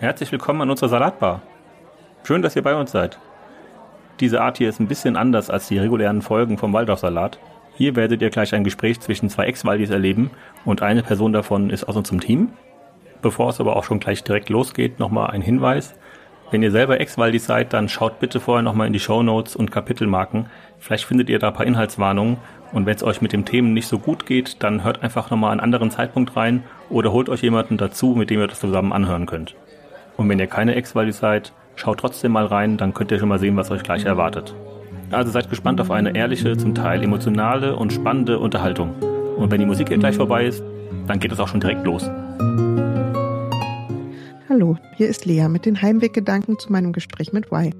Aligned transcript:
Herzlich 0.00 0.30
willkommen 0.30 0.60
an 0.60 0.70
unserer 0.70 0.90
Salatbar. 0.90 1.42
Schön, 2.22 2.40
dass 2.40 2.54
ihr 2.54 2.62
bei 2.62 2.76
uns 2.76 2.92
seid. 2.92 3.18
Diese 4.20 4.40
Art 4.40 4.58
hier 4.58 4.68
ist 4.68 4.78
ein 4.78 4.86
bisschen 4.86 5.16
anders 5.16 5.50
als 5.50 5.66
die 5.66 5.78
regulären 5.78 6.22
Folgen 6.22 6.56
vom 6.56 6.72
Waldorfsalat. 6.72 7.40
Hier 7.74 7.96
werdet 7.96 8.22
ihr 8.22 8.30
gleich 8.30 8.54
ein 8.54 8.62
Gespräch 8.62 9.00
zwischen 9.00 9.28
zwei 9.28 9.46
Ex-Waldis 9.46 9.90
erleben 9.90 10.30
und 10.64 10.82
eine 10.82 11.02
Person 11.02 11.32
davon 11.32 11.70
ist 11.70 11.82
aus 11.82 11.96
unserem 11.96 12.20
Team. 12.20 12.50
Bevor 13.22 13.50
es 13.50 13.58
aber 13.58 13.74
auch 13.74 13.82
schon 13.82 13.98
gleich 13.98 14.22
direkt 14.22 14.50
losgeht, 14.50 15.00
nochmal 15.00 15.30
ein 15.30 15.42
Hinweis. 15.42 15.96
Wenn 16.52 16.62
ihr 16.62 16.70
selber 16.70 17.00
Ex-Waldis 17.00 17.46
seid, 17.46 17.72
dann 17.72 17.88
schaut 17.88 18.20
bitte 18.20 18.38
vorher 18.38 18.62
nochmal 18.62 18.86
in 18.86 18.92
die 18.92 19.00
Show 19.00 19.24
Notes 19.24 19.56
und 19.56 19.72
Kapitelmarken. 19.72 20.46
Vielleicht 20.78 21.06
findet 21.06 21.28
ihr 21.28 21.40
da 21.40 21.48
ein 21.48 21.54
paar 21.54 21.66
Inhaltswarnungen. 21.66 22.36
Und 22.72 22.86
wenn 22.86 22.94
es 22.94 23.02
euch 23.02 23.20
mit 23.20 23.32
dem 23.32 23.44
Themen 23.44 23.72
nicht 23.72 23.88
so 23.88 23.98
gut 23.98 24.26
geht, 24.26 24.62
dann 24.62 24.84
hört 24.84 25.02
einfach 25.02 25.30
nochmal 25.30 25.50
einen 25.50 25.60
anderen 25.60 25.90
Zeitpunkt 25.90 26.36
rein 26.36 26.62
oder 26.88 27.10
holt 27.10 27.28
euch 27.28 27.42
jemanden 27.42 27.78
dazu, 27.78 28.14
mit 28.14 28.30
dem 28.30 28.38
ihr 28.38 28.46
das 28.46 28.60
zusammen 28.60 28.92
anhören 28.92 29.26
könnt. 29.26 29.56
Und 30.18 30.28
wenn 30.28 30.40
ihr 30.40 30.48
keine 30.48 30.74
Ex-Waldis 30.74 31.18
seid, 31.18 31.52
schaut 31.76 32.00
trotzdem 32.00 32.32
mal 32.32 32.46
rein, 32.46 32.76
dann 32.76 32.92
könnt 32.92 33.12
ihr 33.12 33.20
schon 33.20 33.28
mal 33.28 33.38
sehen, 33.38 33.56
was 33.56 33.70
euch 33.70 33.84
gleich 33.84 34.04
erwartet. 34.04 34.52
Also 35.12 35.30
seid 35.30 35.48
gespannt 35.48 35.80
auf 35.80 35.92
eine 35.92 36.16
ehrliche, 36.16 36.56
zum 36.56 36.74
Teil 36.74 37.04
emotionale 37.04 37.76
und 37.76 37.92
spannende 37.92 38.40
Unterhaltung. 38.40 38.96
Und 39.36 39.52
wenn 39.52 39.60
die 39.60 39.66
Musik 39.66 39.86
hier 39.86 39.98
gleich 39.98 40.16
vorbei 40.16 40.44
ist, 40.44 40.60
dann 41.06 41.20
geht 41.20 41.30
es 41.30 41.38
auch 41.38 41.46
schon 41.46 41.60
direkt 41.60 41.84
los. 41.84 42.10
Hallo, 44.48 44.76
hier 44.96 45.08
ist 45.08 45.24
Lea 45.24 45.46
mit 45.46 45.64
den 45.64 45.80
Heimweggedanken 45.80 46.58
zu 46.58 46.72
meinem 46.72 46.92
Gespräch 46.92 47.32
mit 47.32 47.52
Y. 47.52 47.72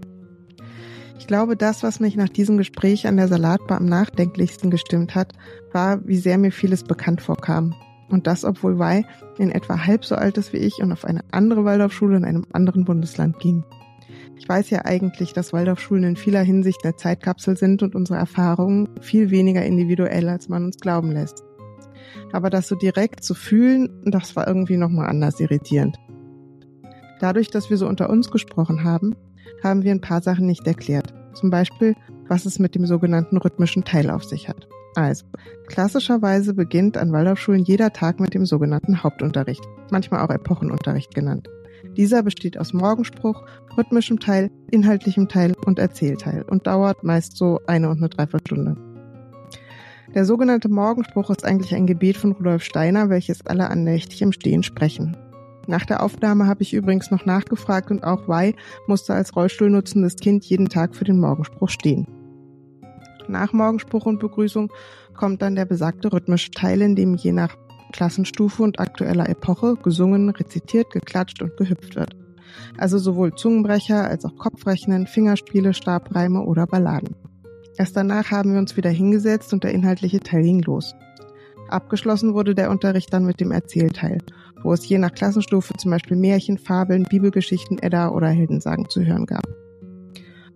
Ich 1.18 1.27
glaube, 1.27 1.57
das, 1.57 1.82
was 1.82 1.98
mich 1.98 2.15
nach 2.15 2.29
diesem 2.29 2.57
Gespräch 2.57 3.09
an 3.09 3.16
der 3.16 3.27
Salatbar 3.27 3.79
am 3.79 3.87
nachdenklichsten 3.87 4.70
gestimmt 4.70 5.16
hat, 5.16 5.32
war, 5.73 6.07
wie 6.07 6.16
sehr 6.16 6.38
mir 6.38 6.52
vieles 6.52 6.84
bekannt 6.84 7.20
vorkam. 7.20 7.74
Und 8.08 8.26
das, 8.26 8.44
obwohl 8.44 8.80
Y 8.80 9.04
in 9.38 9.50
etwa 9.50 9.84
halb 9.84 10.04
so 10.04 10.14
alt 10.14 10.38
ist 10.38 10.52
wie 10.52 10.58
ich 10.58 10.80
und 10.82 10.92
auf 10.92 11.04
eine 11.04 11.20
andere 11.30 11.64
Waldorfschule 11.64 12.16
in 12.16 12.24
einem 12.24 12.46
anderen 12.52 12.84
Bundesland 12.84 13.38
ging. 13.38 13.64
Ich 14.38 14.48
weiß 14.48 14.70
ja 14.70 14.84
eigentlich, 14.84 15.32
dass 15.32 15.52
Waldorfschulen 15.52 16.04
in 16.04 16.16
vieler 16.16 16.42
Hinsicht 16.42 16.84
eine 16.84 16.96
Zeitkapsel 16.96 17.56
sind 17.56 17.82
und 17.82 17.95
unsere 17.95 18.18
Erfahrungen 18.18 18.88
viel 19.00 19.30
weniger 19.30 19.65
individuell, 19.65 20.28
als 20.28 20.48
man 20.48 20.65
uns 20.65 20.78
glauben 20.78 21.10
lässt. 21.10 21.45
Aber 22.32 22.48
das 22.48 22.68
so 22.68 22.76
direkt 22.76 23.24
zu 23.24 23.34
fühlen, 23.34 24.00
das 24.04 24.37
war 24.37 24.46
irgendwie 24.46 24.76
nochmal 24.76 25.09
anders 25.09 25.40
irritierend. 25.40 25.98
Dadurch, 27.20 27.50
dass 27.50 27.68
wir 27.68 27.76
so 27.76 27.88
unter 27.88 28.09
uns 28.09 28.30
gesprochen 28.30 28.84
haben, 28.84 29.16
haben 29.62 29.82
wir 29.82 29.90
ein 29.90 30.00
paar 30.00 30.22
Sachen 30.22 30.46
nicht 30.46 30.66
erklärt. 30.66 31.12
Zum 31.34 31.50
Beispiel, 31.50 31.95
was 32.28 32.46
es 32.46 32.59
mit 32.59 32.74
dem 32.74 32.87
sogenannten 32.87 33.38
rhythmischen 33.38 33.84
Teil 33.84 34.10
auf 34.10 34.24
sich 34.24 34.48
hat. 34.48 34.68
Also, 34.99 35.27
klassischerweise 35.68 36.54
beginnt 36.54 36.96
an 36.96 37.13
Waldorfschulen 37.13 37.63
jeder 37.63 37.93
Tag 37.93 38.18
mit 38.18 38.35
dem 38.35 38.45
sogenannten 38.45 39.05
Hauptunterricht, 39.05 39.63
manchmal 39.93 40.27
auch 40.27 40.30
Epochenunterricht 40.30 41.15
genannt. 41.15 41.49
Dieser 41.96 42.24
besteht 42.24 42.59
aus 42.59 42.73
Morgenspruch, 42.73 43.45
rhythmischem 43.77 44.18
Teil, 44.18 44.51
inhaltlichem 44.73 45.29
Teil 45.29 45.55
und 45.65 45.79
Erzählteil 45.79 46.43
und 46.43 46.66
dauert 46.66 47.05
meist 47.05 47.37
so 47.37 47.60
eine 47.68 47.90
und 47.90 47.99
eine 47.99 48.09
Dreiviertelstunde. 48.09 48.77
Der 50.16 50.24
sogenannte 50.24 50.68
Morgenspruch 50.68 51.30
ist 51.30 51.45
eigentlich 51.45 51.77
ein 51.77 51.87
Gebet 51.87 52.16
von 52.16 52.33
Rudolf 52.33 52.65
Steiner, 52.65 53.09
welches 53.09 53.46
alle 53.46 53.71
andächtig 53.71 54.21
im 54.23 54.33
Stehen 54.33 54.65
sprechen. 54.65 55.16
Nach 55.68 55.87
der 55.87 56.02
Aufnahme 56.02 56.49
habe 56.49 56.62
ich 56.62 56.74
übrigens 56.74 57.12
noch 57.12 57.24
nachgefragt 57.24 57.93
und 57.93 58.02
auch 58.02 58.27
Y 58.29 58.52
musste 58.88 59.15
als 59.15 59.37
Rollstuhl 59.37 59.71
nutzendes 59.71 60.16
Kind 60.16 60.45
jeden 60.46 60.68
Tag 60.68 60.96
für 60.96 61.05
den 61.05 61.21
Morgenspruch 61.21 61.68
stehen. 61.68 62.18
Nach 63.29 63.52
Morgenspruch 63.52 64.06
und 64.06 64.19
Begrüßung 64.19 64.72
kommt 65.15 65.43
dann 65.43 65.54
der 65.54 65.66
besagte 65.66 66.12
rhythmische 66.12 66.50
Teil, 66.50 66.81
in 66.82 66.97
dem 66.97 67.15
je 67.15 67.32
nach 67.32 67.56
Klassenstufe 67.93 68.62
und 68.62 68.81
aktueller 68.81 69.28
Epoche 69.28 69.76
gesungen, 69.82 70.31
rezitiert, 70.31 70.91
geklatscht 70.91 71.43
und 71.43 71.56
gehüpft 71.56 71.97
wird. 71.97 72.16
Also 72.76 72.99
sowohl 72.99 73.34
Zungenbrecher 73.34 74.09
als 74.09 74.25
auch 74.25 74.37
Kopfrechnen, 74.37 75.06
Fingerspiele, 75.06 75.75
Stabreime 75.75 76.43
oder 76.43 76.66
Balladen. 76.66 77.15
Erst 77.76 77.97
danach 77.97 78.31
haben 78.31 78.53
wir 78.53 78.59
uns 78.59 78.76
wieder 78.76 78.91
hingesetzt 78.91 79.53
und 79.53 79.65
der 79.65 79.72
inhaltliche 79.72 80.21
Teil 80.21 80.43
ging 80.43 80.62
los. 80.62 80.95
Abgeschlossen 81.69 82.34
wurde 82.34 82.55
der 82.55 82.71
Unterricht 82.71 83.12
dann 83.12 83.27
mit 83.27 83.41
dem 83.41 83.53
Erzählteil, 83.53 84.19
wo 84.62 84.72
es 84.72 84.89
je 84.89 84.99
nach 84.99 85.12
Klassenstufe 85.12 85.75
zum 85.75 85.91
Beispiel 85.91 86.16
Märchen, 86.16 86.59
Fabeln, 86.59 87.05
Bibelgeschichten, 87.05 87.78
Edda 87.78 88.09
oder 88.09 88.28
Heldensagen 88.28 88.89
zu 88.89 89.05
hören 89.05 89.27
gab. 89.27 89.47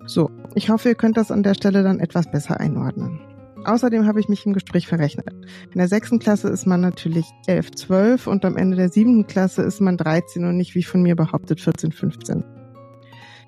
So, 0.07 0.31
ich 0.55 0.69
hoffe, 0.69 0.91
ihr 0.91 0.95
könnt 0.95 1.17
das 1.17 1.31
an 1.31 1.43
der 1.43 1.55
Stelle 1.55 1.83
dann 1.83 2.01
etwas 2.01 2.31
besser 2.31 2.59
einordnen. 2.59 3.21
Außerdem 3.65 4.07
habe 4.07 4.19
ich 4.19 4.29
mich 4.29 4.45
im 4.45 4.53
Gespräch 4.53 4.89
verrechnet. 4.89 5.31
In 5.71 5.79
der 5.79 5.87
sechsten 5.87 6.19
Klasse 6.19 6.49
ist 6.49 6.67
man 6.67 6.81
natürlich 6.81 7.27
11, 7.47 7.71
12 7.73 8.27
und 8.27 8.45
am 8.45 8.57
Ende 8.57 8.77
der 8.77 8.89
siebten 8.89 9.27
Klasse 9.27 9.63
ist 9.63 9.81
man 9.81 9.97
13 9.97 10.45
und 10.45 10.57
nicht 10.57 10.75
wie 10.75 10.83
von 10.83 11.03
mir 11.03 11.15
behauptet 11.15 11.61
14, 11.61 11.93
15. 11.93 12.45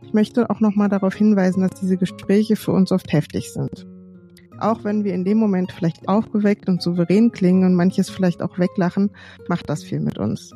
Ich 0.02 0.12
möchte 0.12 0.50
auch 0.50 0.60
nochmal 0.60 0.88
darauf 0.88 1.14
hinweisen, 1.14 1.62
dass 1.62 1.80
diese 1.80 1.96
Gespräche 1.96 2.54
für 2.54 2.70
uns 2.70 2.92
oft 2.92 3.12
heftig 3.12 3.52
sind. 3.52 3.86
Auch 4.60 4.84
wenn 4.84 5.02
wir 5.02 5.14
in 5.14 5.24
dem 5.24 5.38
Moment 5.38 5.72
vielleicht 5.72 6.08
aufgeweckt 6.08 6.68
und 6.68 6.80
souverän 6.80 7.32
klingen 7.32 7.64
und 7.64 7.74
manches 7.74 8.08
vielleicht 8.08 8.40
auch 8.40 8.58
weglachen, 8.58 9.10
macht 9.48 9.68
das 9.68 9.82
viel 9.82 9.98
mit 9.98 10.18
uns. 10.18 10.52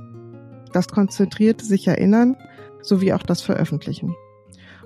Das 0.73 0.87
konzentrierte 0.87 1.65
sich 1.65 1.89
erinnern 1.89 2.37
sowie 2.83 3.13
auch 3.13 3.25
das 3.25 3.43
Veröffentlichen. 3.43 4.15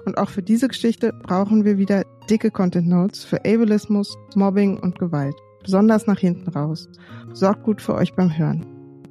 Und 0.04 0.18
auch 0.18 0.28
für 0.28 0.42
diese 0.42 0.68
Geschichte 0.68 1.12
brauchen 1.12 1.64
wir 1.64 1.78
wieder 1.78 2.04
dicke 2.28 2.50
Content 2.50 2.88
Notes 2.88 3.24
für 3.24 3.38
Ableismus, 3.44 4.16
Mobbing 4.34 4.78
und 4.78 4.98
Gewalt. 4.98 5.36
Besonders 5.62 6.06
nach 6.06 6.18
hinten 6.18 6.50
raus. 6.50 6.88
Sorgt 7.32 7.62
gut 7.62 7.80
für 7.80 7.94
euch 7.94 8.14
beim 8.14 8.36
Hören. 8.36 8.66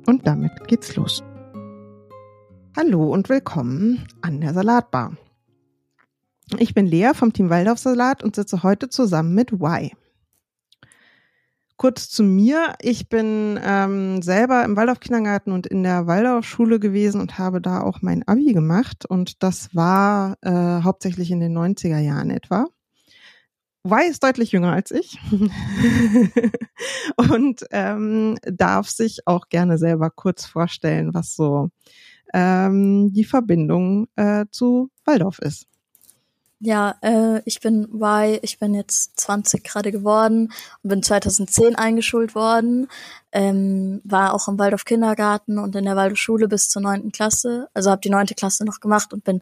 Und 0.05 0.27
damit 0.27 0.51
geht's 0.67 0.95
los. 0.95 1.23
Hallo 2.75 3.11
und 3.11 3.29
willkommen 3.29 4.05
an 4.21 4.41
der 4.41 4.53
Salatbar. 4.53 5.15
Ich 6.57 6.73
bin 6.73 6.85
Lea 6.85 7.11
vom 7.13 7.31
Team 7.31 7.49
Waldorfsalat 7.49 8.23
und 8.23 8.35
sitze 8.35 8.63
heute 8.63 8.89
zusammen 8.89 9.33
mit 9.33 9.53
Y. 9.53 9.91
Kurz 11.81 12.09
zu 12.09 12.21
mir. 12.21 12.75
Ich 12.79 13.09
bin 13.09 13.59
ähm, 13.59 14.21
selber 14.21 14.63
im 14.65 14.75
Waldorf-Kindergarten 14.75 15.51
und 15.51 15.65
in 15.65 15.81
der 15.81 16.05
Waldorfschule 16.05 16.79
gewesen 16.79 17.19
und 17.19 17.39
habe 17.39 17.59
da 17.59 17.81
auch 17.81 18.03
mein 18.03 18.21
Abi 18.27 18.53
gemacht. 18.53 19.07
Und 19.07 19.41
das 19.41 19.73
war 19.75 20.37
äh, 20.43 20.83
hauptsächlich 20.83 21.31
in 21.31 21.39
den 21.39 21.57
90er 21.57 21.97
Jahren 21.97 22.29
etwa. 22.29 22.67
Y 23.83 24.11
ist 24.11 24.23
deutlich 24.23 24.51
jünger 24.51 24.73
als 24.73 24.91
ich 24.91 25.17
und 27.17 27.65
ähm, 27.71 28.37
darf 28.43 28.87
sich 28.87 29.21
auch 29.25 29.49
gerne 29.49 29.79
selber 29.79 30.11
kurz 30.11 30.45
vorstellen, 30.45 31.15
was 31.15 31.35
so 31.35 31.69
ähm, 32.31 33.11
die 33.11 33.25
Verbindung 33.25 34.07
äh, 34.17 34.45
zu 34.51 34.91
Waldorf 35.03 35.39
ist. 35.39 35.70
Ja, 36.63 36.95
äh, 37.01 37.41
ich 37.45 37.59
bin 37.59 37.85
Y, 37.91 38.37
ich 38.43 38.59
bin 38.59 38.75
jetzt 38.75 39.19
20 39.19 39.63
gerade 39.63 39.91
geworden 39.91 40.53
und 40.83 40.89
bin 40.89 41.01
2010 41.01 41.75
eingeschult 41.75 42.35
worden. 42.35 42.87
Ähm, 43.31 43.99
war 44.03 44.35
auch 44.35 44.47
im 44.47 44.59
Waldorf 44.59 44.85
Kindergarten 44.85 45.57
und 45.57 45.75
in 45.75 45.85
der 45.85 45.95
Waldorf 45.95 46.19
Schule 46.19 46.47
bis 46.47 46.69
zur 46.69 46.83
neunten 46.83 47.11
Klasse. 47.11 47.67
Also 47.73 47.89
habe 47.89 48.01
die 48.01 48.11
neunte 48.11 48.35
Klasse 48.35 48.63
noch 48.63 48.79
gemacht 48.79 49.11
und 49.11 49.23
bin 49.23 49.41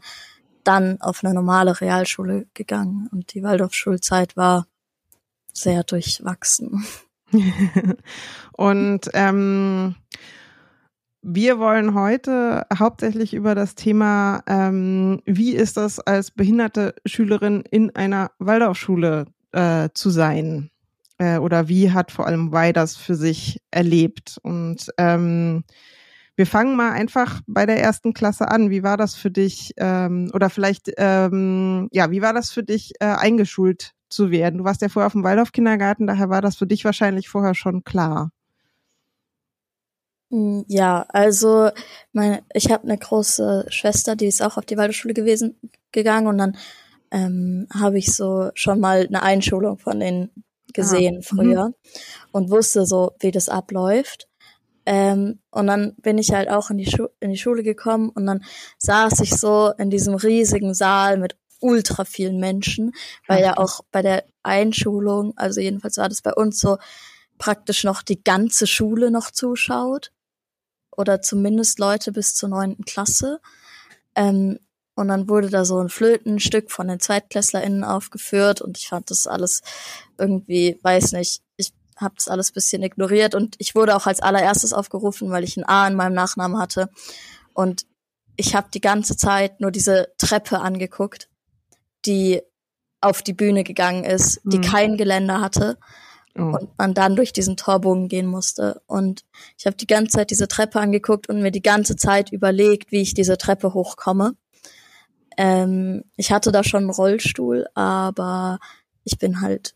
dann 0.63 1.01
auf 1.01 1.21
eine 1.21 1.33
normale 1.33 1.81
Realschule 1.81 2.47
gegangen. 2.53 3.09
Und 3.11 3.33
die 3.33 3.43
Waldorf 3.43 3.73
Schulzeit 3.73 4.37
war 4.37 4.65
sehr 5.51 5.83
durchwachsen. 5.83 6.85
und 8.53 9.09
ähm, 9.13 9.95
wir 11.21 11.59
wollen 11.59 11.93
heute 11.93 12.65
hauptsächlich 12.77 13.33
über 13.33 13.55
das 13.55 13.75
Thema, 13.75 14.41
ähm, 14.47 15.21
wie 15.25 15.53
ist 15.53 15.77
das 15.77 15.99
als 15.99 16.31
behinderte 16.31 16.95
Schülerin 17.05 17.63
in 17.69 17.95
einer 17.95 18.31
Waldorfschule 18.39 19.25
äh, 19.51 19.89
zu 19.93 20.09
sein? 20.09 20.71
Äh, 21.17 21.37
oder 21.39 21.67
wie 21.67 21.91
hat 21.91 22.11
vor 22.11 22.25
allem 22.25 22.51
Wei 22.51 22.71
das 22.71 22.95
für 22.95 23.15
sich 23.15 23.61
erlebt? 23.71 24.39
Und 24.43 24.91
ähm, 24.97 25.63
wir 26.35 26.47
fangen 26.47 26.77
mal 26.77 26.91
einfach 26.93 27.41
bei 27.47 27.65
der 27.65 27.81
ersten 27.81 28.13
Klasse 28.13 28.49
an. 28.49 28.69
Wie 28.69 28.83
war 28.83 28.95
das 28.95 29.15
für 29.15 29.29
dich? 29.29 29.73
Ähm, 29.75 30.31
oder 30.33 30.49
vielleicht, 30.49 30.89
ähm, 30.97 31.89
ja, 31.91 32.11
wie 32.11 32.21
war 32.21 32.33
das 32.33 32.51
für 32.51 32.63
dich, 32.63 32.93
äh, 33.01 33.05
eingeschult 33.07 33.91
zu 34.07 34.31
werden? 34.31 34.59
Du 34.59 34.63
warst 34.63 34.81
ja 34.81 34.87
vorher 34.87 35.07
auf 35.07 35.13
dem 35.13 35.23
Waldorf-Kindergarten, 35.23 36.07
daher 36.07 36.29
war 36.29 36.41
das 36.41 36.55
für 36.55 36.65
dich 36.65 36.85
wahrscheinlich 36.85 37.27
vorher 37.27 37.55
schon 37.55 37.83
klar. 37.83 38.31
Hm, 40.31 40.63
ja, 40.67 41.05
also 41.09 41.69
meine, 42.13 42.43
ich 42.53 42.71
habe 42.71 42.83
eine 42.83 42.97
große 42.97 43.65
Schwester, 43.69 44.15
die 44.15 44.27
ist 44.27 44.41
auch 44.41 44.57
auf 44.57 44.65
die 44.65 44.77
Waldorfschule 44.77 45.13
gewesen 45.13 45.59
gegangen 45.91 46.27
und 46.27 46.37
dann 46.37 46.57
ähm, 47.11 47.67
habe 47.73 47.97
ich 47.97 48.13
so 48.13 48.51
schon 48.53 48.79
mal 48.79 49.07
eine 49.07 49.23
Einschulung 49.23 49.79
von 49.79 49.99
denen 49.99 50.29
gesehen 50.73 51.17
ah, 51.19 51.25
früher 51.25 51.67
mhm. 51.69 51.73
und 52.31 52.51
wusste 52.51 52.85
so, 52.85 53.13
wie 53.19 53.31
das 53.31 53.49
abläuft. 53.49 54.27
Ähm, 54.85 55.39
und 55.49 55.67
dann 55.67 55.95
bin 55.95 56.19
ich 56.19 56.31
halt 56.31 56.49
auch 56.49 56.69
in 56.69 56.77
die, 56.77 56.85
Schu 56.85 57.07
in 57.19 57.31
die 57.31 57.37
Schule 57.37 57.63
gekommen 57.63 58.09
und 58.09 58.27
dann 58.27 58.43
saß 58.77 59.19
ich 59.21 59.35
so 59.35 59.71
in 59.77 59.89
diesem 59.89 60.13
riesigen 60.13 60.75
Saal 60.75 61.17
mit 61.17 61.35
ultra 61.59 62.05
vielen 62.05 62.39
Menschen, 62.39 62.93
weil 63.27 63.43
ja 63.43 63.57
auch 63.57 63.81
bei 63.91 64.01
der 64.01 64.23
Einschulung, 64.43 65.33
also 65.35 65.59
jedenfalls 65.59 65.97
war 65.97 66.07
das 66.07 66.21
bei 66.21 66.33
uns 66.33 66.59
so, 66.59 66.77
praktisch 67.37 67.83
noch 67.83 68.03
die 68.03 68.23
ganze 68.23 68.67
Schule 68.67 69.11
noch 69.11 69.31
zuschaut 69.31 70.11
oder 70.99 71.21
zumindest 71.21 71.79
Leute 71.79 72.11
bis 72.11 72.35
zur 72.35 72.49
neunten 72.49 72.83
Klasse. 72.83 73.39
Ähm, 74.15 74.59
und 74.95 75.07
dann 75.07 75.29
wurde 75.29 75.49
da 75.49 75.63
so 75.63 75.79
ein 75.79 75.87
Flötenstück 75.87 76.71
von 76.71 76.89
den 76.89 76.99
ZweitklässlerInnen 76.99 77.85
aufgeführt 77.85 78.59
und 78.59 78.77
ich 78.77 78.89
fand 78.89 79.09
das 79.09 79.25
alles 79.25 79.61
irgendwie, 80.17 80.77
weiß 80.83 81.13
nicht, 81.13 81.41
ich 81.55 81.71
habe 81.95 82.15
das 82.15 82.27
alles 82.27 82.51
bisschen 82.51 82.83
ignoriert 82.83 83.33
und 83.33 83.55
ich 83.59 83.75
wurde 83.75 83.95
auch 83.95 84.07
als 84.07 84.21
allererstes 84.21 84.73
aufgerufen, 84.73 85.31
weil 85.31 85.45
ich 85.45 85.55
ein 85.55 85.63
A 85.63 85.87
in 85.87 85.95
meinem 85.95 86.15
Nachnamen 86.15 86.59
hatte 86.59 86.89
und 87.53 87.85
ich 88.35 88.55
habe 88.55 88.67
die 88.73 88.81
ganze 88.81 89.15
Zeit 89.15 89.61
nur 89.61 89.71
diese 89.71 90.09
Treppe 90.17 90.59
angeguckt, 90.59 91.29
die 92.05 92.41
auf 92.99 93.21
die 93.21 93.33
Bühne 93.33 93.63
gegangen 93.63 94.03
ist, 94.03 94.41
die 94.43 94.57
mhm. 94.57 94.63
kein 94.63 94.97
Geländer 94.97 95.39
hatte 95.39 95.77
oh. 96.37 96.41
und 96.41 96.77
man 96.77 96.93
dann 96.93 97.15
durch 97.15 97.33
diesen 97.33 97.57
Torbogen 97.57 98.07
gehen 98.07 98.27
musste. 98.27 98.81
Und 98.87 99.23
ich 99.57 99.65
habe 99.65 99.77
die 99.77 99.87
ganze 99.87 100.17
Zeit 100.17 100.31
diese 100.31 100.47
Treppe 100.47 100.79
angeguckt 100.79 101.29
und 101.29 101.41
mir 101.41 101.51
die 101.51 101.61
ganze 101.61 101.95
Zeit 101.95 102.31
überlegt, 102.31 102.91
wie 102.91 103.01
ich 103.01 103.13
diese 103.13 103.37
Treppe 103.37 103.73
hochkomme. 103.73 104.35
Ähm, 105.37 106.03
ich 106.17 106.31
hatte 106.31 106.51
da 106.51 106.63
schon 106.63 106.83
einen 106.83 106.89
Rollstuhl, 106.89 107.67
aber 107.73 108.59
ich 109.03 109.17
bin 109.17 109.41
halt 109.41 109.75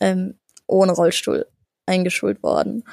ähm, 0.00 0.38
ohne 0.66 0.92
Rollstuhl 0.92 1.46
eingeschult 1.86 2.42
worden. 2.42 2.84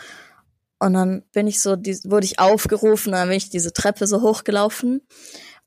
Und 0.80 0.94
dann 0.94 1.24
bin 1.32 1.48
ich 1.48 1.62
so, 1.62 1.76
die, 1.76 1.96
wurde 2.06 2.26
ich 2.26 2.40
aufgerufen, 2.40 3.12
dann 3.12 3.28
bin 3.28 3.38
ich 3.38 3.50
diese 3.50 3.72
Treppe 3.72 4.08
so 4.08 4.22
hochgelaufen. 4.22 5.02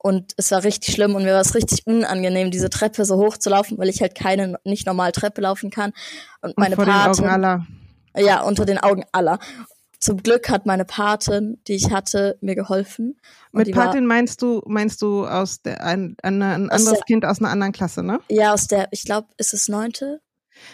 Und 0.05 0.35
es 0.37 0.51
war 0.51 0.63
richtig 0.65 0.95
schlimm 0.95 1.15
und 1.15 1.25
mir 1.25 1.33
war 1.33 1.41
es 1.41 1.55
richtig 1.55 1.87
unangenehm, 1.87 2.51
diese 2.51 2.69
Treppe 2.69 3.07
so 3.07 3.17
hoch 3.17 3.39
zu 3.39 3.49
laufen, 3.49 3.79
weil 3.79 3.89
ich 3.89 4.03
halt 4.03 4.15
keine, 4.15 4.59
nicht 4.63 4.87
normal 4.87 5.13
Treppe 5.13 5.41
laufen 5.41 5.71
kann. 5.71 5.95
Und 6.43 6.59
meine 6.59 6.77
und 6.77 6.85
vor 6.85 6.93
Patin, 6.93 7.25
den 7.25 7.25
Augen 7.25 7.33
aller. 7.33 7.67
Ja, 8.15 8.43
unter 8.43 8.67
den 8.67 8.77
Augen 8.77 9.05
aller. 9.13 9.39
Zum 10.01 10.23
Glück 10.23 10.51
hat 10.51 10.67
meine 10.67 10.85
Patin, 10.85 11.59
die 11.67 11.73
ich 11.73 11.91
hatte, 11.91 12.37
mir 12.43 12.55
geholfen. 12.55 13.19
Mit 13.53 13.73
Patin 13.73 14.05
meinst 14.05 14.43
du, 14.43 14.61
meinst 14.67 15.01
du 15.01 15.27
aus 15.27 15.63
der 15.63 15.83
ein, 15.83 16.19
ein, 16.23 16.43
ein 16.43 16.69
anderes 16.69 16.99
der, 16.99 17.05
Kind 17.07 17.25
aus 17.25 17.39
einer 17.39 17.49
anderen 17.49 17.73
Klasse, 17.73 18.03
ne? 18.03 18.21
Ja, 18.29 18.53
aus 18.53 18.67
der, 18.67 18.89
ich 18.91 19.07
glaube, 19.07 19.29
ist 19.39 19.55
es 19.55 19.69
neunte? 19.69 20.21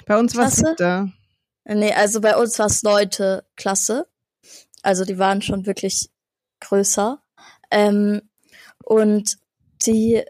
Bei 0.06 0.18
uns 0.18 0.34
war 0.34 0.48
es 0.48 0.56
siebte. 0.56 1.12
Nee, 1.66 1.92
also 1.92 2.20
bei 2.20 2.36
uns 2.36 2.58
war 2.58 2.66
es 2.66 2.82
neunte 2.82 3.44
Klasse. 3.54 4.08
Also 4.82 5.04
die 5.04 5.18
waren 5.18 5.40
schon 5.40 5.66
wirklich 5.66 6.10
größer. 6.58 7.22
Ähm, 7.70 8.22
und 8.90 9.36
die 9.86 10.20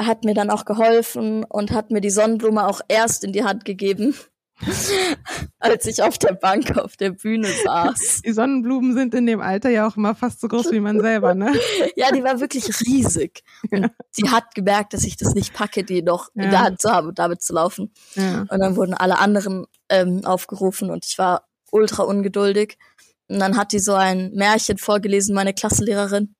hat 0.00 0.24
mir 0.24 0.34
dann 0.34 0.50
auch 0.50 0.64
geholfen 0.64 1.42
und 1.42 1.72
hat 1.72 1.90
mir 1.90 2.00
die 2.00 2.10
Sonnenblume 2.10 2.64
auch 2.64 2.80
erst 2.86 3.24
in 3.24 3.32
die 3.32 3.42
Hand 3.42 3.64
gegeben. 3.64 4.14
als 5.58 5.84
ich 5.86 6.00
auf 6.00 6.16
der 6.16 6.34
Bank 6.34 6.78
auf 6.78 6.96
der 6.96 7.10
Bühne 7.10 7.48
saß. 7.64 8.22
Die 8.24 8.30
Sonnenblumen 8.30 8.94
sind 8.94 9.16
in 9.16 9.26
dem 9.26 9.40
Alter 9.40 9.68
ja 9.70 9.88
auch 9.88 9.96
immer 9.96 10.14
fast 10.14 10.40
so 10.40 10.46
groß 10.46 10.70
wie 10.70 10.78
man 10.78 11.00
selber, 11.00 11.34
ne? 11.34 11.52
ja, 11.96 12.12
die 12.12 12.22
war 12.22 12.38
wirklich 12.38 12.68
riesig. 12.86 13.42
Und 13.72 13.90
sie 14.12 14.30
hat 14.30 14.54
gemerkt, 14.54 14.94
dass 14.94 15.02
ich 15.02 15.16
das 15.16 15.34
nicht 15.34 15.52
packe, 15.52 15.82
die 15.82 16.02
noch 16.02 16.28
ja. 16.34 16.44
in 16.44 16.50
der 16.50 16.60
Hand 16.60 16.80
zu 16.80 16.92
haben 16.92 17.08
und 17.08 17.18
damit 17.18 17.42
zu 17.42 17.52
laufen. 17.52 17.92
Ja. 18.14 18.42
Und 18.48 18.60
dann 18.60 18.76
wurden 18.76 18.94
alle 18.94 19.18
anderen 19.18 19.66
ähm, 19.88 20.24
aufgerufen 20.24 20.88
und 20.92 21.04
ich 21.04 21.18
war 21.18 21.48
ultra 21.72 22.04
ungeduldig. 22.04 22.78
Und 23.26 23.40
dann 23.40 23.56
hat 23.56 23.72
die 23.72 23.80
so 23.80 23.94
ein 23.94 24.30
Märchen 24.34 24.78
vorgelesen, 24.78 25.34
meine 25.34 25.52
Klassenlehrerin. 25.52 26.36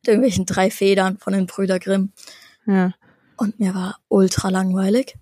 Mit 0.00 0.08
irgendwelchen 0.08 0.46
drei 0.46 0.70
Federn 0.70 1.18
von 1.18 1.32
den 1.32 1.46
Brüder 1.46 1.78
Grimm. 1.78 2.12
Ja. 2.66 2.92
Und 3.36 3.58
mir 3.58 3.74
war 3.74 3.98
ultra 4.08 4.48
langweilig. 4.48 5.16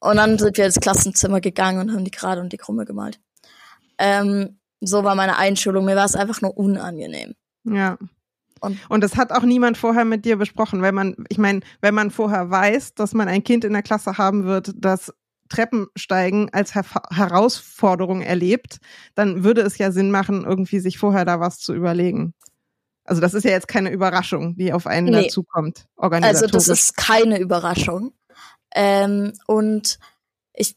Und 0.00 0.16
dann 0.16 0.38
sind 0.38 0.58
wir 0.58 0.66
ins 0.66 0.80
Klassenzimmer 0.80 1.40
gegangen 1.40 1.80
und 1.80 1.94
haben 1.94 2.04
die 2.04 2.10
Gerade 2.10 2.40
und 2.40 2.52
die 2.52 2.58
Krumme 2.58 2.84
gemalt. 2.84 3.18
Ähm, 3.98 4.58
so 4.80 5.04
war 5.04 5.14
meine 5.14 5.38
Einschulung. 5.38 5.84
Mir 5.84 5.96
war 5.96 6.04
es 6.04 6.16
einfach 6.16 6.42
nur 6.42 6.56
unangenehm. 6.56 7.34
Ja. 7.64 7.96
Und, 8.60 8.78
und 8.88 9.02
das 9.02 9.16
hat 9.16 9.32
auch 9.32 9.42
niemand 9.42 9.76
vorher 9.76 10.04
mit 10.04 10.24
dir 10.24 10.36
besprochen, 10.36 10.82
weil 10.82 10.92
man, 10.92 11.16
ich 11.28 11.38
meine, 11.38 11.60
wenn 11.80 11.94
man 11.94 12.10
vorher 12.10 12.50
weiß, 12.50 12.94
dass 12.94 13.14
man 13.14 13.28
ein 13.28 13.44
Kind 13.44 13.64
in 13.64 13.72
der 13.72 13.82
Klasse 13.82 14.18
haben 14.18 14.44
wird, 14.44 14.72
das 14.76 15.12
Treppensteigen 15.48 16.50
als 16.52 16.74
Her 16.74 16.84
Herausforderung 17.10 18.22
erlebt, 18.22 18.78
dann 19.14 19.44
würde 19.44 19.60
es 19.60 19.78
ja 19.78 19.92
Sinn 19.92 20.10
machen, 20.10 20.44
irgendwie 20.44 20.80
sich 20.80 20.98
vorher 20.98 21.24
da 21.24 21.40
was 21.40 21.58
zu 21.58 21.74
überlegen. 21.74 22.34
Also 23.04 23.20
das 23.20 23.34
ist 23.34 23.44
ja 23.44 23.50
jetzt 23.50 23.68
keine 23.68 23.90
Überraschung, 23.90 24.56
die 24.56 24.72
auf 24.72 24.86
einen 24.86 25.06
nee. 25.06 25.24
dazukommt. 25.24 25.86
Also 25.96 26.46
das 26.46 26.68
ist 26.68 26.96
keine 26.96 27.38
Überraschung. 27.38 28.12
Ähm, 28.74 29.32
und 29.46 29.98
ich 30.54 30.76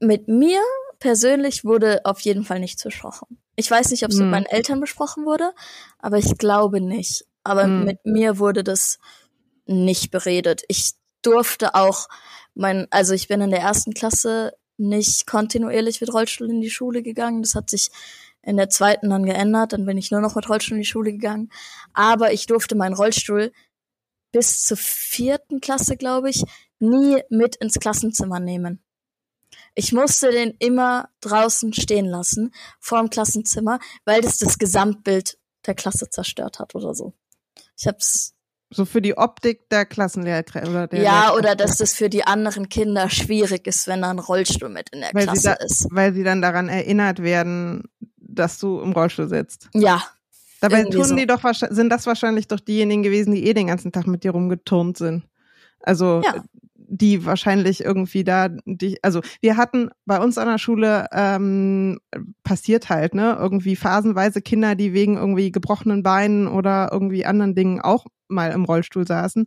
mit 0.00 0.28
mir 0.28 0.60
persönlich 0.98 1.64
wurde 1.64 2.00
auf 2.04 2.20
jeden 2.20 2.44
Fall 2.44 2.58
nicht 2.58 2.82
besprochen. 2.82 3.38
Ich 3.56 3.70
weiß 3.70 3.90
nicht, 3.90 4.04
ob 4.04 4.10
es 4.10 4.18
hm. 4.18 4.24
mit 4.24 4.30
meinen 4.30 4.46
Eltern 4.46 4.80
besprochen 4.80 5.26
wurde, 5.26 5.52
aber 5.98 6.16
ich 6.16 6.38
glaube 6.38 6.80
nicht. 6.80 7.26
Aber 7.44 7.64
hm. 7.64 7.84
mit 7.84 8.04
mir 8.04 8.38
wurde 8.38 8.64
das 8.64 8.98
nicht 9.66 10.10
beredet. 10.10 10.62
Ich 10.68 10.92
durfte 11.22 11.74
auch 11.74 12.08
mein, 12.54 12.86
also 12.90 13.12
ich 13.12 13.28
bin 13.28 13.40
in 13.40 13.50
der 13.50 13.60
ersten 13.60 13.92
Klasse 13.92 14.54
nicht 14.78 15.26
kontinuierlich 15.26 16.00
mit 16.00 16.12
Rollstuhl 16.12 16.50
in 16.50 16.60
die 16.60 16.70
Schule 16.70 17.02
gegangen. 17.02 17.42
Das 17.42 17.54
hat 17.54 17.68
sich 17.70 17.90
in 18.42 18.56
der 18.56 18.70
zweiten 18.70 19.10
dann 19.10 19.24
geändert. 19.24 19.72
Dann 19.72 19.86
bin 19.86 19.98
ich 19.98 20.10
nur 20.10 20.20
noch 20.20 20.34
mit 20.34 20.48
Rollstuhl 20.48 20.76
in 20.76 20.82
die 20.82 20.88
Schule 20.88 21.12
gegangen. 21.12 21.50
Aber 21.92 22.32
ich 22.32 22.46
durfte 22.46 22.74
meinen 22.74 22.94
Rollstuhl 22.94 23.52
bis 24.32 24.64
zur 24.64 24.76
vierten 24.76 25.60
Klasse, 25.60 25.96
glaube 25.96 26.30
ich, 26.30 26.44
nie 26.78 27.22
mit 27.30 27.56
ins 27.56 27.78
Klassenzimmer 27.78 28.40
nehmen. 28.40 28.82
Ich 29.74 29.92
musste 29.92 30.30
den 30.30 30.54
immer 30.58 31.08
draußen 31.20 31.72
stehen 31.72 32.06
lassen, 32.06 32.52
vorm 32.80 33.10
Klassenzimmer, 33.10 33.78
weil 34.04 34.20
das 34.20 34.38
das 34.38 34.58
Gesamtbild 34.58 35.38
der 35.66 35.74
Klasse 35.74 36.08
zerstört 36.08 36.58
hat 36.58 36.74
oder 36.74 36.94
so. 36.94 37.14
Ich 37.78 37.86
hab's 37.86 38.34
so 38.72 38.84
für 38.84 39.02
die 39.02 39.16
Optik 39.16 39.68
der 39.68 39.84
Klassenlehrerin 39.84 40.68
oder 40.68 40.86
der 40.86 41.02
Ja, 41.02 41.34
oder 41.34 41.56
dass 41.56 41.78
das 41.78 41.92
für 41.92 42.08
die 42.08 42.24
anderen 42.24 42.68
Kinder 42.68 43.10
schwierig 43.10 43.66
ist, 43.66 43.88
wenn 43.88 44.02
da 44.02 44.10
ein 44.10 44.20
Rollstuhl 44.20 44.68
mit 44.68 44.90
in 44.90 45.00
der 45.00 45.10
weil 45.12 45.24
Klasse 45.24 45.42
da, 45.42 45.52
ist. 45.54 45.88
Weil 45.90 46.14
sie 46.14 46.22
dann 46.22 46.40
daran 46.40 46.68
erinnert 46.68 47.20
werden, 47.20 47.82
dass 48.34 48.58
du 48.58 48.80
im 48.80 48.92
Rollstuhl 48.92 49.28
sitzt. 49.28 49.68
Ja. 49.74 50.02
Dabei 50.60 50.84
tun 50.84 51.04
so. 51.04 51.16
die 51.16 51.26
doch 51.26 51.42
sind 51.70 51.88
das 51.90 52.06
wahrscheinlich 52.06 52.46
doch 52.46 52.60
diejenigen 52.60 53.02
gewesen, 53.02 53.32
die 53.32 53.46
eh 53.46 53.54
den 53.54 53.68
ganzen 53.68 53.92
Tag 53.92 54.06
mit 54.06 54.24
dir 54.24 54.32
rumgeturnt 54.32 54.98
sind. 54.98 55.24
Also 55.82 56.20
ja 56.24 56.42
die 56.90 57.24
wahrscheinlich 57.24 57.84
irgendwie 57.84 58.24
da, 58.24 58.48
die, 58.64 59.02
also 59.02 59.20
wir 59.40 59.56
hatten 59.56 59.90
bei 60.06 60.18
uns 60.18 60.38
an 60.38 60.48
der 60.48 60.58
Schule 60.58 61.06
ähm, 61.12 62.00
passiert 62.42 62.90
halt, 62.90 63.14
ne, 63.14 63.36
irgendwie 63.38 63.76
phasenweise 63.76 64.42
Kinder, 64.42 64.74
die 64.74 64.92
wegen 64.92 65.16
irgendwie 65.16 65.52
gebrochenen 65.52 66.02
Beinen 66.02 66.48
oder 66.48 66.90
irgendwie 66.92 67.24
anderen 67.24 67.54
Dingen 67.54 67.80
auch 67.80 68.06
mal 68.26 68.50
im 68.50 68.64
Rollstuhl 68.64 69.06
saßen. 69.06 69.46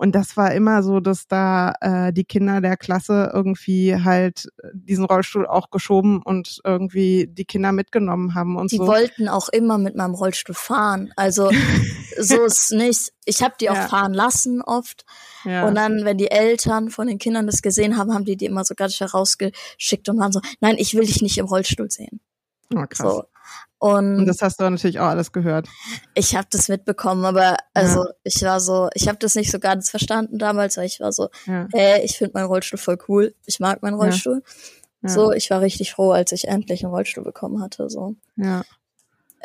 Und 0.00 0.12
das 0.12 0.34
war 0.38 0.54
immer 0.54 0.82
so, 0.82 0.98
dass 1.00 1.28
da 1.28 1.74
äh, 1.82 2.10
die 2.14 2.24
Kinder 2.24 2.62
der 2.62 2.78
Klasse 2.78 3.30
irgendwie 3.34 3.94
halt 4.02 4.48
diesen 4.72 5.04
Rollstuhl 5.04 5.46
auch 5.46 5.68
geschoben 5.68 6.22
und 6.22 6.62
irgendwie 6.64 7.26
die 7.30 7.44
Kinder 7.44 7.70
mitgenommen 7.70 8.34
haben 8.34 8.56
und 8.56 8.72
die 8.72 8.78
so. 8.78 8.84
Die 8.84 8.88
wollten 8.88 9.28
auch 9.28 9.50
immer 9.50 9.76
mit 9.76 9.96
meinem 9.96 10.14
Rollstuhl 10.14 10.54
fahren. 10.54 11.12
Also 11.16 11.50
so 12.18 12.44
ist 12.46 12.72
nicht. 12.72 13.12
Ich 13.26 13.42
habe 13.42 13.56
die 13.60 13.68
auch 13.68 13.74
ja. 13.74 13.88
fahren 13.88 14.14
lassen 14.14 14.62
oft. 14.62 15.04
Ja. 15.44 15.68
Und 15.68 15.74
dann, 15.74 16.06
wenn 16.06 16.16
die 16.16 16.30
Eltern 16.30 16.88
von 16.88 17.06
den 17.06 17.18
Kindern 17.18 17.44
das 17.46 17.60
gesehen 17.60 17.98
haben, 17.98 18.14
haben 18.14 18.24
die 18.24 18.38
die 18.38 18.46
immer 18.46 18.64
so 18.64 18.74
ganz 18.74 18.98
herausgeschickt 19.00 20.08
und 20.08 20.18
waren 20.18 20.32
so, 20.32 20.40
nein, 20.60 20.76
ich 20.78 20.94
will 20.94 21.04
dich 21.04 21.20
nicht 21.20 21.36
im 21.36 21.44
Rollstuhl 21.44 21.90
sehen. 21.90 22.22
Oh, 22.74 22.84
krass. 22.88 22.98
So. 22.98 23.24
Und, 23.78 24.18
und, 24.18 24.26
das 24.26 24.42
hast 24.42 24.60
du 24.60 24.68
natürlich 24.68 25.00
auch 25.00 25.06
alles 25.06 25.32
gehört. 25.32 25.66
Ich 26.14 26.36
habe 26.36 26.46
das 26.50 26.68
mitbekommen, 26.68 27.24
aber 27.24 27.56
also 27.72 28.04
ja. 28.04 28.10
ich 28.24 28.42
war 28.42 28.60
so, 28.60 28.90
ich 28.92 29.08
habe 29.08 29.16
das 29.18 29.34
nicht 29.34 29.50
so 29.50 29.58
ganz 29.58 29.88
verstanden 29.88 30.38
damals, 30.38 30.76
weil 30.76 30.84
ich 30.84 31.00
war 31.00 31.12
so, 31.12 31.30
ja. 31.46 31.66
hey, 31.72 32.04
ich 32.04 32.18
finde 32.18 32.34
meinen 32.34 32.46
Rollstuhl 32.46 32.78
voll 32.78 32.98
cool, 33.08 33.34
ich 33.46 33.58
mag 33.58 33.82
meinen 33.82 33.94
Rollstuhl. 33.94 34.42
Ja. 35.02 35.08
So, 35.08 35.32
ich 35.32 35.48
war 35.48 35.62
richtig 35.62 35.92
froh, 35.92 36.10
als 36.10 36.32
ich 36.32 36.48
endlich 36.48 36.84
einen 36.84 36.92
Rollstuhl 36.92 37.24
bekommen 37.24 37.62
hatte. 37.62 37.88
So. 37.88 38.16
Ja. 38.36 38.64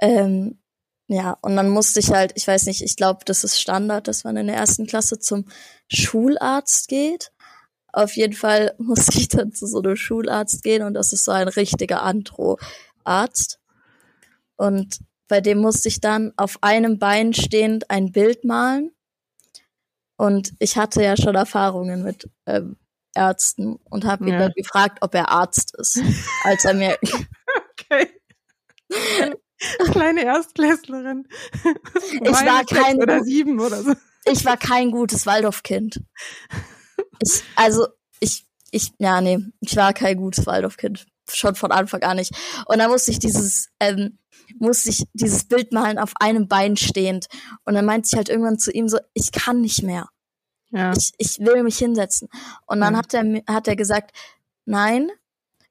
Ähm, 0.02 0.58
ja, 1.08 1.38
und 1.42 1.56
dann 1.56 1.70
musste 1.70 2.00
ich 2.00 2.12
halt, 2.12 2.34
ich 2.36 2.48
weiß 2.48 2.66
nicht, 2.66 2.82
ich 2.82 2.96
glaube, 2.96 3.20
das 3.26 3.44
ist 3.44 3.62
Standard, 3.62 4.08
dass 4.08 4.24
man 4.24 4.38
in 4.38 4.48
der 4.48 4.56
ersten 4.58 4.88
Klasse 4.88 5.20
zum 5.20 5.46
Schularzt 5.88 6.88
geht. 6.88 7.32
Auf 7.94 8.18
jeden 8.18 8.34
Fall 8.34 8.74
musste 8.80 9.18
ich 9.18 9.30
dann 9.30 9.54
zu 9.54 9.68
so 9.68 9.82
einem 9.82 9.96
Schularzt 9.96 10.64
gehen 10.64 10.84
und 10.84 10.94
das 10.94 11.14
ist 11.14 11.24
so 11.24 11.32
ein 11.32 11.48
richtiger 11.48 12.02
Andro-Arzt. 13.06 13.60
Und 14.58 15.00
bei 15.28 15.42
dem 15.42 15.60
musste 15.60 15.90
ich 15.90 16.02
dann 16.02 16.34
auf 16.38 16.58
einem 16.62 17.00
Bein 17.00 17.34
stehend 17.34 17.90
ein 17.90 18.12
Bild 18.12 18.44
malen. 18.44 18.92
Und 20.18 20.54
ich 20.60 20.78
hatte 20.78 21.04
ja 21.04 21.18
schon 21.18 21.36
Erfahrungen 21.36 22.04
mit 22.04 22.30
ähm, 22.46 22.78
Ärzten 23.14 23.78
und 23.90 24.06
habe 24.06 24.26
ihn 24.26 24.34
ja. 24.34 24.40
dann 24.40 24.52
gefragt, 24.56 25.00
ob 25.02 25.14
er 25.14 25.30
Arzt 25.30 25.76
ist, 25.78 26.02
als 26.44 26.64
er 26.66 26.74
mir. 26.74 26.98
okay. 27.72 28.10
Kleine 29.92 30.24
Erstklässlerin. 30.24 31.28
Ich 32.12 32.32
war 32.32 32.64
kein 32.66 32.98
oder 33.02 33.24
sieben 33.24 33.60
oder 33.60 33.82
so. 33.82 33.94
Ich 34.26 34.46
war 34.46 34.58
kein 34.58 34.92
gutes 34.92 35.26
Waldorfkind. 35.26 36.02
Ich, 37.22 37.44
also 37.56 37.88
ich, 38.20 38.46
ich, 38.72 38.92
ja 39.00 39.22
nee, 39.22 39.40
ich 39.62 39.78
war 39.78 39.94
kein 39.94 40.18
gutes 40.18 40.46
Waldorfkind, 40.46 41.06
schon 41.32 41.56
von 41.56 41.72
Anfang 41.72 42.04
an 42.04 42.18
nicht. 42.18 42.36
Und 42.66 42.80
da 42.80 42.88
musste 42.88 43.12
ich 43.12 43.20
dieses 43.20 43.70
ähm, 43.80 44.18
musste 44.60 44.90
ich 44.90 45.06
dieses 45.14 45.46
Bild 45.46 45.72
malen 45.72 45.98
auf 45.98 46.14
einem 46.20 46.48
Bein 46.48 46.78
stehend. 46.78 47.28
Und 47.64 47.74
dann 47.74 47.86
meinte 47.86 48.10
ich 48.12 48.18
halt 48.18 48.30
irgendwann 48.30 48.60
zu 48.60 48.72
ihm 48.72 48.88
so, 48.88 49.00
ich 49.14 49.32
kann 49.32 49.62
nicht 49.62 49.84
mehr. 49.84 50.10
Ja. 50.70 50.94
Ich, 50.96 51.14
ich 51.18 51.40
will 51.40 51.64
mich 51.64 51.78
hinsetzen. 51.78 52.30
Und 52.66 52.82
dann 52.82 52.94
ja. 52.94 53.00
hat 53.00 53.14
er, 53.14 53.24
hat 53.48 53.68
er 53.68 53.76
gesagt, 53.76 54.16
nein, 54.66 55.10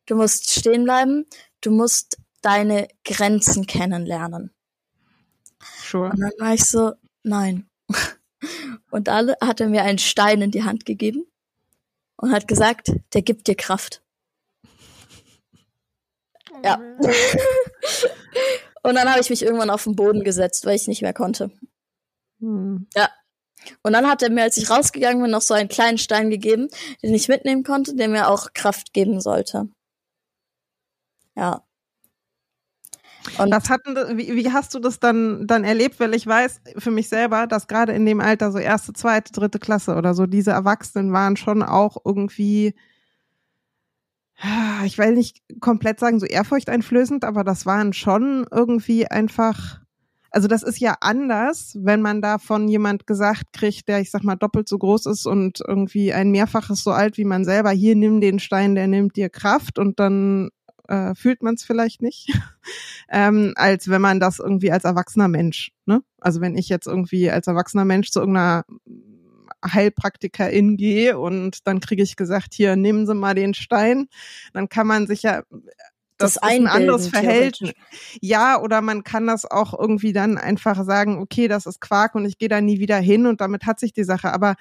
du 0.06 0.16
musst 0.16 0.50
stehen 0.50 0.84
bleiben, 0.84 1.26
du 1.60 1.70
musst 1.70 2.18
deine 2.42 2.88
Grenzen 3.04 3.66
kennenlernen. 3.66 4.50
Sure. 5.82 6.10
Und 6.10 6.20
dann 6.20 6.32
war 6.38 6.54
ich 6.54 6.64
so, 6.64 6.92
nein. 7.22 7.68
Und 8.90 9.08
dann 9.08 9.32
hat 9.40 9.60
er 9.60 9.68
mir 9.68 9.82
einen 9.82 9.98
Stein 9.98 10.42
in 10.42 10.50
die 10.50 10.64
Hand 10.64 10.84
gegeben 10.84 11.24
und 12.16 12.30
hat 12.30 12.46
gesagt, 12.46 12.92
der 13.12 13.22
gibt 13.22 13.48
dir 13.48 13.56
Kraft. 13.56 14.03
Ja. 16.64 16.80
und 18.82 18.94
dann 18.94 19.10
habe 19.10 19.20
ich 19.20 19.30
mich 19.30 19.42
irgendwann 19.42 19.70
auf 19.70 19.84
den 19.84 19.94
Boden 19.94 20.24
gesetzt, 20.24 20.64
weil 20.64 20.76
ich 20.76 20.88
nicht 20.88 21.02
mehr 21.02 21.12
konnte. 21.12 21.50
Hm. 22.40 22.86
Ja. 22.94 23.10
Und 23.82 23.92
dann 23.92 24.08
hat 24.08 24.22
er 24.22 24.30
mir, 24.30 24.42
als 24.42 24.56
ich 24.56 24.70
rausgegangen 24.70 25.22
bin, 25.22 25.30
noch 25.30 25.42
so 25.42 25.54
einen 25.54 25.68
kleinen 25.68 25.98
Stein 25.98 26.30
gegeben, 26.30 26.68
den 27.02 27.14
ich 27.14 27.28
mitnehmen 27.28 27.64
konnte, 27.64 27.94
der 27.94 28.08
mir 28.08 28.28
auch 28.28 28.52
Kraft 28.54 28.92
geben 28.92 29.20
sollte. 29.20 29.68
Ja. 31.36 31.62
Und 33.38 33.50
was 33.52 33.70
hatten, 33.70 34.18
wie, 34.18 34.34
wie 34.34 34.52
hast 34.52 34.74
du 34.74 34.78
das 34.78 35.00
dann, 35.00 35.46
dann 35.46 35.64
erlebt? 35.64 35.98
Weil 35.98 36.14
ich 36.14 36.26
weiß 36.26 36.60
für 36.76 36.90
mich 36.90 37.08
selber, 37.08 37.46
dass 37.46 37.66
gerade 37.66 37.92
in 37.92 38.04
dem 38.04 38.20
Alter, 38.20 38.52
so 38.52 38.58
erste, 38.58 38.92
zweite, 38.92 39.32
dritte 39.32 39.58
Klasse 39.58 39.94
oder 39.94 40.14
so, 40.14 40.26
diese 40.26 40.50
Erwachsenen 40.50 41.12
waren 41.12 41.36
schon 41.36 41.62
auch 41.62 41.96
irgendwie, 42.04 42.74
ich 44.84 44.98
will 44.98 45.12
nicht 45.12 45.42
komplett 45.60 46.00
sagen, 46.00 46.20
so 46.20 46.26
ehrfurchteinflößend, 46.26 47.24
aber 47.24 47.44
das 47.44 47.66
waren 47.66 47.92
schon 47.92 48.46
irgendwie 48.50 49.06
einfach, 49.06 49.80
also 50.30 50.48
das 50.48 50.62
ist 50.62 50.80
ja 50.80 50.96
anders, 51.00 51.76
wenn 51.80 52.02
man 52.02 52.20
da 52.20 52.38
von 52.38 52.68
jemand 52.68 53.06
gesagt 53.06 53.52
kriegt, 53.52 53.88
der, 53.88 54.00
ich 54.00 54.10
sag 54.10 54.24
mal, 54.24 54.36
doppelt 54.36 54.68
so 54.68 54.78
groß 54.78 55.06
ist 55.06 55.26
und 55.26 55.60
irgendwie 55.66 56.12
ein 56.12 56.30
Mehrfaches 56.30 56.82
so 56.82 56.90
alt 56.90 57.16
wie 57.16 57.24
man 57.24 57.44
selber, 57.44 57.70
hier 57.70 57.96
nimm 57.96 58.20
den 58.20 58.38
Stein, 58.38 58.74
der 58.74 58.86
nimmt 58.86 59.16
dir 59.16 59.30
Kraft 59.30 59.78
und 59.78 59.98
dann 60.00 60.50
äh, 60.88 61.14
fühlt 61.14 61.42
man 61.42 61.54
es 61.54 61.64
vielleicht 61.64 62.02
nicht, 62.02 62.28
ähm, 63.08 63.52
als 63.56 63.88
wenn 63.88 64.02
man 64.02 64.20
das 64.20 64.38
irgendwie 64.38 64.72
als 64.72 64.84
erwachsener 64.84 65.28
Mensch, 65.28 65.72
ne? 65.86 66.02
Also 66.20 66.40
wenn 66.40 66.56
ich 66.56 66.68
jetzt 66.68 66.86
irgendwie 66.86 67.30
als 67.30 67.46
erwachsener 67.46 67.84
Mensch 67.84 68.10
zu 68.10 68.20
irgendeiner 68.20 68.64
Heilpraktikerin 69.64 70.76
gehe 70.76 71.18
und 71.18 71.66
dann 71.66 71.80
kriege 71.80 72.02
ich 72.02 72.16
gesagt, 72.16 72.54
hier 72.54 72.76
nehmen 72.76 73.06
Sie 73.06 73.14
mal 73.14 73.34
den 73.34 73.54
Stein, 73.54 74.06
dann 74.52 74.68
kann 74.68 74.86
man 74.86 75.06
sich 75.06 75.22
ja 75.22 75.42
das, 76.16 76.34
das 76.34 76.42
ist 76.42 76.42
ein 76.44 76.66
anderes 76.68 77.08
Verhältnis. 77.08 77.72
Ja, 78.20 78.60
oder 78.60 78.80
man 78.80 79.02
kann 79.02 79.26
das 79.26 79.44
auch 79.44 79.76
irgendwie 79.76 80.12
dann 80.12 80.38
einfach 80.38 80.84
sagen, 80.84 81.18
okay, 81.18 81.48
das 81.48 81.66
ist 81.66 81.80
Quark 81.80 82.14
und 82.14 82.24
ich 82.24 82.38
gehe 82.38 82.48
da 82.48 82.60
nie 82.60 82.78
wieder 82.78 82.98
hin 82.98 83.26
und 83.26 83.40
damit 83.40 83.66
hat 83.66 83.80
sich 83.80 83.92
die 83.92 84.04
Sache. 84.04 84.32
Aber 84.32 84.54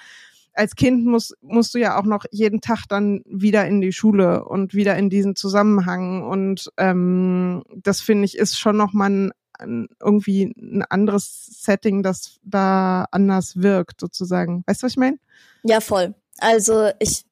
als 0.53 0.75
Kind 0.75 1.05
musst, 1.05 1.35
musst 1.41 1.73
du 1.73 1.79
ja 1.79 1.99
auch 1.99 2.05
noch 2.05 2.25
jeden 2.31 2.61
Tag 2.61 2.85
dann 2.87 3.21
wieder 3.25 3.65
in 3.67 3.81
die 3.81 3.93
Schule 3.93 4.45
und 4.45 4.73
wieder 4.73 4.95
in 4.97 5.09
diesen 5.09 5.35
Zusammenhang. 5.35 6.23
Und 6.23 6.71
ähm, 6.77 7.63
das 7.75 8.01
finde 8.01 8.25
ich 8.25 8.37
ist 8.37 8.59
schon 8.59 8.77
noch 8.77 8.93
mal 8.93 9.09
ein, 9.09 9.31
ein, 9.31 9.33
irgendwie 9.59 10.53
ein 10.57 10.83
anderes 10.83 11.45
Setting, 11.61 12.03
das 12.03 12.39
da 12.43 13.05
anders 13.11 13.57
wirkt, 13.57 14.01
sozusagen. 14.01 14.63
Weißt 14.65 14.81
du, 14.81 14.85
was 14.85 14.93
ich 14.93 14.97
meine? 14.97 15.19
Ja, 15.63 15.79
voll. 15.79 16.15
Also 16.39 16.89
ich, 16.99 17.25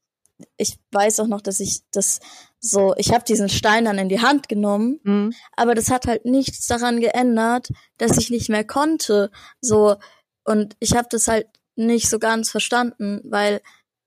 ich 0.57 0.77
weiß 0.91 1.19
auch 1.19 1.27
noch, 1.27 1.41
dass 1.41 1.59
ich 1.59 1.81
das 1.91 2.19
so, 2.59 2.93
ich 2.97 3.11
habe 3.11 3.25
diesen 3.25 3.49
Stein 3.49 3.85
dann 3.85 3.97
in 3.97 4.09
die 4.09 4.21
Hand 4.21 4.47
genommen, 4.47 4.99
mhm. 5.03 5.33
aber 5.55 5.73
das 5.73 5.89
hat 5.89 6.05
halt 6.05 6.25
nichts 6.25 6.67
daran 6.67 6.99
geändert, 6.99 7.69
dass 7.97 8.17
ich 8.17 8.29
nicht 8.29 8.49
mehr 8.49 8.63
konnte. 8.63 9.31
So, 9.61 9.95
und 10.43 10.75
ich 10.79 10.95
habe 10.95 11.07
das 11.09 11.27
halt 11.27 11.47
nicht 11.75 12.09
so 12.09 12.19
ganz 12.19 12.51
verstanden, 12.51 13.21
weil 13.23 13.61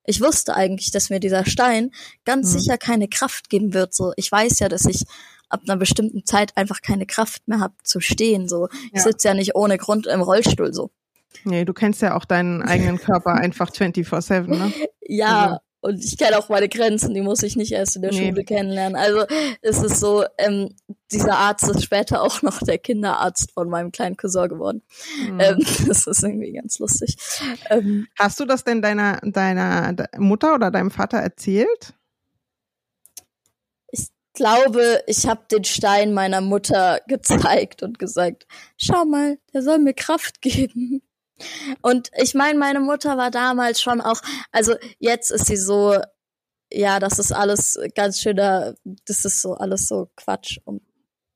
ich 0.07 0.21
wusste 0.21 0.55
eigentlich, 0.55 0.91
dass 0.91 1.11
mir 1.11 1.19
dieser 1.19 1.47
Stein 1.47 1.91
ganz 2.25 2.53
mhm. 2.53 2.59
sicher 2.59 2.79
keine 2.79 3.09
Kraft 3.09 3.49
geben 3.51 3.75
wird. 3.75 3.95
So, 3.95 4.13
ich 4.17 4.31
weiß 4.31 4.61
ja, 4.61 4.69
dass 4.69 4.85
ich 4.85 5.05
ab 5.49 5.63
einer 5.67 5.77
bestimmten 5.77 6.25
Zeit 6.25 6.57
einfach 6.57 6.83
keine 6.83 7.07
Kraft 7.07 7.47
mehr 7.47 7.61
habe 7.61 7.75
zu 7.83 8.01
stehen. 8.01 8.49
So, 8.49 8.69
ja. 8.69 8.79
ich 8.93 9.03
sitze 9.03 9.29
ja 9.29 9.35
nicht 9.35 9.55
ohne 9.55 9.79
Grund 9.79 10.07
im 10.07 10.21
Rollstuhl. 10.21 10.73
So. 10.73 10.91
Nee, 11.45 11.65
du 11.65 11.73
kennst 11.73 12.03
ja 12.03 12.17
auch 12.17 12.25
deinen 12.25 12.63
eigenen 12.63 12.99
Körper 12.99 13.35
einfach 13.35 13.71
24/7, 13.71 14.47
ne? 14.49 14.73
Ja, 15.07 15.45
also. 15.45 15.59
Und 15.85 16.03
ich 16.03 16.17
kenne 16.17 16.39
auch 16.39 16.49
meine 16.49 16.71
Grenzen, 16.71 17.13
die 17.13 17.21
muss 17.21 17.43
ich 17.43 17.57
nicht 17.57 17.73
erst 17.73 17.97
in 17.97 18.01
der 18.01 18.11
nee. 18.11 18.31
Schule 18.31 18.43
kennenlernen. 18.43 18.97
Also 18.97 19.27
es 19.61 19.83
ist 19.83 20.01
so, 20.01 20.25
ähm, 20.39 20.75
dieser 21.13 21.37
Arzt 21.37 21.69
ist 21.69 21.85
später 21.85 22.23
auch 22.23 22.41
noch 22.41 22.59
der 22.61 22.79
Kinderarzt 22.79 23.53
von 23.53 23.69
meinem 23.69 23.93
kleinen 23.93 24.17
Cousin 24.17 24.49
geworden. 24.49 24.81
Mhm. 25.29 25.41
Ähm, 25.41 25.59
das 25.87 26.07
ist 26.07 26.23
irgendwie 26.23 26.55
ganz 26.55 26.79
lustig. 26.79 27.17
Ähm, 27.69 28.07
Hast 28.19 28.41
du 28.41 28.47
das 28.47 28.65
denn 28.65 28.81
deiner, 28.81 29.21
deiner 29.23 29.95
Mutter 30.17 30.55
oder 30.55 30.71
deinem 30.71 30.91
Vater 30.91 31.19
erzählt? 31.19 31.93
Ich 34.37 34.43
glaube, 34.43 35.01
ich 35.07 35.29
habe 35.29 35.43
den 35.49 35.63
Stein 35.63 36.13
meiner 36.13 36.41
Mutter 36.41 37.01
gezeigt 37.07 37.85
und 37.85 38.01
gesagt, 38.01 38.47
schau 38.77 39.05
mal, 39.05 39.39
der 39.53 39.63
soll 39.63 39.79
mir 39.79 39.95
Kraft 39.95 40.43
geben. 40.43 41.03
Und 41.83 42.11
ich 42.17 42.35
meine, 42.35 42.59
meine 42.59 42.81
Mutter 42.81 43.17
war 43.17 43.31
damals 43.31 43.81
schon 43.81 44.01
auch, 44.01 44.21
also 44.51 44.75
jetzt 44.99 45.31
ist 45.31 45.47
sie 45.47 45.57
so, 45.57 45.99
ja, 46.73 46.99
das 46.99 47.21
ist 47.21 47.33
alles 47.33 47.79
ganz 47.95 48.21
schöner, 48.21 48.75
das 49.07 49.25
ist 49.25 49.41
so 49.41 49.55
alles 49.55 49.87
so 49.87 50.11
Quatsch 50.17 50.59
und 50.65 50.83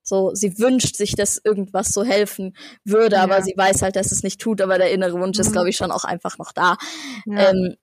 so, 0.02 0.34
sie 0.34 0.58
wünscht 0.58 0.96
sich, 0.96 1.14
dass 1.14 1.40
irgendwas 1.42 1.90
so 1.90 2.02
helfen 2.02 2.56
würde, 2.82 3.16
ja. 3.16 3.22
aber 3.22 3.42
sie 3.42 3.54
weiß 3.56 3.82
halt, 3.82 3.94
dass 3.94 4.10
es 4.10 4.22
nicht 4.22 4.40
tut, 4.40 4.60
aber 4.60 4.78
der 4.78 4.90
innere 4.90 5.20
Wunsch 5.20 5.36
mhm. 5.36 5.42
ist, 5.42 5.52
glaube 5.52 5.68
ich, 5.68 5.76
schon 5.76 5.92
auch 5.92 6.04
einfach 6.04 6.38
noch 6.38 6.52
da. 6.52 6.78
Ja. 7.26 7.50
Ähm, 7.50 7.76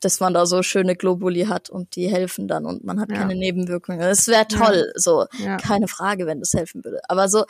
dass 0.00 0.20
man 0.20 0.34
da 0.34 0.46
so 0.46 0.62
schöne 0.62 0.96
Globuli 0.96 1.46
hat 1.46 1.70
und 1.70 1.96
die 1.96 2.08
helfen 2.08 2.48
dann 2.48 2.66
und 2.66 2.84
man 2.84 3.00
hat 3.00 3.10
ja. 3.10 3.18
keine 3.18 3.34
Nebenwirkungen. 3.34 4.00
Es 4.00 4.28
wäre 4.28 4.46
toll, 4.46 4.92
so, 4.96 5.26
keine 5.60 5.88
Frage, 5.88 6.26
wenn 6.26 6.40
das 6.40 6.52
helfen 6.52 6.84
würde. 6.84 7.00
Aber 7.08 7.28
so, 7.28 7.44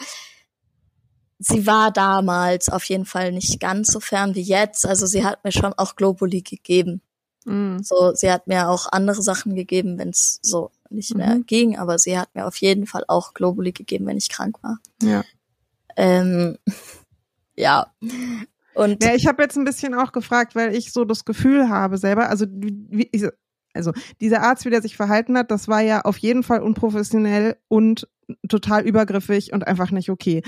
sie 1.38 1.66
war 1.66 1.90
damals 1.90 2.68
auf 2.68 2.84
jeden 2.84 3.06
Fall 3.06 3.32
nicht 3.32 3.60
ganz 3.60 3.88
so 3.92 4.00
fern 4.00 4.34
wie 4.34 4.42
jetzt. 4.42 4.86
Also 4.86 5.06
sie 5.06 5.24
hat 5.24 5.44
mir 5.44 5.52
schon 5.52 5.72
auch 5.74 5.96
Globuli 5.96 6.42
gegeben. 6.42 7.02
Mhm. 7.44 7.82
So, 7.82 8.14
sie 8.14 8.30
hat 8.30 8.46
mir 8.46 8.68
auch 8.68 8.86
andere 8.90 9.22
Sachen 9.22 9.54
gegeben, 9.54 9.98
wenn 9.98 10.10
es 10.10 10.38
so 10.42 10.70
nicht 10.90 11.14
mehr 11.14 11.36
mhm. 11.36 11.46
ging, 11.46 11.78
aber 11.78 11.98
sie 11.98 12.18
hat 12.18 12.34
mir 12.34 12.46
auf 12.46 12.56
jeden 12.56 12.86
Fall 12.86 13.04
auch 13.08 13.34
Globuli 13.34 13.72
gegeben, 13.72 14.06
wenn 14.06 14.16
ich 14.16 14.28
krank 14.28 14.62
war. 14.62 14.78
Ja. 15.02 15.24
Ähm, 15.96 16.58
ja. 17.56 17.86
Und 18.74 19.02
ja, 19.02 19.14
ich 19.14 19.26
habe 19.26 19.42
jetzt 19.42 19.56
ein 19.56 19.64
bisschen 19.64 19.94
auch 19.94 20.12
gefragt, 20.12 20.54
weil 20.54 20.74
ich 20.74 20.92
so 20.92 21.04
das 21.04 21.24
Gefühl 21.24 21.68
habe 21.68 21.98
selber, 21.98 22.28
also 22.28 22.46
wie, 22.50 23.10
also 23.72 23.92
dieser 24.20 24.42
Arzt, 24.42 24.64
wie 24.64 24.70
der 24.70 24.82
sich 24.82 24.96
verhalten 24.96 25.36
hat, 25.36 25.50
das 25.50 25.68
war 25.68 25.80
ja 25.80 26.02
auf 26.02 26.18
jeden 26.18 26.42
Fall 26.42 26.60
unprofessionell 26.60 27.56
und 27.68 28.08
total 28.48 28.86
übergriffig 28.86 29.52
und 29.52 29.66
einfach 29.66 29.90
nicht 29.90 30.10
okay. 30.10 30.42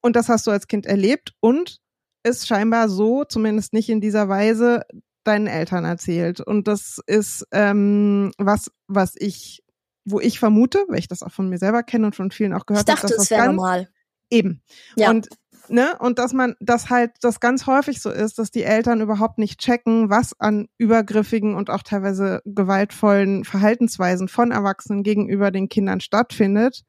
Und 0.00 0.16
das 0.16 0.28
hast 0.28 0.46
du 0.46 0.50
als 0.50 0.66
Kind 0.66 0.86
erlebt 0.86 1.34
und 1.40 1.80
ist 2.24 2.46
scheinbar 2.46 2.88
so, 2.88 3.24
zumindest 3.24 3.72
nicht 3.72 3.88
in 3.88 4.00
dieser 4.00 4.28
Weise, 4.28 4.82
deinen 5.24 5.46
Eltern 5.46 5.84
erzählt. 5.84 6.40
Und 6.40 6.68
das 6.68 7.00
ist 7.06 7.46
ähm, 7.52 8.32
was, 8.38 8.70
was 8.86 9.14
ich, 9.16 9.62
wo 10.04 10.20
ich 10.20 10.38
vermute, 10.38 10.84
weil 10.88 10.98
ich 10.98 11.08
das 11.08 11.22
auch 11.22 11.32
von 11.32 11.48
mir 11.48 11.58
selber 11.58 11.82
kenne 11.82 12.06
und 12.06 12.16
von 12.16 12.30
vielen 12.30 12.52
auch 12.52 12.66
gehört 12.66 12.88
habe. 12.88 12.96
Ich 12.96 13.02
dachte, 13.02 13.14
es 13.20 13.30
wäre 13.30 13.46
normal. 13.46 13.88
Eben. 14.30 14.62
Ja. 14.96 15.10
Und 15.10 15.28
ne, 15.70 15.96
und 15.98 16.18
dass 16.18 16.32
man, 16.32 16.54
dass 16.60 16.90
halt 16.90 17.12
das 17.20 17.40
ganz 17.40 17.66
häufig 17.66 18.00
so 18.00 18.10
ist, 18.10 18.38
dass 18.38 18.50
die 18.50 18.64
Eltern 18.64 19.00
überhaupt 19.00 19.38
nicht 19.38 19.60
checken, 19.60 20.10
was 20.10 20.38
an 20.38 20.68
übergriffigen 20.78 21.54
und 21.54 21.70
auch 21.70 21.82
teilweise 21.82 22.42
gewaltvollen 22.44 23.44
Verhaltensweisen 23.44 24.28
von 24.28 24.50
Erwachsenen 24.50 25.02
gegenüber 25.02 25.50
den 25.50 25.68
Kindern 25.68 26.00
stattfindet 26.00 26.84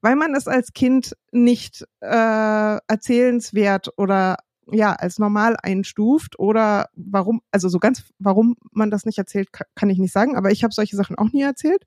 weil 0.00 0.16
man 0.16 0.34
es 0.34 0.48
als 0.48 0.72
Kind 0.72 1.16
nicht 1.30 1.84
äh, 2.00 2.06
erzählenswert 2.86 3.90
oder 3.96 4.36
ja 4.70 4.92
als 4.92 5.18
normal 5.18 5.56
einstuft 5.60 6.38
oder 6.38 6.88
warum, 6.94 7.42
also 7.50 7.68
so 7.68 7.78
ganz, 7.78 8.04
warum 8.18 8.56
man 8.70 8.90
das 8.90 9.04
nicht 9.04 9.18
erzählt, 9.18 9.48
kann 9.74 9.90
ich 9.90 9.98
nicht 9.98 10.12
sagen, 10.12 10.36
aber 10.36 10.50
ich 10.50 10.62
habe 10.62 10.72
solche 10.72 10.96
Sachen 10.96 11.18
auch 11.18 11.32
nie 11.32 11.42
erzählt. 11.42 11.84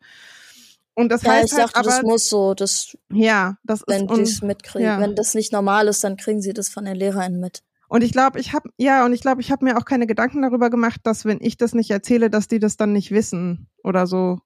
Und 0.95 1.09
das 1.11 1.23
ja, 1.23 1.33
heißt 1.33 1.51
ich 1.51 1.57
dachte, 1.57 1.75
halt 1.75 1.75
aber, 1.75 1.95
das 1.97 2.03
muss 2.03 2.29
so, 2.29 2.53
das, 2.53 2.97
ja, 3.11 3.57
das 3.63 3.83
wenn 3.85 4.07
die 4.07 4.21
es 4.21 4.41
mitkriegen. 4.41 4.87
Ja. 4.87 4.99
Wenn 4.99 5.15
das 5.15 5.35
nicht 5.35 5.51
normal 5.51 5.87
ist, 5.89 6.03
dann 6.03 6.15
kriegen 6.15 6.41
sie 6.41 6.53
das 6.53 6.69
von 6.69 6.85
den 6.85 6.95
LehrerInnen 6.95 7.39
mit. 7.39 7.63
Und 7.87 8.03
ich 8.03 8.13
glaube, 8.13 8.39
ich 8.39 8.53
habe 8.53 8.69
ja, 8.77 9.05
und 9.05 9.13
ich 9.13 9.21
glaube, 9.21 9.41
ich 9.41 9.51
habe 9.51 9.65
mir 9.65 9.77
auch 9.77 9.85
keine 9.85 10.07
Gedanken 10.07 10.41
darüber 10.41 10.69
gemacht, 10.69 11.01
dass 11.03 11.25
wenn 11.25 11.39
ich 11.41 11.57
das 11.57 11.73
nicht 11.73 11.91
erzähle, 11.91 12.29
dass 12.29 12.47
die 12.47 12.59
das 12.59 12.77
dann 12.77 12.93
nicht 12.93 13.11
wissen 13.11 13.67
oder 13.83 14.07
so. 14.07 14.39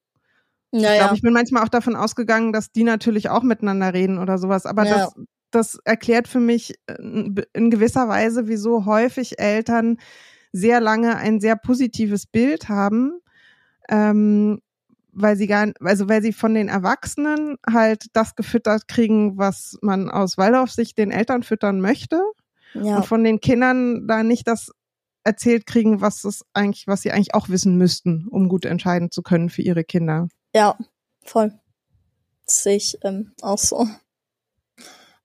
Ja, 0.71 0.91
ich 0.91 0.99
glaube, 0.99 1.15
ich 1.15 1.21
bin 1.21 1.33
manchmal 1.33 1.63
auch 1.63 1.69
davon 1.69 1.95
ausgegangen, 1.95 2.51
dass 2.51 2.71
die 2.71 2.83
natürlich 2.83 3.29
auch 3.29 3.43
miteinander 3.43 3.93
reden 3.93 4.17
oder 4.19 4.37
sowas. 4.37 4.65
Aber 4.65 4.85
ja. 4.85 4.97
das, 4.97 5.13
das 5.51 5.79
erklärt 5.85 6.27
für 6.27 6.39
mich 6.39 6.75
äh, 6.87 6.95
in 7.53 7.69
gewisser 7.69 8.07
Weise, 8.07 8.47
wieso 8.47 8.85
häufig 8.85 9.39
Eltern 9.39 9.97
sehr 10.51 10.81
lange 10.81 11.15
ein 11.15 11.39
sehr 11.39 11.55
positives 11.55 12.25
Bild 12.25 12.69
haben, 12.69 13.19
ähm, 13.87 14.61
weil 15.11 15.35
sie 15.35 15.47
gar, 15.47 15.71
also 15.81 16.09
weil 16.09 16.21
sie 16.21 16.33
von 16.33 16.53
den 16.53 16.67
Erwachsenen 16.67 17.57
halt 17.67 18.07
das 18.13 18.35
gefüttert 18.35 18.87
kriegen, 18.87 19.37
was 19.37 19.77
man 19.81 20.09
aus 20.09 20.37
Waldorfsicht 20.37 20.97
den 20.97 21.11
Eltern 21.11 21.43
füttern 21.43 21.81
möchte. 21.81 22.21
Ja. 22.73 22.97
Und 22.97 23.05
von 23.05 23.23
den 23.23 23.39
Kindern 23.39 24.07
da 24.07 24.23
nicht 24.23 24.47
das 24.47 24.71
erzählt 25.23 25.65
kriegen, 25.65 26.01
was 26.01 26.23
es 26.23 26.45
eigentlich, 26.53 26.87
was 26.87 27.01
sie 27.01 27.11
eigentlich 27.11 27.33
auch 27.33 27.49
wissen 27.49 27.77
müssten, 27.77 28.27
um 28.29 28.47
gut 28.49 28.65
entscheiden 28.65 29.11
zu 29.11 29.21
können 29.21 29.49
für 29.49 29.61
ihre 29.61 29.83
Kinder. 29.83 30.27
Ja, 30.53 30.77
voll. 31.23 31.53
Das 32.45 32.63
sehe 32.63 32.77
ich 32.77 32.97
ähm, 33.03 33.33
auch 33.41 33.57
so. 33.57 33.87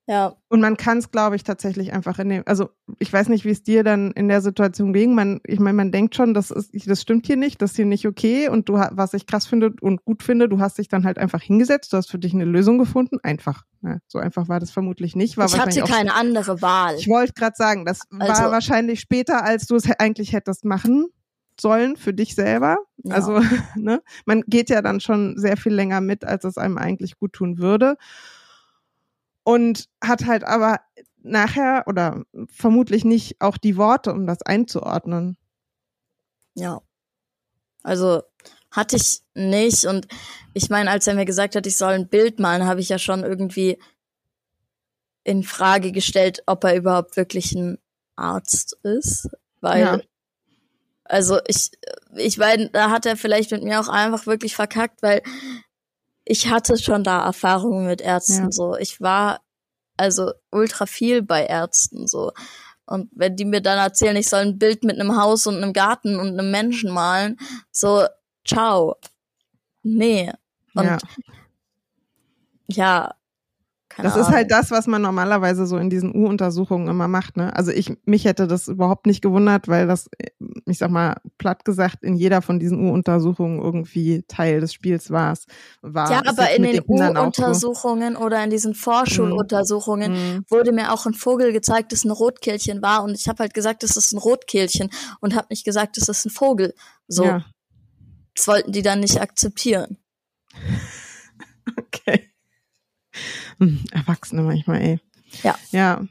Ja. 0.07 0.35
Und 0.49 0.61
man 0.61 0.77
kann 0.77 0.99
es, 0.99 1.11
glaube 1.11 1.35
ich, 1.37 1.45
tatsächlich 1.45 1.95
einfach 1.95 2.19
in 2.19 2.29
dem, 2.29 2.43
also 2.45 2.69
ich 2.99 3.11
weiß 3.11 3.31
nicht, 3.31 3.47
wie 3.47 3.51
es 3.51 3.63
dir 3.63 3.85
dann 3.85 4.11
in 4.13 4.29
der 4.29 4.43
Situation 4.43 4.93
ging. 4.93 5.15
Man, 5.15 5.41
ich 5.47 5.59
meine, 5.59 5.77
man 5.77 5.93
denkt 5.93 6.15
schon, 6.15 6.35
das 6.35 6.51
ist, 6.51 6.73
das 6.87 7.01
stimmt 7.01 7.27
hier 7.27 7.37
nicht, 7.37 7.63
das 7.63 7.71
ist 7.71 7.77
hier 7.77 7.87
nicht 7.87 8.07
okay. 8.07 8.49
Und 8.49 8.69
du, 8.69 8.75
was 8.75 9.15
ich 9.15 9.27
krass 9.27 9.47
finde 9.47 9.73
und 9.81 10.05
gut 10.05 10.23
finde, 10.23 10.49
du 10.49 10.61
hast 10.61 10.77
dich 10.77 10.89
dann 10.89 11.05
halt 11.05 11.19
einfach 11.19 11.41
hingesetzt, 11.41 11.93
du 11.93 11.97
hast 11.97 12.11
für 12.11 12.19
dich 12.19 12.35
eine 12.35 12.45
Lösung 12.45 12.77
gefunden. 12.77 13.19
Einfach. 13.23 13.63
Ja, 13.83 13.99
so 14.07 14.19
einfach 14.19 14.49
war 14.49 14.61
das 14.61 14.71
vermutlich 14.71 15.17
nicht. 15.17 15.39
War 15.39 15.47
ich 15.47 15.59
hatte 15.59 15.81
keine 15.81 16.13
auch, 16.13 16.19
andere 16.19 16.61
Wahl. 16.61 16.97
Ich 16.97 17.09
wollte 17.09 17.33
gerade 17.33 17.57
sagen, 17.57 17.87
das 17.87 18.01
also, 18.19 18.43
war 18.43 18.51
wahrscheinlich 18.53 19.01
später, 19.01 19.43
als 19.43 19.67
du 19.67 19.75
es 19.75 19.91
eigentlich 19.99 20.35
hättest 20.35 20.67
machen 20.67 21.07
sollen 21.59 21.97
für 21.97 22.13
dich 22.13 22.35
selber. 22.35 22.79
Ja. 23.05 23.15
Also, 23.15 23.41
ne, 23.77 24.03
man 24.27 24.43
geht 24.47 24.69
ja 24.69 24.83
dann 24.83 25.01
schon 25.01 25.39
sehr 25.39 25.57
viel 25.57 25.73
länger 25.73 26.03
mit, 26.03 26.25
als 26.25 26.45
es 26.45 26.59
einem 26.59 26.77
eigentlich 26.77 27.17
gut 27.17 27.33
tun 27.33 27.59
würde 27.59 27.97
und 29.45 29.89
hat 30.03 30.27
halt 30.27 30.45
aber 30.45 30.81
nachher 31.23 31.85
oder 31.87 32.25
vermutlich 32.47 33.05
nicht 33.05 33.41
auch 33.41 33.57
die 33.57 33.77
Worte, 33.77 34.13
um 34.13 34.27
das 34.27 34.43
einzuordnen. 34.43 35.37
Ja. 36.55 36.81
Also 37.83 38.23
hatte 38.71 38.97
ich 38.97 39.21
nicht 39.35 39.85
und 39.85 40.09
ich 40.53 40.71
meine, 40.71 40.91
als 40.91 41.07
er 41.07 41.15
mir 41.15 41.25
gesagt 41.25 41.55
hat, 41.55 41.67
ich 41.67 41.77
soll 41.77 41.93
ein 41.93 42.09
Bild 42.09 42.41
malen, 42.41 42.67
habe 42.67 42.81
ich 42.81 42.89
ja 42.89 42.99
schon 42.99 43.23
irgendwie 43.23 43.79
in 45.23 45.43
Frage 45.43 45.93
gestellt, 45.93 46.43
ob 46.47 46.65
er 46.65 46.77
überhaupt 46.77 47.17
wirklich 47.17 47.53
ein 47.53 47.79
Arzt 48.17 48.77
ist, 48.83 49.29
weil 49.61 49.81
ja. 49.81 50.01
also 51.05 51.39
ich 51.47 51.71
ich 52.17 52.39
meine, 52.39 52.71
da 52.71 52.91
hat 52.91 53.07
er 53.07 53.17
vielleicht 53.17 53.51
mit 53.51 53.63
mir 53.63 53.81
auch 53.81 53.89
einfach 53.89 54.27
wirklich 54.27 54.55
verkackt, 54.55 55.03
weil 55.03 55.23
ich 56.25 56.49
hatte 56.49 56.79
schon 56.79 57.05
da 57.05 57.25
Erfahrungen 57.25 57.87
mit 57.87 58.01
Ärzten 58.01 58.45
ja. 58.45 58.51
so. 58.53 58.77
Ich 58.77 59.01
war 59.01 59.41
also 59.97 60.33
ultra 60.51 60.87
viel 60.87 61.23
bei 61.23 61.45
Ärzten 61.45 62.07
so. 62.07 62.33
Und 62.87 63.11
wenn 63.13 63.37
die 63.37 63.45
mir 63.45 63.61
dann 63.63 63.79
erzählen, 63.79 64.17
ich 64.17 64.29
soll 64.29 64.41
ein 64.41 64.59
Bild 64.59 64.85
mit 64.85 65.01
einem 65.01 65.17
Haus 65.17 65.47
und 65.47 65.57
einem 65.57 65.73
Garten 65.73 66.19
und 66.19 66.29
einem 66.29 66.51
Menschen 66.51 66.91
malen, 66.91 67.39
so, 67.71 68.07
ciao. 68.47 68.97
Nee. 69.83 70.33
Und 70.75 70.85
ja, 70.85 70.99
ja 72.69 73.15
keine 73.95 74.09
das 74.09 74.15
Ahnung. 74.15 74.29
ist 74.29 74.35
halt 74.35 74.51
das, 74.51 74.73
was 74.73 74.89
man 74.89 75.03
normalerweise 75.03 75.67
so 75.67 75.77
in 75.77 75.89
diesen 75.89 76.15
U-Untersuchungen 76.15 76.89
immer 76.89 77.07
macht. 77.07 77.37
Ne? 77.37 77.55
Also 77.55 77.71
ich, 77.71 77.93
mich 78.05 78.25
hätte 78.25 78.49
das 78.49 78.67
überhaupt 78.67 79.07
nicht 79.07 79.23
gewundert, 79.23 79.69
weil 79.69 79.87
das, 79.87 80.11
ich 80.67 80.79
sag 80.79 80.91
mal, 80.91 81.15
platt 81.39 81.65
gesagt, 81.65 82.03
in 82.03 82.17
jeder 82.17 82.43
von 82.43 82.59
diesen 82.59 82.85
U-Untersuchungen 82.85 83.61
irgendwie 83.61 84.25
Teil 84.27 84.61
des 84.61 84.73
Spiels 84.73 85.11
war. 85.11 85.39
war 85.83 86.11
ja, 86.11 86.23
aber 86.27 86.51
in 86.57 86.65
den, 86.65 86.83
U-Untersuchungen 86.85 88.15
so. 88.15 88.21
oder 88.21 88.43
in 88.43 88.51
diesen 88.51 88.75
Vorschuluntersuchungen 88.75 90.13
mhm. 90.13 90.45
wurde 90.49 90.73
mir 90.73 90.93
auch 90.93 91.07
ein 91.07 91.15
Vogel 91.15 91.53
gezeigt, 91.53 91.93
das 91.93 92.05
ein 92.05 92.11
Rotkehlchen 92.11 92.83
war. 92.83 93.05
Und 93.05 93.15
ich 93.15 93.29
habe 93.29 93.39
halt 93.39 93.55
gesagt, 93.55 93.85
das 93.85 93.97
ist 93.97 94.13
ein 94.13 94.19
Rotkehlchen 94.19 94.91
und 95.21 95.37
habe 95.37 95.47
nicht 95.51 95.65
gesagt, 95.65 95.99
das 95.99 96.09
ist 96.09 96.27
ein 96.27 96.31
Vogel. 96.31 96.75
So. 97.07 97.25
Ja. 97.25 97.45
Das 98.35 98.49
wollten 98.49 98.73
die 98.73 98.83
dann 98.83 98.99
nicht 98.99 99.21
akzeptieren. 99.21 99.99
okay. 101.79 102.34
Hm, 103.59 103.85
Erwachsene 103.93 104.43
manchmal, 104.43 104.81
ey. 104.81 105.01
Ja. 105.43 105.55
Ja. 105.71 106.03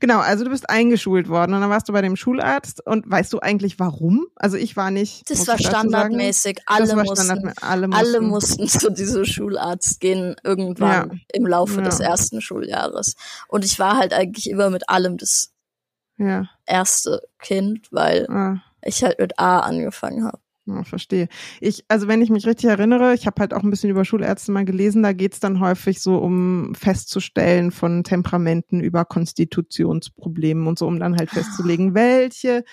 Genau, 0.00 0.20
also 0.20 0.44
du 0.44 0.50
bist 0.50 0.70
eingeschult 0.70 1.28
worden 1.28 1.54
und 1.54 1.60
dann 1.60 1.70
warst 1.70 1.88
du 1.88 1.92
bei 1.92 2.02
dem 2.02 2.16
Schularzt 2.16 2.86
und 2.86 3.10
weißt 3.10 3.32
du 3.32 3.40
eigentlich 3.40 3.78
warum? 3.80 4.26
Also 4.36 4.56
ich 4.56 4.76
war 4.76 4.90
nicht. 4.90 5.28
Das 5.30 5.48
war 5.48 5.58
standardmäßig. 5.58 6.60
Alle, 6.66 6.88
war 6.96 7.04
mussten, 7.04 7.24
Standard, 7.24 7.62
alle, 7.62 7.88
mussten, 7.88 8.06
alle 8.06 8.20
mussten 8.20 8.68
zu 8.68 8.90
diesem 8.90 9.24
Schularzt 9.24 10.00
gehen 10.00 10.36
irgendwann 10.44 11.10
ja. 11.10 11.16
im 11.32 11.46
Laufe 11.46 11.80
ja. 11.80 11.82
des 11.82 11.98
ersten 12.00 12.40
Schuljahres. 12.40 13.16
Und 13.48 13.64
ich 13.64 13.78
war 13.78 13.96
halt 13.96 14.12
eigentlich 14.12 14.48
immer 14.48 14.70
mit 14.70 14.88
allem 14.88 15.16
das 15.16 15.52
ja. 16.18 16.48
erste 16.66 17.22
Kind, 17.40 17.88
weil 17.90 18.28
ah. 18.30 18.62
ich 18.82 19.02
halt 19.02 19.18
mit 19.18 19.38
A 19.38 19.60
angefangen 19.60 20.24
habe. 20.24 20.38
Ja, 20.66 20.82
verstehe. 20.82 21.28
Ich, 21.60 21.84
also 21.88 22.08
wenn 22.08 22.22
ich 22.22 22.30
mich 22.30 22.46
richtig 22.46 22.70
erinnere, 22.70 23.12
ich 23.12 23.26
habe 23.26 23.38
halt 23.40 23.52
auch 23.52 23.62
ein 23.62 23.68
bisschen 23.68 23.90
über 23.90 24.06
Schulärzte 24.06 24.50
mal 24.50 24.64
gelesen, 24.64 25.02
da 25.02 25.12
geht's 25.12 25.38
dann 25.38 25.60
häufig 25.60 26.00
so 26.00 26.16
um 26.16 26.74
festzustellen 26.74 27.70
von 27.70 28.02
Temperamenten 28.02 28.80
über 28.80 29.04
Konstitutionsproblemen 29.04 30.66
und 30.66 30.78
so, 30.78 30.86
um 30.86 30.98
dann 30.98 31.16
halt 31.18 31.28
festzulegen, 31.28 31.94
welche 31.94 32.64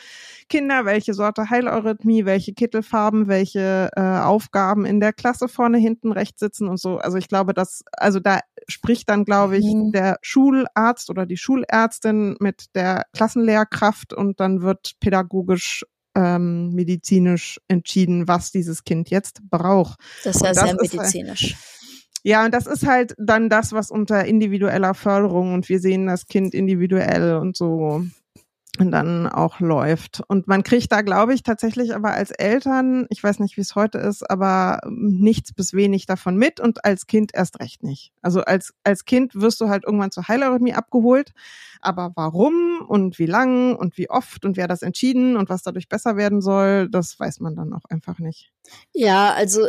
Kinder, 0.48 0.86
welche 0.86 1.14
Sorte 1.14 1.50
Heileurythmie, 1.50 2.24
welche 2.24 2.54
Kittelfarben, 2.54 3.28
welche 3.28 3.90
äh, 3.98 4.02
Aufgaben 4.02 4.86
in 4.86 5.02
der 5.02 5.12
Klasse 5.12 5.50
vorne, 5.50 5.78
hinten, 5.78 6.14
rechts 6.14 6.40
sitzen 6.40 6.70
und 6.70 6.80
so. 6.80 6.98
Also 6.98 7.18
ich 7.18 7.28
glaube, 7.28 7.54
dass, 7.54 7.84
also 7.92 8.22
da 8.22 8.40
spricht 8.70 9.10
dann, 9.10 9.26
glaube 9.26 9.58
ich, 9.58 9.66
mhm. 9.66 9.92
der 9.92 10.18
Schularzt 10.22 11.10
oder 11.10 11.26
die 11.26 11.38
Schulärztin 11.38 12.38
mit 12.40 12.74
der 12.74 13.04
Klassenlehrkraft 13.12 14.14
und 14.14 14.40
dann 14.40 14.62
wird 14.62 14.94
pädagogisch 15.02 15.84
ähm, 16.16 16.74
medizinisch 16.74 17.60
entschieden, 17.68 18.28
was 18.28 18.52
dieses 18.52 18.84
Kind 18.84 19.10
jetzt 19.10 19.42
braucht. 19.50 20.00
Das 20.24 20.38
ist 20.38 20.44
ja 20.44 20.54
sehr 20.54 20.64
halt 20.64 20.82
medizinisch. 20.82 21.56
ja, 22.24 22.46
und 22.46 22.54
das 22.54 22.68
ist 22.68 22.86
halt 22.86 23.16
dann 23.18 23.50
das, 23.50 23.72
was 23.72 23.92
unter 23.92 24.26
individueller 24.26 24.94
Förderung 24.94 25.54
und 25.54 25.70
wir 25.70 25.80
sehen 25.80 26.08
das 26.08 26.28
Kind 26.28 26.54
individuell 26.54 27.36
und 27.38 27.56
so 27.56 28.04
dann 28.80 29.28
auch 29.28 29.60
läuft. 29.60 30.22
Und 30.28 30.48
man 30.48 30.64
kriegt 30.64 30.92
da, 30.92 31.02
glaube 31.02 31.34
ich, 31.34 31.44
tatsächlich 31.44 31.94
aber 31.94 32.14
als 32.14 32.32
Eltern, 32.32 33.06
ich 33.10 33.22
weiß 33.22 33.40
nicht, 33.40 33.58
wie 33.58 33.62
es 33.62 33.76
heute 33.76 33.98
ist, 33.98 34.30
aber 34.30 34.80
nichts 34.90 35.54
bis 35.54 35.74
wenig 35.74 36.06
davon 36.06 36.38
mit 36.38 36.60
und 36.60 36.86
als 36.86 37.06
Kind 37.06 37.32
erst 37.34 37.60
recht 37.60 37.84
nicht. 37.84 38.14
Also 38.22 38.42
als, 38.42 38.74
als 38.84 39.04
Kind 39.06 39.36
wirst 39.36 39.60
du 39.60 39.68
halt 39.68 39.84
irgendwann 39.84 40.12
zur 40.12 40.28
Heileurythmie 40.28 40.74
abgeholt. 40.74 41.34
Aber 41.82 42.12
warum 42.16 42.82
und 42.88 43.20
wie 43.20 43.26
lang 43.26 43.76
und 43.76 43.98
wie 43.98 44.10
oft 44.10 44.46
und 44.46 44.56
wer 44.56 44.68
das 44.68 44.84
entschieden 44.84 45.36
und 45.36 45.50
was 45.50 45.64
dadurch 45.64 45.90
besser 45.90 46.16
werden 46.16 46.42
soll, 46.42 46.90
das 46.90 47.20
weiß 47.20 47.40
man 47.42 47.56
dann 47.56 47.74
auch 47.74 47.86
einfach 47.90 48.20
nicht. 48.20 48.52
Ja, 48.94 49.34
also 49.34 49.68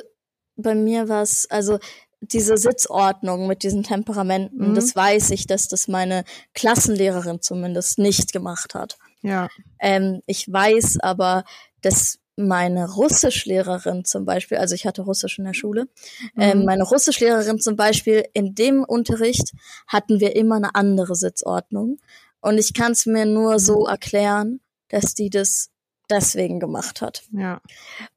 bei 0.56 0.74
mir 0.74 1.08
war 1.08 1.22
es, 1.22 1.50
also 1.50 1.78
diese 2.22 2.56
Sitzordnung 2.56 3.46
mit 3.46 3.62
diesen 3.62 3.82
Temperamenten, 3.82 4.70
mhm. 4.70 4.74
das 4.74 4.94
weiß 4.94 5.30
ich, 5.30 5.46
dass 5.46 5.68
das 5.68 5.88
meine 5.88 6.24
Klassenlehrerin 6.54 7.42
zumindest 7.42 7.98
nicht 7.98 8.32
gemacht 8.32 8.74
hat. 8.74 8.96
Ja. 9.22 9.48
Ähm, 9.80 10.22
ich 10.26 10.50
weiß 10.50 10.98
aber, 11.00 11.44
dass 11.80 12.18
meine 12.36 12.90
Russischlehrerin 12.90 14.04
zum 14.04 14.24
Beispiel, 14.24 14.58
also 14.58 14.74
ich 14.74 14.86
hatte 14.86 15.02
Russisch 15.02 15.38
in 15.38 15.44
der 15.44 15.54
Schule, 15.54 15.88
ähm, 16.36 16.58
mhm. 16.58 16.60
ähm, 16.60 16.64
meine 16.64 16.84
Russischlehrerin 16.84 17.58
zum 17.58 17.76
Beispiel, 17.76 18.24
in 18.32 18.54
dem 18.54 18.84
Unterricht 18.84 19.52
hatten 19.86 20.20
wir 20.20 20.36
immer 20.36 20.56
eine 20.56 20.74
andere 20.74 21.14
Sitzordnung. 21.14 21.98
Und 22.40 22.58
ich 22.58 22.74
kann 22.74 22.92
es 22.92 23.06
mir 23.06 23.26
nur 23.26 23.58
so 23.58 23.86
erklären, 23.86 24.60
dass 24.88 25.14
die 25.14 25.30
das 25.30 25.71
deswegen 26.10 26.60
gemacht 26.60 27.00
hat. 27.00 27.22
Ja. 27.32 27.60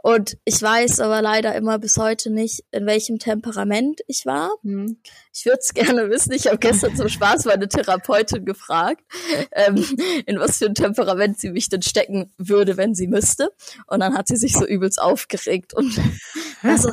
Und 0.01 0.37
ich 0.45 0.61
weiß 0.61 0.99
aber 0.99 1.21
leider 1.21 1.55
immer 1.55 1.79
bis 1.79 1.97
heute 1.97 2.29
nicht, 2.29 2.63
in 2.71 2.85
welchem 2.85 3.19
Temperament 3.19 4.01
ich 4.07 4.25
war. 4.25 4.51
Hm. 4.63 4.97
Ich 5.33 5.45
würde 5.45 5.59
es 5.61 5.73
gerne 5.73 6.09
wissen. 6.09 6.33
Ich 6.33 6.47
habe 6.47 6.57
gestern 6.57 6.95
zum 6.95 7.09
Spaß 7.09 7.45
meine 7.45 7.67
Therapeutin 7.67 8.45
gefragt, 8.45 9.03
ähm, 9.51 9.83
in 10.25 10.39
was 10.39 10.57
für 10.57 10.65
ein 10.65 10.75
Temperament 10.75 11.39
sie 11.39 11.51
mich 11.51 11.69
denn 11.69 11.81
stecken 11.81 12.33
würde, 12.37 12.77
wenn 12.77 12.95
sie 12.95 13.07
müsste. 13.07 13.51
Und 13.87 14.01
dann 14.01 14.17
hat 14.17 14.27
sie 14.27 14.37
sich 14.37 14.53
so 14.53 14.65
übelst 14.65 15.01
aufgeregt 15.01 15.73
und 15.73 15.99
also 16.63 16.91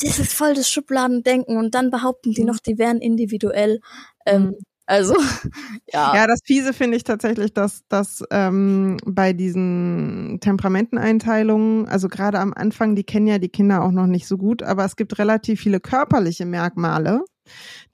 das 0.00 0.18
ist 0.18 0.32
voll 0.32 0.54
das 0.54 0.68
Schubladendenken 0.68 1.56
und 1.56 1.74
dann 1.74 1.90
behaupten 1.90 2.32
die 2.32 2.44
noch, 2.44 2.58
die 2.58 2.78
wären 2.78 3.00
individuell. 3.00 3.80
Ähm, 4.26 4.48
hm. 4.48 4.56
Also, 4.86 5.14
ja. 5.92 6.14
Ja, 6.14 6.26
das 6.26 6.40
Fiese 6.44 6.72
finde 6.72 6.96
ich 6.96 7.04
tatsächlich, 7.04 7.52
dass, 7.52 7.82
dass 7.88 8.22
ähm, 8.30 8.98
bei 9.04 9.32
diesen 9.32 10.38
Temperamenteneinteilungen, 10.40 11.88
also 11.88 12.08
gerade 12.08 12.38
am 12.38 12.52
Anfang, 12.54 12.94
die 12.94 13.04
kennen 13.04 13.26
ja 13.26 13.38
die 13.38 13.48
Kinder 13.48 13.82
auch 13.82 13.90
noch 13.90 14.06
nicht 14.06 14.28
so 14.28 14.36
gut, 14.38 14.62
aber 14.62 14.84
es 14.84 14.94
gibt 14.96 15.18
relativ 15.18 15.60
viele 15.60 15.80
körperliche 15.80 16.46
Merkmale, 16.46 17.22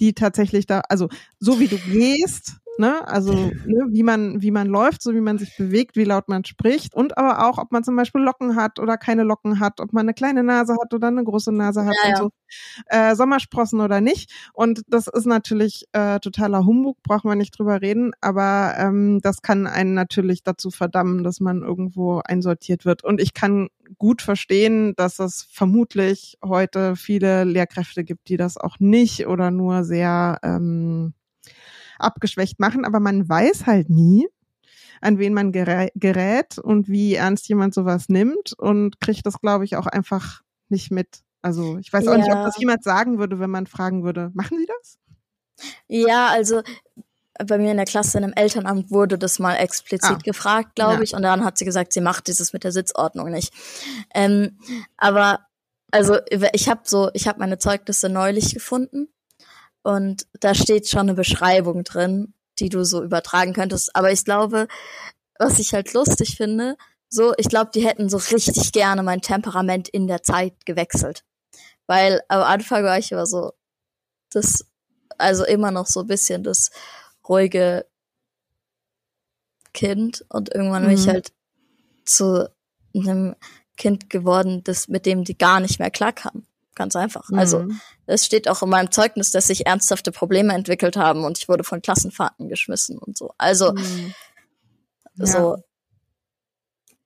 die 0.00 0.14
tatsächlich 0.14 0.66
da, 0.66 0.82
also 0.88 1.08
so 1.38 1.60
wie 1.60 1.68
du 1.68 1.78
gehst, 1.78 2.56
Ne? 2.78 3.06
Also 3.06 3.32
ne, 3.32 3.86
wie 3.90 4.02
man 4.02 4.40
wie 4.40 4.50
man 4.50 4.66
läuft, 4.66 5.02
so 5.02 5.14
wie 5.14 5.20
man 5.20 5.36
sich 5.36 5.56
bewegt, 5.56 5.94
wie 5.94 6.04
laut 6.04 6.28
man 6.28 6.44
spricht 6.44 6.94
und 6.94 7.18
aber 7.18 7.46
auch, 7.46 7.58
ob 7.58 7.70
man 7.70 7.84
zum 7.84 7.96
Beispiel 7.96 8.22
Locken 8.22 8.56
hat 8.56 8.78
oder 8.78 8.96
keine 8.96 9.24
Locken 9.24 9.60
hat, 9.60 9.80
ob 9.80 9.92
man 9.92 10.06
eine 10.06 10.14
kleine 10.14 10.42
Nase 10.42 10.74
hat 10.80 10.94
oder 10.94 11.08
eine 11.08 11.22
große 11.22 11.52
Nase 11.52 11.84
hat 11.84 11.94
ja, 12.02 12.08
und 12.08 12.10
ja. 12.10 12.16
so 12.16 12.30
äh, 12.86 13.14
Sommersprossen 13.14 13.80
oder 13.80 14.00
nicht. 14.00 14.32
Und 14.54 14.82
das 14.88 15.06
ist 15.06 15.26
natürlich 15.26 15.84
äh, 15.92 16.18
totaler 16.20 16.64
Humbug, 16.64 17.02
brauchen 17.02 17.30
wir 17.30 17.34
nicht 17.34 17.58
drüber 17.58 17.82
reden, 17.82 18.12
aber 18.22 18.74
ähm, 18.78 19.20
das 19.20 19.42
kann 19.42 19.66
einen 19.66 19.92
natürlich 19.92 20.42
dazu 20.42 20.70
verdammen, 20.70 21.24
dass 21.24 21.40
man 21.40 21.62
irgendwo 21.62 22.20
einsortiert 22.24 22.86
wird. 22.86 23.04
Und 23.04 23.20
ich 23.20 23.34
kann 23.34 23.68
gut 23.98 24.22
verstehen, 24.22 24.94
dass 24.96 25.18
es 25.18 25.46
vermutlich 25.50 26.38
heute 26.42 26.96
viele 26.96 27.44
Lehrkräfte 27.44 28.04
gibt, 28.04 28.28
die 28.28 28.38
das 28.38 28.56
auch 28.56 28.78
nicht 28.78 29.26
oder 29.26 29.50
nur 29.50 29.84
sehr 29.84 30.38
ähm, 30.42 31.12
abgeschwächt 32.02 32.60
machen. 32.60 32.84
Aber 32.84 33.00
man 33.00 33.28
weiß 33.28 33.66
halt 33.66 33.90
nie, 33.90 34.28
an 35.00 35.18
wen 35.18 35.34
man 35.34 35.52
gerät 35.52 36.58
und 36.58 36.88
wie 36.88 37.14
ernst 37.14 37.48
jemand 37.48 37.74
sowas 37.74 38.08
nimmt 38.08 38.52
und 38.56 39.00
kriegt 39.00 39.26
das, 39.26 39.40
glaube 39.40 39.64
ich, 39.64 39.76
auch 39.76 39.86
einfach 39.86 40.42
nicht 40.68 40.90
mit. 40.90 41.20
Also 41.42 41.78
ich 41.78 41.92
weiß 41.92 42.06
auch 42.06 42.12
ja. 42.12 42.18
nicht, 42.18 42.30
ob 42.30 42.44
das 42.44 42.58
jemand 42.58 42.84
sagen 42.84 43.18
würde, 43.18 43.40
wenn 43.40 43.50
man 43.50 43.66
fragen 43.66 44.04
würde, 44.04 44.30
machen 44.34 44.58
Sie 44.58 44.66
das? 44.66 44.98
Ja, 45.88 46.28
also 46.28 46.62
bei 47.46 47.58
mir 47.58 47.72
in 47.72 47.76
der 47.76 47.86
Klasse 47.86 48.18
in 48.18 48.24
einem 48.24 48.32
Elternamt 48.34 48.90
wurde 48.90 49.18
das 49.18 49.38
mal 49.38 49.56
explizit 49.56 50.16
ah. 50.16 50.18
gefragt, 50.22 50.76
glaube 50.76 50.94
ja. 50.94 51.02
ich. 51.02 51.14
Und 51.14 51.22
dann 51.22 51.44
hat 51.44 51.58
sie 51.58 51.64
gesagt, 51.64 51.92
sie 51.92 52.00
macht 52.00 52.28
dieses 52.28 52.52
mit 52.52 52.62
der 52.62 52.72
Sitzordnung 52.72 53.30
nicht. 53.30 53.52
Ähm, 54.14 54.58
aber 54.96 55.46
also 55.90 56.18
ich 56.28 56.68
habe 56.68 56.82
so, 56.84 57.10
ich 57.12 57.28
habe 57.28 57.38
meine 57.38 57.58
Zeugnisse 57.58 58.08
neulich 58.08 58.54
gefunden 58.54 59.08
und 59.82 60.26
da 60.40 60.54
steht 60.54 60.88
schon 60.88 61.00
eine 61.00 61.14
Beschreibung 61.14 61.84
drin, 61.84 62.34
die 62.58 62.68
du 62.68 62.84
so 62.84 63.02
übertragen 63.02 63.52
könntest. 63.52 63.94
Aber 63.96 64.12
ich 64.12 64.24
glaube, 64.24 64.68
was 65.38 65.58
ich 65.58 65.74
halt 65.74 65.92
lustig 65.92 66.36
finde, 66.36 66.76
so, 67.08 67.34
ich 67.36 67.48
glaube, 67.48 67.70
die 67.74 67.86
hätten 67.86 68.08
so 68.08 68.16
richtig 68.16 68.72
gerne 68.72 69.02
mein 69.02 69.20
Temperament 69.20 69.88
in 69.88 70.06
der 70.06 70.22
Zeit 70.22 70.64
gewechselt. 70.64 71.24
Weil 71.86 72.22
am 72.28 72.42
Anfang 72.42 72.84
war 72.84 72.98
ich 72.98 73.12
immer 73.12 73.26
so, 73.26 73.52
das, 74.30 74.64
also 75.18 75.44
immer 75.44 75.70
noch 75.70 75.86
so 75.86 76.00
ein 76.00 76.06
bisschen 76.06 76.42
das 76.42 76.70
ruhige 77.28 77.86
Kind 79.74 80.24
und 80.28 80.54
irgendwann 80.54 80.84
mhm. 80.84 80.86
bin 80.88 80.96
ich 80.96 81.06
mhm. 81.06 81.10
halt 81.10 81.32
zu 82.04 82.48
einem 82.94 83.34
Kind 83.76 84.10
geworden, 84.10 84.62
das 84.64 84.88
mit 84.88 85.06
dem 85.06 85.24
die 85.24 85.36
gar 85.36 85.60
nicht 85.60 85.78
mehr 85.78 85.90
klarkam. 85.90 86.46
Ganz 86.74 86.96
einfach. 86.96 87.28
Also, 87.32 87.60
mhm. 87.60 87.80
Also 88.06 88.14
es 88.14 88.24
steht 88.24 88.48
auch 88.48 88.62
in 88.62 88.70
meinem 88.70 88.90
Zeugnis, 88.90 89.30
dass 89.30 89.48
sich 89.48 89.66
ernsthafte 89.66 90.10
Probleme 90.10 90.54
entwickelt 90.54 90.96
haben 90.96 91.24
und 91.24 91.38
ich 91.38 91.48
wurde 91.48 91.64
von 91.64 91.82
Klassenfahrten 91.82 92.48
geschmissen 92.48 92.98
und 92.98 93.16
so. 93.16 93.32
Also 93.38 93.72
mhm. 93.72 94.14
ja. 95.16 95.26
so. 95.26 95.56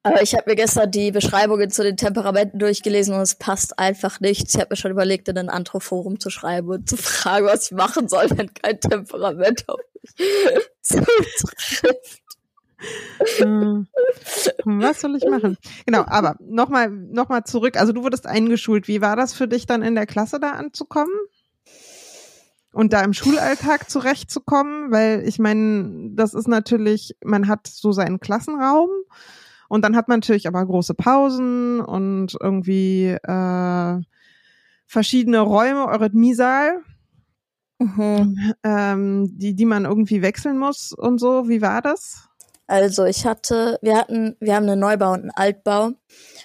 Aber 0.05 0.23
ich 0.23 0.35
habe 0.35 0.45
mir 0.47 0.55
gestern 0.55 0.89
die 0.89 1.11
Beschreibungen 1.11 1.69
zu 1.69 1.83
den 1.83 1.97
Temperamenten 1.97 2.61
durchgelesen 2.61 3.13
und 3.13 3.23
es 3.23 3.35
passt 3.35 3.77
einfach 3.81 4.21
nichts. 4.21 4.55
Ich 4.55 4.61
habe 4.61 4.69
mir 4.71 4.77
schon 4.77 4.93
überlegt, 4.93 5.27
in 5.29 5.37
ein 5.37 5.49
Antro-Forum 5.49 6.21
zu 6.21 6.31
schreiben 6.31 6.69
und 6.69 6.89
zu 6.89 6.97
fragen, 6.97 7.47
was 7.47 7.67
ich 7.67 7.73
machen 7.73 8.09
soll, 8.09 8.29
wenn 8.37 8.55
kein 8.55 8.81
Temperament 8.81 9.65
auf 9.69 9.81
mich 10.01 10.15
zutrifft. 10.83 12.23
Hm. 13.39 13.87
Was 14.65 15.01
soll 15.01 15.17
ich 15.17 15.25
machen? 15.29 15.57
Genau, 15.87 16.05
aber 16.07 16.37
nochmal 16.41 16.91
noch 16.91 17.29
mal 17.29 17.45
zurück. 17.45 17.79
Also 17.79 17.93
du 17.93 18.03
wurdest 18.03 18.27
eingeschult. 18.27 18.89
Wie 18.89 19.01
war 19.01 19.17
das 19.17 19.35
für 19.35 19.49
dich 19.49 19.67
dann 19.67 19.83
in 19.83 19.95
der 19.95 20.07
Klasse 20.07 20.39
da 20.41 20.53
anzukommen? 20.53 21.15
Und 22.73 22.93
da 22.93 23.01
im 23.01 23.15
Schulalltag 23.15 23.89
zurechtzukommen? 23.89 24.91
Weil 24.91 25.27
ich 25.27 25.39
meine, 25.39 26.11
das 26.13 26.35
ist 26.35 26.49
natürlich, 26.49 27.17
man 27.25 27.49
hat 27.49 27.67
so 27.67 27.93
seinen 27.93 28.21
Klassenraum 28.21 28.91
und 29.69 29.83
dann 29.83 29.97
hat 29.97 30.09
man 30.09 30.21
natürlich 30.21 30.47
aber 30.47 30.65
große 30.65 30.95
Pausen 30.95 31.81
und 31.81 32.37
irgendwie 32.41 33.07
äh, 33.07 34.01
verschiedene 34.87 35.41
Räume, 35.41 35.87
Eurythmiesaal. 35.87 36.83
Mhm. 37.79 38.55
Ähm, 38.63 39.39
die, 39.39 39.55
die 39.55 39.67
man 39.67 39.85
irgendwie 39.85 40.23
wechseln 40.23 40.59
muss 40.59 40.93
und 40.93 41.19
so. 41.19 41.49
Wie 41.49 41.61
war 41.61 41.83
das? 41.83 42.29
Also 42.67 43.05
ich 43.05 43.25
hatte, 43.27 43.79
wir 43.83 43.97
hatten, 43.97 44.37
wir 44.41 44.55
haben 44.55 44.69
einen 44.69 44.81
Neubau 44.81 45.13
und 45.13 45.21
einen 45.21 45.31
Altbau 45.31 45.93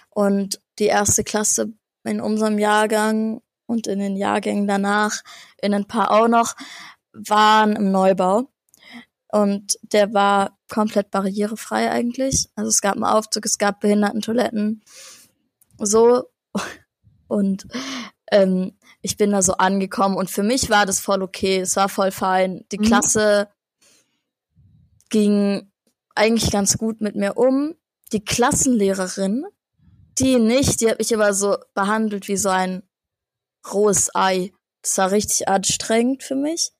und 0.09 0.61
die 0.79 0.85
erste 0.85 1.23
Klasse 1.23 1.73
in 2.03 2.21
unserem 2.21 2.59
Jahrgang 2.59 3.41
und 3.65 3.87
in 3.87 3.99
den 3.99 4.17
Jahrgängen 4.17 4.67
danach, 4.67 5.21
in 5.61 5.73
ein 5.73 5.87
paar 5.87 6.11
auch 6.11 6.27
noch, 6.27 6.55
waren 7.13 7.75
im 7.75 7.91
Neubau. 7.91 8.49
Und 9.29 9.77
der 9.81 10.13
war 10.13 10.57
komplett 10.69 11.09
barrierefrei 11.09 11.89
eigentlich. 11.89 12.49
Also 12.55 12.69
es 12.69 12.81
gab 12.81 12.95
einen 12.95 13.05
Aufzug, 13.05 13.45
es 13.45 13.57
gab 13.57 13.79
Behindertentoiletten. 13.79 14.83
So. 15.77 16.25
Und 17.27 17.65
ähm, 18.29 18.77
ich 19.01 19.15
bin 19.15 19.31
da 19.31 19.41
so 19.41 19.53
angekommen 19.53 20.17
und 20.17 20.29
für 20.29 20.43
mich 20.43 20.69
war 20.69 20.85
das 20.85 20.99
voll 20.99 21.21
okay. 21.21 21.59
Es 21.59 21.77
war 21.77 21.87
voll 21.87 22.11
fein. 22.11 22.65
Die 22.73 22.77
mhm. 22.77 22.83
Klasse 22.83 23.47
ging 25.09 25.70
eigentlich 26.15 26.51
ganz 26.51 26.77
gut 26.77 27.01
mit 27.01 27.15
mir 27.15 27.37
um. 27.37 27.75
Die 28.11 28.23
Klassenlehrerin, 28.23 29.45
die 30.19 30.37
nicht, 30.39 30.81
die 30.81 30.89
hat 30.89 30.99
mich 30.99 31.13
aber 31.13 31.33
so 31.33 31.57
behandelt 31.73 32.27
wie 32.27 32.37
so 32.37 32.49
ein 32.49 32.83
rohes 33.71 34.13
Ei. 34.13 34.51
Das 34.81 34.97
war 34.97 35.11
richtig 35.11 35.47
anstrengend 35.47 36.23
für 36.23 36.35
mich, 36.35 36.71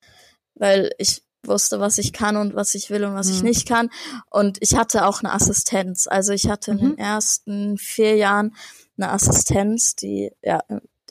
weil 0.56 0.92
ich 0.98 1.24
wusste, 1.46 1.80
was 1.80 1.98
ich 1.98 2.14
kann 2.14 2.38
und 2.38 2.56
was 2.56 2.76
ich 2.76 2.90
will 2.90 3.04
und 3.04 3.16
was 3.16 3.28
mhm. 3.28 3.34
ich 3.34 3.44
nicht 3.44 3.68
kann. 3.68 3.90
Und 4.30 4.58
ich 4.62 4.76
hatte 4.76 5.06
auch 5.06 5.22
eine 5.22 5.34
Assistenz. 5.34 6.08
Also 6.08 6.34
ich 6.34 6.50
hatte 6.50 6.72
in 6.72 6.78
den 6.78 6.90
mhm. 6.90 6.98
ersten 6.98 7.78
vier 7.78 8.16
Jahren 8.16 8.56
eine 8.98 9.12
Assistenz, 9.12 9.96
die, 9.96 10.32
ja, 10.42 10.62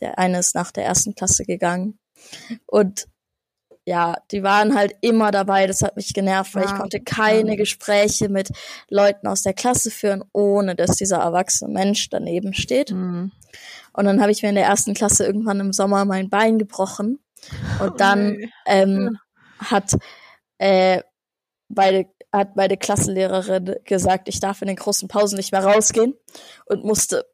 der 0.01 0.19
eine 0.19 0.39
ist 0.39 0.55
nach 0.55 0.71
der 0.71 0.85
ersten 0.85 1.15
Klasse 1.15 1.45
gegangen. 1.45 1.99
Und 2.67 3.09
ja, 3.91 4.19
die 4.31 4.45
waren 4.45 4.77
halt 4.77 4.95
immer 5.01 5.33
dabei. 5.33 5.67
Das 5.67 5.83
hat 5.83 5.97
mich 5.97 6.15
genervt, 6.15 6.55
weil 6.55 6.63
ja. 6.63 6.71
ich 6.71 6.79
konnte 6.79 7.01
keine 7.01 7.57
Gespräche 7.57 8.29
mit 8.29 8.51
Leuten 8.89 9.27
aus 9.27 9.43
der 9.43 9.53
Klasse 9.53 9.91
führen, 9.91 10.23
ohne 10.33 10.77
dass 10.77 10.95
dieser 10.95 11.17
erwachsene 11.17 11.73
Mensch 11.73 12.09
daneben 12.09 12.55
steht. 12.55 12.93
Mhm. 12.93 13.33
Und 13.93 14.05
dann 14.05 14.21
habe 14.21 14.31
ich 14.31 14.45
mir 14.45 14.51
in 14.51 14.55
der 14.55 14.67
ersten 14.67 14.95
Klasse 14.95 15.27
irgendwann 15.27 15.59
im 15.59 15.73
Sommer 15.73 16.05
mein 16.05 16.31
Bein 16.31 16.61
gebrochen. 16.61 17.19
Und 17.81 18.01
dann 18.01 18.37
oh 18.41 18.49
ähm, 18.67 19.19
hat 19.59 19.97
äh, 20.59 21.03
beide 21.69 22.07
hat 22.33 22.55
meine 22.55 22.77
Klassenlehrerin 22.77 23.75
gesagt, 23.87 24.29
ich 24.29 24.39
darf 24.39 24.63
in 24.63 24.69
den 24.69 24.77
großen 24.77 25.09
Pausen 25.09 25.37
nicht 25.37 25.51
mehr 25.51 25.65
rausgehen 25.65 26.15
und 26.67 26.85
musste 26.85 27.27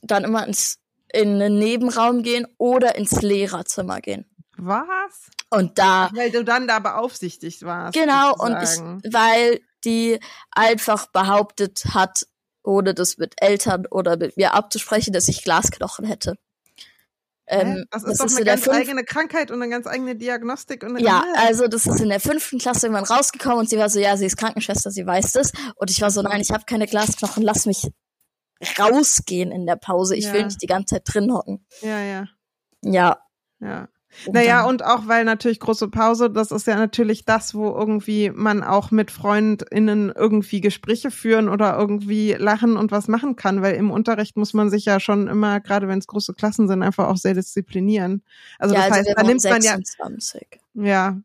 dann 0.00 0.22
immer 0.22 0.46
ins 0.46 0.78
in 1.12 1.42
einen 1.42 1.58
Nebenraum 1.58 2.22
gehen 2.22 2.46
oder 2.56 2.94
ins 2.94 3.20
Lehrerzimmer 3.20 4.00
gehen. 4.00 4.26
Was? 4.56 5.28
Und 5.52 5.78
da. 5.78 6.10
Weil 6.14 6.30
du 6.30 6.44
dann 6.44 6.66
da 6.66 6.78
beaufsichtigt 6.78 7.62
warst. 7.62 7.92
Genau, 7.92 8.34
sozusagen. 8.38 8.94
und 8.94 9.06
ich, 9.06 9.12
weil 9.12 9.60
die 9.84 10.18
einfach 10.50 11.06
behauptet 11.06 11.84
hat, 11.90 12.26
ohne 12.62 12.94
das 12.94 13.18
mit 13.18 13.34
Eltern 13.36 13.86
oder 13.86 14.16
mit 14.16 14.36
mir 14.38 14.54
abzusprechen, 14.54 15.12
dass 15.12 15.28
ich 15.28 15.44
Glasknochen 15.44 16.06
hätte. 16.06 16.38
Ähm, 17.46 17.84
das 17.90 18.04
ist 18.04 18.12
das 18.12 18.18
doch 18.18 18.26
ist 18.26 18.36
eine 18.36 18.44
ganz 18.46 18.68
eigene 18.68 19.04
Krankheit 19.04 19.50
und 19.50 19.60
eine 19.60 19.70
ganz 19.70 19.86
eigene 19.86 20.16
Diagnostik. 20.16 20.84
Und 20.84 20.98
ja, 21.00 21.22
also 21.36 21.68
das 21.68 21.86
ist 21.86 22.00
in 22.00 22.08
der 22.08 22.20
fünften 22.20 22.58
Klasse 22.58 22.86
irgendwann 22.86 23.04
rausgekommen 23.04 23.58
und 23.58 23.68
sie 23.68 23.76
war 23.76 23.90
so, 23.90 23.98
ja, 23.98 24.16
sie 24.16 24.24
ist 24.24 24.38
Krankenschwester, 24.38 24.90
sie 24.90 25.04
weiß 25.04 25.32
das. 25.32 25.52
Und 25.76 25.90
ich 25.90 26.00
war 26.00 26.10
so, 26.10 26.22
nein, 26.22 26.40
ich 26.40 26.50
habe 26.50 26.64
keine 26.66 26.86
Glasknochen, 26.86 27.42
lass 27.42 27.66
mich 27.66 27.90
rausgehen 28.78 29.52
in 29.52 29.66
der 29.66 29.76
Pause. 29.76 30.16
Ich 30.16 30.26
ja. 30.26 30.32
will 30.32 30.44
nicht 30.46 30.62
die 30.62 30.66
ganze 30.66 30.94
Zeit 30.94 31.02
drin 31.04 31.30
hocken. 31.30 31.66
Ja, 31.82 32.00
ja. 32.00 32.28
Ja. 32.82 33.18
Ja. 33.60 33.88
Und 34.26 34.34
naja, 34.34 34.64
und 34.64 34.84
auch 34.84 35.08
weil 35.08 35.24
natürlich 35.24 35.58
große 35.58 35.88
Pause, 35.88 36.30
das 36.30 36.50
ist 36.50 36.66
ja 36.66 36.76
natürlich 36.76 37.24
das, 37.24 37.54
wo 37.54 37.70
irgendwie 37.70 38.30
man 38.30 38.62
auch 38.62 38.90
mit 38.90 39.10
FreundInnen 39.10 40.12
irgendwie 40.14 40.60
Gespräche 40.60 41.10
führen 41.10 41.48
oder 41.48 41.76
irgendwie 41.78 42.32
lachen 42.32 42.76
und 42.76 42.92
was 42.92 43.08
machen 43.08 43.36
kann, 43.36 43.62
weil 43.62 43.74
im 43.74 43.90
Unterricht 43.90 44.36
muss 44.36 44.52
man 44.52 44.70
sich 44.70 44.84
ja 44.84 45.00
schon 45.00 45.28
immer, 45.28 45.60
gerade 45.60 45.88
wenn 45.88 45.98
es 45.98 46.06
große 46.06 46.34
Klassen 46.34 46.68
sind, 46.68 46.82
einfach 46.82 47.08
auch 47.08 47.16
sehr 47.16 47.34
disziplinieren. 47.34 48.22
Also 48.58 48.74
ja, 48.74 48.82
das 48.82 48.98
also 48.98 49.08
heißt, 49.08 49.18
da 49.18 49.22
nimmt 49.22 49.44
man 49.44 49.62
ja. 49.62 49.78
Ja. 50.74 51.16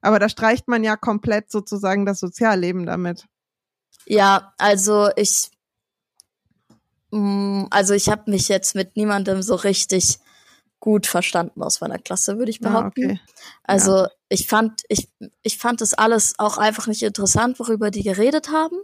Aber 0.00 0.18
da 0.18 0.28
streicht 0.28 0.66
man 0.66 0.82
ja 0.82 0.96
komplett 0.96 1.50
sozusagen 1.50 2.04
das 2.04 2.18
Sozialleben 2.18 2.86
damit. 2.86 3.26
Ja, 4.04 4.52
also 4.58 5.10
ich, 5.14 5.50
mm, 7.12 7.66
also 7.70 7.94
ich 7.94 8.08
habe 8.08 8.30
mich 8.30 8.48
jetzt 8.48 8.74
mit 8.74 8.96
niemandem 8.96 9.42
so 9.42 9.54
richtig 9.54 10.18
gut 10.82 11.06
verstanden 11.06 11.62
aus 11.62 11.80
meiner 11.80 11.96
Klasse, 11.96 12.38
würde 12.38 12.50
ich 12.50 12.58
ah, 12.64 12.68
behaupten. 12.68 13.02
Ah, 13.02 13.12
okay. 13.12 13.20
Also 13.62 13.98
ja. 13.98 14.08
ich 14.28 14.48
fand, 14.48 14.82
ich, 14.88 15.08
ich 15.42 15.56
fand 15.56 15.80
das 15.80 15.94
alles 15.94 16.34
auch 16.38 16.58
einfach 16.58 16.88
nicht 16.88 17.04
interessant, 17.04 17.60
worüber 17.60 17.92
die 17.92 18.02
geredet 18.02 18.50
haben. 18.50 18.76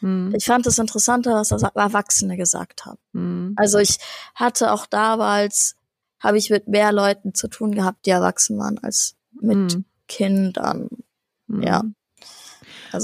Hm. 0.00 0.34
Ich 0.36 0.44
fand 0.44 0.66
es 0.66 0.78
interessanter, 0.78 1.32
was 1.32 1.50
Erwachsene 1.50 2.36
gesagt 2.36 2.84
haben. 2.84 2.98
Hm. 3.14 3.54
Also 3.56 3.78
ich 3.78 3.96
hatte 4.34 4.70
auch 4.70 4.84
damals, 4.84 5.76
habe 6.20 6.36
ich 6.36 6.50
mit 6.50 6.68
mehr 6.68 6.92
Leuten 6.92 7.32
zu 7.32 7.48
tun 7.48 7.74
gehabt, 7.74 8.04
die 8.04 8.10
erwachsen 8.10 8.58
waren, 8.58 8.76
als 8.76 9.16
mit 9.32 9.72
hm. 9.72 9.84
Kindern. 10.08 10.90
Hm. 11.48 11.62
Ja. 11.62 11.82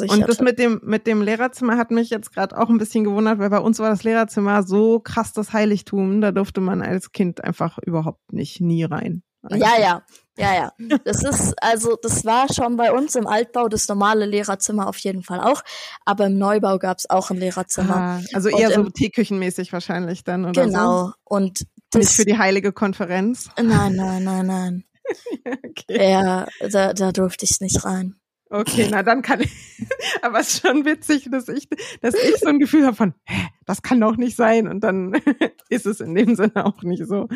Also 0.00 0.12
und 0.12 0.28
das 0.28 0.40
mit 0.40 0.58
dem, 0.58 0.80
mit 0.82 1.06
dem 1.06 1.22
Lehrerzimmer 1.22 1.76
hat 1.76 1.90
mich 1.90 2.10
jetzt 2.10 2.32
gerade 2.32 2.56
auch 2.58 2.68
ein 2.68 2.78
bisschen 2.78 3.04
gewundert, 3.04 3.38
weil 3.38 3.50
bei 3.50 3.58
uns 3.58 3.78
war 3.78 3.90
das 3.90 4.04
Lehrerzimmer 4.04 4.62
so 4.62 5.00
krass 5.00 5.32
das 5.32 5.52
Heiligtum, 5.52 6.20
da 6.20 6.32
durfte 6.32 6.60
man 6.60 6.82
als 6.82 7.12
Kind 7.12 7.44
einfach 7.44 7.78
überhaupt 7.78 8.32
nicht 8.32 8.60
nie 8.60 8.84
rein. 8.84 9.22
Eigentlich. 9.42 9.62
Ja, 9.62 9.80
ja. 9.80 10.02
Ja, 10.38 10.54
ja. 10.54 10.98
Das 11.04 11.22
ist, 11.22 11.54
also, 11.62 11.98
das 12.00 12.24
war 12.24 12.46
schon 12.52 12.76
bei 12.76 12.90
uns 12.90 13.14
im 13.16 13.26
Altbau 13.26 13.68
das 13.68 13.86
normale 13.86 14.24
Lehrerzimmer 14.24 14.86
auf 14.88 14.96
jeden 14.98 15.22
Fall 15.22 15.40
auch. 15.40 15.62
Aber 16.06 16.26
im 16.26 16.38
Neubau 16.38 16.78
gab 16.78 16.98
es 16.98 17.10
auch 17.10 17.30
ein 17.30 17.36
Lehrerzimmer. 17.36 17.96
Ah, 17.96 18.20
also 18.32 18.48
eher 18.48 18.68
und 18.78 18.86
so 18.86 18.90
teeküchenmäßig 18.90 19.72
wahrscheinlich 19.72 20.24
dann, 20.24 20.46
oder 20.46 20.64
Genau. 20.64 21.06
So? 21.06 21.12
Und 21.24 21.66
das, 21.90 22.00
Nicht 22.00 22.12
für 22.12 22.24
die 22.24 22.38
heilige 22.38 22.72
Konferenz. 22.72 23.50
Nein, 23.60 23.94
nein, 23.96 24.24
nein, 24.24 24.46
nein. 24.46 24.84
okay. 25.68 26.10
Ja, 26.10 26.46
da, 26.70 26.94
da 26.94 27.12
durfte 27.12 27.44
ich 27.44 27.60
nicht 27.60 27.84
rein. 27.84 28.16
Okay, 28.52 28.88
na 28.90 29.02
dann 29.02 29.22
kann 29.22 29.40
ich. 29.40 29.50
Aber 30.22 30.40
es 30.40 30.54
ist 30.54 30.66
schon 30.66 30.84
witzig, 30.84 31.28
dass 31.30 31.48
ich, 31.48 31.70
dass 32.02 32.14
ich 32.14 32.36
so 32.36 32.48
ein 32.48 32.58
Gefühl 32.58 32.84
habe 32.84 32.94
von, 32.94 33.14
hä, 33.24 33.48
das 33.64 33.80
kann 33.80 33.98
doch 33.98 34.16
nicht 34.16 34.36
sein. 34.36 34.68
Und 34.68 34.80
dann 34.84 35.14
ist 35.70 35.86
es 35.86 36.00
in 36.00 36.14
dem 36.14 36.36
Sinne 36.36 36.66
auch 36.66 36.82
nicht 36.82 37.06
so. 37.06 37.28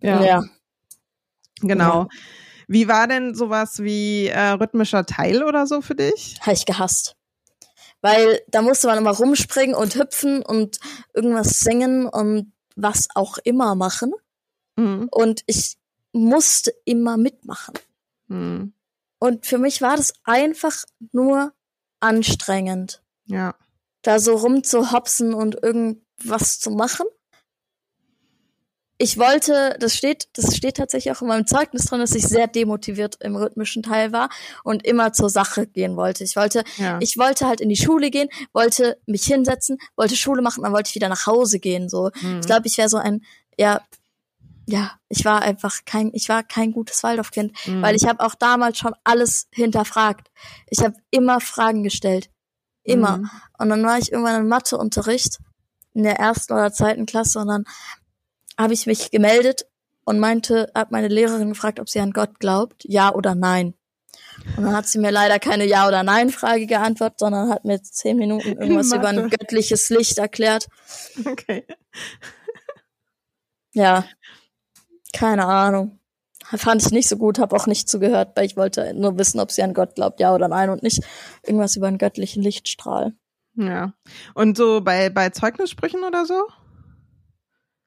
Ja. 0.00 0.24
ja. 0.24 0.42
Genau. 1.60 2.02
Ja. 2.02 2.08
Wie 2.66 2.88
war 2.88 3.06
denn 3.06 3.34
sowas 3.34 3.82
wie 3.82 4.28
äh, 4.28 4.52
rhythmischer 4.52 5.04
Teil 5.04 5.44
oder 5.44 5.66
so 5.66 5.82
für 5.82 5.96
dich? 5.96 6.38
Habe 6.40 6.54
ich 6.54 6.64
gehasst. 6.64 7.14
Weil 8.00 8.40
da 8.48 8.62
musste 8.62 8.86
man 8.86 8.96
immer 8.96 9.14
rumspringen 9.14 9.76
und 9.76 9.96
hüpfen 9.96 10.42
und 10.42 10.78
irgendwas 11.12 11.60
singen 11.60 12.06
und 12.06 12.52
was 12.74 13.08
auch 13.14 13.36
immer 13.44 13.74
machen. 13.74 14.14
Mhm. 14.76 15.08
Und 15.10 15.42
ich 15.46 15.76
musste 16.12 16.72
immer 16.86 17.18
mitmachen. 17.18 17.74
Mhm. 18.28 18.72
Und 19.18 19.46
für 19.46 19.58
mich 19.58 19.80
war 19.80 19.96
das 19.96 20.12
einfach 20.24 20.84
nur 21.12 21.52
anstrengend. 22.00 23.02
Ja. 23.26 23.54
Da 24.02 24.18
so 24.18 24.34
rumzuhopsen 24.34 25.32
und 25.32 25.62
irgendwas 25.62 26.60
zu 26.60 26.70
machen. 26.70 27.06
Ich 28.96 29.18
wollte, 29.18 29.76
das 29.80 29.96
steht, 29.96 30.28
das 30.34 30.56
steht 30.56 30.76
tatsächlich 30.76 31.12
auch 31.14 31.20
in 31.20 31.28
meinem 31.28 31.46
Zeugnis 31.46 31.86
drin, 31.86 31.98
dass 31.98 32.14
ich 32.14 32.26
sehr 32.26 32.46
demotiviert 32.46 33.16
im 33.20 33.34
rhythmischen 33.34 33.82
Teil 33.82 34.12
war 34.12 34.28
und 34.62 34.86
immer 34.86 35.12
zur 35.12 35.30
Sache 35.30 35.66
gehen 35.66 35.96
wollte. 35.96 36.22
Ich 36.22 36.36
wollte, 36.36 36.62
ja. 36.76 36.98
ich 37.00 37.18
wollte 37.18 37.48
halt 37.48 37.60
in 37.60 37.68
die 37.68 37.76
Schule 37.76 38.10
gehen, 38.10 38.28
wollte 38.52 38.98
mich 39.06 39.24
hinsetzen, 39.24 39.78
wollte 39.96 40.16
Schule 40.16 40.42
machen, 40.42 40.62
dann 40.62 40.72
wollte 40.72 40.90
ich 40.90 40.94
wieder 40.94 41.08
nach 41.08 41.26
Hause 41.26 41.58
gehen. 41.58 41.88
So, 41.88 42.10
mhm. 42.20 42.40
ich 42.40 42.46
glaube, 42.46 42.68
ich 42.68 42.78
wäre 42.78 42.88
so 42.88 42.98
ein, 42.98 43.24
ja, 43.58 43.80
ja, 44.66 44.92
ich 45.08 45.24
war 45.24 45.42
einfach 45.42 45.80
kein, 45.84 46.10
ich 46.14 46.28
war 46.28 46.42
kein 46.42 46.72
gutes 46.72 47.02
Waldorfkind, 47.02 47.52
mhm. 47.66 47.82
weil 47.82 47.96
ich 47.96 48.06
habe 48.06 48.24
auch 48.24 48.34
damals 48.34 48.78
schon 48.78 48.94
alles 49.04 49.48
hinterfragt. 49.52 50.30
Ich 50.68 50.80
habe 50.80 50.94
immer 51.10 51.40
Fragen 51.40 51.82
gestellt, 51.82 52.30
immer. 52.82 53.18
Mhm. 53.18 53.30
Und 53.58 53.68
dann 53.68 53.84
war 53.84 53.98
ich 53.98 54.12
irgendwann 54.12 54.40
im 54.40 54.48
Matheunterricht 54.48 55.38
in 55.92 56.02
der 56.02 56.18
ersten 56.18 56.52
oder 56.54 56.72
zweiten 56.72 57.06
Klasse 57.06 57.40
und 57.40 57.48
dann 57.48 57.64
habe 58.58 58.74
ich 58.74 58.86
mich 58.86 59.10
gemeldet 59.10 59.66
und 60.04 60.18
meinte, 60.18 60.70
habe 60.74 60.90
meine 60.92 61.08
Lehrerin 61.08 61.50
gefragt, 61.50 61.80
ob 61.80 61.88
sie 61.88 62.00
an 62.00 62.12
Gott 62.12 62.38
glaubt, 62.40 62.84
ja 62.84 63.12
oder 63.12 63.34
nein. 63.34 63.74
Und 64.56 64.64
dann 64.64 64.76
hat 64.76 64.86
sie 64.86 64.98
mir 64.98 65.10
leider 65.10 65.38
keine 65.38 65.64
Ja- 65.64 65.88
oder 65.88 66.02
Nein-Frage 66.02 66.66
geantwortet, 66.66 67.18
sondern 67.18 67.50
hat 67.50 67.64
mir 67.64 67.82
zehn 67.82 68.16
Minuten 68.16 68.48
irgendwas 68.60 68.92
über 68.92 69.08
ein 69.08 69.30
göttliches 69.30 69.90
Licht 69.90 70.18
erklärt. 70.18 70.68
Okay. 71.24 71.66
Ja, 73.72 74.04
keine 75.14 75.46
Ahnung. 75.46 75.98
Fand 76.44 76.82
ich 76.82 76.90
nicht 76.90 77.08
so 77.08 77.16
gut, 77.16 77.38
habe 77.38 77.56
auch 77.56 77.66
nicht 77.66 77.88
zugehört, 77.88 78.32
weil 78.34 78.44
ich 78.44 78.56
wollte 78.56 78.92
nur 78.92 79.16
wissen, 79.18 79.40
ob 79.40 79.50
sie 79.50 79.62
an 79.62 79.72
Gott 79.72 79.94
glaubt, 79.94 80.20
ja 80.20 80.34
oder 80.34 80.48
nein 80.48 80.68
und 80.68 80.82
nicht 80.82 81.02
irgendwas 81.42 81.76
über 81.76 81.86
einen 81.86 81.96
göttlichen 81.96 82.42
Lichtstrahl. 82.42 83.14
Ja. 83.54 83.94
Und 84.34 84.58
so 84.58 84.82
bei, 84.82 85.08
bei 85.08 85.30
Zeugnissprüchen 85.30 86.04
oder 86.04 86.26
so? 86.26 86.46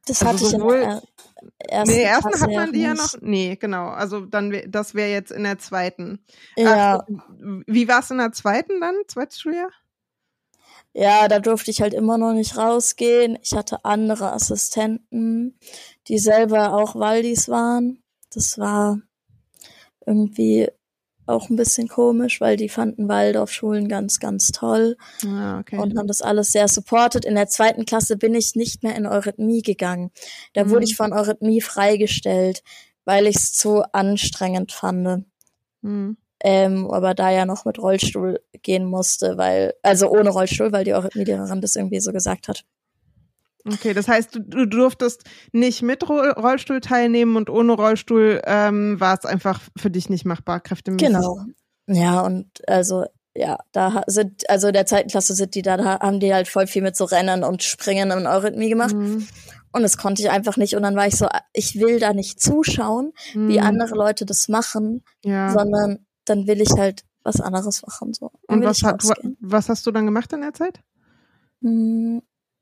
Das 0.08 0.24
also 0.24 0.46
hatte 0.46 0.58
sowohl, 0.58 0.80
ich 0.80 1.48
in 1.70 1.70
der 1.70 1.70
ersten 1.70 1.94
Nee, 1.94 2.04
ersten 2.04 2.30
Klasse 2.30 2.44
hat 2.46 2.54
man 2.54 2.74
die 2.74 2.82
ja 2.82 2.94
noch. 2.94 3.14
Nee, 3.22 3.58
genau. 3.58 3.90
Also 3.90 4.22
dann 4.22 4.60
das 4.68 4.96
wäre 4.96 5.12
jetzt 5.12 5.32
in 5.32 5.44
der 5.44 5.60
zweiten. 5.60 6.26
Ja. 6.56 7.00
Ach, 7.00 7.14
wie 7.68 7.88
war 7.88 8.00
es 8.00 8.10
in 8.10 8.18
der 8.18 8.32
zweiten 8.32 8.80
dann, 8.80 8.96
zweites 9.08 9.40
Schuljahr? 9.40 9.70
ja, 10.98 11.28
da 11.28 11.38
durfte 11.38 11.70
ich 11.70 11.82
halt 11.82 11.94
immer 11.94 12.18
noch 12.18 12.34
nicht 12.34 12.58
rausgehen. 12.58 13.38
Ich 13.44 13.54
hatte 13.54 13.86
andere 13.86 14.34
Assistenten, 14.34 15.60
die 16.08 16.20
selber 16.20 16.74
auch 16.74 16.96
Waldis 16.96 17.50
waren. 17.50 18.04
Das 18.34 18.58
war 18.58 19.00
irgendwie 20.06 20.70
auch 21.26 21.50
ein 21.50 21.58
bisschen 21.58 21.90
komisch, 21.90 22.40
weil 22.40 22.56
die 22.56 22.70
fanden 22.70 23.10
Waldorfschulen 23.10 23.90
ganz, 23.90 24.20
ganz 24.20 24.52
toll 24.54 24.96
ah, 25.26 25.60
okay. 25.60 25.78
und 25.78 25.98
haben 25.98 26.08
das 26.08 26.22
alles 26.22 26.54
sehr 26.54 26.70
supportet. 26.70 27.26
In 27.26 27.36
der 27.36 27.48
zweiten 27.48 27.86
Klasse 27.86 28.16
bin 28.16 28.34
ich 28.34 28.56
nicht 28.56 28.84
mehr 28.84 28.96
in 28.96 29.06
Eurythmie 29.06 29.62
gegangen. 29.62 30.12
Da 30.54 30.64
mhm. 30.64 30.70
wurde 30.70 30.86
ich 30.86 30.96
von 30.96 31.12
Eurythmie 31.12 31.60
freigestellt, 31.60 32.64
weil 33.04 33.28
ich 33.28 33.36
es 33.36 33.54
zu 33.54 33.84
anstrengend 33.92 34.72
fand. 34.72 35.26
Mhm 35.82 36.18
ähm, 36.44 36.90
aber 36.92 37.14
da 37.14 37.32
ja 37.32 37.46
noch 37.46 37.66
mit 37.66 37.80
Rollstuhl 37.80 38.40
gehen 38.62 38.86
musste, 38.86 39.38
weil, 39.38 39.74
also 39.82 40.10
ohne 40.10 40.30
Rollstuhl, 40.30 40.72
weil 40.72 40.84
die 40.84 40.94
Eurythmielehrerin 40.94 41.62
das 41.62 41.76
irgendwie 41.76 42.00
so 42.00 42.12
gesagt 42.12 42.48
hat. 42.48 42.64
Okay, 43.68 43.94
das 43.94 44.08
heißt, 44.08 44.36
du, 44.36 44.40
du 44.40 44.66
durftest 44.66 45.24
nicht 45.52 45.82
mit 45.82 46.08
Rollstuhl 46.10 46.82
teilnehmen 46.82 47.36
und 47.36 47.50
ohne 47.50 47.74
Rollstuhl 47.74 48.42
ähm, 48.46 49.00
war 49.00 49.18
es 49.18 49.26
einfach 49.26 49.62
für 49.78 49.90
dich 49.90 50.10
nicht 50.10 50.26
machbar, 50.26 50.60
kräftemäßig. 50.60 51.08
Genau. 51.08 51.40
Ja, 51.88 52.22
und 52.22 52.48
also 52.68 53.06
ja, 53.38 53.60
da 53.72 54.04
sind, 54.08 54.50
also 54.50 54.68
in 54.68 54.74
der 54.74 54.88
zweiten 54.88 55.10
Klasse 55.10 55.36
sind 55.36 55.54
die 55.54 55.62
da, 55.62 55.78
da 55.78 56.00
haben 56.00 56.20
die 56.20 56.34
halt 56.34 56.48
voll 56.48 56.66
viel 56.66 56.82
mit 56.82 56.96
so 56.96 57.06
Rennen 57.06 57.44
und 57.44 57.62
Springen 57.62 58.10
in 58.12 58.26
Eurythmie 58.26 58.70
gemacht. 58.70 58.96
Mhm. 58.96 59.28
Und 59.72 59.84
das 59.84 59.98
konnte 59.98 60.24
ich 60.24 60.32
einfach 60.32 60.58
nicht. 60.58 60.76
Und 60.76 60.82
dann 60.82 60.96
war 60.96 61.06
ich 61.06 61.18
so, 61.18 61.28
ich 61.54 61.80
will 61.80 62.00
da 62.00 62.14
nicht 62.14 62.42
zuschauen, 62.42 63.14
mhm. 63.36 63.50
wie 63.50 63.60
andere 63.60 63.94
Leute 63.94 64.26
das 64.26 64.48
machen, 64.48 65.04
ja. 65.24 65.52
sondern 65.52 66.06
dann 66.26 66.48
will 66.48 66.62
ich 66.62 66.72
halt 66.72 67.04
was 67.24 67.40
anderes 67.40 67.84
machen. 67.84 68.14
So. 68.14 68.32
und 68.48 68.64
was, 68.64 68.82
hat, 68.82 69.04
was 69.40 69.70
hast 69.70 69.86
du 69.86 69.92
dann 69.92 70.06
gemacht 70.06 70.34
in 70.34 70.42
der 70.42 70.54
Zeit? 70.54 70.80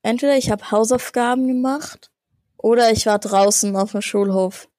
Entweder 0.06 0.38
ich 0.38 0.52
habe 0.52 0.70
Hausaufgaben 0.70 1.48
gemacht 1.48 2.12
oder 2.58 2.92
ich 2.92 3.08
war 3.08 3.18
draußen 3.18 3.76
auf 3.76 3.94
dem 3.94 4.04
Schulhof. 4.04 4.70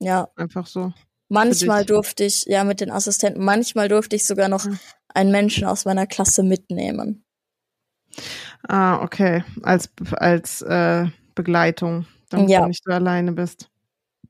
Ja. 0.00 0.30
Einfach 0.36 0.66
so. 0.66 0.94
Manchmal 1.28 1.84
durfte 1.84 2.24
ich, 2.24 2.46
ja, 2.46 2.64
mit 2.64 2.80
den 2.80 2.90
Assistenten, 2.90 3.44
manchmal 3.44 3.88
durfte 3.88 4.16
ich 4.16 4.26
sogar 4.26 4.48
noch 4.48 4.66
einen 5.08 5.32
Menschen 5.32 5.66
aus 5.66 5.84
meiner 5.84 6.06
Klasse 6.06 6.44
mitnehmen. 6.44 7.26
Ah, 8.66 9.02
okay. 9.02 9.44
Als, 9.62 9.90
als 10.12 10.62
äh, 10.62 11.04
Begleitung, 11.34 12.06
damit 12.30 12.48
ja. 12.48 12.62
du 12.62 12.68
nicht 12.68 12.84
so 12.84 12.90
alleine 12.90 13.32
bist. 13.32 13.68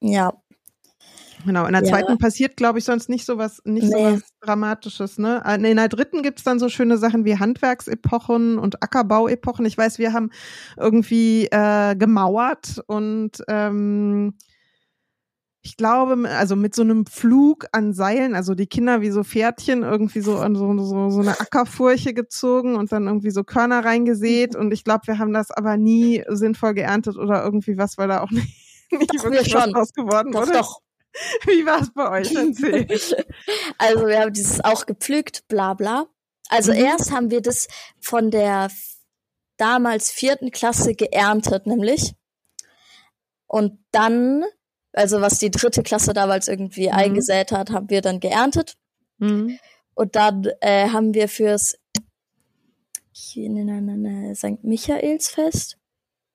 Ja. 0.00 0.32
Genau, 1.46 1.64
in 1.64 1.72
der 1.72 1.84
ja. 1.84 1.88
zweiten 1.88 2.18
passiert, 2.18 2.56
glaube 2.56 2.80
ich, 2.80 2.84
sonst 2.84 3.08
nicht 3.08 3.24
so 3.24 3.38
was, 3.38 3.62
nicht 3.64 3.84
nee. 3.84 3.90
so 3.90 3.98
was 3.98 4.22
Dramatisches. 4.40 5.18
Ne? 5.18 5.42
Äh, 5.46 5.54
in 5.54 5.76
der 5.76 5.88
dritten 5.88 6.22
gibt's 6.22 6.42
dann 6.42 6.58
so 6.58 6.68
schöne 6.68 6.98
Sachen 6.98 7.24
wie 7.24 7.38
Handwerksepochen 7.38 8.58
und 8.58 8.82
Ackerbauepochen. 8.82 9.64
Ich 9.64 9.78
weiß, 9.78 9.98
wir 9.98 10.12
haben 10.12 10.30
irgendwie 10.76 11.46
äh, 11.46 11.94
gemauert 11.96 12.82
und 12.86 13.42
ähm, 13.48 14.34
ich 15.62 15.76
glaube, 15.76 16.28
also 16.28 16.54
mit 16.54 16.76
so 16.76 16.82
einem 16.82 17.06
Flug 17.06 17.66
an 17.72 17.92
Seilen, 17.92 18.36
also 18.36 18.54
die 18.54 18.68
Kinder 18.68 19.00
wie 19.00 19.10
so 19.10 19.24
Pferdchen 19.24 19.82
irgendwie 19.82 20.20
so 20.20 20.36
an 20.38 20.54
so, 20.54 20.76
so, 20.78 21.10
so 21.10 21.20
eine 21.20 21.40
Ackerfurche 21.40 22.14
gezogen 22.14 22.76
und 22.76 22.92
dann 22.92 23.06
irgendwie 23.06 23.30
so 23.30 23.42
Körner 23.42 23.84
reingesät. 23.84 24.54
Und 24.56 24.72
ich 24.72 24.84
glaube, 24.84 25.06
wir 25.06 25.18
haben 25.18 25.32
das 25.32 25.50
aber 25.50 25.76
nie 25.76 26.22
sinnvoll 26.28 26.74
geerntet 26.74 27.16
oder 27.16 27.42
irgendwie 27.44 27.76
was, 27.76 27.98
weil 27.98 28.08
da 28.08 28.20
auch 28.20 28.30
nicht, 28.30 28.54
nicht 28.92 29.12
doch, 29.16 29.24
wirklich 29.24 29.52
was 29.54 29.70
draus 29.70 29.92
geworden 29.92 30.30
doch, 30.30 30.42
wurde. 30.42 30.52
Doch, 30.52 30.80
Wie 31.46 31.64
war 31.66 31.80
es 31.80 31.92
bei 31.92 32.10
euch? 32.10 32.30
Also 33.78 34.06
wir 34.06 34.20
haben 34.20 34.32
dieses 34.32 34.64
auch 34.64 34.86
gepflückt, 34.86 35.46
bla 35.48 35.74
bla. 35.74 36.06
Also 36.48 36.72
mhm. 36.72 36.78
erst 36.78 37.12
haben 37.12 37.30
wir 37.30 37.40
das 37.40 37.68
von 38.00 38.30
der 38.30 38.70
damals 39.56 40.10
vierten 40.10 40.50
Klasse 40.50 40.94
geerntet, 40.94 41.66
nämlich. 41.66 42.14
Und 43.46 43.78
dann, 43.90 44.44
also 44.92 45.20
was 45.20 45.38
die 45.38 45.50
dritte 45.50 45.82
Klasse 45.82 46.12
damals 46.12 46.48
irgendwie 46.48 46.88
mhm. 46.88 46.94
eingesät 46.94 47.52
hat, 47.52 47.70
haben 47.70 47.90
wir 47.90 48.02
dann 48.02 48.20
geerntet. 48.20 48.76
Mhm. 49.18 49.58
Und 49.94 50.16
dann 50.16 50.46
äh, 50.60 50.88
haben 50.90 51.14
wir 51.14 51.28
fürs 51.28 51.78
St. 54.34 54.62
Michaelsfest 54.62 55.78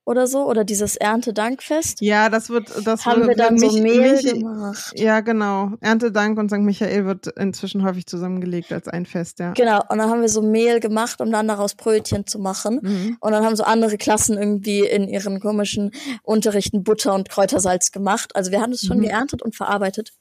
oder 0.04 0.26
so 0.26 0.46
oder 0.46 0.64
dieses 0.64 0.96
Erntedankfest. 0.96 2.02
Ja, 2.02 2.30
das 2.30 2.50
wird 2.50 2.72
das 2.86 3.06
haben 3.06 3.22
wird, 3.22 3.30
wir 3.30 3.36
dann 3.36 3.56
mich, 3.56 3.72
so 3.72 3.82
Mehl 3.82 4.14
mich, 4.14 4.26
gemacht. 4.26 4.94
Ja, 4.96 5.22
genau. 5.22 5.74
Erntedank 5.80 6.40
und 6.40 6.50
St. 6.50 6.60
Michael 6.60 7.06
wird 7.06 7.28
inzwischen 7.38 7.84
häufig 7.84 8.08
zusammengelegt 8.08 8.74
als 8.74 8.88
ein 8.88 9.06
Fest, 9.06 9.40
ja. 9.40 9.54
Genau, 9.54 9.82
und 9.90 10.00
dann 10.00 10.10
haben 10.10 10.22
wir 10.22 10.30
so 10.30 10.42
Mehl 10.42 10.80
gemacht, 10.80 11.22
um 11.22 11.32
dann 11.32 11.48
daraus 11.48 11.76
Brötchen 11.76 12.26
zu 12.26 12.40
machen. 12.40 12.80
Mhm. 12.82 13.18
Und 13.20 13.32
dann 13.32 13.46
haben 13.46 13.56
so 13.56 13.64
andere 13.64 13.98
Klassen 13.98 14.38
irgendwie 14.38 14.80
in 14.80 15.08
ihren 15.08 15.40
komischen 15.40 15.92
Unterrichten 16.24 16.84
Butter 16.84 17.14
und 17.14 17.30
Kräutersalz 17.30 17.92
gemacht. 17.92 18.36
Also 18.36 18.52
wir 18.52 18.62
haben 18.62 18.72
es 18.72 18.82
schon 18.86 18.98
mhm. 18.98 19.04
geerntet 19.04 19.42
und 19.42 19.56
verarbeitet. 19.56 20.14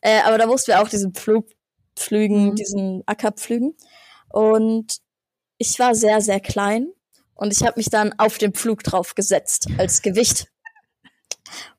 Äh, 0.00 0.20
aber 0.24 0.38
da 0.38 0.46
mussten 0.46 0.68
wir 0.68 0.80
auch 0.80 0.88
diesen 0.88 1.14
Pflug 1.14 1.48
pflügen, 1.96 2.50
mhm. 2.50 2.54
diesen 2.54 3.02
Acker 3.06 3.32
pflügen. 3.32 3.74
Und 4.28 4.98
ich 5.58 5.78
war 5.78 5.94
sehr, 5.94 6.20
sehr 6.20 6.40
klein 6.40 6.86
und 7.40 7.52
ich 7.52 7.62
habe 7.62 7.74
mich 7.76 7.88
dann 7.88 8.12
auf 8.18 8.36
den 8.36 8.52
Pflug 8.52 8.82
drauf 8.82 9.14
gesetzt 9.14 9.66
als 9.78 10.02
Gewicht. 10.02 10.46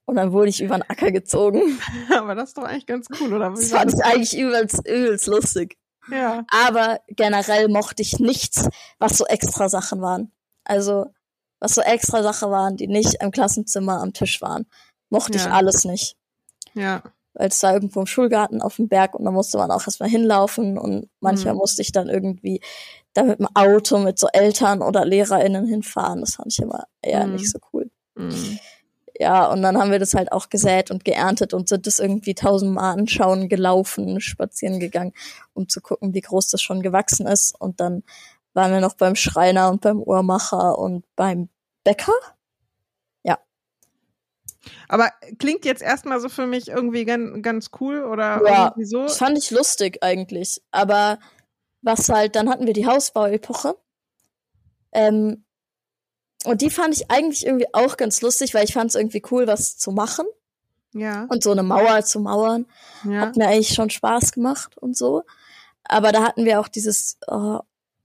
Und 0.06 0.16
dann 0.16 0.32
wurde 0.34 0.50
ich 0.50 0.62
über 0.62 0.76
den 0.78 0.90
Acker 0.90 1.12
gezogen. 1.12 1.80
Aber 2.18 2.34
das 2.36 2.50
ist 2.50 2.58
doch 2.58 2.64
eigentlich 2.64 2.88
ganz 2.88 3.08
cool, 3.20 3.32
oder? 3.32 3.52
Das 3.52 3.70
fand 3.70 3.94
ich 3.94 4.04
eigentlich 4.04 4.36
übelst, 4.38 4.86
übelst 4.88 5.28
lustig. 5.28 5.78
Ja. 6.10 6.44
Aber 6.66 7.00
generell 7.08 7.68
mochte 7.70 8.02
ich 8.02 8.20
nichts, 8.20 8.68
was 8.98 9.18
so 9.18 9.26
extra 9.26 9.70
Sachen 9.70 10.02
waren. 10.02 10.32
Also, 10.64 11.14
was 11.60 11.76
so 11.76 11.82
extra 11.82 12.24
Sachen 12.24 12.50
waren, 12.50 12.76
die 12.76 12.88
nicht 12.88 13.22
im 13.22 13.30
Klassenzimmer 13.32 14.02
am 14.02 14.14
Tisch 14.14 14.42
waren. 14.42 14.66
Mochte 15.10 15.38
ich 15.38 15.46
Ja. 15.46 15.52
alles 15.52 15.86
nicht. 15.86 16.18
Ja. 16.74 17.04
Weil 17.34 17.48
es 17.48 17.64
war 17.64 17.74
irgendwo 17.74 18.02
im 18.02 18.08
Schulgarten 18.08 18.62
auf 18.62 18.76
dem 18.76 18.88
Berg 18.90 19.16
und 19.16 19.24
da 19.26 19.32
musste 19.32 19.58
man 19.58 19.72
auch 19.72 19.86
erstmal 19.88 20.10
hinlaufen 20.10 20.78
und 20.78 21.10
manchmal 21.22 21.54
Mhm. 21.54 21.60
musste 21.60 21.82
ich 21.82 21.92
dann 21.92 22.10
irgendwie 22.10 22.62
da 23.14 23.24
mit 23.24 23.40
dem 23.40 23.48
Auto 23.56 24.00
mit 24.00 24.20
so 24.20 24.28
Eltern 24.32 24.82
oder 24.82 25.06
LehrerInnen 25.06 25.66
hinfahren. 25.66 26.22
Das 26.22 26.36
fand 26.36 26.52
ich 26.52 26.60
immer 26.60 26.86
eher 27.02 27.26
Mhm. 27.28 27.34
nicht 27.34 27.50
so 27.50 27.60
cool. 27.74 27.90
Mhm. 28.16 28.60
Ja, 29.20 29.52
und 29.52 29.62
dann 29.62 29.78
haben 29.78 29.92
wir 29.92 30.00
das 30.00 30.14
halt 30.16 30.32
auch 30.32 30.50
gesät 30.50 30.90
und 30.90 31.06
geerntet 31.06 31.54
und 31.54 31.70
sind 31.70 31.86
das 31.86 32.00
irgendwie 32.00 32.34
tausendmal 32.34 32.98
anschauen, 32.98 33.50
gelaufen, 33.50 34.20
spazieren 34.20 34.80
gegangen, 34.80 35.14
um 35.54 35.70
zu 35.70 35.80
gucken, 35.82 36.14
wie 36.14 36.22
groß 36.22 36.48
das 36.50 36.62
schon 36.62 36.82
gewachsen 36.82 37.28
ist. 37.28 37.54
Und 37.60 37.80
dann 37.80 38.04
waren 38.54 38.72
wir 38.72 38.82
noch 38.82 38.96
beim 38.96 39.16
Schreiner 39.16 39.70
und 39.70 39.82
beim 39.82 40.02
Uhrmacher 40.02 40.78
und 40.80 41.06
beim 41.16 41.50
Bäcker. 41.84 42.14
Aber 44.88 45.10
klingt 45.40 45.66
jetzt 45.66 45.82
erstmal 45.82 46.20
so 46.20 46.30
für 46.30 46.46
mich 46.48 46.68
irgendwie 46.68 47.06
ganz, 47.06 47.42
ganz 47.42 47.70
cool 47.80 48.04
oder 48.04 48.42
Ja. 48.46 48.66
irgendwie 48.68 48.86
so. 48.86 49.04
Das 49.04 49.18
fand 49.18 49.38
ich 49.38 49.50
lustig 49.52 50.00
eigentlich. 50.04 50.62
Aber 50.72 51.20
was 51.82 52.10
halt, 52.10 52.36
dann 52.36 52.50
hatten 52.50 52.68
wir 52.68 52.74
die 52.74 52.86
Hausbauepoche. 52.86 53.76
Ähm, 54.92 55.46
und 56.46 56.62
die 56.62 56.70
fand 56.70 56.96
ich 56.96 57.10
eigentlich 57.12 57.46
irgendwie 57.46 57.74
auch 57.74 57.98
ganz 57.98 58.22
lustig, 58.22 58.54
weil 58.54 58.66
ich 58.66 58.74
fand 58.74 58.90
es 58.90 58.96
irgendwie 58.96 59.22
cool, 59.32 59.48
was 59.48 59.78
zu 59.78 59.92
machen 59.92 60.26
Ja. 60.94 61.26
und 61.30 61.44
so 61.44 61.52
eine 61.52 61.64
Mauer 61.64 62.04
zu 62.04 62.20
mauern. 62.20 62.66
ja. 63.04 63.22
Hat 63.22 63.36
mir 63.38 63.48
eigentlich 63.48 63.74
schon 63.74 63.90
Spaß 63.90 64.32
gemacht 64.32 64.78
und 64.78 64.98
so. 64.98 65.24
Aber 65.84 66.12
da 66.12 66.24
hatten 66.24 66.46
wir 66.46 66.60
auch 66.60 66.68
dieses, 66.68 67.18
oh, 67.28 67.60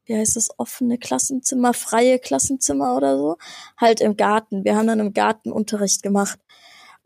wie 0.04 0.16
heißt 0.16 0.36
das, 0.36 0.50
offene 0.58 0.98
Klassenzimmer, 0.98 1.74
freie 1.74 2.18
Klassenzimmer 2.18 2.96
oder 2.96 3.18
so, 3.18 3.36
halt 3.76 4.00
im 4.00 4.16
Garten. 4.16 4.64
Wir 4.64 4.76
haben 4.76 4.86
dann 4.86 5.00
im 5.00 5.12
Garten 5.12 5.50
Unterricht 5.50 6.02
gemacht. 6.02 6.38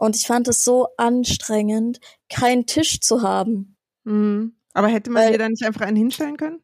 Und 0.00 0.16
ich 0.16 0.26
fand 0.26 0.48
es 0.48 0.64
so 0.64 0.88
anstrengend, 0.96 2.00
keinen 2.30 2.64
Tisch 2.64 3.00
zu 3.00 3.20
haben. 3.20 3.76
Mhm. 4.04 4.54
Aber 4.72 4.88
hätte 4.88 5.10
man 5.10 5.24
Weil- 5.24 5.32
dir 5.32 5.38
da 5.38 5.48
nicht 5.50 5.62
einfach 5.62 5.82
einen 5.82 5.96
hinstellen 5.98 6.38
können? 6.38 6.62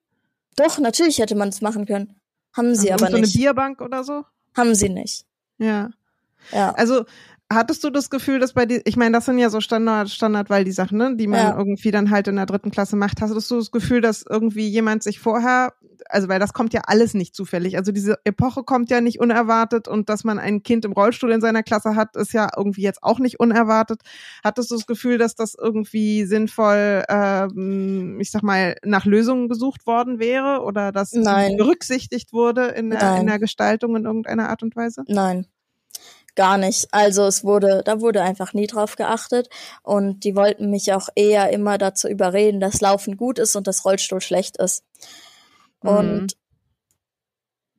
Doch, 0.57 0.79
natürlich 0.79 1.19
hätte 1.19 1.35
man 1.35 1.51
es 1.51 1.61
machen 1.61 1.85
können. 1.85 2.19
Haben 2.55 2.75
sie 2.75 2.91
Also 2.91 3.05
aber 3.05 3.13
so 3.13 3.19
nicht. 3.21 3.35
eine 3.35 3.43
Bierbank 3.43 3.83
oder 3.83 4.05
so? 4.05 4.25
Haben 4.57 4.75
sie 4.75 4.89
nicht. 4.89 5.27
Ja. 5.59 5.91
Ja. 6.51 6.71
Also 6.77 7.05
hattest 7.53 7.85
du 7.85 7.91
das 7.91 8.11
Gefühl, 8.11 8.41
dass 8.41 8.53
bei 8.55 8.67
dir, 8.67 8.81
ich 8.85 8.97
meine, 8.97 9.13
das 9.13 9.27
sind 9.27 9.39
ja 9.39 9.51
so 9.51 9.61
Standard, 9.61 10.11
Standard, 10.11 10.51
weil 10.51 10.65
die 10.65 10.73
Sachen, 10.73 10.99
ne, 10.99 11.17
die 11.17 11.27
man 11.29 11.41
Ja. 11.41 11.57
irgendwie 11.59 11.91
dann 11.91 12.11
halt 12.11 12.27
in 12.29 12.37
der 12.37 12.47
dritten 12.47 12.71
Klasse 12.71 12.97
macht. 12.97 13.21
Hattest 13.21 13.51
du 13.51 13.57
das 13.57 13.71
Gefühl, 13.71 14.01
dass 14.01 14.25
irgendwie 14.29 14.69
jemand 14.69 15.03
sich 15.03 15.21
vorher, 15.21 15.73
also 16.09 16.29
weil 16.29 16.41
das 16.41 16.53
kommt 16.53 16.75
ja 16.75 16.83
alles 16.87 17.15
nicht 17.15 17.35
zufällig. 17.35 17.77
Also 17.77 17.93
diese 17.93 18.19
Epoche 18.25 18.65
kommt 18.65 18.91
ja 18.91 19.01
nicht 19.01 19.21
unerwartet 19.21 19.87
und 19.87 20.09
dass 20.09 20.25
man 20.25 20.39
ein 20.39 20.63
Kind 20.65 20.85
im 20.85 20.93
Rollstuhl 20.93 21.31
in 21.31 21.41
seiner 21.41 21.63
Klasse 21.63 21.95
hat, 21.95 22.17
ist 22.17 22.33
ja 22.33 22.49
irgendwie 22.57 22.83
jetzt 22.83 23.03
auch 23.03 23.19
nicht 23.21 23.39
unerwartet. 23.39 24.03
Hattest 24.43 24.71
du 24.71 24.75
das 24.77 24.87
Gefühl, 24.87 25.19
dass 25.19 25.35
das 25.37 25.55
irgendwie 25.55 26.25
sinnvoll, 26.25 27.05
ähm, 27.09 28.19
ich 28.21 28.31
sag 28.33 28.43
mal, 28.43 28.77
nach 28.85 29.05
Lösungen 29.05 29.49
gesucht 29.49 29.87
worden 29.87 30.19
wäre 30.19 30.63
oder 30.63 30.91
dass 30.91 31.13
Nein. 31.13 31.57
berücksichtigt 31.57 32.33
wurde 32.33 32.67
in 32.69 32.91
der, 32.91 33.17
in 33.17 33.27
der 33.27 33.39
Gestaltung 33.39 33.95
in 33.97 34.05
irgendeiner 34.05 34.49
Art 34.49 34.63
und 34.65 34.75
Weise? 34.75 35.05
Nein. 35.07 35.47
Gar 36.37 36.59
nicht. 36.59 36.87
Also 36.93 37.25
es 37.25 37.45
wurde, 37.45 37.83
da 37.85 38.01
wurde 38.01 38.23
einfach 38.23 38.53
nie 38.53 38.67
drauf 38.67 38.97
geachtet 38.97 39.49
und 39.83 40.23
die 40.23 40.37
wollten 40.37 40.71
mich 40.71 40.93
auch 40.93 41.09
eher 41.17 41.51
immer 41.51 41.79
dazu 41.79 42.09
überreden, 42.09 42.61
dass 42.61 42.83
Laufen 42.83 43.17
gut 43.17 43.39
ist 43.39 43.57
und 43.57 43.67
das 43.67 43.85
Rollstuhl 43.87 44.21
schlecht 44.21 44.59
ist. 44.59 44.85
Mhm. 45.83 45.91
Und 45.91 46.37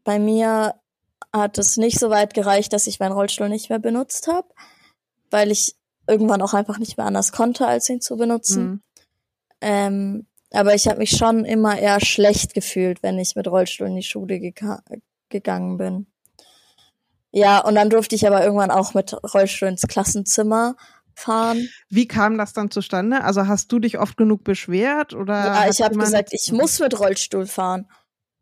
bei 0.04 0.17
mir 0.17 0.74
hat 1.32 1.58
es 1.60 1.78
nicht 1.78 2.00
so 2.00 2.10
weit 2.10 2.34
gereicht, 2.34 2.74
dass 2.74 2.88
ich 2.88 3.00
meinen 3.00 3.12
Rollstuhl 3.12 3.48
nicht 3.48 3.70
mehr 3.70 3.80
benutzt 3.80 4.28
habe, 4.28 4.48
weil 5.30 5.52
ich 5.52 5.76
irgendwann 6.08 6.41
auch 6.41 6.56
einfach 6.56 6.80
nicht 6.80 6.98
mehr 6.98 7.06
anders 7.06 7.32
konnte, 7.32 7.67
als 7.67 7.88
ihn 7.89 8.02
zu 8.02 8.17
benutzen. 8.17 8.63
Mhm. 8.63 8.82
Ähm, 9.62 10.28
aber 10.52 10.74
ich 10.74 10.88
habe 10.88 11.00
mich 11.00 11.12
schon 11.12 11.46
immer 11.46 11.78
eher 11.78 12.00
schlecht 12.00 12.54
gefühlt, 12.54 13.04
wenn 13.04 13.20
ich 13.20 13.36
mit 13.36 13.48
Rollstuhl 13.48 13.88
in 13.88 13.98
die 13.98 14.04
Schule 14.04 14.39
gegangen 15.30 15.78
bin. 15.78 16.08
Ja, 17.38 17.60
und 17.60 17.76
dann 17.76 17.91
durfte 17.91 18.15
ich 18.15 18.26
aber 18.26 18.43
irgendwann 18.43 18.71
auch 18.71 18.95
mit 18.95 19.13
Rollstuhl 19.13 19.67
ins 19.67 19.84
Klassenzimmer 19.84 20.76
fahren. 21.13 21.69
Wie 21.88 22.08
kam 22.08 22.36
das 22.39 22.54
dann 22.54 22.71
zustande? 22.71 23.23
Also 23.23 23.45
hast 23.47 23.71
du 23.71 23.78
dich 23.78 24.00
oft 24.00 24.17
genug 24.17 24.43
beschwert 24.43 25.13
oder? 25.13 25.36
ja, 25.36 25.69
ich 25.69 25.82
habe 25.84 25.95
gesagt, 25.97 26.30
ich 26.32 26.52
muss 26.52 26.80
mit 26.80 27.00
Rollstuhl 27.00 27.45
fahren. 27.45 27.88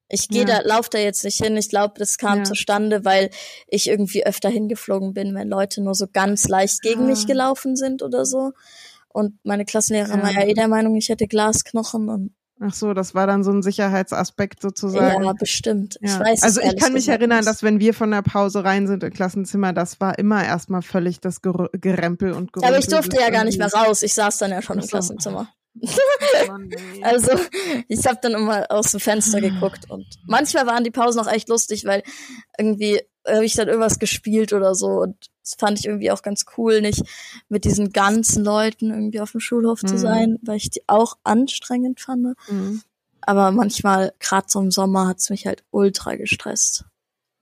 Ich 0.08 0.30
gehe 0.30 0.48
Ja. 0.48 0.62
da, 0.62 0.62
lauf 0.62 0.88
da 0.88 0.98
jetzt 0.98 1.26
nicht 1.26 1.44
hin. 1.44 1.58
Ich 1.58 1.68
glaube, 1.68 1.96
das 1.98 2.18
kam 2.18 2.38
Ja. 2.40 2.44
zustande, 2.46 3.04
weil 3.04 3.32
ich 3.68 3.90
irgendwie 3.90 4.26
öfter 4.26 4.48
hingeflogen 4.50 5.14
bin, 5.14 5.36
wenn 5.36 5.50
Leute 5.50 5.82
nur 5.84 5.96
so 5.96 6.06
ganz 6.08 6.48
leicht 6.48 6.82
gegen 6.82 7.02
Ah. 7.04 7.08
mich 7.08 7.28
gelaufen 7.28 7.76
sind 7.76 8.02
oder 8.02 8.26
so. 8.26 8.54
Und 9.10 9.40
meine 9.44 9.66
Klassenlehrerin 9.66 10.20
Ja. 10.20 10.24
war 10.24 10.32
ja 10.32 10.44
eh 10.46 10.54
der 10.54 10.70
Meinung, 10.70 10.96
ich 10.96 11.10
hätte 11.10 11.28
Glasknochen 11.28 12.08
und 12.08 12.34
Ach 12.62 12.74
so, 12.74 12.94
das 12.94 13.14
war 13.14 13.28
dann 13.28 13.44
so 13.44 13.52
ein 13.52 13.62
Sicherheitsaspekt 13.62 14.62
sozusagen. 14.62 15.24
ja, 15.24 15.34
bestimmt. 15.34 15.98
Ich 16.02 16.10
Ja. 16.12 16.20
weiß 16.22 16.40
es 16.40 16.44
also 16.44 16.62
ich 16.62 16.78
kann 16.78 16.94
mich 16.94 17.10
erinnern, 17.10 17.40
nicht. 17.40 17.50
dass 17.50 17.64
wenn 17.64 17.80
wir 17.82 17.94
von 17.94 18.12
der 18.12 18.22
Pause 18.22 18.64
rein 18.64 18.88
sind 18.88 19.04
im 19.04 19.12
Klassenzimmer, 19.12 19.74
das 19.74 20.00
war 20.00 20.18
immer 20.20 20.44
erstmal 20.44 20.82
völlig 20.82 21.20
das 21.20 21.42
Ger 21.42 21.70
Gerempel 21.74 22.32
und 22.32 22.54
Gerümpel. 22.54 22.70
Aber 22.74 22.80
ich 22.80 22.88
durfte 22.88 23.20
ja 23.20 23.30
gar 23.30 23.44
nicht 23.44 23.58
mehr 23.58 23.72
raus. 23.74 24.04
Ich 24.04 24.14
saß 24.14 24.38
dann 24.38 24.52
ja 24.52 24.62
schon 24.62 24.80
im. 24.80 24.88
Klassenzimmer. 24.88 25.50
Mann. 26.48 26.70
Also 27.02 27.32
ich 27.90 28.06
habe 28.08 28.20
dann 28.22 28.34
immer 28.34 28.66
aus 28.70 28.92
dem 28.92 29.02
Fenster 29.02 29.42
geguckt 29.42 29.90
und 29.90 30.06
manchmal 30.26 30.66
waren 30.66 30.86
die 30.86 30.92
Pausen 30.92 31.20
auch 31.20 31.28
echt 31.32 31.50
lustig, 31.50 31.84
weil 31.86 32.02
irgendwie 32.58 33.02
habe 33.28 33.46
ich 33.46 33.56
dann 33.56 33.68
irgendwas 33.68 34.00
gespielt 34.00 34.54
oder 34.54 34.76
so 34.76 34.88
und 35.02 35.16
das 35.42 35.56
fand 35.60 35.78
ich 35.80 35.86
irgendwie 35.86 36.12
auch 36.12 36.22
ganz 36.24 36.46
cool, 36.58 36.82
nicht 36.82 37.04
mit 37.50 37.66
diesen 37.66 37.92
ganzen 37.92 38.44
Leuten 38.44 38.90
irgendwie 38.92 39.20
auf 39.22 39.32
dem 39.32 39.40
Schulhof 39.40 39.82
zu 39.82 39.96
Mhm. 39.96 40.00
sein, 40.00 40.40
weil 40.42 40.58
ich 40.58 40.70
die 40.72 40.82
auch 40.88 41.18
anstrengend 41.24 42.00
fand. 42.00 42.36
Mhm. 42.50 42.82
Aber 43.22 43.52
manchmal, 43.52 44.14
gerade 44.20 44.46
so 44.50 44.60
im 44.60 44.72
Sommer, 44.72 45.08
hat's 45.08 45.30
mich 45.30 45.46
halt 45.48 45.64
ultra 45.72 46.16
gestresst, 46.16 46.86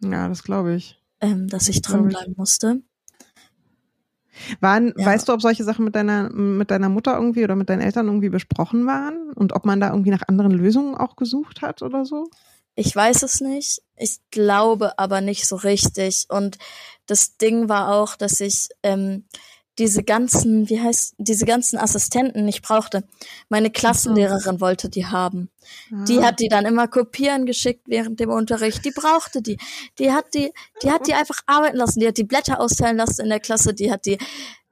Ja, 0.01 0.27
das 0.27 0.43
glaube 0.43 0.75
ich. 0.75 0.99
ähm, 1.21 1.47
dass 1.47 1.69
ich 1.69 1.81
Das 1.81 1.91
drin 1.93 2.07
bleiben 2.07 2.33
musste. 2.37 2.81
Waren, 4.61 4.93
Ja. 4.97 5.05
weißt 5.05 5.27
du, 5.29 5.33
ob 5.33 5.41
solche 5.41 5.63
Sachen 5.63 5.85
mit 5.85 5.95
deiner, 5.95 6.29
mit 6.29 6.71
deiner 6.71 6.89
Mutter 6.89 7.13
irgendwie 7.15 7.43
oder 7.43 7.55
mit 7.55 7.69
deinen 7.69 7.81
Eltern 7.81 8.07
irgendwie 8.07 8.29
besprochen 8.29 8.85
waren? 8.87 9.31
Und 9.33 9.53
ob 9.53 9.65
man 9.65 9.79
da 9.79 9.89
irgendwie 9.91 10.09
nach 10.09 10.27
anderen 10.27 10.51
Lösungen 10.51 10.95
auch 10.95 11.15
gesucht 11.15 11.61
hat 11.61 11.81
oder 11.83 12.03
so? 12.05 12.29
Ich 12.75 12.95
weiß 12.95 13.23
es 13.23 13.39
nicht. 13.39 13.81
Ich 13.95 14.19
glaube 14.31 14.97
aber 14.97 15.21
nicht 15.21 15.47
so 15.47 15.55
richtig. 15.55 16.25
Und 16.29 16.57
das 17.05 17.38
Ding 17.38 17.69
war 17.69 17.93
auch, 17.95 18.15
dass 18.15 18.39
ich 18.39 18.69
ähm, 18.81 19.25
diese 19.79 20.03
ganzen, 20.03 20.69
wie 20.69 20.79
heißt, 20.79 21.15
diese 21.17 21.45
ganzen 21.45 21.79
Assistenten 21.79 22.45
nicht 22.45 22.62
brauchte. 22.62 23.03
Meine 23.49 23.71
Klassenlehrerin 23.71 24.62
wollte 24.62 24.88
die 24.89 25.07
haben. 25.07 25.49
Die 26.07 26.19
Ah. 26.19 26.25
hat 26.25 26.39
die 26.39 26.47
dann 26.47 26.65
immer 26.65 26.88
kopieren 26.88 27.45
geschickt 27.45 27.83
während 27.88 28.19
dem 28.19 28.29
Unterricht. 28.29 28.86
Die 28.86 28.91
brauchte 28.91 29.41
die. 29.41 29.57
Die 29.97 30.12
hat 30.12 30.25
die, 30.36 30.51
die 30.83 30.91
hat 30.91 31.07
die 31.07 31.15
einfach 31.15 31.39
arbeiten 31.47 31.77
lassen. 31.77 31.99
Die 31.99 32.07
hat 32.07 32.17
die 32.17 32.23
Blätter 32.23 32.59
austeilen 32.59 32.97
lassen 32.97 33.21
in 33.21 33.29
der 33.29 33.39
Klasse. 33.39 33.73
Die 33.73 33.91
hat 33.91 34.05
die, 34.05 34.19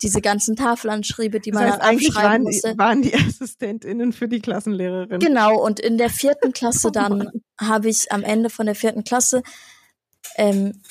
diese 0.04 0.22
ganzen 0.22 0.56
Tafelanschriebe, 0.56 1.40
die 1.40 1.52
das 1.52 1.60
man 1.62 1.70
heißt, 1.72 1.82
dann 1.82 1.90
eigentlich 1.90 2.16
waren 2.16 2.42
die, 2.42 2.46
musste. 2.46 2.78
waren 2.78 3.02
die 3.02 3.14
AssistentInnen 3.16 4.14
für 4.14 4.28
die 4.28 4.40
Klassenlehrerin. 4.40 5.20
Genau, 5.20 5.60
und 5.64 5.80
in 5.80 5.98
der 5.98 6.10
vierten 6.10 6.54
Klasse 6.54 6.90
Oh 6.90 6.92
dann 6.94 7.28
habe 7.60 7.90
ich 7.90 8.12
am 8.12 8.24
Ende 8.24 8.50
von 8.52 8.66
der 8.68 8.76
vierten 8.76 9.04
Klasse 9.04 9.42
ähm, 10.36 10.82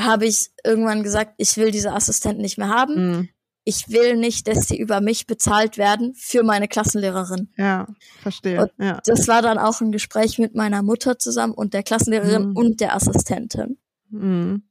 habe 0.00 0.26
ich 0.26 0.50
irgendwann 0.64 1.02
gesagt, 1.02 1.34
ich 1.38 1.56
will 1.56 1.70
diese 1.70 1.92
Assistenten 1.92 2.42
nicht 2.42 2.58
mehr 2.58 2.68
haben. 2.68 2.94
Mhm. 3.10 3.28
Ich 3.64 3.90
will 3.90 4.16
nicht, 4.16 4.48
dass 4.48 4.68
sie 4.68 4.78
über 4.78 5.00
mich 5.00 5.26
bezahlt 5.26 5.76
werden 5.76 6.14
für 6.14 6.42
meine 6.42 6.66
Klassenlehrerin. 6.66 7.52
Ja, 7.56 7.86
verstehe. 8.22 8.62
Und 8.62 8.72
ja. 8.84 9.00
Das 9.04 9.28
war 9.28 9.42
dann 9.42 9.58
auch 9.58 9.80
ein 9.80 9.92
Gespräch 9.92 10.38
mit 10.38 10.54
meiner 10.54 10.82
Mutter 10.82 11.18
zusammen 11.18 11.52
und 11.52 11.74
der 11.74 11.82
Klassenlehrerin 11.82 12.50
Mhm. 12.50 12.56
und 12.56 12.80
der 12.80 12.94
Assistentin. 12.96 13.78
Mhm. 14.08 14.62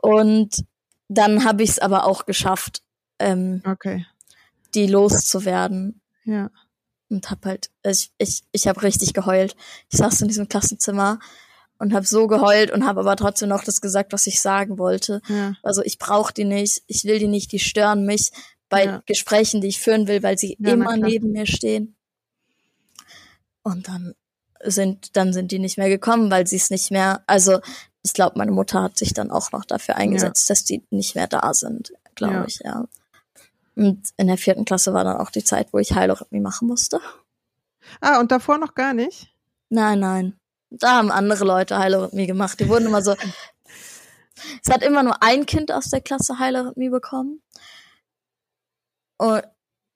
Und 0.00 0.64
dann 1.08 1.44
habe 1.44 1.62
ich 1.64 1.70
es 1.70 1.78
aber 1.80 2.06
auch 2.06 2.24
geschafft, 2.24 2.82
ähm, 3.18 3.62
Okay. 3.66 4.06
die 4.74 4.86
loszuwerden. 4.86 6.00
Ja. 6.24 6.50
und 7.08 7.28
hab 7.28 7.44
halt, 7.44 7.70
ich, 7.84 8.12
ich, 8.18 8.44
ich 8.52 8.68
habe 8.68 8.82
richtig 8.84 9.14
geheult. 9.14 9.56
Ich 9.90 9.98
saß 9.98 10.20
in 10.22 10.28
diesem 10.28 10.48
Klassenzimmer 10.48 11.18
und 11.80 11.94
habe 11.94 12.06
so 12.06 12.26
geheult 12.26 12.70
und 12.70 12.86
habe 12.86 13.00
aber 13.00 13.16
trotzdem 13.16 13.48
noch 13.48 13.64
das 13.64 13.80
gesagt, 13.80 14.12
was 14.12 14.26
ich 14.26 14.40
sagen 14.40 14.78
wollte. 14.78 15.22
Ja. 15.28 15.54
Also 15.62 15.82
ich 15.82 15.98
brauche 15.98 16.32
die 16.32 16.44
nicht, 16.44 16.82
ich 16.86 17.04
will 17.04 17.18
die 17.18 17.26
nicht, 17.26 17.50
die 17.52 17.58
stören 17.58 18.04
mich 18.04 18.30
bei 18.68 18.84
Ja. 18.84 19.02
Gesprächen, 19.06 19.60
die 19.60 19.68
ich 19.68 19.80
führen 19.80 20.06
will, 20.06 20.22
weil 20.22 20.38
sie 20.38 20.56
Ja, 20.60 20.74
immer 20.74 20.96
neben 20.96 21.32
mir 21.32 21.46
stehen. 21.46 21.96
Und 23.62 23.88
dann 23.88 24.14
sind, 24.62 25.16
dann 25.16 25.32
sind 25.32 25.52
die 25.52 25.58
nicht 25.58 25.78
mehr 25.78 25.88
gekommen, 25.88 26.30
weil 26.30 26.46
sie 26.46 26.56
es 26.56 26.70
nicht 26.70 26.90
mehr, 26.90 27.22
also 27.26 27.60
ich 28.02 28.12
glaube, 28.12 28.38
meine 28.38 28.52
Mutter 28.52 28.82
hat 28.82 28.98
sich 28.98 29.14
dann 29.14 29.30
auch 29.30 29.52
noch 29.52 29.64
dafür 29.64 29.96
eingesetzt, 29.96 30.48
dass 30.50 30.64
die 30.64 30.82
nicht 30.90 31.14
mehr 31.14 31.26
da 31.26 31.52
sind. 31.54 31.92
glaube 32.14 32.44
ich, 32.46 32.60
ja. 32.62 32.86
Und 33.74 34.10
in 34.18 34.26
der 34.26 34.36
vierten 34.36 34.66
Klasse 34.66 34.92
war 34.92 35.04
dann 35.04 35.16
auch 35.16 35.30
die 35.30 35.44
Zeit, 35.44 35.72
wo 35.72 35.78
ich 35.78 35.94
Heilorhythmie 35.94 36.40
machen 36.40 36.68
musste. 36.68 37.00
Ah, 38.02 38.20
und 38.20 38.30
davor 38.30 38.58
noch 38.58 38.74
gar 38.74 38.92
nicht? 38.92 39.34
Nein, 39.70 40.00
nein. 40.00 40.39
Da 40.70 40.96
haben 40.96 41.10
andere 41.10 41.44
Leute 41.44 41.78
Heilorhythmie 41.78 42.26
gemacht. 42.26 42.60
Die 42.60 42.68
wurden 42.68 42.86
immer 42.86 43.02
so. 43.02 43.14
es 44.64 44.72
hat 44.72 44.82
immer 44.82 45.02
nur 45.02 45.22
ein 45.22 45.46
Kind 45.46 45.72
aus 45.72 45.90
der 45.90 46.00
Klasse 46.00 46.38
Heilorhythmie 46.38 46.90
bekommen. 46.90 47.42
Und, 49.18 49.42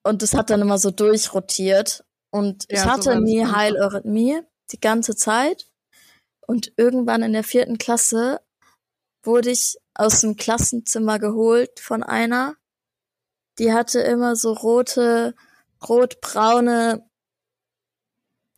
und 0.03 0.23
das 0.23 0.35
hat 0.35 0.51
dann 0.51 0.61
immer 0.61 0.79
so 0.79 0.91
durchrotiert. 0.91 2.05
Und 2.31 2.65
ich 2.69 2.79
Ja, 2.79 2.85
so 2.85 2.91
hatte 2.91 3.11
das 3.11 3.21
nie. 3.21 3.47
Heilorhythmie 3.47 4.41
die 4.73 4.81
ganze 4.81 5.17
Zeit. 5.17 5.71
Und 6.47 6.73
irgendwann 6.77 7.23
in 7.23 7.33
der 7.33 7.45
vierten 7.45 7.79
Klasse 7.79 8.41
wurde 9.23 9.51
ich 9.51 9.79
aus 9.95 10.21
dem 10.21 10.37
Klassenzimmer 10.37 11.19
geholt 11.19 11.81
von 11.81 12.03
einer. 12.03 12.57
Die 13.59 13.73
hatte 13.73 14.01
immer 14.01 14.37
so 14.37 14.53
rote, 14.53 15.35
rotbraune 15.89 17.09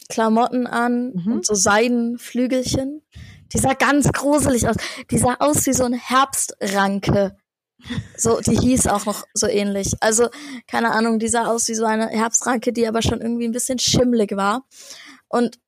Klamotten 0.09 0.66
an 0.66 1.12
Mhm. 1.14 1.32
und 1.32 1.46
so 1.46 1.54
Seidenflügelchen. 1.54 3.02
Die 3.52 3.59
sah 3.59 3.74
ganz 3.74 4.11
gruselig 4.12 4.68
aus. 4.68 4.76
Die 5.11 5.18
sah 5.18 5.36
aus 5.38 5.66
wie 5.66 5.72
so 5.72 5.84
eine 5.84 5.98
Herbstranke. 5.98 7.36
So, 8.16 8.40
die 8.40 8.59
hieß 8.59 8.88
auch 8.88 9.07
noch 9.07 9.24
so 9.34 9.46
ähnlich. 9.46 9.92
Also, 10.00 10.28
keine 10.66 10.90
Ahnung, 10.90 11.18
die 11.18 11.28
sah 11.28 11.46
aus 11.46 11.68
wie 11.68 11.74
so 11.74 11.84
eine 11.84 12.09
Herbstranke, 12.09 12.72
die 12.72 12.88
aber 12.88 13.02
schon 13.02 13.20
irgendwie 13.20 13.44
ein 13.46 13.52
bisschen 13.52 13.78
schimmlig 13.78 14.34
war. 14.36 14.66
Und 15.28 15.59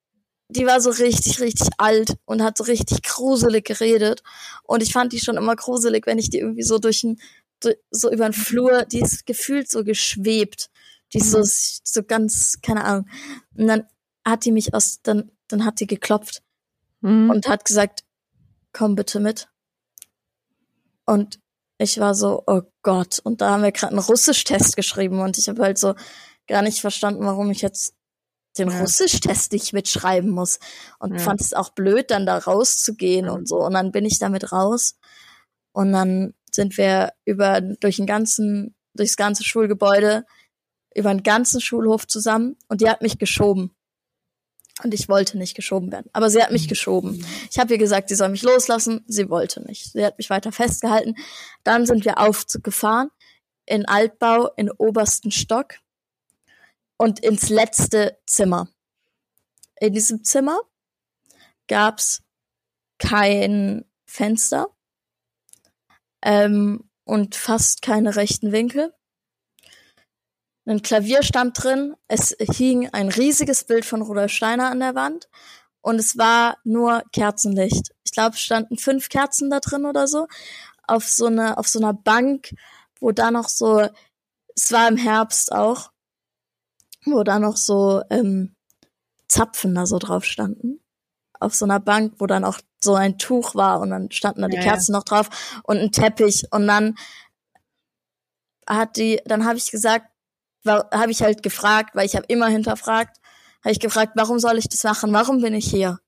die 0.48 0.66
war 0.66 0.80
so 0.80 0.90
richtig, 0.90 1.40
richtig 1.40 1.68
alt 1.76 2.14
und 2.24 2.42
hat 2.42 2.56
so 2.58 2.64
richtig 2.64 3.02
gruselig 3.02 3.66
geredet. 3.66 4.22
Und 4.64 4.82
ich 4.82 4.92
fand 4.92 5.12
die 5.12 5.20
schon 5.20 5.36
immer 5.36 5.54
gruselig, 5.54 6.06
wenn 6.06 6.18
ich 6.18 6.30
die 6.30 6.38
irgendwie 6.38 6.62
so 6.62 6.78
durch 6.78 7.04
ein, 7.04 7.20
so 7.90 8.10
über 8.10 8.24
den 8.28 8.32
Flur, 8.32 8.84
die 8.86 9.00
ist 9.00 9.26
gefühlt 9.26 9.70
so 9.70 9.84
geschwebt. 9.84 10.70
Die 11.12 11.18
ist 11.18 11.30
so, 11.30 11.42
so 11.42 12.02
ganz, 12.02 12.58
keine 12.62 12.84
Ahnung. 12.84 13.08
Und 13.56 13.66
dann 13.68 13.84
hat 14.30 14.44
die 14.44 14.52
mich 14.52 14.74
aus, 14.74 15.00
dann, 15.02 15.30
dann 15.48 15.64
hat 15.64 15.80
die 15.80 15.86
geklopft 15.86 16.42
Mhm. 17.00 17.30
und 17.30 17.48
hat 17.48 17.64
gesagt, 17.64 18.04
komm 18.72 18.94
bitte 18.96 19.20
mit. 19.20 19.48
Und 21.04 21.38
ich 21.78 21.98
war 22.00 22.14
so, 22.14 22.42
oh 22.46 22.62
Gott. 22.82 23.20
Und 23.20 23.40
da 23.40 23.50
haben 23.52 23.62
wir 23.62 23.72
gerade 23.72 23.92
einen 23.92 24.04
Russisch-Test 24.04 24.76
geschrieben 24.76 25.20
und 25.20 25.38
ich 25.38 25.48
habe 25.48 25.62
halt 25.62 25.78
so 25.78 25.94
gar 26.48 26.62
nicht 26.62 26.80
verstanden, 26.80 27.24
warum 27.24 27.50
ich 27.50 27.62
jetzt 27.62 27.94
den 28.58 28.70
Ja. 28.70 28.80
Russisch-Test 28.80 29.52
nicht 29.52 29.72
mitschreiben 29.72 30.30
muss. 30.30 30.58
Und 30.98 31.12
Ja. 31.14 31.18
fand 31.20 31.40
es 31.40 31.52
auch 31.52 31.70
blöd, 31.70 32.10
dann 32.10 32.26
da 32.26 32.38
rauszugehen 32.38 33.26
Ja. 33.26 33.32
und 33.32 33.48
so. 33.48 33.58
Und 33.64 33.74
dann 33.74 33.92
bin 33.92 34.04
ich 34.04 34.18
damit 34.18 34.50
raus. 34.52 34.98
Und 35.72 35.92
dann 35.92 36.34
sind 36.50 36.76
wir 36.76 37.12
über, 37.24 37.60
durch 37.60 37.96
den 37.96 38.06
ganzen, 38.06 38.74
durchs 38.94 39.16
ganze 39.16 39.44
Schulgebäude, 39.44 40.24
über 40.94 41.14
den 41.14 41.22
ganzen 41.22 41.60
Schulhof 41.60 42.08
zusammen 42.08 42.56
und 42.68 42.80
die 42.80 42.88
hat 42.90 43.02
mich 43.02 43.18
geschoben. 43.18 43.72
Und 44.82 44.94
ich 44.94 45.08
wollte 45.08 45.36
nicht 45.36 45.54
geschoben 45.54 45.90
werden. 45.90 46.08
Aber 46.12 46.30
sie 46.30 46.42
hat 46.42 46.52
mich 46.52 46.68
geschoben. 46.68 47.24
Ich 47.50 47.58
habe 47.58 47.72
ihr 47.72 47.78
gesagt, 47.78 48.08
sie 48.08 48.14
soll 48.14 48.28
mich 48.28 48.42
loslassen. 48.42 49.04
Sie 49.08 49.28
wollte 49.28 49.60
nicht. 49.66 49.92
Sie 49.92 50.04
hat 50.04 50.18
mich 50.18 50.30
weiter 50.30 50.52
festgehalten. 50.52 51.16
Dann 51.64 51.84
sind 51.84 52.04
wir 52.04 52.18
Aufzug 52.18 52.62
gefahren 52.62 53.10
in 53.66 53.86
Altbau, 53.86 54.50
in 54.56 54.70
obersten 54.70 55.30
Stock 55.30 55.74
und 56.96 57.20
ins 57.20 57.48
letzte 57.48 58.18
Zimmer. 58.26 58.68
In 59.80 59.92
diesem 59.92 60.24
Zimmer 60.24 60.60
gab's 61.68 62.22
kein 62.98 63.84
Fenster 64.06 64.68
ähm, 66.22 66.90
und 67.04 67.36
fast 67.36 67.82
keine 67.82 68.16
rechten 68.16 68.52
Winkel. 68.52 68.92
Ein 70.68 70.82
Klavier 70.82 71.22
stand 71.22 71.62
drin, 71.62 71.96
es 72.08 72.36
hing 72.38 72.90
ein 72.92 73.08
riesiges 73.08 73.64
Bild 73.64 73.86
von 73.86 74.02
Rudolf 74.02 74.30
Steiner 74.30 74.70
an 74.70 74.80
der 74.80 74.94
Wand 74.94 75.30
und 75.80 75.96
es 75.96 76.18
war 76.18 76.58
nur 76.62 77.02
Kerzenlicht. 77.10 77.94
Ich 78.04 78.12
glaube, 78.12 78.34
es 78.34 78.40
standen 78.40 78.76
fünf 78.76 79.08
Kerzen 79.08 79.48
da 79.48 79.60
drin 79.60 79.86
oder 79.86 80.06
so 80.06 80.26
auf 80.86 81.08
so 81.08 81.24
einer 81.26 81.56
auf 81.56 81.68
so 81.68 81.78
einer 81.78 81.94
Bank, 81.94 82.54
wo 83.00 83.12
da 83.12 83.30
noch 83.30 83.48
so 83.48 83.88
es 84.54 84.70
war 84.70 84.88
im 84.88 84.98
Herbst 84.98 85.52
auch, 85.52 85.90
wo 87.06 87.22
da 87.22 87.38
noch 87.38 87.56
so 87.56 88.02
ähm, 88.10 88.54
Zapfen 89.26 89.74
da 89.74 89.86
so 89.86 89.98
drauf 89.98 90.26
standen. 90.26 90.80
Auf 91.40 91.54
so 91.54 91.64
einer 91.64 91.80
Bank, 91.80 92.16
wo 92.18 92.26
dann 92.26 92.44
auch 92.44 92.58
so 92.82 92.94
ein 92.94 93.16
Tuch 93.16 93.54
war 93.54 93.80
und 93.80 93.88
dann 93.88 94.10
standen 94.10 94.42
da 94.42 94.48
die 94.48 94.56
Ja, 94.56 94.62
ja. 94.62 94.72
Kerzen 94.72 94.92
noch 94.92 95.04
drauf 95.04 95.62
und 95.62 95.78
ein 95.78 95.92
Teppich 95.92 96.46
und 96.50 96.66
dann 96.66 96.94
hat 98.68 98.98
die, 98.98 99.22
dann 99.24 99.46
habe 99.46 99.56
ich 99.56 99.70
gesagt, 99.70 100.10
habe 100.66 101.10
ich 101.10 101.22
halt 101.22 101.42
gefragt, 101.42 101.94
weil 101.94 102.06
ich 102.06 102.16
habe 102.16 102.26
immer 102.28 102.48
hinterfragt, 102.48 103.18
habe 103.64 103.72
ich 103.72 103.80
gefragt, 103.80 104.12
warum 104.14 104.38
soll 104.38 104.58
ich 104.58 104.68
das 104.68 104.84
machen? 104.84 105.12
Warum 105.12 105.40
bin 105.40 105.54
ich 105.54 105.68
hier? 105.68 105.98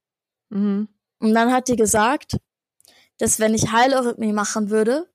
Mhm. 0.50 0.88
Und 1.18 1.34
dann 1.34 1.52
hat 1.52 1.68
die 1.68 1.76
gesagt, 1.76 2.36
dass 3.18 3.38
wenn 3.38 3.54
ich 3.54 3.72
Heilorhythmie 3.72 4.32
machen 4.32 4.70
würde, 4.70 5.08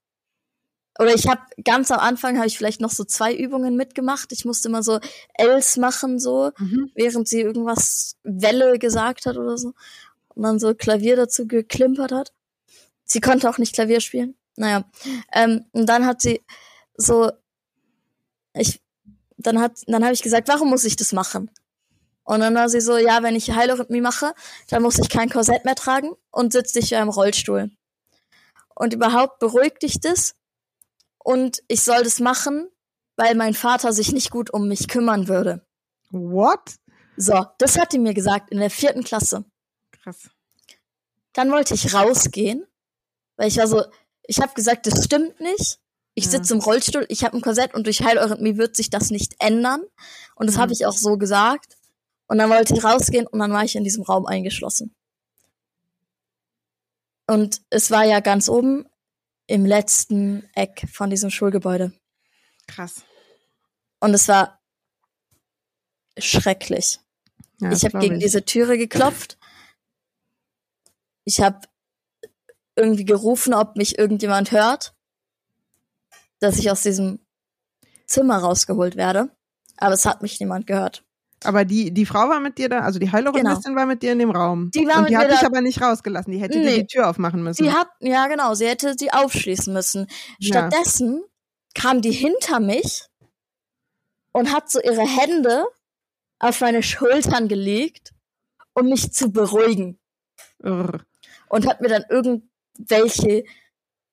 oder 0.98 1.12
ich 1.14 1.28
habe 1.28 1.42
ganz 1.62 1.90
am 1.90 1.98
Anfang 1.98 2.38
habe 2.38 2.46
ich 2.46 2.56
vielleicht 2.56 2.80
noch 2.80 2.90
so 2.90 3.04
zwei 3.04 3.34
Übungen 3.34 3.76
mitgemacht. 3.76 4.32
Ich 4.32 4.46
musste 4.46 4.68
immer 4.68 4.82
so 4.82 4.98
Ls 5.38 5.76
machen 5.76 6.18
so, 6.18 6.52
Mhm. 6.58 6.90
während 6.94 7.28
sie 7.28 7.42
irgendwas 7.42 8.16
Welle 8.22 8.78
gesagt 8.78 9.26
hat 9.26 9.36
oder 9.36 9.58
so 9.58 9.74
und 10.28 10.42
dann 10.42 10.58
so 10.58 10.74
Klavier 10.74 11.16
dazu 11.16 11.46
geklimpert 11.46 12.12
hat. 12.12 12.32
Sie 13.04 13.20
konnte 13.20 13.48
auch 13.50 13.58
nicht 13.58 13.74
Klavier 13.74 14.00
spielen. 14.00 14.36
Naja, 14.56 14.84
ähm, 15.32 15.66
und 15.72 15.86
dann 15.86 16.06
hat 16.06 16.22
sie 16.22 16.42
so, 16.96 17.30
ich, 18.54 18.80
dann 19.36 19.60
hat, 19.60 19.82
dann 19.86 20.04
habe 20.04 20.14
ich 20.14 20.22
gesagt, 20.22 20.48
warum 20.48 20.70
muss 20.70 20.84
ich 20.84 20.96
das 20.96 21.12
machen? 21.12 21.50
Und 22.24 22.40
dann 22.40 22.54
war 22.54 22.68
sie 22.68 22.80
so, 22.80 22.96
ja, 22.96 23.22
wenn 23.22 23.36
ich 23.36 23.52
Heilorhythmie 23.52 24.00
mache, 24.00 24.34
dann 24.68 24.82
muss 24.82 24.98
ich 24.98 25.08
kein 25.08 25.30
Korsett 25.30 25.64
mehr 25.64 25.76
tragen 25.76 26.12
und 26.30 26.52
sitz 26.52 26.72
dich 26.72 26.90
ja 26.90 27.00
im 27.00 27.08
Rollstuhl. 27.08 27.70
Und 28.74 28.92
überhaupt 28.92 29.38
beruhigt 29.38 29.82
dich 29.82 30.00
das. 30.00 30.34
Und 31.18 31.62
ich 31.68 31.82
soll 31.82 32.02
das 32.02 32.18
machen, 32.18 32.68
weil 33.16 33.34
mein 33.34 33.54
Vater 33.54 33.92
sich 33.92 34.12
nicht 34.12 34.30
gut 34.30 34.52
um 34.52 34.68
mich 34.68 34.88
kümmern 34.88 35.28
würde. 35.28 35.64
What? 36.10 36.76
So, 37.16 37.46
das 37.58 37.78
hat 37.78 37.92
die 37.92 37.98
mir 37.98 38.12
gesagt 38.12 38.50
in 38.50 38.58
der 38.58 38.70
vierten 38.70 39.04
Klasse. 39.04 39.44
Krass. 39.92 40.28
Dann 41.32 41.50
wollte 41.50 41.74
ich 41.74 41.94
rausgehen, 41.94 42.66
weil 43.36 43.48
ich 43.48 43.58
war 43.58 43.66
so, 43.66 43.84
ich 44.26 44.40
habe 44.40 44.54
gesagt, 44.54 44.86
das 44.86 45.04
stimmt 45.04 45.40
nicht. 45.40 45.78
Ich 46.18 46.30
sitze 46.30 46.54
im 46.54 46.60
Rollstuhl, 46.60 47.04
ich 47.10 47.24
habe 47.24 47.36
ein 47.36 47.42
Korsett 47.42 47.74
und 47.74 47.84
durch 47.84 48.02
Heileurythmie 48.02 48.56
wird 48.56 48.74
sich 48.74 48.88
das 48.88 49.10
nicht 49.10 49.34
ändern. 49.38 49.82
Und 50.34 50.46
das 50.46 50.56
Mhm. 50.56 50.60
habe 50.62 50.72
ich 50.72 50.86
auch 50.86 50.96
so 50.96 51.18
gesagt. 51.18 51.76
Und 52.26 52.38
dann 52.38 52.48
wollte 52.48 52.74
ich 52.74 52.82
rausgehen 52.82 53.26
und 53.26 53.38
dann 53.38 53.52
war 53.52 53.64
ich 53.64 53.76
in 53.76 53.84
diesem 53.84 54.02
Raum 54.02 54.24
eingeschlossen. 54.24 54.94
Und 57.26 57.60
es 57.68 57.90
war 57.90 58.04
ja 58.04 58.20
ganz 58.20 58.48
oben 58.48 58.88
im 59.46 59.66
letzten 59.66 60.48
Eck 60.54 60.86
von 60.90 61.10
diesem 61.10 61.28
Schulgebäude. 61.28 61.92
Krass. 62.66 63.02
Und 64.00 64.14
es 64.14 64.26
war 64.26 64.58
schrecklich. 66.18 66.98
Ja, 67.60 67.72
ich 67.72 67.84
habe 67.84 67.98
gegen 67.98 68.20
diese 68.20 68.42
Türe 68.44 68.78
geklopft. 68.78 69.36
Ich 71.24 71.42
habe 71.42 71.60
irgendwie 72.74 73.04
gerufen, 73.04 73.52
ob 73.52 73.76
mich 73.76 73.98
irgendjemand 73.98 74.50
hört, 74.50 74.94
dass 76.40 76.58
ich 76.58 76.70
aus 76.70 76.82
diesem 76.82 77.20
Zimmer 78.06 78.38
rausgeholt 78.38 78.96
werde. 78.96 79.30
Aber 79.76 79.94
es 79.94 80.06
hat 80.06 80.22
mich 80.22 80.40
niemand 80.40 80.66
gehört. 80.66 81.02
Aber 81.44 81.64
die, 81.64 81.92
die 81.92 82.06
Frau 82.06 82.28
war 82.28 82.40
mit 82.40 82.56
dir 82.56 82.68
da, 82.68 82.80
also 82.80 82.98
die 82.98 83.12
Heilorhythmistin 83.12 83.76
war 83.76 83.84
mit 83.86 84.02
dir 84.02 84.12
in 84.12 84.18
dem 84.18 84.30
Raum. 84.30 84.70
Genau. 84.72 84.82
Die 84.84 84.88
war 84.88 84.96
Und 84.96 85.02
mit 85.04 85.10
die 85.12 85.16
hat 85.18 85.30
dich 85.30 85.42
aber 85.44 85.60
nicht 85.60 85.82
rausgelassen. 85.82 86.32
Die 86.32 86.38
hätte 86.40 86.58
dir 86.58 86.64
Nee. 86.64 86.78
die 86.80 86.86
Tür 86.86 87.08
aufmachen 87.10 87.42
müssen. 87.42 87.62
Sie 87.62 87.72
hat, 87.72 87.88
ja 88.00 88.26
genau, 88.26 88.54
sie 88.54 88.66
hätte 88.66 88.94
sie 88.98 89.12
aufschließen 89.12 89.72
müssen. 89.72 90.06
Ja. 90.38 90.68
Stattdessen 90.68 91.22
kam 91.74 92.00
die 92.00 92.10
hinter 92.12 92.58
mich 92.60 93.04
und 94.32 94.52
hat 94.52 94.70
so 94.70 94.80
ihre 94.80 95.02
Hände 95.02 95.66
auf 96.38 96.60
meine 96.62 96.82
Schultern 96.82 97.48
gelegt, 97.48 98.12
um 98.72 98.88
mich 98.88 99.12
zu 99.12 99.30
beruhigen. 99.30 99.98
Irr. 100.62 101.00
und 101.50 101.66
hat 101.66 101.80
mir 101.82 101.88
dann 101.88 102.04
irgendwelche 102.08 103.44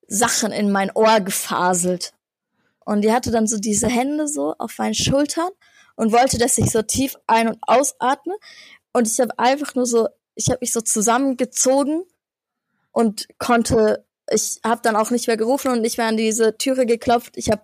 Sachen 0.08 0.52
in 0.52 0.72
mein 0.72 0.92
Ohr 0.94 1.20
gefaselt. 1.22 2.14
Und 2.86 3.02
die 3.02 3.12
hatte 3.12 3.32
dann 3.32 3.48
so 3.48 3.58
diese 3.58 3.88
Hände 3.88 4.28
so 4.28 4.56
auf 4.58 4.78
meinen 4.78 4.94
Schultern 4.94 5.50
und 5.96 6.12
wollte, 6.12 6.38
dass 6.38 6.58
ich 6.58 6.70
so 6.72 6.82
tief 6.82 7.16
ein- 7.28 7.48
und 7.48 7.58
ausatme. 7.62 8.36
Und 8.92 9.08
ich 9.08 9.20
habe 9.20 9.38
einfach 9.40 9.76
nur 9.76 9.86
so, 9.86 10.08
ich 10.36 10.48
habe 10.48 10.60
mich 10.62 10.74
so 10.74 10.82
zusammengezogen 10.82 12.04
und 12.92 13.28
konnte, 13.38 14.06
ich 14.30 14.60
habe 14.66 14.82
dann 14.84 14.96
auch 14.96 15.12
nicht 15.12 15.28
mehr 15.28 15.38
gerufen 15.38 15.72
und 15.72 15.82
nicht 15.82 15.98
mehr 15.98 16.08
an 16.08 16.18
diese 16.18 16.58
Türe 16.58 16.86
geklopft. 16.86 17.38
Ich 17.38 17.50
habe 17.50 17.64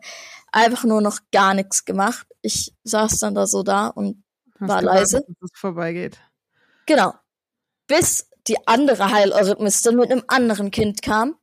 einfach 0.51 0.83
nur 0.83 1.01
noch 1.01 1.19
gar 1.31 1.53
nichts 1.53 1.85
gemacht. 1.85 2.27
Ich 2.41 2.73
saß 2.83 3.19
dann 3.19 3.35
da 3.35 3.47
so 3.47 3.63
da 3.63 3.87
und 3.87 4.23
Hast 4.59 4.69
War 4.69 4.81
gewartet, 4.81 4.99
leise. 4.99 5.25
Bis 5.27 5.51
es 5.53 5.59
vorbeigeht. 5.59 6.17
Genau. 6.85 7.13
Bis 7.87 8.27
die 8.47 8.67
andere 8.67 9.09
Heileurythmistin 9.11 9.95
mit 9.95 10.11
einem 10.11 10.23
anderen 10.27 10.71
Kind 10.71 11.01
kam 11.01 11.35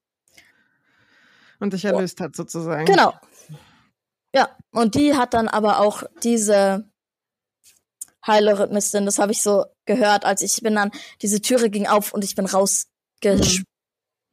Und 1.59 1.73
dich 1.73 1.85
erlöst 1.85 2.21
hat 2.21 2.37
sozusagen. 2.37 2.85
Genau. 2.85 3.15
Ja, 4.35 4.51
und 4.73 4.95
die 4.95 5.15
hat 5.15 5.35
dann 5.35 5.49
aber 5.49 5.81
auch 5.81 6.03
diese 6.23 6.85
Heilrhythmistin, 8.27 9.07
das 9.07 9.19
habe 9.19 9.33
ich 9.33 9.43
so 9.43 9.65
gehört, 9.87 10.25
als 10.25 10.43
ich 10.43 10.61
bin 10.63 10.75
dann, 10.75 10.91
diese 11.23 11.41
Türe 11.41 11.71
ging 11.71 11.87
auf 11.87 12.13
und 12.13 12.25
ich 12.25 12.35
bin 12.35 12.47
raus, 12.47 12.89
mhm. 13.25 13.65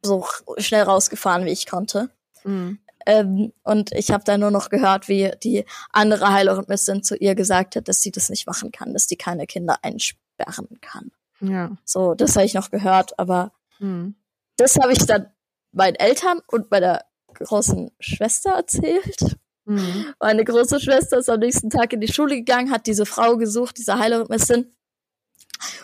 so 0.04 0.26
schnell 0.58 0.82
rausgefahren, 0.82 1.46
wie 1.46 1.52
ich 1.52 1.66
konnte. 1.66 2.10
Mhm. 2.44 2.80
Ähm, 3.06 3.52
und 3.62 3.92
ich 3.92 4.10
habe 4.10 4.24
dann 4.24 4.40
nur 4.40 4.50
noch 4.50 4.70
gehört, 4.70 5.08
wie 5.08 5.32
die 5.42 5.64
andere 5.90 6.32
Heilrhythmistin 6.32 7.02
zu 7.02 7.16
ihr 7.16 7.34
gesagt 7.34 7.76
hat, 7.76 7.88
dass 7.88 8.00
sie 8.00 8.10
das 8.10 8.30
nicht 8.30 8.46
machen 8.46 8.72
kann, 8.72 8.92
dass 8.92 9.06
die 9.06 9.16
keine 9.16 9.46
Kinder 9.46 9.78
einsperren 9.82 10.80
kann. 10.80 11.12
Ja. 11.40 11.76
So, 11.84 12.14
das 12.14 12.36
habe 12.36 12.46
ich 12.46 12.54
noch 12.54 12.70
gehört, 12.70 13.18
aber 13.18 13.52
mhm. 13.78 14.14
das 14.56 14.76
habe 14.76 14.92
ich 14.92 15.04
dann 15.06 15.30
meinen 15.72 15.96
Eltern 15.96 16.40
und 16.46 16.70
meiner 16.70 17.04
großen 17.34 17.90
Schwester 18.00 18.52
erzählt. 18.52 19.36
Mhm. 19.64 20.14
Meine 20.20 20.44
große 20.44 20.80
Schwester 20.80 21.18
ist 21.18 21.30
am 21.30 21.40
nächsten 21.40 21.70
Tag 21.70 21.92
in 21.92 22.00
die 22.00 22.12
Schule 22.12 22.36
gegangen, 22.36 22.70
hat 22.70 22.86
diese 22.86 23.06
Frau 23.06 23.36
gesucht, 23.36 23.78
diese 23.78 23.98
Heilrhythmistin, 23.98 24.74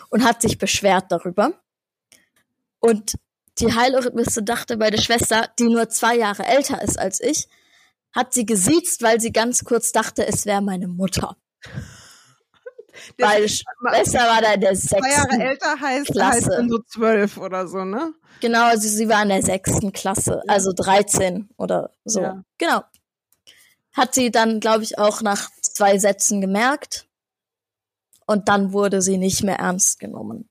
und 0.09 0.23
hat 0.23 0.41
sich 0.41 0.57
beschwert 0.57 1.11
darüber. 1.11 1.53
Und 2.79 3.15
die 3.59 3.73
Heilrhythmistin 3.73 4.45
dachte, 4.45 4.77
meine 4.77 4.99
Schwester, 4.99 5.49
die 5.59 5.69
nur 5.69 5.89
zwei 5.89 6.17
Jahre 6.17 6.45
älter 6.45 6.81
ist 6.81 6.97
als 6.97 7.19
ich, 7.19 7.47
hat 8.13 8.33
sie 8.33 8.45
gesiezt, 8.45 9.01
weil 9.01 9.21
sie 9.21 9.31
ganz 9.31 9.63
kurz 9.63 9.91
dachte, 9.91 10.25
es 10.27 10.45
wäre 10.45 10.61
meine 10.61 10.87
Mutter. 10.87 11.37
Weil 13.17 13.47
Schwester 13.47 14.19
war 14.19 14.41
da 14.41 14.53
in 14.53 14.61
der 14.61 14.75
sechsten 14.75 14.99
Zwei 14.99 15.11
Jahre 15.11 15.49
älter 15.49 15.79
heißt, 15.79 16.11
Klasse. 16.11 16.37
heißt 16.37 16.47
dann 16.47 16.69
so 16.69 16.79
zwölf 16.79 17.37
oder 17.37 17.67
so, 17.67 17.83
ne? 17.83 18.13
Genau, 18.41 18.65
also 18.65 18.87
sie 18.87 19.07
war 19.07 19.21
in 19.23 19.29
der 19.29 19.43
sechsten 19.43 19.91
Klasse, 19.91 20.41
also 20.47 20.73
13 20.73 21.49
oder 21.57 21.91
so. 22.05 22.21
Ja. 22.21 22.43
Genau. 22.57 22.81
Hat 23.93 24.15
sie 24.15 24.31
dann, 24.31 24.59
glaube 24.59 24.83
ich, 24.83 24.97
auch 24.97 25.21
nach 25.21 25.49
zwei 25.61 25.97
Sätzen 25.99 26.41
gemerkt. 26.41 27.07
Und 28.25 28.47
dann 28.47 28.71
wurde 28.71 29.01
sie 29.01 29.17
nicht 29.17 29.43
mehr 29.43 29.57
ernst 29.57 29.99
genommen. 29.99 30.49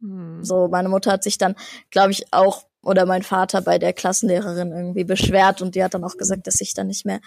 Hm. 0.00 0.42
So, 0.44 0.68
meine 0.68 0.88
Mutter 0.88 1.12
hat 1.12 1.22
sich 1.22 1.38
dann, 1.38 1.56
glaube 1.90 2.12
ich, 2.12 2.32
auch, 2.32 2.64
oder 2.82 3.06
mein 3.06 3.22
Vater 3.22 3.60
bei 3.60 3.78
der 3.78 3.92
Klassenlehrerin 3.92 4.72
irgendwie 4.72 5.04
beschwert 5.04 5.60
und 5.60 5.74
die 5.74 5.84
hat 5.84 5.94
dann 5.94 6.04
auch 6.04 6.16
gesagt, 6.16 6.46
dass 6.46 6.60
ich 6.60 6.74
da 6.74 6.84
nicht 6.84 7.04
mehr 7.04 7.20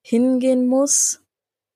hingehen 0.00 0.66
muss. 0.66 1.20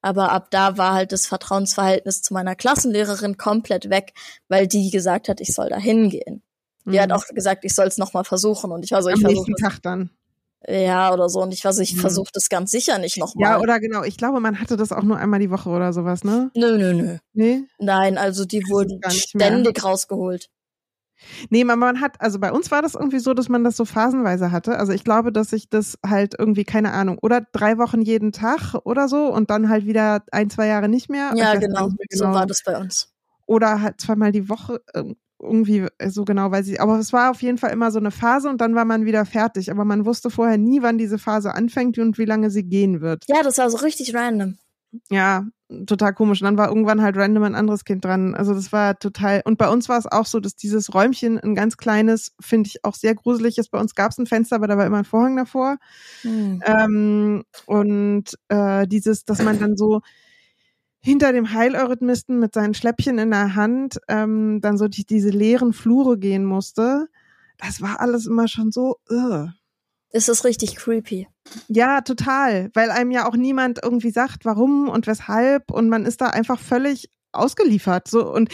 Aber 0.02 0.32
ab 0.32 0.48
da 0.50 0.76
war 0.76 0.94
halt 0.94 1.12
das 1.12 1.26
Vertrauensverhältnis 1.26 2.22
zu 2.22 2.34
meiner 2.34 2.56
Klassenlehrerin 2.56 3.36
komplett 3.36 3.88
weg, 3.88 4.12
weil 4.48 4.66
die 4.66 4.90
gesagt 4.90 5.28
hat, 5.28 5.40
ich 5.40 5.54
soll 5.54 5.68
da 5.68 5.78
hingehen. 5.78 6.42
Die 6.84 6.96
mhm. 6.96 7.00
hat 7.00 7.12
auch 7.12 7.24
gesagt, 7.28 7.64
ich 7.64 7.74
soll 7.74 7.86
es 7.86 7.98
nochmal 7.98 8.24
versuchen 8.24 8.72
und 8.72 8.84
ich 8.84 8.90
war 8.90 9.02
so, 9.02 9.08
ich 9.08 9.20
versuche 9.20 9.52
Tag 9.60 9.80
dann. 9.82 10.10
Ja, 10.68 11.12
oder 11.12 11.28
so. 11.28 11.42
Und 11.42 11.52
ich 11.52 11.64
weiß, 11.64 11.78
ich 11.78 11.94
mhm. 11.94 12.00
versuche 12.00 12.30
das 12.32 12.48
ganz 12.48 12.70
sicher 12.70 12.98
nicht 12.98 13.18
nochmal. 13.18 13.52
Ja, 13.52 13.60
oder 13.60 13.80
genau. 13.80 14.04
Ich 14.04 14.16
glaube, 14.16 14.40
man 14.40 14.60
hatte 14.60 14.76
das 14.76 14.92
auch 14.92 15.02
nur 15.02 15.16
einmal 15.16 15.40
die 15.40 15.50
Woche 15.50 15.68
oder 15.68 15.92
sowas, 15.92 16.24
ne? 16.24 16.50
Nö, 16.54 16.78
nö, 16.78 16.94
nö. 16.94 17.18
Nee? 17.32 17.62
Nein, 17.78 18.18
also 18.18 18.44
die 18.44 18.62
wurden 18.68 19.00
ständig 19.10 19.82
mehr. 19.82 19.90
rausgeholt. 19.90 20.48
Nee, 21.50 21.64
man 21.64 22.00
hat, 22.00 22.20
also 22.20 22.38
bei 22.38 22.52
uns 22.52 22.70
war 22.70 22.82
das 22.82 22.94
irgendwie 22.94 23.18
so, 23.18 23.34
dass 23.34 23.48
man 23.48 23.64
das 23.64 23.76
so 23.76 23.84
phasenweise 23.84 24.50
hatte. 24.50 24.78
Also 24.78 24.92
ich 24.92 25.04
glaube, 25.04 25.32
dass 25.32 25.52
ich 25.52 25.68
das 25.68 25.98
halt 26.04 26.34
irgendwie, 26.38 26.64
keine 26.64 26.92
Ahnung, 26.92 27.18
oder 27.20 27.46
drei 27.52 27.78
Wochen 27.78 28.02
jeden 28.02 28.32
Tag 28.32 28.74
oder 28.84 29.08
so 29.08 29.32
und 29.32 29.50
dann 29.50 29.68
halt 29.68 29.86
wieder 29.86 30.22
ein, 30.32 30.50
zwei 30.50 30.66
Jahre 30.66 30.88
nicht 30.88 31.08
mehr. 31.08 31.32
Ja, 31.34 31.54
genau. 31.54 31.88
genau. 31.88 32.04
So 32.10 32.24
war 32.26 32.46
das 32.46 32.62
bei 32.64 32.78
uns. 32.78 33.12
Oder 33.46 33.82
halt 33.82 34.00
zweimal 34.00 34.32
die 34.32 34.48
Woche, 34.48 34.80
irgendwie 35.42 35.88
äh, 35.98 36.10
so 36.10 36.24
genau 36.24 36.50
weiß 36.50 36.68
ich. 36.68 36.80
Aber 36.80 36.98
es 36.98 37.12
war 37.12 37.30
auf 37.30 37.42
jeden 37.42 37.58
Fall 37.58 37.72
immer 37.72 37.90
so 37.90 37.98
eine 37.98 38.10
Phase 38.10 38.48
und 38.48 38.60
dann 38.60 38.74
war 38.74 38.84
man 38.84 39.04
wieder 39.04 39.26
fertig. 39.26 39.70
Aber 39.70 39.84
man 39.84 40.06
wusste 40.06 40.30
vorher 40.30 40.58
nie, 40.58 40.82
wann 40.82 40.98
diese 40.98 41.18
Phase 41.18 41.54
anfängt 41.54 41.98
und 41.98 42.18
wie 42.18 42.24
lange 42.24 42.50
sie 42.50 42.64
gehen 42.64 43.00
wird. 43.00 43.24
Ja, 43.26 43.42
das 43.42 43.58
war 43.58 43.68
so 43.68 43.78
richtig 43.78 44.14
random. 44.14 44.56
Ja, 45.10 45.46
total 45.86 46.14
komisch. 46.14 46.40
Und 46.40 46.46
dann 46.46 46.58
war 46.58 46.68
irgendwann 46.68 47.02
halt 47.02 47.16
random 47.16 47.42
ein 47.44 47.54
anderes 47.54 47.84
Kind 47.84 48.04
dran. 48.04 48.34
Also 48.34 48.54
das 48.54 48.72
war 48.72 48.98
total. 48.98 49.42
Und 49.44 49.58
bei 49.58 49.68
uns 49.68 49.88
war 49.88 49.98
es 49.98 50.10
auch 50.10 50.26
so, 50.26 50.40
dass 50.40 50.56
dieses 50.56 50.94
Räumchen 50.94 51.38
ein 51.38 51.54
ganz 51.54 51.76
kleines, 51.76 52.32
finde 52.40 52.68
ich 52.68 52.84
auch 52.84 52.94
sehr 52.94 53.14
gruselig 53.14 53.58
ist. 53.58 53.70
Bei 53.70 53.80
uns 53.80 53.94
gab 53.94 54.12
es 54.12 54.18
ein 54.18 54.26
Fenster, 54.26 54.56
aber 54.56 54.66
da 54.66 54.76
war 54.76 54.86
immer 54.86 54.98
ein 54.98 55.04
Vorhang 55.04 55.36
davor. 55.36 55.78
Hm. 56.22 56.62
Ähm, 56.64 57.42
und 57.66 58.38
äh, 58.48 58.86
dieses, 58.86 59.24
dass 59.24 59.42
man 59.42 59.58
dann 59.58 59.76
so 59.76 60.00
hinter 61.00 61.32
dem 61.32 61.52
Heileurythmisten 61.52 62.38
mit 62.38 62.54
seinen 62.54 62.74
Schläppchen 62.74 63.18
in 63.18 63.30
der 63.30 63.54
Hand 63.54 63.98
ähm, 64.08 64.60
dann 64.60 64.78
so 64.78 64.88
die, 64.88 65.04
diese 65.04 65.30
leeren 65.30 65.72
Flure 65.72 66.18
gehen 66.18 66.44
musste. 66.44 67.08
Das 67.58 67.80
war 67.80 68.00
alles 68.00 68.26
immer 68.26 68.48
schon 68.48 68.70
so. 68.70 68.96
Uh. 69.10 69.48
Ist 70.10 70.28
das 70.28 70.44
richtig 70.44 70.76
creepy? 70.76 71.26
Ja, 71.68 72.00
total, 72.00 72.70
weil 72.74 72.90
einem 72.90 73.10
ja 73.10 73.28
auch 73.28 73.36
niemand 73.36 73.80
irgendwie 73.82 74.10
sagt, 74.10 74.44
warum 74.44 74.88
und 74.88 75.06
weshalb 75.06 75.70
und 75.70 75.88
man 75.88 76.06
ist 76.06 76.20
da 76.20 76.28
einfach 76.28 76.58
völlig 76.58 77.10
ausgeliefert. 77.32 78.08
So 78.08 78.32
und 78.32 78.50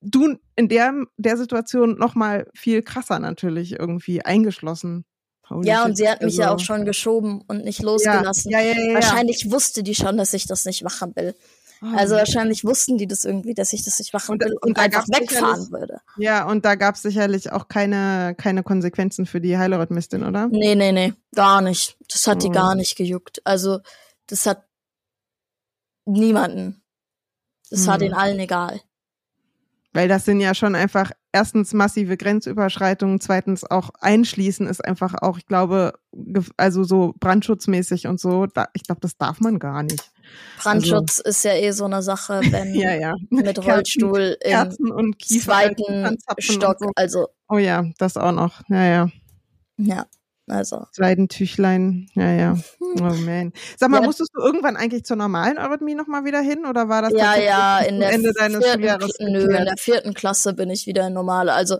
du 0.00 0.36
in 0.56 0.68
der 0.68 1.04
der 1.16 1.36
Situation 1.36 1.96
noch 1.98 2.14
mal 2.14 2.46
viel 2.54 2.82
krasser 2.82 3.18
natürlich 3.18 3.78
irgendwie 3.78 4.24
eingeschlossen. 4.24 5.04
Holy 5.50 5.68
ja, 5.68 5.84
und 5.84 5.96
sie 5.96 6.08
hat 6.08 6.22
mich 6.22 6.34
also. 6.34 6.42
ja 6.42 6.54
auch 6.54 6.60
schon 6.60 6.84
geschoben 6.84 7.42
und 7.46 7.64
nicht 7.64 7.82
losgelassen. 7.82 8.50
Ja, 8.50 8.60
ja, 8.60 8.74
ja, 8.74 8.94
wahrscheinlich 8.94 9.50
wusste 9.50 9.82
die 9.82 9.94
schon, 9.94 10.16
dass 10.16 10.32
ich 10.32 10.46
das 10.46 10.64
nicht 10.64 10.82
machen 10.82 11.14
will. 11.14 11.34
Oh. 11.82 11.96
Also 11.96 12.14
wahrscheinlich 12.14 12.64
wussten 12.64 12.96
die 12.96 13.08
das 13.08 13.24
irgendwie, 13.24 13.54
dass 13.54 13.72
ich 13.72 13.84
das 13.84 13.98
nicht 13.98 14.12
machen 14.12 14.38
will 14.38 14.52
und, 14.52 14.62
und, 14.62 14.68
und 14.70 14.78
einfach 14.78 15.06
wegfahren 15.08 15.70
würde. 15.72 16.00
Ja, 16.16 16.46
und 16.46 16.64
da 16.64 16.76
gab 16.76 16.94
es 16.94 17.02
sicherlich 17.02 17.50
auch 17.50 17.66
keine, 17.66 18.36
keine 18.38 18.62
Konsequenzen 18.62 19.26
für 19.26 19.40
die 19.40 19.58
Heilerhythmistin, 19.58 20.22
oder? 20.22 20.46
Nee, 20.48 20.76
nee, 20.76 20.92
nee, 20.92 21.12
gar 21.34 21.60
nicht. 21.60 21.96
Das 22.08 22.26
hat 22.28 22.36
oh. 22.36 22.46
die 22.46 22.50
gar 22.50 22.76
nicht 22.76 22.96
gejuckt. 22.96 23.40
Also 23.44 23.80
das 24.28 24.46
hat 24.46 24.64
niemanden. 26.04 26.82
Das 27.68 27.80
hm. 27.80 27.86
war 27.88 27.98
den 27.98 28.14
allen 28.14 28.38
egal. 28.38 28.80
Weil 29.92 30.08
das 30.08 30.24
sind 30.24 30.40
ja 30.40 30.54
schon 30.54 30.74
einfach 30.74 31.10
erstens 31.32 31.74
massive 31.74 32.16
Grenzüberschreitungen, 32.16 33.20
zweitens 33.20 33.64
auch 33.64 33.90
einschließen 34.00 34.66
ist 34.66 34.84
einfach 34.84 35.14
auch, 35.20 35.36
ich 35.36 35.46
glaube, 35.46 35.94
also 36.56 36.84
so 36.84 37.14
brandschutzmäßig 37.18 38.06
und 38.06 38.20
so, 38.20 38.46
da, 38.46 38.68
ich 38.72 38.84
glaube, 38.84 39.00
das 39.00 39.18
darf 39.18 39.40
man 39.40 39.58
gar 39.58 39.82
nicht. 39.82 40.11
Brandschutz 40.58 41.18
also, 41.18 41.28
ist 41.28 41.44
ja 41.44 41.54
eh 41.54 41.70
so 41.72 41.84
eine 41.84 42.02
Sache, 42.02 42.40
wenn 42.50 42.74
ja, 42.74 42.94
ja. 42.94 43.14
mit 43.30 43.58
Rollstuhl 43.64 44.36
Kerzen, 44.40 44.86
im 44.86 44.92
und 44.92 45.22
zweiten 45.22 46.18
Stock, 46.38 46.78
so. 46.80 46.90
also. 46.94 47.28
Oh 47.48 47.58
ja, 47.58 47.84
das 47.98 48.16
auch 48.16 48.32
noch, 48.32 48.62
ja, 48.68 48.84
ja. 48.84 49.08
Ja. 49.76 50.06
Also. 50.48 50.86
Seidentüchlein, 50.90 52.08
ja, 52.14 52.32
ja. 52.32 52.58
Oh 52.80 53.14
man. 53.14 53.52
Sag 53.78 53.90
mal, 53.90 54.00
ja. 54.00 54.06
musstest 54.06 54.30
du 54.34 54.40
irgendwann 54.40 54.76
eigentlich 54.76 55.04
zur 55.04 55.16
normalen 55.16 55.56
Eurythmie 55.56 55.94
nochmal 55.94 56.24
wieder 56.24 56.40
hin 56.40 56.66
oder 56.66 56.88
war 56.88 57.02
das 57.02 57.12
Ja, 57.12 57.36
ja, 57.36 57.78
in 57.78 58.00
der 58.00 58.12
Ende 58.12 58.32
deines 58.32 58.64
vierten, 58.64 59.32
Nö, 59.32 59.42
in 59.44 59.64
der 59.64 59.76
vierten 59.78 60.14
Klasse 60.14 60.52
bin 60.52 60.68
ich 60.68 60.86
wieder 60.86 61.06
in 61.06 61.12
normale. 61.12 61.52
Also 61.52 61.78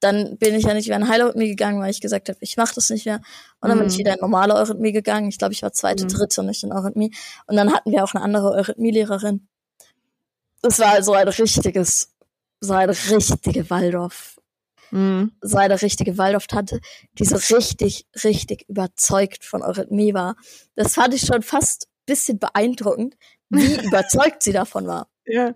dann 0.00 0.38
bin 0.38 0.54
ich 0.54 0.64
ja 0.64 0.74
nicht 0.74 0.86
wieder 0.86 0.96
in 0.96 1.08
Heileurythmie 1.08 1.48
gegangen, 1.48 1.80
weil 1.80 1.90
ich 1.90 2.00
gesagt 2.00 2.28
habe, 2.28 2.38
ich 2.40 2.56
mache 2.56 2.74
das 2.74 2.90
nicht 2.90 3.06
mehr. 3.06 3.20
Und 3.60 3.68
dann 3.68 3.78
mhm. 3.78 3.82
bin 3.82 3.88
ich 3.88 3.94
mhm. 3.94 4.00
wieder 4.00 4.14
in 4.14 4.20
normale 4.20 4.54
Eurythmie 4.54 4.92
gegangen. 4.92 5.28
Ich 5.28 5.38
glaube, 5.38 5.52
ich 5.54 5.62
war 5.62 5.72
zweite, 5.72 6.04
mhm. 6.04 6.08
dritte, 6.08 6.42
nicht 6.44 6.62
in 6.62 6.72
Eurythmie. 6.72 7.12
Und 7.46 7.56
dann 7.56 7.72
hatten 7.72 7.90
wir 7.90 8.04
auch 8.04 8.14
eine 8.14 8.22
andere 8.22 8.50
Eurythmie-Lehrerin. 8.52 9.48
Das 10.62 10.78
war 10.78 10.92
also 10.92 11.12
ein 11.12 11.28
richtiges, 11.28 12.14
so 12.60 12.72
eine 12.74 12.92
richtige 12.92 13.70
Waldorf 13.70 14.38
mhm. 14.90 15.32
seine 15.40 15.80
richtige 15.80 16.18
Waldorf-Tante, 16.18 16.80
die 17.18 17.24
so 17.24 17.36
richtig, 17.54 18.06
richtig 18.24 18.68
überzeugt 18.68 19.44
von 19.44 19.62
Eurythmie 19.62 20.14
war. 20.14 20.36
Das 20.74 20.94
fand 20.94 21.14
ich 21.14 21.22
schon 21.22 21.42
fast 21.42 21.88
bisschen 22.06 22.38
beeindruckend, 22.38 23.16
wie 23.50 23.74
überzeugt 23.86 24.42
sie 24.42 24.52
davon 24.52 24.86
war. 24.86 25.08
Ja. 25.26 25.54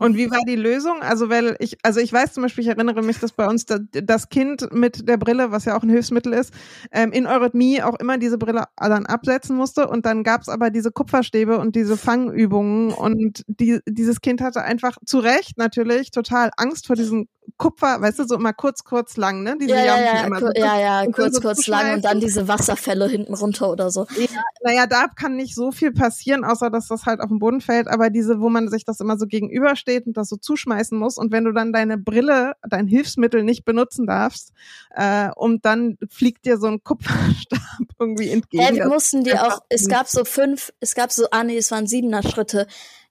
Und 0.00 0.16
wie 0.16 0.30
war 0.30 0.40
die 0.48 0.56
Lösung? 0.56 1.02
Also, 1.02 1.28
weil 1.28 1.56
ich, 1.58 1.76
also 1.82 2.00
ich 2.00 2.10
weiß 2.10 2.32
zum 2.32 2.42
Beispiel, 2.42 2.64
ich 2.64 2.68
erinnere 2.68 3.02
mich, 3.02 3.18
dass 3.18 3.32
bei 3.32 3.46
uns 3.46 3.66
das 3.66 4.30
Kind 4.30 4.72
mit 4.72 5.06
der 5.06 5.18
Brille, 5.18 5.52
was 5.52 5.66
ja 5.66 5.76
auch 5.76 5.82
ein 5.82 5.90
Hilfsmittel 5.90 6.32
ist, 6.32 6.54
ähm, 6.90 7.12
in 7.12 7.26
Eurythmie 7.26 7.82
auch 7.82 7.96
immer 8.00 8.16
diese 8.16 8.38
Brille 8.38 8.64
dann 8.78 9.04
absetzen 9.04 9.56
musste. 9.56 9.88
Und 9.88 10.06
dann 10.06 10.24
gab's 10.24 10.48
aber 10.48 10.70
diese 10.70 10.90
Kupferstäbe 10.90 11.58
und 11.58 11.76
diese 11.76 11.98
Fangübungen. 11.98 12.94
Und 12.94 13.44
die, 13.46 13.80
dieses 13.86 14.22
Kind 14.22 14.40
hatte 14.40 14.62
einfach 14.62 14.96
zu 15.04 15.18
Recht 15.18 15.58
natürlich 15.58 16.12
total 16.12 16.50
Angst 16.56 16.86
vor 16.86 16.96
diesen 16.96 17.28
Kupfer, 17.56 18.00
weißt 18.00 18.18
du, 18.18 18.24
so 18.26 18.34
immer 18.36 18.52
kurz, 18.52 18.84
kurz 18.84 19.16
lang, 19.16 19.42
ne? 19.42 19.56
Diese 19.60 19.70
ja, 19.70 19.84
ja, 19.84 20.00
ja, 20.00 20.26
immer 20.26 20.40
so 20.40 20.50
ja, 20.54 20.78
ja, 20.78 21.06
kurz, 21.10 21.36
so 21.36 21.40
kurz 21.40 21.66
lang 21.66 21.94
und 21.94 22.04
dann 22.04 22.20
diese 22.20 22.48
Wasserfälle 22.48 23.08
hinten 23.08 23.34
runter 23.34 23.70
oder 23.70 23.90
so. 23.90 24.06
Ja, 24.16 24.42
naja, 24.62 24.86
da 24.86 25.06
kann 25.08 25.36
nicht 25.36 25.54
so 25.54 25.72
viel 25.72 25.92
passieren, 25.92 26.44
außer 26.44 26.70
dass 26.70 26.88
das 26.88 27.06
halt 27.06 27.20
auf 27.20 27.28
den 27.28 27.38
Boden 27.38 27.60
fällt, 27.60 27.88
aber 27.88 28.10
diese, 28.10 28.40
wo 28.40 28.48
man 28.48 28.68
sich 28.68 28.84
das 28.84 29.00
immer 29.00 29.18
so 29.18 29.26
gegenübersteht 29.26 30.06
und 30.06 30.16
das 30.16 30.28
so 30.28 30.36
zuschmeißen 30.36 30.98
muss 30.98 31.18
und 31.18 31.32
wenn 31.32 31.44
du 31.44 31.52
dann 31.52 31.72
deine 31.72 31.98
Brille, 31.98 32.54
dein 32.68 32.86
Hilfsmittel 32.86 33.42
nicht 33.42 33.64
benutzen 33.64 34.06
darfst, 34.06 34.52
äh, 34.94 35.30
und 35.36 35.64
dann 35.64 35.96
fliegt 36.08 36.44
dir 36.44 36.58
so 36.58 36.66
ein 36.66 36.82
Kupferstab 36.82 37.60
irgendwie 37.98 38.30
entgegen. 38.30 38.76
Ja, 38.76 38.88
mussten 38.88 39.24
die 39.24 39.34
auch, 39.34 39.60
es 39.68 39.88
gab 39.88 40.08
so 40.08 40.24
fünf, 40.24 40.72
es 40.80 40.94
gab 40.94 41.12
so, 41.12 41.26
ah 41.30 41.44
nee, 41.44 41.56
es 41.56 41.70
waren 41.70 41.86
siebener 41.86 42.22
Schritte 42.22 42.66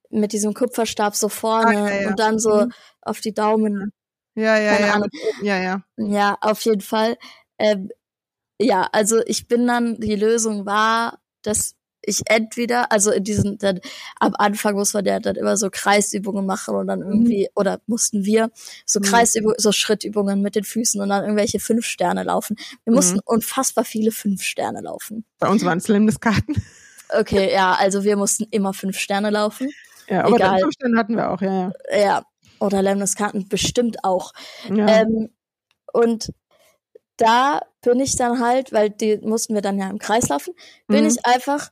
mit 0.09 0.33
diesem 0.33 0.53
Kupferstab 0.53 1.15
so 1.15 1.29
vorne 1.29 1.77
ah, 1.77 1.89
ja, 1.89 2.01
ja. 2.01 2.09
und 2.09 2.19
dann 2.19 2.39
so 2.39 2.65
mhm. 2.65 2.71
auf 3.01 3.19
die 3.19 3.33
Daumen 3.33 3.93
ja, 4.35 4.57
ja, 4.57 4.75
Keine 4.75 4.87
ja. 4.87 4.93
Ahnung. 4.93 5.09
Ja, 5.41 5.57
ja. 5.57 5.83
Ja, 5.97 6.37
auf 6.41 6.61
jeden 6.61 6.81
Fall. 6.81 7.17
Ähm, 7.57 7.89
Ja, 8.61 8.89
also 8.91 9.21
ich 9.25 9.47
bin 9.47 9.67
dann, 9.67 9.99
die 10.01 10.15
Lösung 10.17 10.65
war, 10.65 11.19
dass 11.43 11.75
ich 12.01 12.23
entweder, 12.25 12.91
also 12.91 13.09
in 13.11 13.23
diesen, 13.23 13.57
dann 13.57 13.79
am 14.19 14.33
Anfang 14.37 14.75
muss 14.75 14.93
man 14.93 15.05
ja 15.05 15.19
dann 15.21 15.37
immer 15.37 15.55
so 15.55 15.69
Kreisübungen 15.71 16.45
machen 16.45 16.75
und 16.75 16.87
dann 16.87 16.99
irgendwie, 17.01 17.43
mhm. 17.43 17.53
oder 17.55 17.79
mussten 17.87 18.25
wir 18.25 18.51
so 18.85 18.99
mhm. 18.99 19.03
Kreisübungen, 19.03 19.55
so 19.59 19.71
Schrittübungen 19.71 20.41
mit 20.41 20.55
den 20.55 20.65
Füßen 20.65 20.99
und 21.01 21.07
dann 21.07 21.23
irgendwelche 21.23 21.59
fünf 21.59 21.85
Sterne 21.85 22.23
laufen. 22.23 22.57
Wir 22.83 22.93
mussten 22.93 23.15
mhm. 23.15 23.21
unfassbar 23.25 23.85
viele 23.85 24.11
fünf 24.11 24.41
Sterne 24.43 24.81
laufen. 24.81 25.23
Bei 25.39 25.47
uns 25.47 25.63
waren 25.63 25.77
es 25.77 25.87
Lemniskarten. 25.87 26.61
Okay, 27.09 27.53
ja, 27.53 27.75
also 27.75 28.03
wir 28.03 28.17
mussten 28.17 28.45
immer 28.51 28.73
fünf 28.73 28.97
Sterne 28.97 29.29
laufen. 29.29 29.69
Ja, 30.09 30.25
aber 30.25 30.35
Egal. 30.35 30.59
fünf 30.59 30.73
Sterne 30.73 30.97
hatten 30.97 31.15
wir 31.15 31.31
auch, 31.31 31.41
ja, 31.41 31.71
ja. 31.91 31.97
Ja, 31.97 32.23
oder 32.59 32.81
Lemniskarten 32.81 33.47
bestimmt 33.47 34.03
auch. 34.03 34.33
Ja. 34.69 35.01
Ähm, 35.01 35.29
und 35.91 36.31
da 37.17 37.61
bin 37.81 37.99
ich 37.99 38.15
dann 38.15 38.39
halt, 38.39 38.71
weil 38.71 38.89
die 38.89 39.17
mussten 39.17 39.53
wir 39.53 39.61
dann 39.61 39.77
ja 39.77 39.89
im 39.89 39.99
Kreis 39.99 40.29
laufen, 40.29 40.53
bin 40.87 41.01
mhm. 41.01 41.09
ich 41.09 41.25
einfach 41.25 41.69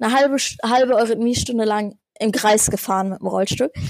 eine 0.00 0.12
halbe, 0.12 0.36
halbe 0.62 0.96
Eurythmiestunde 0.96 1.64
lang 1.64 1.98
im 2.18 2.32
Kreis 2.32 2.70
gefahren 2.70 3.10
mit 3.10 3.20
dem 3.20 3.28
Rollstuhl. 3.28 3.70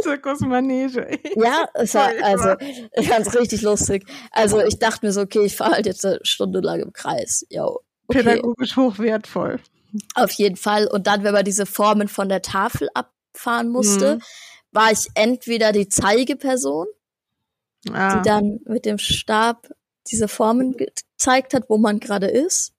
Zirkusmanege. 0.00 1.18
Ja, 1.36 1.66
es 1.74 1.94
war, 1.94 2.10
also, 2.22 2.54
ich 2.92 3.08
fand's 3.08 3.34
richtig 3.34 3.62
lustig. 3.62 4.04
Also, 4.30 4.60
ich 4.60 4.78
dachte 4.78 5.06
mir 5.06 5.12
so, 5.12 5.22
okay, 5.22 5.44
ich 5.44 5.56
fahre 5.56 5.72
halt 5.72 5.86
jetzt 5.86 6.04
eine 6.04 6.18
Stunde 6.22 6.60
lang 6.60 6.80
im 6.80 6.92
Kreis. 6.92 7.46
Yo, 7.48 7.80
okay. 8.06 8.22
Pädagogisch 8.22 8.76
hochwertvoll. 8.76 9.60
Auf 10.14 10.32
jeden 10.32 10.56
Fall. 10.56 10.86
Und 10.88 11.06
dann, 11.06 11.24
wenn 11.24 11.32
man 11.32 11.44
diese 11.44 11.66
Formen 11.66 12.08
von 12.08 12.28
der 12.28 12.42
Tafel 12.42 12.88
abfahren 13.34 13.68
musste, 13.68 14.16
mhm. 14.16 14.22
war 14.72 14.92
ich 14.92 15.08
entweder 15.14 15.72
die 15.72 15.88
Zeigeperson, 15.88 16.86
ah. 17.92 18.16
die 18.16 18.28
dann 18.28 18.60
mit 18.66 18.84
dem 18.84 18.98
Stab 18.98 19.68
diese 20.10 20.28
Formen 20.28 20.76
gezeigt 20.76 21.54
hat, 21.54 21.64
wo 21.68 21.78
man 21.78 22.00
gerade 22.00 22.26
ist. 22.26 22.72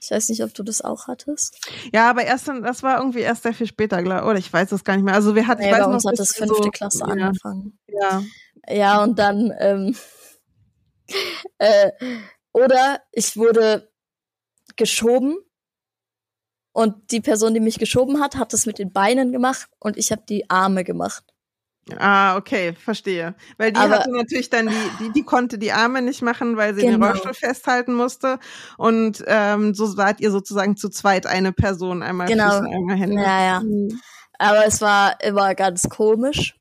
Ich 0.00 0.10
weiß 0.10 0.28
nicht, 0.28 0.44
ob 0.44 0.54
du 0.54 0.62
das 0.62 0.80
auch 0.80 1.08
hattest. 1.08 1.58
Ja, 1.92 2.08
aber 2.08 2.24
erst 2.24 2.46
dann, 2.46 2.62
das 2.62 2.82
war 2.82 2.98
irgendwie 2.98 3.20
erst 3.20 3.42
sehr 3.42 3.52
viel 3.52 3.66
später, 3.66 4.02
glaube 4.02 4.26
Oder 4.28 4.38
ich 4.38 4.52
weiß 4.52 4.70
es 4.70 4.84
gar 4.84 4.94
nicht 4.94 5.04
mehr. 5.04 5.14
Also 5.14 5.34
wir 5.34 5.46
hatten, 5.46 5.62
nee, 5.62 5.68
ich 5.68 5.72
weiß 5.74 5.86
bei 5.86 5.92
uns 5.92 6.04
noch, 6.04 6.12
hat 6.12 6.18
das 6.18 6.34
fünfte 6.34 6.62
so, 6.62 6.70
Klasse 6.70 7.00
ja. 7.00 7.04
angefangen. 7.06 7.78
Ja. 7.88 8.22
Ja, 8.68 9.02
und 9.02 9.18
dann, 9.18 9.52
ähm, 9.58 9.96
äh, 11.58 11.90
oder 12.52 13.00
ich 13.12 13.36
wurde 13.36 13.90
geschoben 14.76 15.38
und 16.78 17.10
die 17.10 17.20
Person, 17.20 17.54
die 17.54 17.60
mich 17.60 17.80
geschoben 17.80 18.20
hat, 18.20 18.36
hat 18.36 18.52
das 18.52 18.64
mit 18.64 18.78
den 18.78 18.92
Beinen 18.92 19.32
gemacht 19.32 19.68
und 19.80 19.96
ich 19.96 20.12
habe 20.12 20.22
die 20.28 20.48
Arme 20.48 20.84
gemacht. 20.84 21.24
Ah, 21.98 22.36
okay, 22.36 22.72
verstehe. 22.72 23.34
Weil 23.56 23.72
die 23.72 23.80
Aber, 23.80 23.96
hatte 23.96 24.12
natürlich 24.12 24.48
dann 24.48 24.68
die, 24.68 24.90
die, 25.00 25.12
die 25.12 25.24
konnte 25.24 25.58
die 25.58 25.72
Arme 25.72 26.02
nicht 26.02 26.22
machen, 26.22 26.56
weil 26.56 26.76
sie 26.76 26.82
genau. 26.82 26.98
den 26.98 27.02
Rollstuhl 27.02 27.34
festhalten 27.34 27.94
musste. 27.94 28.38
Und 28.76 29.24
ähm, 29.26 29.74
so 29.74 29.96
wart 29.96 30.20
ihr 30.20 30.30
sozusagen 30.30 30.76
zu 30.76 30.88
zweit 30.88 31.26
eine 31.26 31.52
Person, 31.52 32.04
einmal 32.04 32.28
genau. 32.28 32.60
Füße, 32.60 32.70
einmal 32.70 32.96
Hände. 32.96 33.22
Ja, 33.22 33.42
ja. 33.42 33.60
Mhm. 33.60 34.00
Aber 34.38 34.64
es 34.64 34.80
war 34.80 35.20
immer 35.20 35.56
ganz 35.56 35.88
komisch. 35.88 36.57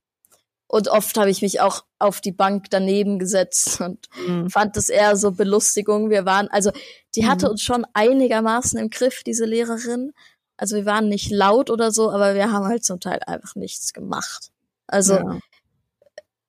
Und 0.68 0.89
oft 0.89 1.18
habe 1.18 1.30
ich 1.30 1.41
mich 1.41 1.61
auch 1.61 1.86
auf 1.97 2.20
die 2.20 2.34
Bank 2.34 2.70
daneben 2.70 3.20
gesetzt 3.20 3.80
und 3.82 4.07
mhm. 4.28 4.49
fand 4.49 4.76
das 4.76 4.89
eher 4.89 5.15
so 5.15 5.32
Belustigung. 5.32 6.09
Wir 6.09 6.26
waren, 6.26 6.47
also 6.49 6.72
die 7.15 7.28
hatte 7.28 7.45
mhm. 7.47 7.51
uns 7.51 7.61
schon 7.61 7.86
einigermaßen 7.93 8.80
im 8.80 8.89
Griff, 8.89 9.24
diese 9.24 9.45
Lehrerin. 9.45 10.13
Also 10.57 10.76
wir 10.76 10.86
waren 10.86 11.07
nicht 11.07 11.32
laut 11.32 11.70
oder 11.70 11.91
so, 11.91 12.11
aber 12.11 12.36
wir 12.36 12.51
haben 12.51 12.65
halt 12.65 12.84
zum 12.84 12.99
Teil 12.99 13.20
einfach 13.26 13.55
nichts 13.55 13.93
gemacht. 13.93 14.51
Also 14.88 15.15
ja. 15.15 15.39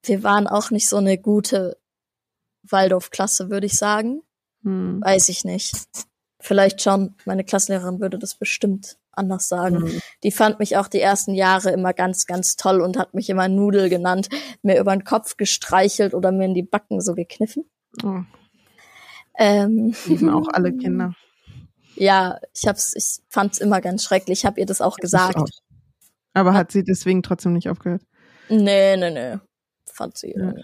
wir 0.02 0.22
waren 0.22 0.46
auch 0.46 0.70
nicht 0.70 0.88
so 0.88 0.96
eine 0.96 1.18
gute 1.18 1.78
Waldorf-Klasse, 2.62 3.50
würde 3.50 3.66
ich 3.66 3.76
sagen. 3.76 4.22
Hm. 4.62 5.00
Weiß 5.02 5.28
ich 5.28 5.44
nicht. 5.44 5.74
Vielleicht 6.40 6.82
schon, 6.82 7.16
meine 7.24 7.44
Klassenlehrerin 7.44 8.00
würde 8.00 8.18
das 8.18 8.36
bestimmt 8.36 8.96
anders 9.10 9.48
sagen. 9.48 9.80
Mhm. 9.80 10.00
Die 10.22 10.30
fand 10.30 10.60
mich 10.60 10.76
auch 10.76 10.86
die 10.86 11.00
ersten 11.00 11.34
Jahre 11.34 11.70
immer 11.70 11.92
ganz, 11.92 12.26
ganz 12.26 12.56
toll 12.56 12.80
und 12.80 12.96
hat 12.96 13.14
mich 13.14 13.28
immer 13.28 13.48
Nudel 13.48 13.88
genannt, 13.88 14.28
mir 14.62 14.78
über 14.78 14.94
den 14.94 15.04
Kopf 15.04 15.36
gestreichelt 15.36 16.14
oder 16.14 16.30
mir 16.30 16.44
in 16.44 16.54
die 16.54 16.62
Backen 16.62 17.00
so 17.00 17.14
gekniffen. 17.14 17.64
Oh. 18.04 18.20
Ähm, 19.36 19.94
Lieben 20.06 20.30
auch 20.30 20.48
alle 20.52 20.72
Kinder. 20.72 21.14
Ja, 22.00 22.38
ich 22.54 22.68
hab's, 22.68 22.94
ich 22.94 23.24
fand's 23.28 23.58
immer 23.58 23.80
ganz 23.80 24.04
schrecklich. 24.04 24.38
Ich 24.38 24.46
habe 24.46 24.60
ihr 24.60 24.66
das 24.66 24.80
auch 24.80 24.98
gesagt. 24.98 25.34
Auch. 25.34 25.48
Aber 26.32 26.54
hat 26.54 26.70
sie 26.70 26.84
deswegen 26.84 27.24
trotzdem 27.24 27.54
nicht 27.54 27.68
aufgehört? 27.68 28.02
Nee, 28.48 28.96
nee, 28.96 29.10
nee. 29.10 29.38
Fand 29.84 30.16
sie. 30.16 30.32
Ja. 30.36 30.54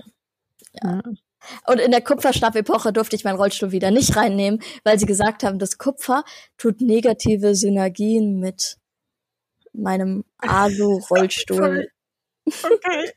ja. 0.80 1.02
Und 1.66 1.80
in 1.80 1.90
der 1.90 2.02
Kupferstab-Epoche 2.02 2.92
durfte 2.92 3.16
ich 3.16 3.24
meinen 3.24 3.36
Rollstuhl 3.36 3.72
wieder 3.72 3.90
nicht 3.90 4.16
reinnehmen, 4.16 4.60
weil 4.82 4.98
sie 4.98 5.06
gesagt 5.06 5.42
haben, 5.42 5.58
das 5.58 5.78
Kupfer 5.78 6.24
tut 6.56 6.80
negative 6.80 7.54
Synergien 7.54 8.38
mit 8.38 8.78
meinem 9.72 10.24
Alu-Rollstuhl. 10.38 11.88
Okay. 12.46 13.10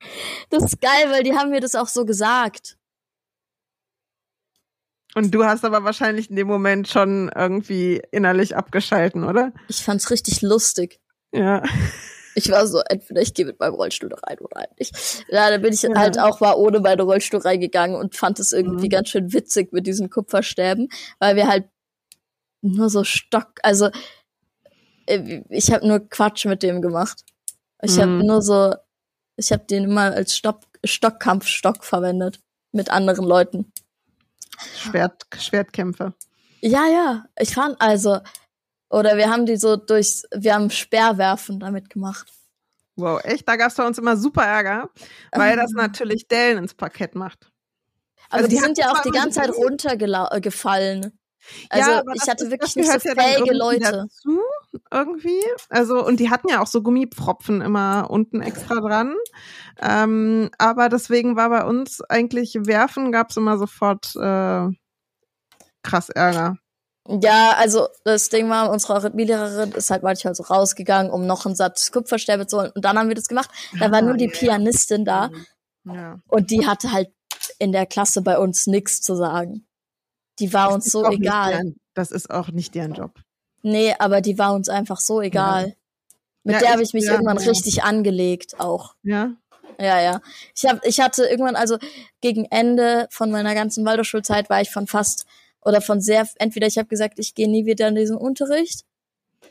das 0.48 0.62
ist 0.64 0.80
geil, 0.80 1.10
weil 1.10 1.22
die 1.22 1.34
haben 1.34 1.50
mir 1.50 1.60
das 1.60 1.74
auch 1.74 1.88
so 1.88 2.06
gesagt. 2.06 2.78
Und 5.14 5.34
du 5.34 5.44
hast 5.44 5.64
aber 5.64 5.84
wahrscheinlich 5.84 6.30
in 6.30 6.36
dem 6.36 6.46
Moment 6.46 6.88
schon 6.88 7.30
irgendwie 7.34 8.00
innerlich 8.10 8.56
abgeschalten, 8.56 9.24
oder? 9.24 9.52
Ich 9.68 9.84
fand's 9.84 10.10
richtig 10.10 10.40
lustig. 10.40 11.00
Ja. 11.32 11.62
Ich 12.34 12.50
war 12.50 12.66
so, 12.66 12.80
entweder 12.88 13.20
ich 13.20 13.34
gehe 13.34 13.46
mit 13.46 13.58
meinem 13.58 13.74
Rollstuhl 13.74 14.08
da 14.08 14.16
rein 14.16 14.38
oder 14.38 14.60
halt 14.60 14.78
nicht. 14.78 15.24
Ja, 15.28 15.50
dann 15.50 15.62
bin 15.62 15.72
ich 15.72 15.82
ja. 15.82 15.94
halt 15.96 16.18
auch 16.18 16.40
mal 16.40 16.54
ohne 16.54 16.80
meinen 16.80 17.00
Rollstuhl 17.00 17.40
reingegangen 17.40 17.96
und 17.96 18.16
fand 18.16 18.38
es 18.38 18.52
irgendwie 18.52 18.86
mhm. 18.86 18.90
ganz 18.90 19.08
schön 19.08 19.32
witzig 19.32 19.72
mit 19.72 19.86
diesen 19.86 20.10
Kupferstäben, 20.10 20.88
weil 21.18 21.36
wir 21.36 21.48
halt 21.48 21.68
nur 22.62 22.88
so 22.90 23.04
Stock, 23.04 23.52
also 23.62 23.90
äh, 25.06 25.42
ich 25.48 25.72
habe 25.72 25.86
nur 25.86 26.08
Quatsch 26.08 26.46
mit 26.46 26.62
dem 26.62 26.82
gemacht. 26.82 27.24
Ich 27.82 27.96
mhm. 27.96 28.00
habe 28.00 28.24
nur 28.24 28.42
so, 28.42 28.74
ich 29.36 29.50
habe 29.52 29.64
den 29.64 29.84
immer 29.84 30.12
als 30.12 30.36
Stock, 30.36 30.60
Stockkampfstock 30.84 31.84
verwendet 31.84 32.40
mit 32.72 32.90
anderen 32.90 33.26
Leuten. 33.26 33.72
Schwert, 34.76 35.26
Schwertkämpfe. 35.36 36.14
Ja, 36.60 36.86
ja. 36.86 37.24
Ich 37.38 37.54
fand 37.54 37.80
also, 37.80 38.18
oder 38.90 39.16
wir 39.16 39.30
haben 39.30 39.46
die 39.46 39.56
so 39.56 39.76
durch, 39.76 40.24
wir 40.34 40.54
haben 40.54 40.70
Sperrwerfen 40.70 41.60
damit 41.60 41.88
gemacht. 41.88 42.26
Wow, 42.96 43.24
echt? 43.24 43.48
Da 43.48 43.56
gab 43.56 43.70
es 43.70 43.76
bei 43.76 43.86
uns 43.86 43.98
immer 43.98 44.16
super 44.16 44.42
Ärger, 44.42 44.90
weil 45.32 45.56
das 45.56 45.70
natürlich 45.74 46.28
Dellen 46.28 46.58
ins 46.58 46.74
Parkett 46.74 47.14
macht. 47.14 47.50
Also, 48.28 48.48
die, 48.48 48.56
die 48.56 48.60
sind 48.60 48.78
ja 48.78 48.92
auch 48.92 49.00
die 49.00 49.10
ganze 49.10 49.40
Zeit 49.40 49.50
runtergefallen. 49.50 51.16
Also 51.70 51.90
ja, 51.90 52.02
ich 52.14 52.28
hatte 52.28 52.50
wirklich 52.50 52.76
nicht 52.76 52.90
so 52.90 52.98
fähige 52.98 53.54
Leute. 53.54 53.80
Dazu, 53.80 54.40
irgendwie. 54.90 55.42
Also, 55.70 56.04
und 56.04 56.20
die 56.20 56.28
hatten 56.28 56.48
ja 56.48 56.60
auch 56.60 56.66
so 56.66 56.82
Gummipfropfen 56.82 57.62
immer 57.62 58.08
unten 58.10 58.42
extra 58.42 58.80
dran. 58.80 59.14
Ähm, 59.80 60.50
aber 60.58 60.88
deswegen 60.88 61.36
war 61.36 61.48
bei 61.48 61.64
uns 61.64 62.02
eigentlich 62.02 62.54
Werfen, 62.60 63.10
gab 63.10 63.30
es 63.30 63.38
immer 63.38 63.56
sofort 63.56 64.14
äh, 64.16 64.68
krass 65.82 66.10
Ärger. 66.10 66.58
Ja, 67.20 67.54
also 67.56 67.88
das 68.04 68.28
Ding 68.28 68.48
war, 68.50 68.70
unsere 68.70 69.02
Rhythmielehrerin 69.02 69.72
ist 69.72 69.90
halt 69.90 70.02
manchmal 70.02 70.34
so 70.34 70.44
rausgegangen, 70.44 71.10
um 71.10 71.26
noch 71.26 71.44
einen 71.44 71.56
Satz 71.56 71.90
Kupferstäbe 71.90 72.46
zu 72.46 72.58
holen. 72.58 72.72
Und 72.74 72.84
dann 72.84 72.98
haben 72.98 73.08
wir 73.08 73.16
das 73.16 73.26
gemacht. 73.26 73.50
Da 73.78 73.90
war 73.90 74.00
nur 74.00 74.16
die 74.16 74.28
Pianistin 74.28 75.04
da. 75.04 75.30
Ja. 75.84 76.20
Und 76.28 76.50
die 76.50 76.66
hatte 76.66 76.92
halt 76.92 77.10
in 77.58 77.72
der 77.72 77.86
Klasse 77.86 78.22
bei 78.22 78.38
uns 78.38 78.66
nichts 78.66 79.00
zu 79.00 79.16
sagen. 79.16 79.66
Die 80.38 80.52
war 80.52 80.66
das 80.66 80.74
uns 80.76 80.84
so 80.92 81.04
egal. 81.10 81.52
Deren, 81.52 81.76
das 81.94 82.12
ist 82.12 82.30
auch 82.30 82.48
nicht 82.48 82.74
deren 82.74 82.94
Job. 82.94 83.12
Nee, 83.62 83.94
aber 83.98 84.20
die 84.20 84.38
war 84.38 84.54
uns 84.54 84.68
einfach 84.68 85.00
so 85.00 85.20
egal. 85.20 85.68
Ja. 85.68 85.74
Mit 86.44 86.54
ja, 86.54 86.60
der 86.60 86.72
habe 86.72 86.82
ich 86.82 86.94
mich 86.94 87.04
irgendwann 87.04 87.38
richtig 87.38 87.82
angelegt 87.82 88.60
auch. 88.60 88.94
Ja. 89.02 89.32
Ja, 89.78 90.00
ja. 90.00 90.20
Ich 90.54 90.66
hab, 90.66 90.84
ich 90.84 91.00
hatte 91.00 91.24
irgendwann, 91.24 91.56
also 91.56 91.78
gegen 92.20 92.44
Ende 92.46 93.08
von 93.10 93.30
meiner 93.30 93.54
ganzen 93.54 93.84
Waldorfschulzeit 93.84 94.50
war 94.50 94.60
ich 94.60 94.70
von 94.70 94.86
fast 94.86 95.26
oder 95.62 95.80
von 95.80 96.00
sehr, 96.00 96.28
entweder 96.36 96.66
ich 96.66 96.78
habe 96.78 96.88
gesagt, 96.88 97.18
ich 97.18 97.34
gehe 97.34 97.50
nie 97.50 97.66
wieder 97.66 97.88
in 97.88 97.94
diesen 97.94 98.16
Unterricht 98.16 98.84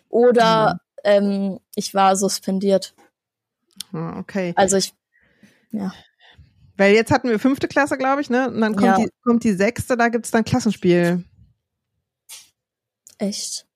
oder 0.09 0.73
mhm. 0.73 0.79
ähm, 1.03 1.59
ich 1.75 1.93
war 1.93 2.15
suspendiert. 2.15 2.93
Ah, 3.93 4.19
okay. 4.19 4.53
Also 4.55 4.77
ich, 4.77 4.93
ja. 5.71 5.93
Weil 6.77 6.93
jetzt 6.93 7.11
hatten 7.11 7.29
wir 7.29 7.39
fünfte 7.39 7.67
Klasse, 7.67 7.97
glaube 7.97 8.21
ich, 8.21 8.29
ne? 8.29 8.49
Und 8.49 8.61
dann 8.61 8.75
kommt, 8.75 8.87
ja. 8.87 8.95
die, 8.97 9.09
kommt 9.23 9.43
die 9.43 9.53
sechste, 9.53 9.97
da 9.97 10.07
gibt's 10.07 10.31
dann 10.31 10.45
Klassenspiel. 10.45 11.25
Echt? 13.17 13.68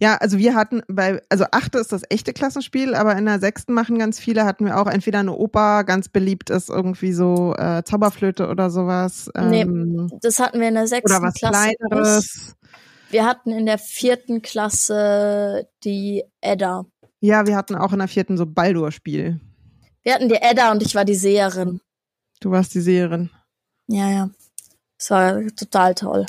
Ja, 0.00 0.16
also 0.16 0.38
wir 0.38 0.54
hatten 0.54 0.82
bei, 0.86 1.22
also 1.30 1.44
achte 1.50 1.78
ist 1.78 1.92
das 1.92 2.02
echte 2.10 2.32
Klassenspiel, 2.32 2.94
aber 2.94 3.16
in 3.16 3.24
der 3.24 3.40
sechsten 3.40 3.72
machen 3.72 3.98
ganz 3.98 4.18
viele, 4.18 4.44
hatten 4.44 4.66
wir 4.66 4.78
auch 4.78 4.86
entweder 4.86 5.20
eine 5.20 5.32
Oper, 5.32 5.84
ganz 5.84 6.08
beliebt 6.08 6.50
ist 6.50 6.68
irgendwie 6.68 7.12
so 7.12 7.54
äh, 7.56 7.82
Zauberflöte 7.82 8.48
oder 8.48 8.70
sowas. 8.70 9.30
Ähm, 9.34 9.48
nee, 9.48 10.18
das 10.20 10.38
hatten 10.40 10.60
wir 10.60 10.68
in 10.68 10.74
der 10.74 10.86
sechsten 10.86 11.16
oder 11.16 11.26
was 11.26 11.34
Klasse. 11.34 11.74
Kleineres. 11.88 12.54
Wir 13.10 13.26
hatten 13.26 13.50
in 13.50 13.66
der 13.66 13.78
vierten 13.78 14.42
Klasse 14.42 15.68
die 15.84 16.24
Edda. 16.40 16.84
Ja, 17.20 17.46
wir 17.46 17.56
hatten 17.56 17.74
auch 17.74 17.92
in 17.92 17.98
der 17.98 18.08
vierten 18.08 18.36
so 18.36 18.46
Baldur-Spiel. 18.46 19.40
Wir 20.02 20.14
hatten 20.14 20.28
die 20.28 20.36
Edda 20.36 20.72
und 20.72 20.82
ich 20.82 20.94
war 20.94 21.04
die 21.04 21.14
Seherin. 21.14 21.80
Du 22.40 22.50
warst 22.50 22.74
die 22.74 22.80
Seherin. 22.80 23.30
Ja, 23.86 24.10
ja. 24.10 24.30
Es 24.98 25.10
war 25.10 25.40
total 25.56 25.94
toll. 25.94 26.26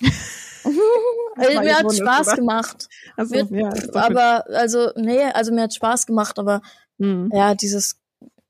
Also, 1.36 1.60
mir 1.60 1.76
hat 1.76 1.94
Spaß 1.94 2.36
gemacht. 2.36 2.88
Also, 3.16 3.44
mir, 3.46 3.60
ja, 3.60 3.72
aber, 3.94 4.44
also, 4.48 4.90
nee, 4.96 5.22
also 5.22 5.52
mir 5.52 5.62
hat 5.62 5.74
Spaß 5.74 6.06
gemacht, 6.06 6.38
aber 6.38 6.62
mhm. 6.98 7.30
ja, 7.32 7.54
dieses, 7.54 7.96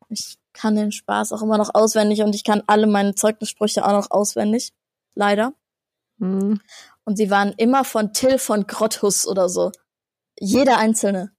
ich 0.09 0.39
kann 0.53 0.77
den 0.77 0.93
Spaß 0.93 1.33
auch 1.33 1.43
immer 1.43 1.59
noch 1.59 1.75
auswendig 1.75 2.23
und 2.23 2.35
ich 2.35 2.45
kann 2.45 2.63
alle 2.67 2.87
meine 2.87 3.15
Zeugnissprüche 3.15 3.85
auch 3.85 3.93
noch 3.93 4.11
auswendig. 4.11 4.73
Leider. 5.15 5.53
Mhm. 6.19 6.61
Und 7.05 7.17
sie 7.17 7.31
waren 7.31 7.53
immer 7.57 7.85
von 7.85 8.13
Till 8.13 8.39
von 8.39 8.67
Grotthus 8.67 9.27
oder 9.27 9.49
so. 9.49 9.73
Jeder 10.39 10.79
einzelne. 10.79 11.33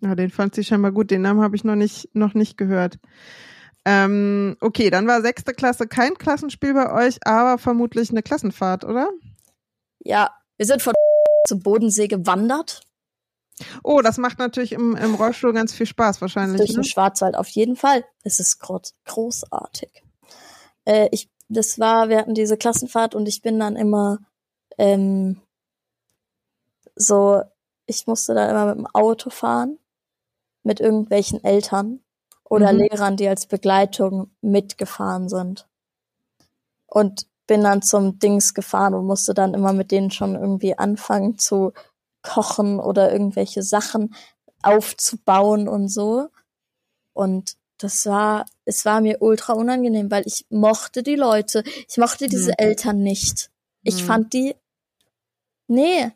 Ja, 0.00 0.14
den 0.14 0.30
fand 0.30 0.54
sie 0.54 0.64
scheinbar 0.64 0.92
gut. 0.92 1.10
Den 1.10 1.22
Namen 1.22 1.42
habe 1.42 1.56
ich 1.56 1.64
noch 1.64 1.74
nicht, 1.74 2.14
noch 2.14 2.34
nicht 2.34 2.56
gehört. 2.56 2.98
Ähm, 3.84 4.56
okay, 4.60 4.90
dann 4.90 5.06
war 5.06 5.22
sechste 5.22 5.52
Klasse 5.52 5.86
kein 5.86 6.14
Klassenspiel 6.14 6.74
bei 6.74 6.92
euch, 6.92 7.18
aber 7.26 7.58
vermutlich 7.58 8.10
eine 8.10 8.22
Klassenfahrt, 8.22 8.84
oder? 8.84 9.10
Ja, 10.00 10.30
wir 10.60 10.66
sind 10.66 10.82
von 10.82 10.92
zum 11.48 11.62
Bodensee 11.62 12.06
gewandert. 12.06 12.82
Oh, 13.82 14.02
das 14.02 14.18
macht 14.18 14.38
natürlich 14.38 14.72
im, 14.72 14.94
im 14.94 15.14
Rollstuhl 15.14 15.54
ganz 15.54 15.72
viel 15.72 15.86
Spaß 15.86 16.20
wahrscheinlich. 16.20 16.58
Durch 16.58 16.70
ne? 16.72 16.82
den 16.82 16.84
Schwarzwald 16.84 17.34
auf 17.34 17.48
jeden 17.48 17.76
Fall. 17.76 18.04
Es 18.24 18.40
ist 18.40 18.60
großartig. 19.06 20.04
Äh, 20.84 21.08
ich, 21.12 21.30
das 21.48 21.78
war, 21.78 22.10
wir 22.10 22.18
hatten 22.18 22.34
diese 22.34 22.58
Klassenfahrt 22.58 23.14
und 23.14 23.26
ich 23.26 23.40
bin 23.40 23.58
dann 23.58 23.74
immer 23.74 24.18
ähm, 24.76 25.40
so, 26.94 27.40
ich 27.86 28.06
musste 28.06 28.34
da 28.34 28.50
immer 28.50 28.66
mit 28.66 28.76
dem 28.76 28.86
Auto 28.86 29.30
fahren, 29.30 29.78
mit 30.62 30.78
irgendwelchen 30.78 31.42
Eltern 31.42 32.00
oder 32.44 32.70
mhm. 32.74 32.80
Lehrern, 32.80 33.16
die 33.16 33.28
als 33.28 33.46
Begleitung 33.46 34.30
mitgefahren 34.42 35.30
sind. 35.30 35.66
Und 36.84 37.29
bin 37.50 37.64
dann 37.64 37.82
zum 37.82 38.20
Dings 38.20 38.54
gefahren 38.54 38.94
und 38.94 39.06
musste 39.06 39.34
dann 39.34 39.54
immer 39.54 39.72
mit 39.72 39.90
denen 39.90 40.12
schon 40.12 40.36
irgendwie 40.36 40.78
anfangen 40.78 41.36
zu 41.36 41.72
kochen 42.22 42.78
oder 42.78 43.10
irgendwelche 43.10 43.64
Sachen 43.64 44.14
aufzubauen 44.62 45.66
und 45.66 45.88
so. 45.88 46.28
Und 47.12 47.56
das 47.78 48.06
war, 48.06 48.46
es 48.66 48.84
war 48.84 49.00
mir 49.00 49.20
ultra 49.20 49.54
unangenehm, 49.54 50.12
weil 50.12 50.22
ich 50.28 50.46
mochte 50.48 51.02
die 51.02 51.16
Leute, 51.16 51.64
ich 51.88 51.96
mochte 51.96 52.28
diese 52.28 52.50
mhm. 52.50 52.58
Eltern 52.58 53.02
nicht. 53.02 53.50
Ich 53.82 54.02
mhm. 54.02 54.06
fand 54.06 54.32
die, 54.32 54.54
nee, 55.66 56.12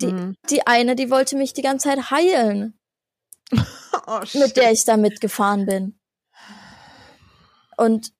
die, 0.00 0.12
mhm. 0.12 0.36
die 0.48 0.64
eine, 0.64 0.94
die 0.94 1.10
wollte 1.10 1.34
mich 1.34 1.54
die 1.54 1.62
ganze 1.62 1.88
Zeit 1.88 2.12
heilen. 2.12 2.78
oh, 4.06 4.20
mit 4.32 4.56
der 4.56 4.70
ich 4.70 4.84
da 4.84 4.96
mitgefahren 4.96 5.66
bin. 5.66 5.98
Und 7.76 8.12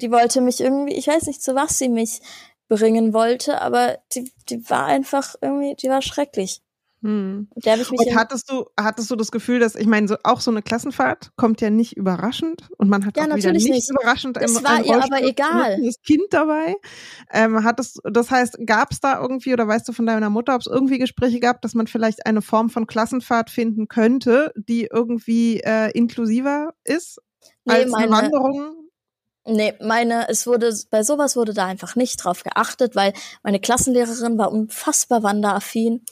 die 0.00 0.10
wollte 0.10 0.40
mich 0.40 0.60
irgendwie, 0.60 0.94
ich 0.94 1.06
weiß 1.06 1.26
nicht, 1.26 1.42
zu 1.42 1.54
was 1.54 1.78
sie 1.78 1.88
mich 1.88 2.20
bringen 2.68 3.12
wollte, 3.12 3.60
aber 3.60 3.98
die, 4.14 4.32
die 4.48 4.68
war 4.70 4.86
einfach 4.86 5.34
irgendwie, 5.40 5.74
die 5.74 5.88
war 5.88 6.02
schrecklich. 6.02 6.62
Hm. 7.02 7.48
Der 7.56 7.80
ich 7.80 7.90
mich 7.90 8.00
und 8.00 8.14
hattest 8.14 8.50
du, 8.50 8.66
hattest 8.78 9.10
du 9.10 9.16
das 9.16 9.30
Gefühl, 9.30 9.58
dass, 9.58 9.74
ich 9.74 9.86
meine, 9.86 10.06
so, 10.06 10.16
auch 10.22 10.40
so 10.40 10.50
eine 10.50 10.60
Klassenfahrt 10.60 11.30
kommt 11.36 11.62
ja 11.62 11.70
nicht 11.70 11.96
überraschend 11.96 12.68
und 12.76 12.90
man 12.90 13.06
hat 13.06 13.16
ja, 13.16 13.24
auch 13.24 13.34
wieder 13.34 13.52
nicht, 13.52 13.70
nicht. 13.70 13.90
überraschend 13.90 14.36
ein, 14.36 14.54
war 14.62 14.70
ein 14.70 14.84
ihr 14.84 15.02
aber 15.02 15.22
egal. 15.22 15.80
das 15.82 16.02
Kind 16.02 16.26
dabei. 16.30 16.76
Ähm, 17.32 17.64
hattest, 17.64 18.00
das 18.04 18.30
heißt, 18.30 18.58
gab 18.66 18.92
es 18.92 19.00
da 19.00 19.18
irgendwie 19.18 19.54
oder 19.54 19.66
weißt 19.66 19.88
du 19.88 19.92
von 19.94 20.04
deiner 20.04 20.28
Mutter, 20.28 20.54
ob 20.54 20.60
es 20.60 20.66
irgendwie 20.66 20.98
Gespräche 20.98 21.40
gab, 21.40 21.62
dass 21.62 21.72
man 21.72 21.86
vielleicht 21.86 22.26
eine 22.26 22.42
Form 22.42 22.68
von 22.68 22.86
Klassenfahrt 22.86 23.48
finden 23.48 23.88
könnte, 23.88 24.52
die 24.56 24.86
irgendwie 24.92 25.60
äh, 25.60 25.90
inklusiver 25.92 26.74
ist 26.84 27.18
nee, 27.64 27.72
als 27.72 27.90
meine, 27.92 28.14
eine 28.14 28.24
Wanderung? 28.24 28.79
Nee, 29.50 29.74
meine, 29.80 30.28
es 30.28 30.46
wurde, 30.46 30.74
bei 30.90 31.02
sowas 31.02 31.36
wurde 31.36 31.54
da 31.54 31.66
einfach 31.66 31.96
nicht 31.96 32.24
drauf 32.24 32.42
geachtet, 32.42 32.94
weil 32.94 33.12
meine 33.42 33.60
Klassenlehrerin 33.60 34.38
war 34.38 34.52
unfassbar 34.52 35.22
wanderaffin. 35.22 36.04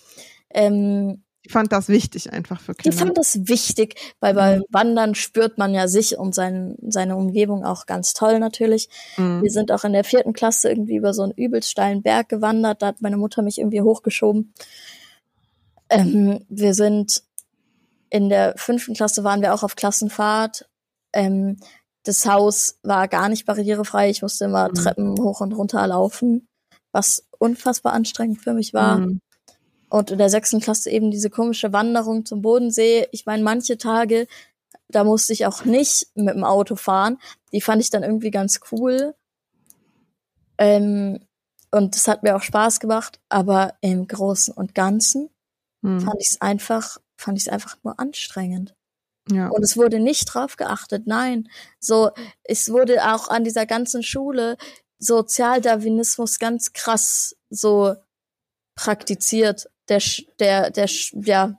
Ähm, 0.51 1.23
ich 1.43 1.53
fand 1.53 1.73
das 1.73 1.89
wichtig 1.89 2.33
einfach 2.33 2.61
für 2.61 2.75
Kinder. 2.75 2.95
Ich 2.95 3.01
fand 3.01 3.17
das 3.17 3.49
wichtig, 3.49 3.95
weil 4.21 4.35
beim 4.35 4.59
mhm. 4.59 4.65
Wandern 4.71 5.15
spürt 5.15 5.57
man 5.57 5.73
ja 5.73 5.89
sich 5.89 6.19
und 6.19 6.35
sein, 6.35 6.77
seine 6.83 7.17
Umgebung 7.17 7.65
auch 7.65 7.87
ganz 7.87 8.13
toll 8.13 8.39
natürlich. 8.39 8.91
Mhm. 9.17 9.43
Wir 9.43 9.51
sind 9.51 9.73
auch 9.73 9.85
in 9.85 9.95
der 9.95 10.05
vierten 10.05 10.35
Klasse 10.35 10.69
irgendwie 10.69 10.97
über 10.97 11.15
so 11.15 11.23
einen 11.23 11.33
übelst 11.33 11.71
steilen 11.71 12.03
Berg 12.03 12.29
gewandert. 12.29 12.83
Da 12.83 12.89
hat 12.89 13.01
meine 13.01 13.17
Mutter 13.17 13.41
mich 13.41 13.59
irgendwie 13.59 13.81
hochgeschoben. 13.81 14.53
Ähm, 15.89 16.45
wir 16.51 16.75
sind 16.75 17.23
in 18.11 18.29
der 18.29 18.55
fünften 18.57 18.95
Klasse 18.95 19.25
waren 19.25 19.41
wir 19.41 19.55
auch 19.55 19.63
auf 19.63 19.77
Klassenfahrt. 19.77 20.69
Ähm, 21.13 21.57
das 22.09 22.25
Haus 22.27 22.79
war 22.83 23.07
gar 23.07 23.29
nicht 23.29 23.45
barrierefrei. 23.45 24.09
Ich 24.09 24.23
musste 24.23 24.47
immer 24.47 24.71
mhm. 24.71 24.75
Treppen 24.75 25.21
hoch 25.21 25.43
und 25.43 25.53
runter 25.53 25.87
laufen, 25.87 26.49
was 26.91 27.29
unfassbar 27.39 27.93
anstrengend 27.93 28.41
für 28.41 28.55
mich 28.55 28.73
war. 28.73 28.99
Mhm. 28.99 29.21
Und 29.91 30.11
in 30.11 30.19
der 30.19 30.31
sechsten 30.31 30.61
Klasse 30.61 30.91
eben 30.91 31.11
diese 31.11 31.29
komische 31.29 31.73
Wanderung 31.73 32.25
zum 32.25 32.41
Bodensee. 32.41 33.07
Ich 33.13 33.27
meine, 33.27 33.43
manche 33.43 33.77
Tage, 33.77 34.27
da 34.89 35.05
musste 35.05 35.35
ich 35.35 35.45
auch 35.45 35.67
nicht 35.67 36.09
mit 36.15 36.35
dem 36.35 36.45
Auto 36.45 36.77
fahren. 36.77 37.19
Die 37.53 37.61
fand 37.61 37.83
ich 37.83 37.91
dann 37.91 38.03
irgendwie 38.03 38.31
ganz 38.31 38.61
cool. 38.73 39.15
Ähm, 40.57 41.21
und 41.71 41.95
das 41.95 42.09
hat 42.09 42.23
mir 42.23 42.37
auch 42.37 42.43
Spaß 42.43 42.81
gemacht. 42.81 43.21
Aber 43.29 43.75
im 43.83 44.09
Großen 44.09 44.55
und 44.55 44.75
Ganzen 44.75 45.29
hm. 45.83 46.01
fand 46.01 46.21
ich 46.21 46.31
es 46.31 46.41
einfach, 46.41 46.97
fand 47.19 47.37
ich 47.37 47.47
es 47.47 47.53
einfach 47.53 47.77
nur 47.83 48.01
anstrengend. 48.01 48.75
Ja. 49.31 49.49
Und 49.49 49.63
es 49.63 49.77
wurde 49.77 50.01
nicht 50.01 50.27
drauf 50.27 50.57
geachtet. 50.57 51.07
Nein. 51.07 51.49
So, 51.81 52.11
es 52.45 52.71
wurde 52.71 53.05
auch 53.13 53.29
an 53.29 53.45
dieser 53.45 53.67
ganzen 53.67 54.03
Schule 54.03 54.57
Sozialdarwinismus 54.99 56.39
ganz 56.39 56.73
krass 56.73 57.37
so 57.51 57.95
praktiziert 58.75 59.69
der, 59.89 60.03
der, 60.39 60.71
der, 60.71 60.89
ja, 61.13 61.59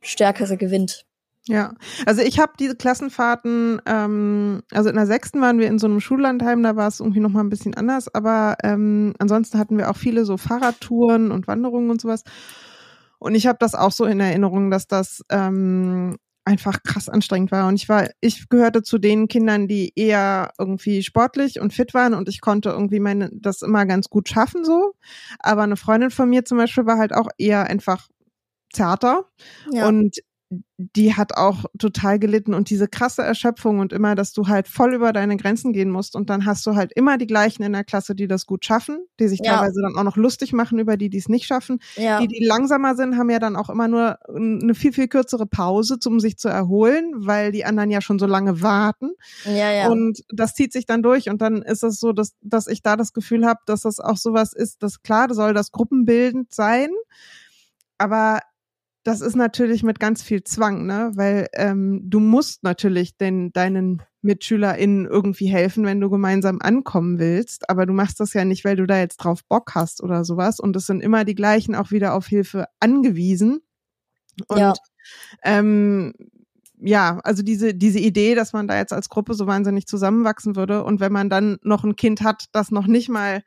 stärkere 0.00 0.56
gewinnt. 0.56 1.04
Ja, 1.46 1.74
also 2.04 2.20
ich 2.20 2.38
habe 2.38 2.52
diese 2.58 2.76
Klassenfahrten, 2.76 3.80
ähm, 3.86 4.62
also 4.70 4.90
in 4.90 4.96
der 4.96 5.06
sechsten 5.06 5.40
waren 5.40 5.58
wir 5.58 5.66
in 5.66 5.78
so 5.78 5.86
einem 5.86 6.00
Schullandheim, 6.00 6.62
da 6.62 6.76
war 6.76 6.88
es 6.88 7.00
irgendwie 7.00 7.20
nochmal 7.20 7.42
ein 7.42 7.48
bisschen 7.48 7.74
anders, 7.74 8.14
aber 8.14 8.56
ähm, 8.62 9.14
ansonsten 9.18 9.58
hatten 9.58 9.78
wir 9.78 9.90
auch 9.90 9.96
viele 9.96 10.26
so 10.26 10.36
Fahrradtouren 10.36 11.30
und 11.30 11.46
Wanderungen 11.46 11.90
und 11.90 12.02
sowas. 12.02 12.22
Und 13.18 13.34
ich 13.34 13.46
habe 13.46 13.56
das 13.60 13.74
auch 13.74 13.92
so 13.92 14.04
in 14.04 14.20
Erinnerung, 14.20 14.70
dass 14.70 14.86
das 14.86 15.24
ähm, 15.30 16.16
einfach 16.48 16.82
krass 16.82 17.10
anstrengend 17.10 17.52
war. 17.52 17.68
Und 17.68 17.76
ich 17.76 17.88
war, 17.88 18.08
ich 18.20 18.48
gehörte 18.48 18.82
zu 18.82 18.98
den 18.98 19.28
Kindern, 19.28 19.68
die 19.68 19.92
eher 19.94 20.50
irgendwie 20.58 21.02
sportlich 21.02 21.60
und 21.60 21.74
fit 21.74 21.92
waren 21.92 22.14
und 22.14 22.28
ich 22.28 22.40
konnte 22.40 22.70
irgendwie 22.70 23.00
meine, 23.00 23.30
das 23.32 23.60
immer 23.60 23.84
ganz 23.84 24.08
gut 24.08 24.28
schaffen 24.30 24.64
so. 24.64 24.94
Aber 25.40 25.62
eine 25.62 25.76
Freundin 25.76 26.10
von 26.10 26.30
mir 26.30 26.44
zum 26.46 26.56
Beispiel 26.56 26.86
war 26.86 26.96
halt 26.96 27.14
auch 27.14 27.28
eher 27.36 27.66
einfach 27.66 28.08
zärter. 28.72 29.26
Ja. 29.70 29.86
Und 29.88 30.16
die 30.50 31.14
hat 31.14 31.36
auch 31.36 31.64
total 31.78 32.18
gelitten 32.18 32.54
und 32.54 32.70
diese 32.70 32.88
krasse 32.88 33.22
Erschöpfung 33.22 33.80
und 33.80 33.92
immer, 33.92 34.14
dass 34.14 34.32
du 34.32 34.48
halt 34.48 34.66
voll 34.66 34.94
über 34.94 35.12
deine 35.12 35.36
Grenzen 35.36 35.72
gehen 35.74 35.90
musst 35.90 36.16
und 36.16 36.30
dann 36.30 36.46
hast 36.46 36.64
du 36.66 36.74
halt 36.74 36.92
immer 36.94 37.18
die 37.18 37.26
gleichen 37.26 37.62
in 37.64 37.72
der 37.72 37.84
Klasse, 37.84 38.14
die 38.14 38.28
das 38.28 38.46
gut 38.46 38.64
schaffen, 38.64 39.04
die 39.20 39.28
sich 39.28 39.40
ja. 39.44 39.56
teilweise 39.56 39.82
dann 39.82 39.96
auch 39.98 40.04
noch 40.04 40.16
lustig 40.16 40.54
machen 40.54 40.78
über 40.78 40.96
die, 40.96 41.10
die 41.10 41.18
es 41.18 41.28
nicht 41.28 41.46
schaffen. 41.46 41.80
Ja. 41.96 42.20
Die, 42.20 42.28
die 42.28 42.44
langsamer 42.44 42.94
sind, 42.94 43.18
haben 43.18 43.28
ja 43.28 43.40
dann 43.40 43.56
auch 43.56 43.68
immer 43.68 43.88
nur 43.88 44.18
eine 44.34 44.74
viel, 44.74 44.92
viel 44.92 45.08
kürzere 45.08 45.46
Pause, 45.46 45.98
um 46.06 46.18
sich 46.18 46.38
zu 46.38 46.48
erholen, 46.48 47.12
weil 47.16 47.52
die 47.52 47.66
anderen 47.66 47.90
ja 47.90 48.00
schon 48.00 48.18
so 48.18 48.26
lange 48.26 48.62
warten. 48.62 49.10
Ja, 49.44 49.70
ja. 49.70 49.88
Und 49.88 50.24
das 50.32 50.54
zieht 50.54 50.72
sich 50.72 50.86
dann 50.86 51.02
durch 51.02 51.28
und 51.28 51.42
dann 51.42 51.60
ist 51.60 51.82
es 51.82 52.00
so, 52.00 52.12
dass, 52.12 52.32
dass 52.40 52.68
ich 52.68 52.82
da 52.82 52.96
das 52.96 53.12
Gefühl 53.12 53.44
habe, 53.44 53.60
dass 53.66 53.82
das 53.82 54.00
auch 54.00 54.16
sowas 54.16 54.54
ist, 54.54 54.82
dass 54.82 55.02
klar, 55.02 55.32
soll 55.34 55.52
das 55.52 55.72
gruppenbildend 55.72 56.54
sein, 56.54 56.88
aber 57.98 58.40
das 59.04 59.20
ist 59.20 59.36
natürlich 59.36 59.82
mit 59.82 60.00
ganz 60.00 60.22
viel 60.22 60.44
Zwang, 60.44 60.86
ne? 60.86 61.12
Weil 61.14 61.48
ähm, 61.54 62.02
du 62.04 62.20
musst 62.20 62.62
natürlich 62.62 63.16
den, 63.16 63.52
deinen 63.52 64.02
MitschülerInnen 64.22 65.06
irgendwie 65.06 65.46
helfen, 65.46 65.84
wenn 65.84 66.00
du 66.00 66.10
gemeinsam 66.10 66.58
ankommen 66.60 67.18
willst. 67.18 67.70
Aber 67.70 67.86
du 67.86 67.92
machst 67.92 68.20
das 68.20 68.34
ja 68.34 68.44
nicht, 68.44 68.64
weil 68.64 68.76
du 68.76 68.86
da 68.86 68.98
jetzt 68.98 69.18
drauf 69.18 69.44
Bock 69.44 69.74
hast 69.74 70.02
oder 70.02 70.24
sowas. 70.24 70.60
Und 70.60 70.76
es 70.76 70.86
sind 70.86 71.00
immer 71.00 71.24
die 71.24 71.34
gleichen 71.34 71.74
auch 71.74 71.90
wieder 71.90 72.14
auf 72.14 72.26
Hilfe 72.26 72.66
angewiesen. 72.80 73.60
Und 74.48 74.58
ja. 74.58 74.74
ähm, 75.44 76.12
ja, 76.80 77.20
also 77.24 77.42
diese, 77.42 77.74
diese 77.74 77.98
Idee, 77.98 78.34
dass 78.34 78.52
man 78.52 78.68
da 78.68 78.76
jetzt 78.76 78.92
als 78.92 79.08
Gruppe 79.08 79.34
so 79.34 79.46
wahnsinnig 79.46 79.86
zusammenwachsen 79.86 80.54
würde 80.54 80.84
und 80.84 81.00
wenn 81.00 81.12
man 81.12 81.28
dann 81.28 81.58
noch 81.62 81.84
ein 81.84 81.96
Kind 81.96 82.20
hat, 82.22 82.46
das 82.52 82.70
noch 82.70 82.86
nicht 82.86 83.08
mal 83.08 83.42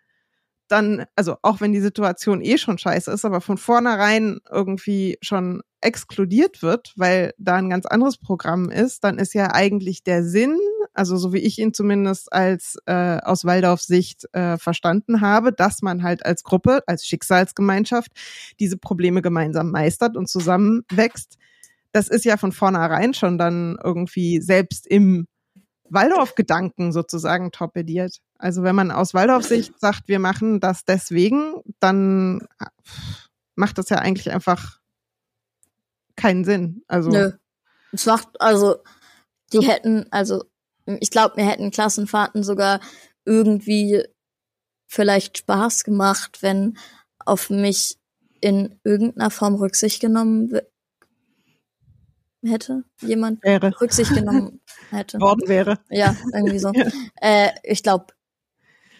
dann, 0.72 1.06
also 1.16 1.38
auch 1.42 1.62
wenn 1.62 1.74
die 1.74 1.82
Situation 1.82 2.42
eh 2.42 2.58
schon 2.58 2.78
scheiße 2.78 3.12
ist, 3.12 3.26
aber 3.26 3.42
von 3.42 3.58
vornherein 3.58 4.40
irgendwie 4.50 5.18
schon 5.22 5.62
exkludiert 5.82 6.62
wird, 6.62 6.94
weil 6.96 7.34
da 7.38 7.56
ein 7.56 7.70
ganz 7.70 7.86
anderes 7.86 8.18
Programm 8.18 8.70
ist, 8.70 9.04
dann 9.04 9.18
ist 9.18 9.34
ja 9.34 9.54
eigentlich 9.54 10.04
der 10.04 10.24
Sinn, 10.24 10.58
also 10.94 11.18
so 11.18 11.34
wie 11.34 11.40
ich 11.40 11.58
ihn 11.60 11.74
zumindest 11.74 12.32
als 12.32 12.78
äh, 12.86 13.18
aus 13.22 13.46
Waldorfs 13.46 13.88
Sicht 13.88 14.26
äh, 14.34 14.58
verstanden 14.58 15.22
habe, 15.22 15.52
dass 15.52 15.82
man 15.82 16.04
halt 16.04 16.26
als 16.26 16.44
Gruppe, 16.44 16.84
als 16.88 17.06
Schicksalsgemeinschaft 17.06 18.12
diese 18.60 18.78
Probleme 18.78 19.22
gemeinsam 19.22 19.72
meistert 19.72 20.16
und 20.16 20.30
zusammenwächst. 20.30 21.38
Das 21.92 22.08
ist 22.08 22.26
ja 22.26 22.38
von 22.38 22.52
vornherein 22.52 23.14
schon 23.14 23.38
dann 23.38 23.78
irgendwie 23.84 24.40
selbst 24.40 24.88
im 24.88 25.28
Waldorf-Gedanken 25.92 26.92
sozusagen 26.92 27.52
torpediert. 27.52 28.20
Also 28.38 28.64
wenn 28.64 28.76
man 28.76 28.92
aus 28.92 29.14
Waldorf-Sicht 29.14 29.80
sagt, 29.80 30.08
wir 30.08 30.20
machen 30.20 30.60
das 30.60 30.86
deswegen, 30.86 31.62
dann 31.80 32.48
macht 33.56 33.78
das 33.78 33.90
ja 33.90 33.98
eigentlich 33.98 34.32
einfach 34.32 34.80
keinen 36.16 36.46
Sinn. 36.46 36.84
Also 36.88 37.10
Nö. 37.10 37.32
Es 37.92 38.06
macht, 38.06 38.40
also, 38.40 38.78
die 39.52 39.68
hätten, 39.68 40.06
also, 40.12 40.46
ich 40.86 41.12
glaube, 41.12 41.36
mir 41.36 41.50
hätten 41.50 41.72
Klassenfahrten 41.72 42.42
sogar 42.44 42.80
irgendwie 43.26 44.04
vielleicht 44.88 45.40
Spaß 45.40 45.84
gemacht, 45.84 46.42
wenn 46.42 46.78
auf 47.26 47.50
mich 47.50 47.98
in 48.40 48.80
irgendeiner 48.84 49.30
Form 49.30 49.56
Rücksicht 49.56 50.00
genommen 50.00 50.58
hätte, 52.44 52.84
jemand 53.02 53.44
wäre. 53.44 53.74
Rücksicht 53.82 54.14
genommen 54.14 54.62
hätte. 54.90 55.20
Worden 55.20 55.48
wäre. 55.48 55.80
Ja, 55.90 56.16
irgendwie 56.34 56.60
so. 56.60 56.72
Ja. 56.76 56.90
Äh, 57.22 57.52
ich 57.64 57.84
glaube, 57.84 58.08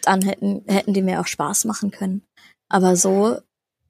dann 0.02 0.22
hätten, 0.22 0.64
hätten 0.66 0.94
die 0.94 1.02
mir 1.02 1.20
auch 1.20 1.26
Spaß 1.26 1.64
machen 1.64 1.90
können. 1.90 2.24
Aber 2.68 2.96
so 2.96 3.38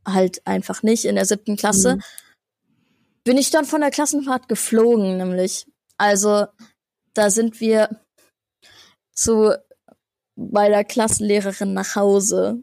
halt 0.07 0.47
einfach 0.47 0.83
nicht. 0.83 1.05
In 1.05 1.15
der 1.15 1.25
siebten 1.27 1.57
Klasse 1.57 1.97
Mhm. 1.97 2.03
bin 3.25 3.39
ich 3.39 3.51
dann 3.51 3.65
von 3.65 3.81
der 3.81 3.91
Klassenfahrt 3.91 4.49
geflogen, 4.49 5.17
nämlich. 5.17 5.67
Also, 5.97 6.47
da 7.15 7.31
sind 7.31 7.61
wir 7.61 8.01
zu 9.13 9.55
meiner 10.35 10.83
Klassenlehrerin 10.85 11.73
nach 11.75 11.95
Hause, 11.95 12.63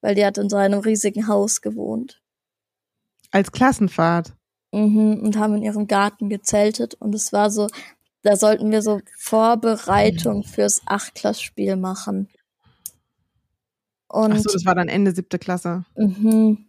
weil 0.00 0.14
die 0.14 0.24
hat 0.24 0.38
in 0.38 0.48
so 0.48 0.56
einem 0.56 0.80
riesigen 0.80 1.28
Haus 1.28 1.60
gewohnt. 1.60 2.20
Als 3.30 3.52
Klassenfahrt. 3.52 4.32
Mhm, 4.72 5.20
und 5.22 5.38
haben 5.38 5.54
in 5.56 5.62
ihrem 5.62 5.86
Garten 5.86 6.28
gezeltet 6.28 6.94
und 6.94 7.14
es 7.14 7.32
war 7.32 7.50
so, 7.50 7.68
da 8.22 8.36
sollten 8.36 8.70
wir 8.70 8.82
so 8.82 9.00
Vorbereitung 9.16 10.42
fürs 10.44 10.82
Achtklassspiel 10.86 11.76
machen. 11.76 12.28
Und 14.08 14.32
Ach 14.32 14.38
so, 14.38 14.52
das 14.52 14.64
war 14.64 14.74
dann 14.74 14.88
Ende 14.88 15.12
siebte 15.14 15.38
Klasse. 15.38 15.84
Mhm. 15.96 16.66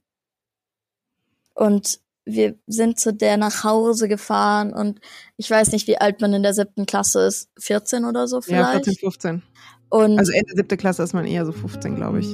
Und 1.56 2.00
wir 2.26 2.56
sind 2.68 3.00
zu 3.00 3.14
der 3.14 3.38
nach 3.38 3.64
Hause 3.64 4.08
gefahren 4.08 4.74
und 4.74 5.00
ich 5.38 5.50
weiß 5.50 5.72
nicht, 5.72 5.88
wie 5.88 5.97
alt 5.97 6.22
man 6.22 6.34
in 6.34 6.43
der 6.43 6.54
siebten 6.54 6.86
Klasse 6.86 7.22
ist. 7.26 7.50
14 7.60 8.06
oder 8.06 8.28
so 8.28 8.38
Ja, 8.38 8.41
vielleicht. 8.41 8.86
14, 8.86 8.95
15. 8.95 9.43
und 9.89 10.20
Also 10.20 10.32
Ende 10.32 10.54
siebte 10.56 10.78
Klasse 10.78 11.04
ist 11.04 11.14
man 11.14 11.26
eher 11.26 11.45
so 11.45 11.52
15, 11.52 11.95
glaube 11.95 12.20
ich. 12.20 12.28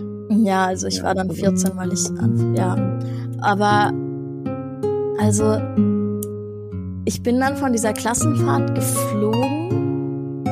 ja, 0.45 0.65
also 0.65 0.87
ich 0.87 1.01
war 1.01 1.15
dann 1.15 1.31
14, 1.31 1.75
weil 1.77 1.93
ich 1.93 2.03
ja. 2.57 2.99
Aber 3.41 3.93
also 5.17 5.57
ich 7.05 7.21
bin 7.21 7.39
dann 7.39 7.55
von 7.57 7.71
dieser 7.71 7.93
Klassenfahrt 7.93 8.75
geflogen, 8.75 10.43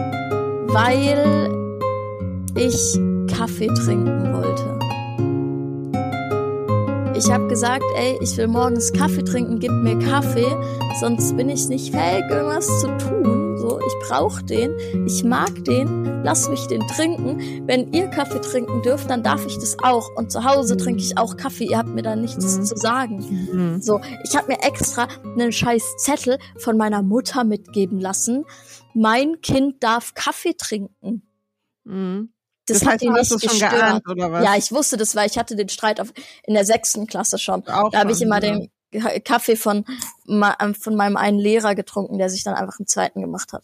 weil 0.70 1.50
ich 2.56 3.00
Kaffee 3.36 3.68
trinken 3.68 4.34
wollte. 4.34 4.80
Ich 7.16 7.32
habe 7.32 7.48
gesagt, 7.48 7.84
ey, 7.98 8.18
ich 8.22 8.38
will 8.38 8.48
morgens 8.48 8.92
Kaffee 8.92 9.24
trinken, 9.24 9.60
gib 9.60 9.72
mir 9.72 9.98
Kaffee, 10.00 10.56
sonst 11.00 11.36
bin 11.38 11.50
ich 11.50 11.68
nicht 11.70 11.94
fähig, 11.94 12.24
irgendwas 12.30 12.68
zu 12.82 12.88
tun. 12.98 13.43
So, 13.74 13.80
ich 13.80 14.08
brauche 14.08 14.44
den, 14.44 14.78
ich 15.08 15.24
mag 15.24 15.64
den, 15.66 16.24
lass 16.24 16.48
mich 16.48 16.68
den 16.68 16.82
trinken. 16.88 17.66
Wenn 17.68 17.92
ihr 17.92 18.08
Kaffee 18.08 18.40
trinken 18.40 18.84
dürft, 18.84 19.10
dann 19.10 19.24
darf 19.24 19.46
ich 19.48 19.56
das 19.56 19.78
auch. 19.82 20.10
Und 20.16 20.32
zu 20.32 20.44
Hause 20.44 20.78
trinke 20.78 21.02
ich 21.02 21.18
auch 21.18 21.38
Kaffee, 21.38 21.66
ihr 21.66 21.78
habt 21.80 21.90
mir 21.90 22.04
da 22.04 22.16
nichts 22.16 22.58
Mhm. 22.58 22.66
zu 22.66 22.76
sagen. 22.76 23.18
Mhm. 23.76 23.82
So, 23.82 24.00
ich 24.24 24.36
habe 24.36 24.48
mir 24.50 24.62
extra 24.62 25.08
einen 25.24 25.52
scheiß 25.52 25.96
Zettel 25.98 26.38
von 26.60 26.78
meiner 26.78 27.02
Mutter 27.02 27.44
mitgeben 27.44 28.00
lassen. 28.00 28.46
Mein 28.94 29.42
Kind 29.42 29.84
darf 29.84 30.14
Kaffee 30.14 30.54
trinken. 30.56 31.24
Mhm. 31.84 32.30
Das, 32.68 32.80
Das, 32.80 32.86
hat 32.88 32.94
heißt, 32.94 33.04
ihn 33.04 33.14
nicht 33.14 33.42
gestört. 33.42 33.72
geahnt, 33.72 34.08
oder 34.08 34.32
was? 34.32 34.44
Ja, 34.46 34.56
ich 34.56 34.72
wusste 34.72 34.98
das, 34.98 35.16
weil 35.16 35.28
ich 35.30 35.38
hatte 35.38 35.56
den 35.56 35.68
Streit 35.68 36.00
auf, 36.00 36.14
in 36.46 36.54
der 36.54 36.64
sechsten 36.64 37.08
Klasse 37.08 37.38
schon. 37.40 37.68
Auch 37.68 37.90
Da 37.90 38.00
habe 38.02 38.12
ich 38.12 38.22
immer 38.22 38.36
ja. 38.42 38.52
den 38.52 38.70
Kaffee 39.24 39.56
von, 39.56 39.86
ähm, 40.28 40.76
von 40.76 40.96
meinem 40.96 41.18
einen 41.18 41.40
Lehrer 41.40 41.76
getrunken, 41.76 42.18
der 42.18 42.30
sich 42.30 42.44
dann 42.44 42.56
einfach 42.56 42.80
einen 42.80 42.88
zweiten 42.88 43.22
gemacht 43.22 43.54
hat. 43.54 43.64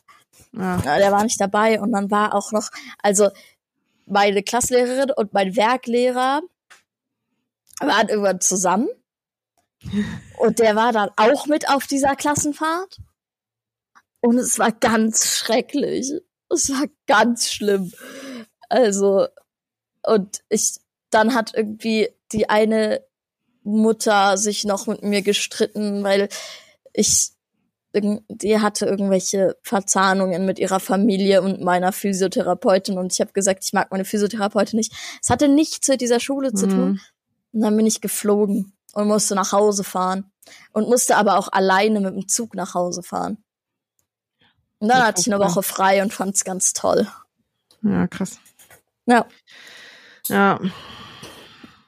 Ja. 0.53 0.81
Ja, 0.83 0.97
der 0.97 1.11
war 1.11 1.23
nicht 1.23 1.39
dabei 1.39 1.79
und 1.79 1.91
dann 1.91 2.09
war 2.11 2.33
auch 2.33 2.51
noch, 2.51 2.69
also 3.03 3.29
meine 4.05 4.43
Klassenlehrerin 4.43 5.11
und 5.11 5.33
mein 5.33 5.55
Werklehrer 5.55 6.41
waren 7.79 8.09
irgendwann 8.09 8.41
zusammen. 8.41 8.89
Und 10.39 10.59
der 10.59 10.75
war 10.75 10.91
dann 10.91 11.09
auch 11.15 11.45
mit 11.45 11.69
auf 11.69 11.87
dieser 11.87 12.15
Klassenfahrt. 12.15 12.97
Und 14.19 14.37
es 14.37 14.59
war 14.59 14.73
ganz 14.73 15.37
schrecklich. 15.37 16.11
Es 16.49 16.69
war 16.69 16.85
ganz 17.07 17.49
schlimm. 17.49 17.93
Also, 18.67 19.27
und 20.05 20.41
ich, 20.49 20.79
dann 21.09 21.33
hat 21.33 21.53
irgendwie 21.55 22.09
die 22.31 22.49
eine 22.49 23.03
Mutter 23.69 24.37
sich 24.37 24.63
noch 24.63 24.87
mit 24.87 25.03
mir 25.03 25.21
gestritten, 25.21 26.03
weil 26.03 26.29
ich, 26.93 27.31
die 27.93 28.59
hatte 28.59 28.85
irgendwelche 28.85 29.57
Verzahnungen 29.63 30.45
mit 30.45 30.59
ihrer 30.59 30.79
Familie 30.79 31.41
und 31.41 31.61
meiner 31.61 31.91
Physiotherapeutin 31.91 32.97
und 32.97 33.13
ich 33.13 33.21
habe 33.21 33.31
gesagt, 33.33 33.63
ich 33.63 33.73
mag 33.73 33.91
meine 33.91 34.05
Physiotherapeutin 34.05 34.77
nicht. 34.77 34.93
Es 35.21 35.29
hatte 35.29 35.47
nichts 35.47 35.87
mit 35.87 36.01
dieser 36.01 36.19
Schule 36.19 36.53
zu 36.53 36.67
tun. 36.67 36.89
Mhm. 36.89 36.99
Und 37.51 37.61
dann 37.61 37.75
bin 37.77 37.87
ich 37.87 38.01
geflogen 38.01 38.73
und 38.93 39.07
musste 39.07 39.35
nach 39.35 39.51
Hause 39.51 39.83
fahren. 39.83 40.31
Und 40.73 40.89
musste 40.89 41.15
aber 41.15 41.37
auch 41.37 41.49
alleine 41.51 41.99
mit 41.99 42.13
dem 42.13 42.27
Zug 42.27 42.55
nach 42.55 42.73
Hause 42.73 43.03
fahren. 43.03 43.37
Und 44.79 44.87
dann 44.87 44.97
Das 44.97 45.07
hatte 45.07 45.21
ich 45.21 45.31
eine 45.31 45.43
Woche 45.43 45.61
frei 45.61 46.01
und 46.01 46.13
fand's 46.13 46.43
ganz 46.43 46.73
toll. 46.73 47.07
ja, 47.83 48.07
krass. 48.07 48.39
Ja. 49.05 49.27
Ja. 50.27 50.59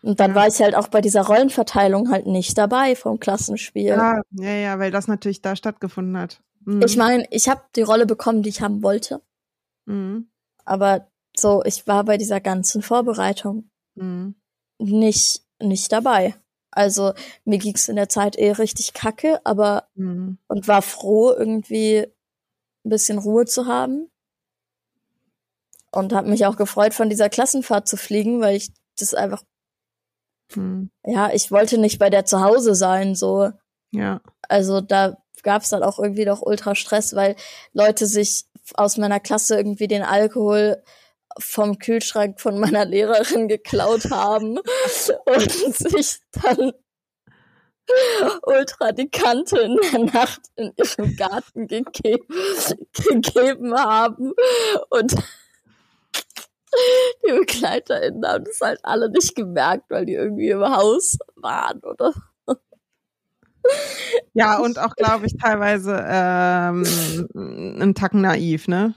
Und 0.03 0.19
dann 0.19 0.31
Ja. 0.31 0.35
war 0.35 0.47
ich 0.47 0.59
halt 0.59 0.75
auch 0.75 0.87
bei 0.87 1.01
dieser 1.01 1.21
Rollenverteilung 1.23 2.09
halt 2.11 2.25
nicht 2.25 2.57
dabei 2.57 2.95
vom 2.95 3.19
Klassenspiel. 3.19 3.85
ja, 3.85 4.21
ja, 4.31 4.51
ja, 4.55 4.79
weil 4.79 4.91
das 4.91 5.07
natürlich 5.07 5.41
da 5.41 5.55
stattgefunden 5.55 6.17
hat. 6.17 6.41
Mhm. 6.65 6.81
Ich 6.83 6.97
meine, 6.97 7.25
ich 7.29 7.49
habe 7.49 7.61
die 7.75 7.81
Rolle 7.83 8.05
bekommen, 8.05 8.41
die 8.43 8.49
ich 8.49 8.61
haben 8.61 8.81
wollte. 8.83 9.21
Mhm. 9.85 10.27
Aber 10.65 11.07
so, 11.37 11.63
ich 11.65 11.85
war 11.87 12.03
bei 12.03 12.17
dieser 12.17 12.39
ganzen 12.39 12.81
Vorbereitung 12.81 13.69
Mhm. 13.95 14.35
nicht, 14.79 15.41
nicht 15.61 15.91
dabei. 15.91 16.35
Also 16.71 17.13
mir 17.45 17.57
ging's 17.57 17.87
in 17.89 17.95
der 17.97 18.09
Zeit 18.09 18.37
eh 18.37 18.51
richtig 18.53 18.93
kacke, 18.93 19.39
aber 19.45 19.87
Mhm. 19.95 20.37
und 20.47 20.67
war 20.67 20.81
froh, 20.81 21.31
irgendwie 21.31 22.07
ein 22.85 22.89
bisschen 22.89 23.17
Ruhe 23.19 23.45
zu 23.45 23.67
haben. 23.67 24.09
Und 25.91 26.13
habe 26.13 26.29
mich 26.29 26.45
auch 26.45 26.55
gefreut, 26.55 26.93
von 26.93 27.09
dieser 27.09 27.29
Klassenfahrt 27.29 27.87
zu 27.87 27.97
fliegen, 27.97 28.39
weil 28.39 28.55
ich 28.55 28.71
das 28.97 29.13
einfach, 29.13 29.43
Mhm. 30.55 30.89
ja, 31.05 31.31
ich 31.33 31.51
wollte 31.51 31.77
nicht 31.77 31.99
bei 31.99 32.09
der 32.09 32.25
zu 32.25 32.41
Hause 32.41 32.75
sein, 32.75 33.15
so. 33.15 33.51
Ja. 33.91 34.21
Also 34.47 34.81
da 34.81 35.17
gab's 35.43 35.69
dann 35.69 35.83
auch 35.83 35.99
irgendwie 35.99 36.25
doch 36.25 36.41
ultra 36.41 36.75
Stress, 36.75 37.15
weil 37.15 37.35
Leute 37.73 38.05
sich 38.05 38.45
aus 38.75 38.97
meiner 38.97 39.19
Klasse 39.19 39.57
irgendwie 39.57 39.87
den 39.87 40.03
Alkohol 40.03 40.81
vom 41.39 41.79
Kühlschrank 41.79 42.39
von 42.39 42.59
meiner 42.59 42.85
Lehrerin 42.85 43.47
geklaut 43.47 44.05
haben 44.11 44.59
und 45.25 45.51
sich 45.51 46.19
dann 46.31 46.73
ultra 48.43 48.91
die 48.91 49.09
Kante 49.09 49.59
in 49.59 49.77
der 49.91 49.99
Nacht 50.13 50.41
in 50.55 50.71
ihrem 50.77 51.15
Garten 51.15 51.67
gege 51.67 52.19
gegeben 52.93 53.73
haben 53.73 54.33
und 54.89 55.15
die 57.25 57.31
BegleiterInnen 57.31 58.25
haben 58.25 58.45
das 58.45 58.59
halt 58.61 58.79
alle 58.83 59.09
nicht 59.09 59.35
gemerkt, 59.35 59.89
weil 59.89 60.05
die 60.05 60.13
irgendwie 60.13 60.49
im 60.49 60.61
Haus 60.63 61.17
waren 61.35 61.79
oder 61.81 62.13
Ja, 64.33 64.59
und 64.59 64.79
auch, 64.79 64.95
glaube 64.95 65.25
ich, 65.25 65.33
teilweise 65.37 66.03
ähm, 66.07 67.27
ein 67.35 67.93
Tacken 67.95 68.21
naiv, 68.21 68.67
ne? 68.67 68.95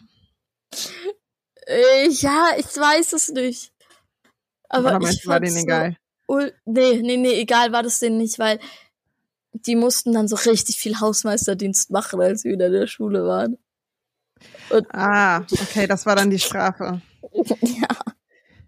Äh, 1.66 2.08
ja, 2.08 2.50
ich 2.56 2.66
weiß 2.66 3.12
es 3.14 3.30
nicht. 3.30 3.72
Aber 4.68 4.96
Oder 4.96 5.10
ich 5.10 5.26
war 5.26 5.40
denen 5.40 5.56
egal? 5.56 5.96
ul- 6.28 6.52
nee, 6.64 7.00
nee, 7.02 7.16
nee, 7.16 7.40
egal 7.40 7.72
war 7.72 7.82
das 7.82 7.98
denen 7.98 8.18
nicht, 8.18 8.38
weil 8.38 8.58
die 9.52 9.76
mussten 9.76 10.12
dann 10.12 10.28
so 10.28 10.36
richtig 10.36 10.78
viel 10.78 11.00
Hausmeisterdienst 11.00 11.90
machen, 11.90 12.20
als 12.20 12.44
wir 12.44 12.52
wieder 12.52 12.66
in 12.66 12.72
der 12.72 12.86
Schule 12.86 13.24
waren. 13.24 13.58
Ah, 14.92 15.40
okay, 15.40 15.86
das 15.86 16.06
war 16.06 16.16
dann 16.16 16.30
die 16.30 16.38
Strafe. 16.38 17.00
ja, 17.62 17.88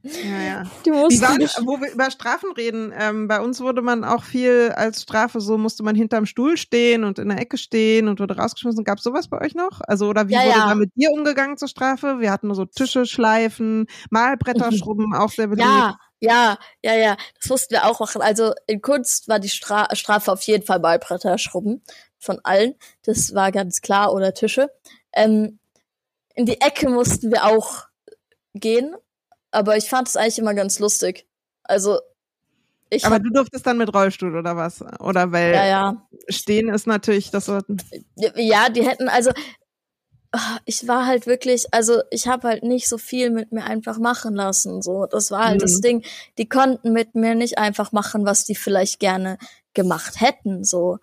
Ja, 0.03 0.41
ja. 0.41 0.62
die 0.85 0.91
Wie 0.91 1.21
war, 1.21 1.37
wo 1.67 1.81
wir 1.81 1.91
über 1.93 2.11
Strafen 2.11 2.53
reden, 2.53 2.93
ähm, 2.97 3.27
bei 3.27 3.41
uns 3.41 3.61
wurde 3.61 3.83
man 3.83 4.05
auch 4.05 4.23
viel 4.23 4.73
als 4.77 5.03
Strafe, 5.03 5.41
so 5.41 5.59
musste 5.59 5.83
man 5.83 5.97
hinterm 5.97 6.27
Stuhl 6.27 6.57
stehen 6.57 7.03
und 7.05 7.19
in 7.19 7.29
der 7.29 7.39
Ecke 7.41 7.59
stehen 7.59 8.07
und 8.09 8.21
wurde 8.21 8.37
rausgeschmissen. 8.37 8.85
Gab 8.85 9.01
sowas 9.01 9.29
bei 9.29 9.41
euch 9.41 9.55
noch? 9.55 9.81
Also, 9.87 10.09
oder 10.09 10.29
wie 10.29 10.35
Ja, 10.35 10.45
wurde 10.45 10.61
ja. 10.61 10.69
da 10.69 10.75
mit 10.77 10.93
dir 10.95 11.11
umgegangen 11.11 11.57
zur 11.57 11.69
Strafe? 11.69 12.21
Wir 12.21 12.31
hatten 12.31 12.47
nur 12.47 12.57
so 12.57 12.67
Tische 12.67 13.05
schleifen, 13.07 13.87
Malbretter 14.11 14.71
schrubben, 14.73 15.12
auch 15.14 15.31
sehr 15.31 15.49
beliebt. 15.49 15.67
Ja, 15.69 15.99
ja, 16.21 16.59
ja, 16.83 16.95
ja, 16.95 17.17
das 17.41 17.51
mussten 17.51 17.75
wir 17.75 17.87
auch 17.87 18.01
machen. 18.01 18.23
Also 18.23 18.53
in 18.67 18.81
Kunst 18.81 19.29
war 19.29 19.41
die 19.41 19.49
Stra 19.49 19.89
Strafe 19.95 20.33
auf 20.33 20.43
jeden 20.43 20.64
Fall 20.64 20.79
Malbretter 20.81 21.39
schrubben 21.39 21.83
von 22.19 22.39
allen. 22.45 22.75
Das 23.05 23.35
war 23.35 23.51
ganz 23.53 23.81
klar 23.81 24.12
oder 24.14 24.35
Tische. 24.35 24.71
Ähm, 25.12 25.59
in 26.35 26.47
die 26.47 26.61
Ecke 26.61 26.89
mussten 26.91 27.33
wir 27.33 27.45
auch 27.45 27.87
gehen, 28.61 28.95
aber 29.51 29.77
ich 29.77 29.89
fand 29.89 30.09
es 30.09 30.17
eigentlich 30.17 30.39
immer 30.39 30.55
ganz 30.55 30.79
lustig. 30.79 31.27
Also 31.63 31.99
ich 32.89 33.05
aber 33.05 33.19
du 33.19 33.31
durftest 33.31 33.67
dann 33.67 33.79
mit 33.79 33.93
Rollstuhl 33.93 34.37
oder 34.37 34.57
was? 34.57 34.83
Oder 35.01 35.33
weil 35.33 35.53
ja, 35.53 35.67
ja. 35.67 36.09
stehen 36.29 36.69
ist 36.69 36.87
natürlich 36.87 37.31
das. 37.31 37.51
Ja, 38.17 38.69
die 38.69 38.87
hätten 38.87 39.09
also 39.09 39.33
ah, 40.33 40.59
ich 40.65 40.87
war 40.87 41.07
halt 41.07 41.27
wirklich, 41.27 41.73
also 41.73 42.03
ich 42.11 42.29
habe 42.29 42.49
halt 42.49 42.63
nicht 42.63 42.89
so 42.89 42.99
viel 42.99 43.31
mit 43.31 43.53
mir 43.53 43.65
einfach 43.65 43.99
machen 43.99 44.35
lassen. 44.35 44.83
So, 44.83 45.07
das 45.07 45.31
war 45.31 45.47
halt 45.47 45.57
mhm. 45.57 45.63
das 45.63 45.81
Ding. 45.81 46.05
Die 46.39 46.49
konnten 46.49 46.93
mit 46.93 47.15
mir 47.15 47.35
nicht 47.35 47.59
einfach 47.59 47.93
machen, 47.93 48.25
was 48.25 48.45
die 48.45 48.55
vielleicht 48.55 49.01
gerne 49.01 49.39
gemacht 49.75 50.21
hätten. 50.21 50.65
So, 50.65 50.99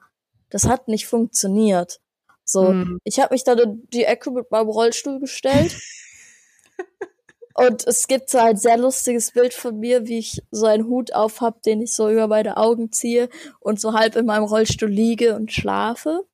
das 0.49 0.67
hat 0.67 0.87
nicht 0.87 1.07
funktioniert. 1.07 1.99
So, 2.45 2.71
mhm. 2.73 2.99
ich 3.03 3.19
habe 3.19 3.33
mich 3.33 3.43
dann 3.43 3.57
in 3.59 3.87
die 3.93 4.03
Ecke 4.03 4.31
mit 4.31 4.51
meinem 4.51 4.69
Rollstuhl 4.69 5.19
gestellt. 5.19 5.75
und 7.53 7.85
es 7.85 8.07
gibt 8.07 8.29
so 8.29 8.39
ein 8.39 8.57
sehr 8.57 8.77
lustiges 8.77 9.31
Bild 9.31 9.53
von 9.53 9.79
mir, 9.79 10.07
wie 10.07 10.19
ich 10.19 10.41
so 10.51 10.65
einen 10.65 10.85
Hut 10.85 11.13
auf 11.13 11.41
hab, 11.41 11.61
den 11.61 11.81
ich 11.81 11.93
so 11.93 12.09
über 12.09 12.27
meine 12.27 12.57
Augen 12.57 12.91
ziehe 12.91 13.29
und 13.59 13.79
so 13.79 13.93
halb 13.93 14.15
in 14.15 14.25
meinem 14.25 14.45
Rollstuhl 14.45 14.89
liege 14.89 15.35
und 15.35 15.51
schlafe. 15.51 16.25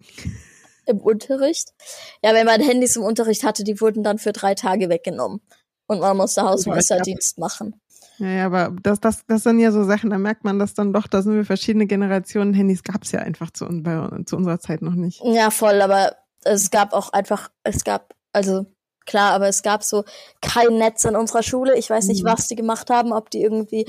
Im 0.86 0.98
Unterricht. 0.98 1.70
Ja, 2.22 2.34
wenn 2.34 2.44
man 2.44 2.60
Handys 2.60 2.96
im 2.96 3.04
Unterricht 3.04 3.42
hatte, 3.42 3.64
die 3.64 3.80
wurden 3.80 4.02
dann 4.02 4.18
für 4.18 4.32
drei 4.32 4.54
Tage 4.54 4.90
weggenommen. 4.90 5.40
Und 5.86 6.00
man 6.00 6.14
musste 6.14 6.42
Hausmeisterdienst 6.42 7.38
machen. 7.38 7.80
Ja, 8.18 8.28
ja, 8.28 8.46
aber 8.46 8.76
das, 8.82 9.00
das, 9.00 9.24
das 9.26 9.44
sind 9.44 9.60
ja 9.60 9.72
so 9.72 9.84
Sachen, 9.84 10.10
da 10.10 10.18
merkt 10.18 10.44
man 10.44 10.58
das 10.58 10.74
dann 10.74 10.92
doch, 10.92 11.06
da 11.06 11.22
sind 11.22 11.36
wir 11.36 11.46
verschiedene 11.46 11.86
Generationen. 11.86 12.52
Handys 12.52 12.82
gab 12.82 13.04
es 13.04 13.12
ja 13.12 13.20
einfach 13.20 13.50
zu, 13.50 13.66
bei, 13.82 14.08
zu 14.26 14.36
unserer 14.36 14.60
Zeit 14.60 14.82
noch 14.82 14.94
nicht. 14.94 15.22
Ja, 15.24 15.50
voll, 15.50 15.80
aber 15.80 16.16
es 16.44 16.70
gab 16.70 16.92
auch 16.92 17.14
einfach, 17.14 17.50
es 17.62 17.82
gab, 17.84 18.14
also 18.32 18.66
klar, 19.06 19.32
aber 19.32 19.48
es 19.48 19.62
gab 19.62 19.84
so 19.84 20.04
kein 20.40 20.76
Netz 20.78 21.04
in 21.04 21.16
unserer 21.16 21.42
Schule. 21.42 21.76
Ich 21.76 21.90
weiß 21.90 22.06
nicht, 22.06 22.24
mhm. 22.24 22.28
was 22.28 22.48
die 22.48 22.56
gemacht 22.56 22.90
haben, 22.90 23.12
ob 23.12 23.30
die 23.30 23.42
irgendwie 23.42 23.86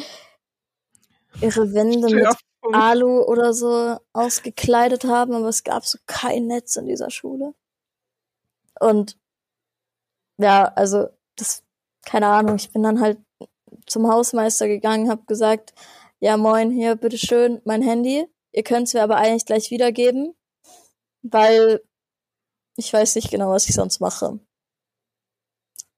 ihre 1.42 1.74
Wände 1.74 2.14
mit 2.14 2.28
Alu 2.74 3.22
oder 3.22 3.54
so 3.54 3.98
ausgekleidet 4.14 5.06
haben, 5.06 5.34
aber 5.34 5.50
es 5.50 5.64
gab 5.64 5.86
so 5.86 5.98
kein 6.08 6.48
Netz 6.48 6.76
in 6.76 6.88
dieser 6.88 7.12
Schule. 7.12 7.54
Und 8.80 9.18
ja, 10.38 10.66
also 10.76 11.08
das, 11.36 11.64
keine 12.06 12.28
Ahnung, 12.28 12.56
ich 12.56 12.72
bin 12.72 12.84
dann 12.84 13.00
halt 13.02 13.20
zum 13.86 14.08
Hausmeister 14.08 14.68
gegangen, 14.68 15.10
habe 15.10 15.26
gesagt, 15.26 15.74
ja 16.20 16.38
moin, 16.38 16.72
hier, 16.72 16.96
bitteschön, 16.96 17.62
mein 17.66 17.82
Handy. 17.82 18.28
Ihr 18.52 18.64
könnt 18.64 18.88
es 18.88 18.94
mir 18.94 19.04
aber 19.04 19.18
eigentlich 19.18 19.46
gleich 19.46 19.70
wiedergeben, 19.70 20.34
weil 21.22 21.82
ich 22.78 22.92
weiß 22.92 23.16
nicht 23.16 23.32
genau, 23.32 23.52
was 23.52 23.68
ich 23.68 23.76
sonst 23.76 24.00
mache. 24.00 24.40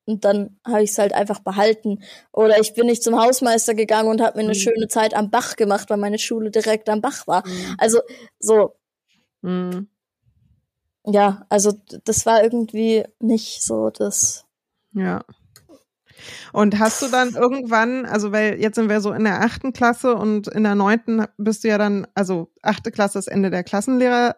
Und 0.08 0.24
dann 0.24 0.58
habe 0.66 0.84
ich 0.84 0.92
es 0.92 0.98
halt 0.98 1.14
einfach 1.14 1.40
behalten. 1.40 2.02
Oder 2.32 2.60
ich 2.60 2.74
bin 2.74 2.86
nicht 2.86 3.04
zum 3.04 3.22
Hausmeister 3.22 3.76
gegangen 3.76 4.10
und 4.10 4.22
habe 4.22 4.38
mir 4.38 4.46
eine 4.46 4.54
mhm. 4.54 4.60
schöne 4.60 4.88
Zeit 4.88 5.14
am 5.14 5.30
Bach 5.30 5.58
gemacht, 5.58 5.90
weil 5.90 5.98
meine 5.98 6.18
Schule 6.18 6.50
direkt 6.50 6.88
am 6.90 7.02
Bach 7.02 7.28
war. 7.28 7.46
Mhm. 7.46 7.76
Also 7.78 8.00
so. 8.40 8.74
Mhm. 9.42 9.90
Ja, 11.06 11.46
also 11.50 11.74
das 12.06 12.26
war 12.26 12.42
irgendwie 12.42 13.04
nicht 13.20 13.62
so 13.64 13.90
das. 13.90 14.46
Ja. 14.94 15.26
Und 16.54 16.80
hast 16.80 17.02
du 17.02 17.08
dann 17.08 17.36
irgendwann, 17.36 18.06
also 18.06 18.32
weil 18.32 18.60
jetzt 18.62 18.76
sind 18.76 18.90
wir 18.90 19.02
so 19.02 19.12
in 19.12 19.26
der 19.26 19.42
achten 19.42 19.74
Klasse 19.74 20.16
und 20.16 20.48
in 20.48 20.64
der 20.64 20.76
neunten 20.76 21.26
bist 21.38 21.64
du 21.64 21.68
ja 21.68 21.78
dann, 21.78 22.08
also 22.16 22.50
achte 22.62 22.92
Klasse 22.92 23.20
ist 23.20 23.28
Ende 23.28 23.50
der 23.50 23.64
Klassenlehrerzeit 23.64 24.38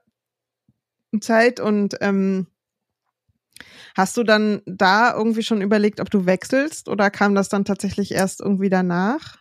und 1.60 1.96
ähm, 2.02 2.48
hast 3.96 4.18
du 4.18 4.24
dann 4.24 4.62
da 4.66 5.14
irgendwie 5.14 5.44
schon 5.44 5.62
überlegt, 5.62 6.00
ob 6.00 6.10
du 6.10 6.26
wechselst 6.26 6.90
oder 6.90 7.10
kam 7.10 7.36
das 7.36 7.50
dann 7.50 7.66
tatsächlich 7.66 8.12
erst 8.12 8.42
irgendwie 8.42 8.70
danach? 8.70 9.38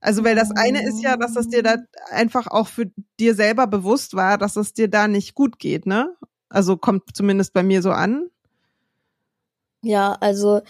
Also, 0.00 0.22
weil 0.22 0.34
das 0.34 0.50
eine 0.50 0.86
ist 0.86 1.02
ja, 1.02 1.16
dass 1.16 1.34
es 1.34 1.48
dir 1.48 1.62
da 1.62 1.76
einfach 2.10 2.46
auch 2.46 2.68
für 2.68 2.90
dir 3.18 3.34
selber 3.34 3.66
bewusst 3.66 4.14
war, 4.14 4.36
dass 4.36 4.56
es 4.56 4.74
dir 4.74 4.88
da 4.88 5.08
nicht 5.08 5.34
gut 5.34 5.58
geht, 5.58 5.86
ne? 5.86 6.14
Also 6.50 6.76
kommt 6.76 7.16
zumindest 7.16 7.54
bei 7.54 7.62
mir 7.62 7.80
so 7.80 7.90
an. 7.90 8.28
Ja, 9.82 10.12
also 10.20 10.60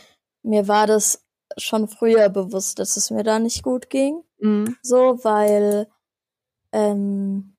mir 0.42 0.68
war 0.68 0.86
das 0.86 1.24
schon 1.56 1.88
früher 1.88 2.28
bewusst, 2.28 2.78
dass 2.78 2.96
es 2.96 3.10
mir 3.10 3.24
da 3.24 3.38
nicht 3.38 3.62
gut 3.62 3.90
ging. 3.90 4.22
Mhm. 4.38 4.76
So, 4.82 5.18
weil 5.24 5.88
ähm, 6.72 7.53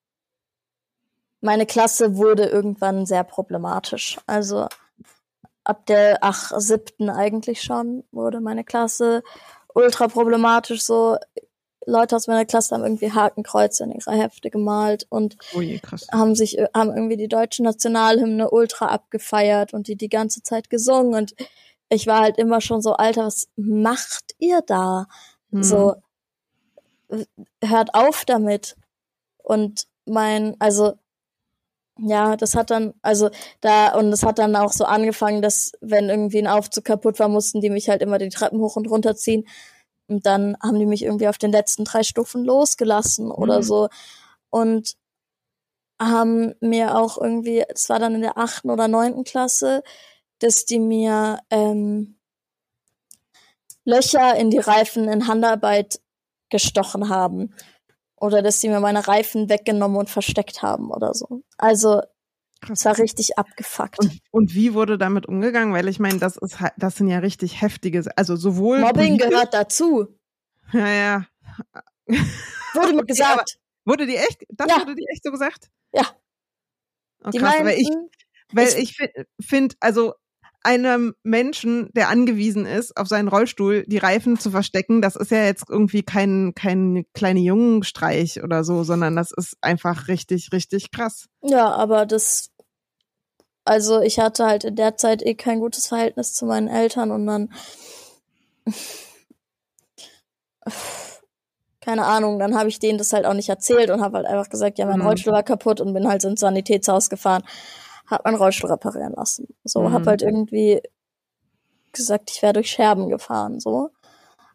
meine 1.45 1.65
Klasse 1.67 2.17
wurde 2.17 2.45
irgendwann 2.45 3.05
sehr 3.05 3.23
problematisch. 3.23 4.17
Also 4.25 4.67
ab 5.63 5.85
der 5.85 6.17
ach, 6.21 6.51
siebten 6.57 7.09
eigentlich 7.09 7.61
schon 7.61 8.03
wurde 8.11 8.41
meine 8.41 8.63
Klasse 8.63 9.23
ultra 9.73 10.07
problematisch. 10.07 10.83
So 10.83 11.17
Leute 11.85 12.15
aus 12.15 12.25
meiner 12.25 12.45
Klasse 12.45 12.73
haben 12.73 12.83
irgendwie 12.83 13.11
Hakenkreuze 13.11 13.83
in 13.83 13.91
ihre 13.91 14.11
Hefte 14.11 14.49
gemalt 14.49 15.05
und 15.09 15.37
oh 15.55 15.61
je, 15.61 15.79
haben 16.11 16.33
sich 16.33 16.57
haben 16.73 16.89
irgendwie 16.89 17.17
die 17.17 17.27
deutsche 17.27 17.61
Nationalhymne 17.61 18.49
ultra 18.49 18.87
abgefeiert 18.87 19.71
und 19.73 19.87
die 19.87 19.95
die 19.95 20.09
ganze 20.09 20.41
Zeit 20.41 20.71
gesungen 20.71 21.13
und 21.13 21.35
ich 21.89 22.07
war 22.07 22.21
halt 22.21 22.39
immer 22.39 22.59
schon 22.59 22.81
so 22.81 22.93
alter 22.93 23.27
was 23.27 23.47
macht 23.55 24.33
ihr 24.39 24.61
da 24.65 25.05
hm. 25.51 25.61
so 25.61 25.93
hört 27.63 27.93
auf 27.93 28.25
damit 28.25 28.75
und 29.43 29.85
mein 30.05 30.55
also 30.57 30.95
ja, 31.97 32.35
das 32.35 32.55
hat 32.55 32.71
dann, 32.71 32.93
also 33.01 33.29
da, 33.61 33.95
und 33.95 34.11
es 34.11 34.23
hat 34.23 34.39
dann 34.39 34.55
auch 34.55 34.71
so 34.73 34.85
angefangen, 34.85 35.41
dass, 35.41 35.71
wenn 35.81 36.09
irgendwie 36.09 36.39
ein 36.39 36.47
Aufzug 36.47 36.83
kaputt 36.83 37.19
war, 37.19 37.29
mussten 37.29 37.61
die 37.61 37.69
mich 37.69 37.89
halt 37.89 38.01
immer 38.01 38.17
die 38.17 38.29
Treppen 38.29 38.59
hoch 38.59 38.75
und 38.75 38.89
runter 38.89 39.15
ziehen. 39.15 39.47
Und 40.07 40.25
dann 40.25 40.57
haben 40.61 40.77
die 40.77 40.85
mich 40.85 41.03
irgendwie 41.03 41.27
auf 41.27 41.37
den 41.37 41.51
letzten 41.51 41.85
drei 41.85 42.03
Stufen 42.03 42.43
losgelassen 42.43 43.31
oder 43.31 43.57
mhm. 43.59 43.63
so. 43.63 43.89
Und 44.49 44.95
haben 45.99 46.53
mir 46.59 46.97
auch 46.97 47.17
irgendwie, 47.17 47.63
es 47.67 47.89
war 47.89 47.99
dann 47.99 48.15
in 48.15 48.21
der 48.21 48.37
achten 48.37 48.69
oder 48.69 48.87
neunten 48.87 49.23
Klasse, 49.23 49.81
dass 50.39 50.65
die 50.65 50.79
mir 50.79 51.39
ähm, 51.49 52.17
Löcher 53.85 54.35
in 54.35 54.49
die 54.49 54.57
Reifen 54.57 55.07
in 55.07 55.27
Handarbeit 55.27 56.01
gestochen 56.49 57.09
haben. 57.09 57.53
Oder 58.17 58.41
dass 58.41 58.61
sie 58.61 58.69
mir 58.69 58.79
meine 58.79 59.07
Reifen 59.07 59.49
weggenommen 59.49 59.97
und 59.97 60.09
versteckt 60.09 60.61
haben 60.61 60.89
oder 60.91 61.13
so. 61.13 61.43
Also 61.57 62.01
es 62.71 62.85
war 62.85 62.97
richtig 62.97 63.37
abgefuckt. 63.37 63.99
Und, 63.99 64.19
und, 64.31 64.55
wie 64.55 64.73
wurde 64.73 64.97
damit 64.97 65.25
umgegangen? 65.27 65.73
Weil 65.73 65.87
ich 65.87 65.99
meine, 65.99 66.19
das 66.19 66.37
ist 66.37 66.57
das 66.77 66.95
sind 66.95 67.07
ja 67.07 67.19
richtig 67.19 67.61
heftige, 67.61 68.03
also 68.15 68.35
sowohl 68.35 68.79
Mobbing 68.79 69.17
gehört 69.17 69.53
dazu. 69.53 70.07
Ja, 70.71 70.87
ja. 70.87 71.25
Wurde 72.73 72.93
mir 72.93 73.05
gesagt. 73.05 73.31
Aber 73.31 73.43
wurde 73.85 74.07
die 74.07 74.15
echt? 74.15 74.43
Das 74.49 74.67
ja. 74.69 74.79
wurde 74.79 74.95
die 74.95 75.05
echt 75.11 75.23
so 75.23 75.31
gesagt? 75.31 75.69
Ja. 75.91 76.05
Oh, 77.23 77.29
die 77.29 77.37
krass, 77.37 77.59
meinten, 77.59 77.65
weil 77.65 77.79
ich, 77.79 77.89
weil 78.51 78.67
ich, 78.67 78.99
ich 78.99 79.45
finde, 79.45 79.75
also 79.79 80.13
einem 80.65 81.13
Menschen, 81.23 81.89
der 81.93 82.09
angewiesen 82.09 82.65
ist, 82.65 82.97
auf 82.97 83.07
seinen 83.07 83.27
Rollstuhl 83.27 83.83
die 83.87 83.99
Reifen 83.99 84.39
zu 84.39 84.49
verstecken, 84.49 85.01
das 85.01 85.15
ist 85.15 85.29
ja 85.29 85.45
jetzt 85.45 85.65
irgendwie 85.69 86.01
kein, 86.01 86.53
kein 86.55 87.05
kleine 87.13 87.39
Jungenstreich 87.39 88.43
oder 88.43 88.63
so, 88.63 88.83
sondern 88.83 89.15
das 89.15 89.31
ist 89.31 89.57
einfach 89.61 90.07
richtig, 90.07 90.49
richtig 90.51 90.91
krass. 90.91 91.27
Ja, 91.43 91.71
aber 91.71 92.07
das, 92.07 92.49
also 93.63 94.01
ich 94.01 94.19
hatte 94.19 94.45
halt 94.45 94.63
in 94.63 94.75
der 94.75 94.97
Zeit 94.97 95.23
eh 95.23 95.35
kein 95.35 95.59
gutes 95.59 95.85
Verhältnis 95.87 96.33
zu 96.33 96.47
meinen 96.47 96.67
Eltern 96.67 97.11
und 97.11 97.27
dann, 97.27 97.53
keine 101.79 102.05
Ahnung, 102.05 102.39
dann 102.39 102.57
habe 102.57 102.69
ich 102.69 102.79
denen 102.79 102.97
das 102.97 103.13
halt 103.13 103.27
auch 103.27 103.35
nicht 103.35 103.49
erzählt 103.49 103.91
und 103.91 104.01
habe 104.01 104.17
halt 104.17 104.25
einfach 104.25 104.49
gesagt, 104.49 104.79
ja, 104.79 104.87
mein 104.87 104.99
mhm. 104.99 105.05
Rollstuhl 105.05 105.31
war 105.31 105.43
kaputt 105.43 105.79
und 105.79 105.93
bin 105.93 106.07
halt 106.07 106.23
ins 106.23 106.39
Sanitätshaus 106.39 107.11
gefahren 107.11 107.43
hab 108.07 108.25
meinen 108.25 108.37
Rollstuhl 108.37 108.71
reparieren 108.71 109.13
lassen. 109.13 109.47
So, 109.63 109.81
mhm. 109.81 109.93
hab 109.93 110.07
halt 110.07 110.21
irgendwie 110.21 110.81
gesagt, 111.91 112.31
ich 112.31 112.41
wäre 112.41 112.53
durch 112.53 112.69
Scherben 112.69 113.09
gefahren, 113.09 113.59
so. 113.59 113.89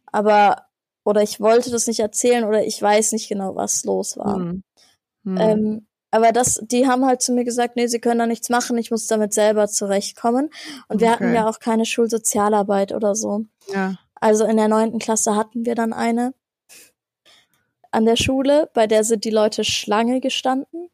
Aber, 0.06 0.66
oder 1.04 1.22
ich 1.22 1.40
wollte 1.40 1.70
das 1.70 1.86
nicht 1.86 2.00
erzählen 2.00 2.44
oder 2.44 2.64
ich 2.64 2.80
weiß 2.80 3.12
nicht 3.12 3.28
genau, 3.28 3.54
was 3.56 3.84
los 3.84 4.16
war. 4.16 4.38
Mhm. 4.38 4.62
Mhm. 5.22 5.36
Ähm, 5.38 5.86
aber 6.10 6.32
das, 6.32 6.60
die 6.62 6.88
haben 6.88 7.06
halt 7.06 7.22
zu 7.22 7.32
mir 7.32 7.44
gesagt, 7.44 7.76
nee, 7.76 7.86
sie 7.86 8.00
können 8.00 8.18
da 8.18 8.26
nichts 8.26 8.48
machen, 8.48 8.76
ich 8.78 8.90
muss 8.90 9.06
damit 9.06 9.32
selber 9.32 9.68
zurechtkommen. 9.68 10.50
Und 10.88 11.00
wir 11.00 11.08
okay. 11.08 11.14
hatten 11.14 11.34
ja 11.34 11.48
auch 11.48 11.60
keine 11.60 11.86
Schulsozialarbeit 11.86 12.92
oder 12.92 13.14
so. 13.14 13.44
Ja. 13.72 13.94
Also 14.16 14.44
in 14.44 14.56
der 14.56 14.68
neunten 14.68 14.98
Klasse 14.98 15.36
hatten 15.36 15.64
wir 15.64 15.74
dann 15.74 15.92
eine 15.92 16.34
an 17.92 18.04
der 18.04 18.16
Schule, 18.16 18.70
bei 18.72 18.86
der 18.86 19.04
sind 19.04 19.24
die 19.24 19.30
Leute 19.30 19.64
Schlange 19.64 20.20
gestanden. 20.20 20.90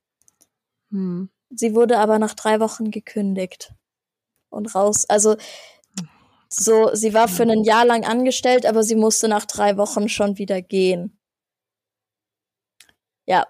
Hm. 0.90 1.28
Sie 1.56 1.74
wurde 1.74 1.98
aber 1.98 2.18
nach 2.18 2.34
drei 2.34 2.60
Wochen 2.60 2.90
gekündigt 2.90 3.72
und 4.50 4.74
raus. 4.74 5.04
Also 5.08 5.36
so, 6.48 6.90
sie 6.94 7.12
war 7.14 7.28
für 7.28 7.42
ein 7.42 7.64
Jahr 7.64 7.84
lang 7.84 8.04
angestellt, 8.04 8.66
aber 8.66 8.82
sie 8.82 8.94
musste 8.94 9.28
nach 9.28 9.46
drei 9.46 9.76
Wochen 9.76 10.08
schon 10.08 10.38
wieder 10.38 10.62
gehen. 10.62 11.18
Ja, 13.26 13.46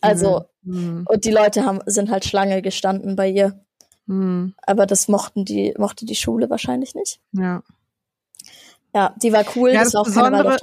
also 0.00 0.46
mhm. 0.62 1.06
und 1.08 1.24
die 1.24 1.30
Leute 1.30 1.64
haben 1.64 1.80
sind 1.86 2.10
halt 2.10 2.24
Schlange 2.24 2.60
gestanden 2.60 3.14
bei 3.14 3.28
ihr. 3.28 3.64
Hm. 4.08 4.54
Aber 4.62 4.86
das 4.86 5.06
mochten 5.06 5.44
die, 5.44 5.74
mochte 5.78 6.04
die 6.04 6.16
Schule 6.16 6.50
wahrscheinlich 6.50 6.94
nicht. 6.94 7.20
Ja. 7.32 7.62
Ja, 8.94 9.14
die 9.22 9.32
war 9.32 9.44
cool, 9.56 9.70
Ja, 9.70 9.84
das 9.84 9.92
das 9.92 10.04
Besondere-. 10.04 10.56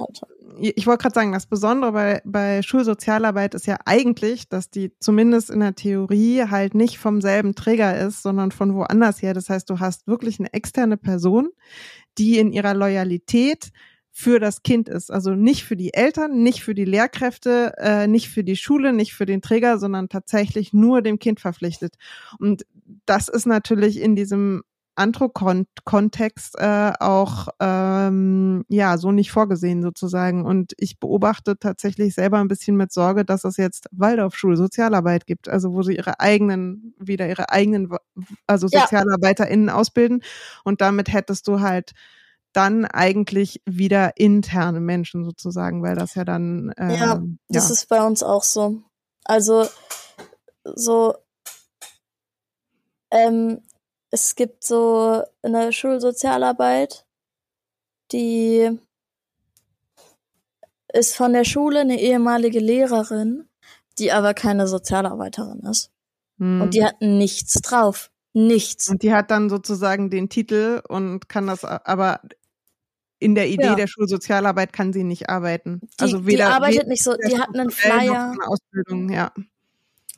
Ich 0.62 0.86
wollte 0.86 1.02
gerade 1.02 1.14
sagen, 1.14 1.32
das 1.32 1.46
Besondere 1.46 1.92
bei, 1.92 2.22
bei 2.24 2.62
Schulsozialarbeit 2.62 3.54
ist 3.54 3.66
ja 3.66 3.78
eigentlich, 3.86 4.48
dass 4.48 4.68
die 4.68 4.92
zumindest 5.00 5.48
in 5.48 5.60
der 5.60 5.74
Theorie 5.74 6.44
halt 6.44 6.74
nicht 6.74 6.98
vom 6.98 7.22
selben 7.22 7.54
Träger 7.54 7.96
ist, 7.98 8.22
sondern 8.22 8.50
von 8.50 8.74
woanders 8.74 9.22
her. 9.22 9.32
Das 9.32 9.48
heißt, 9.48 9.70
du 9.70 9.80
hast 9.80 10.06
wirklich 10.06 10.38
eine 10.38 10.52
externe 10.52 10.98
Person, 10.98 11.48
die 12.18 12.38
in 12.38 12.52
ihrer 12.52 12.74
Loyalität 12.74 13.70
für 14.12 14.38
das 14.38 14.62
Kind 14.62 14.88
ist. 14.88 15.10
Also 15.10 15.34
nicht 15.34 15.64
für 15.64 15.76
die 15.76 15.94
Eltern, 15.94 16.42
nicht 16.42 16.62
für 16.62 16.74
die 16.74 16.84
Lehrkräfte, 16.84 17.72
äh, 17.78 18.06
nicht 18.06 18.28
für 18.28 18.44
die 18.44 18.56
Schule, 18.56 18.92
nicht 18.92 19.14
für 19.14 19.24
den 19.24 19.40
Träger, 19.40 19.78
sondern 19.78 20.08
tatsächlich 20.08 20.72
nur 20.72 21.00
dem 21.00 21.18
Kind 21.18 21.40
verpflichtet. 21.40 21.94
Und 22.38 22.66
das 23.06 23.28
ist 23.28 23.46
natürlich 23.46 24.00
in 24.00 24.16
diesem 24.16 24.62
Antro-Kontext 24.96 26.56
äh, 26.58 26.92
auch 27.00 27.48
ähm, 27.60 28.64
ja 28.68 28.98
so 28.98 29.12
nicht 29.12 29.30
vorgesehen 29.32 29.82
sozusagen. 29.82 30.44
Und 30.44 30.72
ich 30.76 30.98
beobachte 30.98 31.58
tatsächlich 31.58 32.14
selber 32.14 32.38
ein 32.38 32.48
bisschen 32.48 32.76
mit 32.76 32.92
Sorge, 32.92 33.24
dass 33.24 33.44
es 33.44 33.56
jetzt 33.56 33.86
Waldorfschule 33.92 34.56
Sozialarbeit 34.56 35.26
gibt, 35.26 35.48
also 35.48 35.72
wo 35.72 35.82
sie 35.82 35.96
ihre 35.96 36.20
eigenen 36.20 36.94
wieder 36.98 37.28
ihre 37.28 37.50
eigenen 37.50 37.88
also 38.46 38.66
Ja. 38.70 38.80
SozialarbeiterInnen 38.80 39.70
ausbilden. 39.70 40.22
Und 40.64 40.80
damit 40.80 41.12
hättest 41.12 41.48
du 41.48 41.60
halt 41.60 41.92
dann 42.52 42.84
eigentlich 42.84 43.62
wieder 43.64 44.16
interne 44.16 44.80
Menschen 44.80 45.24
sozusagen, 45.24 45.82
weil 45.82 45.94
das 45.94 46.14
ja 46.14 46.24
dann 46.24 46.72
ähm, 46.76 46.90
Ja, 46.90 47.22
Das 47.48 47.68
ja. 47.68 47.74
ist 47.74 47.88
bei 47.88 48.02
uns 48.02 48.22
auch 48.22 48.42
so. 48.42 48.82
Also, 49.24 49.66
so, 50.64 51.14
ähm, 53.10 53.62
es 54.10 54.34
gibt 54.34 54.64
so 54.64 55.22
eine 55.42 55.72
Schulsozialarbeit, 55.72 57.06
die 58.12 58.78
ist 60.92 61.16
von 61.16 61.32
der 61.32 61.44
Schule 61.44 61.80
eine 61.80 62.00
ehemalige 62.00 62.58
Lehrerin, 62.58 63.48
die 63.98 64.10
aber 64.10 64.34
keine 64.34 64.66
Sozialarbeiterin 64.66 65.60
ist. 65.60 65.92
Hm. 66.38 66.62
Und 66.62 66.74
die 66.74 66.84
hat 66.84 67.00
nichts 67.00 67.54
drauf. 67.62 68.10
Nichts. 68.32 68.88
Und 68.88 69.02
die 69.02 69.12
hat 69.12 69.30
dann 69.30 69.50
sozusagen 69.50 70.10
den 70.10 70.28
Titel 70.28 70.82
und 70.88 71.28
kann 71.28 71.46
das 71.46 71.64
aber 71.64 72.20
in 73.18 73.34
der 73.34 73.48
Idee 73.48 73.64
Ja. 73.66 73.74
der 73.74 73.86
Schulsozialarbeit 73.86 74.72
kann 74.72 74.92
sie 74.92 75.04
nicht 75.04 75.28
arbeiten. 75.28 75.80
Die, 75.82 76.02
also 76.02 76.26
weder 76.26 76.46
die 76.46 76.52
arbeitet 76.52 76.76
weder 76.78 76.88
nicht 76.88 77.04
so, 77.04 77.14
die 77.14 77.38
hat 77.38 77.54
einen 77.54 77.70
Flyer. 77.70 78.34
Ausbildung, 78.46 79.10
ja. 79.10 79.32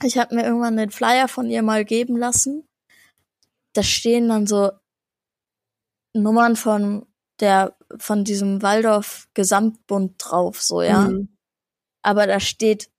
Ich 0.03 0.19
habe 0.19 0.35
mir 0.35 0.45
irgendwann 0.45 0.77
den 0.77 0.91
Flyer 0.91 1.29
von 1.29 1.51
ihr 1.51 1.63
mal 1.63 1.85
geben 1.85 2.17
lassen. 2.17 2.69
Da 3.73 3.83
stehen 3.83 4.29
dann 4.29 4.47
so 4.47 4.71
Nummern 6.15 6.57
von 6.57 7.07
der 7.41 7.77
von 7.99 8.25
diesem 8.25 8.63
Waldorf 8.63 9.29
Gesamtbund 9.35 10.15
drauf, 10.19 10.63
so 10.63 10.83
ja. 10.83 11.09
Mhm. 11.09 11.37
Aber 12.03 12.27
da 12.27 12.41
steht 12.41 12.91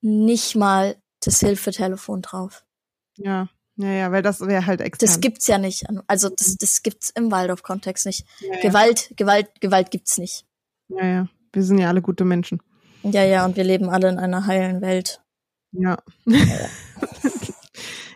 nicht 0.00 0.56
mal 0.56 0.96
das 1.20 1.40
Hilfetelefon 1.40 2.22
drauf. 2.22 2.64
Ja. 3.16 3.48
Ja, 3.78 3.90
ja, 3.90 4.10
weil 4.10 4.22
das 4.22 4.40
wäre 4.40 4.64
halt 4.64 4.80
extern. 4.80 5.06
Das 5.06 5.20
gibt's 5.20 5.46
ja 5.48 5.58
nicht. 5.58 5.84
Also 6.06 6.30
das, 6.30 6.56
das 6.56 6.82
gibt's 6.82 7.10
im 7.10 7.30
Waldorf-Kontext 7.30 8.06
nicht. 8.06 8.26
ja, 8.40 8.54
ja. 8.54 8.60
Gewalt, 8.62 9.12
Gewalt, 9.16 9.60
Gewalt 9.60 9.90
gibt's 9.90 10.16
nicht. 10.16 10.46
ja, 10.88 11.04
ja. 11.04 11.28
Wir 11.52 11.62
sind 11.62 11.78
ja 11.78 11.88
alle 11.88 12.02
gute 12.02 12.24
Menschen. 12.26 12.60
Ja, 13.02 13.24
ja, 13.24 13.46
und 13.46 13.56
wir 13.56 13.64
leben 13.64 13.88
alle 13.88 14.10
in 14.10 14.18
einer 14.18 14.46
heilen 14.46 14.82
Welt. 14.82 15.22
Ja. 15.72 15.96
ja, 16.26 16.68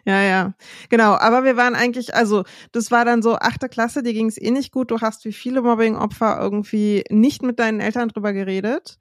ja. 0.06 0.54
Genau. 0.88 1.12
Aber 1.14 1.44
wir 1.44 1.56
waren 1.56 1.74
eigentlich, 1.74 2.14
also 2.14 2.44
das 2.72 2.90
war 2.90 3.04
dann 3.04 3.22
so 3.22 3.36
achte 3.36 3.68
Klasse, 3.68 4.02
dir 4.02 4.12
ging 4.12 4.26
es 4.26 4.40
eh 4.40 4.50
nicht 4.50 4.72
gut. 4.72 4.90
Du 4.90 5.00
hast 5.00 5.24
wie 5.24 5.32
viele 5.32 5.62
Mobbing-Opfer 5.62 6.38
irgendwie 6.40 7.04
nicht 7.10 7.42
mit 7.42 7.58
deinen 7.58 7.80
Eltern 7.80 8.08
drüber 8.08 8.32
geredet. 8.32 8.98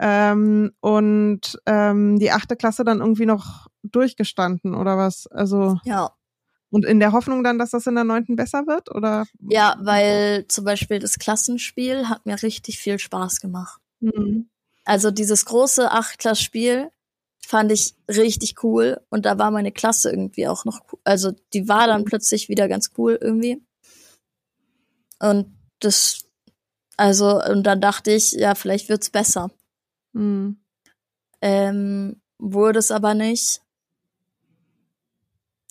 Ähm, 0.00 0.72
und 0.80 1.58
ähm, 1.66 2.18
die 2.18 2.30
achte 2.30 2.54
Klasse 2.56 2.84
dann 2.84 3.00
irgendwie 3.00 3.26
noch 3.26 3.66
durchgestanden 3.82 4.74
oder 4.74 4.96
was? 4.96 5.26
Also 5.26 5.78
Ja. 5.84 6.10
und 6.70 6.84
in 6.84 7.00
der 7.00 7.12
Hoffnung 7.12 7.42
dann, 7.42 7.58
dass 7.58 7.70
das 7.70 7.86
in 7.88 7.96
der 7.96 8.04
neunten 8.04 8.36
besser 8.36 8.66
wird? 8.68 8.94
Oder? 8.94 9.24
Ja, 9.40 9.76
weil 9.80 10.46
zum 10.48 10.64
Beispiel 10.64 11.00
das 11.00 11.18
Klassenspiel 11.18 12.08
hat 12.08 12.26
mir 12.26 12.40
richtig 12.42 12.78
viel 12.78 12.98
Spaß 13.00 13.40
gemacht. 13.40 13.80
Mhm. 14.00 14.48
Also 14.84 15.10
dieses 15.10 15.44
große 15.44 15.90
Achtklass-Spiel 15.90 16.90
fand 17.48 17.72
ich 17.72 17.94
richtig 18.10 18.62
cool 18.62 19.00
und 19.08 19.24
da 19.24 19.38
war 19.38 19.50
meine 19.50 19.72
Klasse 19.72 20.10
irgendwie 20.10 20.46
auch 20.48 20.66
noch 20.66 20.82
cool. 20.92 21.00
Also 21.04 21.32
die 21.54 21.66
war 21.66 21.86
dann 21.86 22.04
plötzlich 22.04 22.50
wieder 22.50 22.68
ganz 22.68 22.90
cool 22.98 23.18
irgendwie. 23.18 23.64
Und 25.18 25.56
das, 25.80 26.26
also, 26.98 27.42
und 27.42 27.62
dann 27.62 27.80
dachte 27.80 28.10
ich, 28.10 28.32
ja, 28.32 28.54
vielleicht 28.54 28.90
wird's 28.90 29.08
besser. 29.08 29.50
Mhm. 30.12 30.60
Ähm, 31.40 32.20
wurde 32.36 32.80
es 32.80 32.90
aber 32.90 33.14
nicht. 33.14 33.62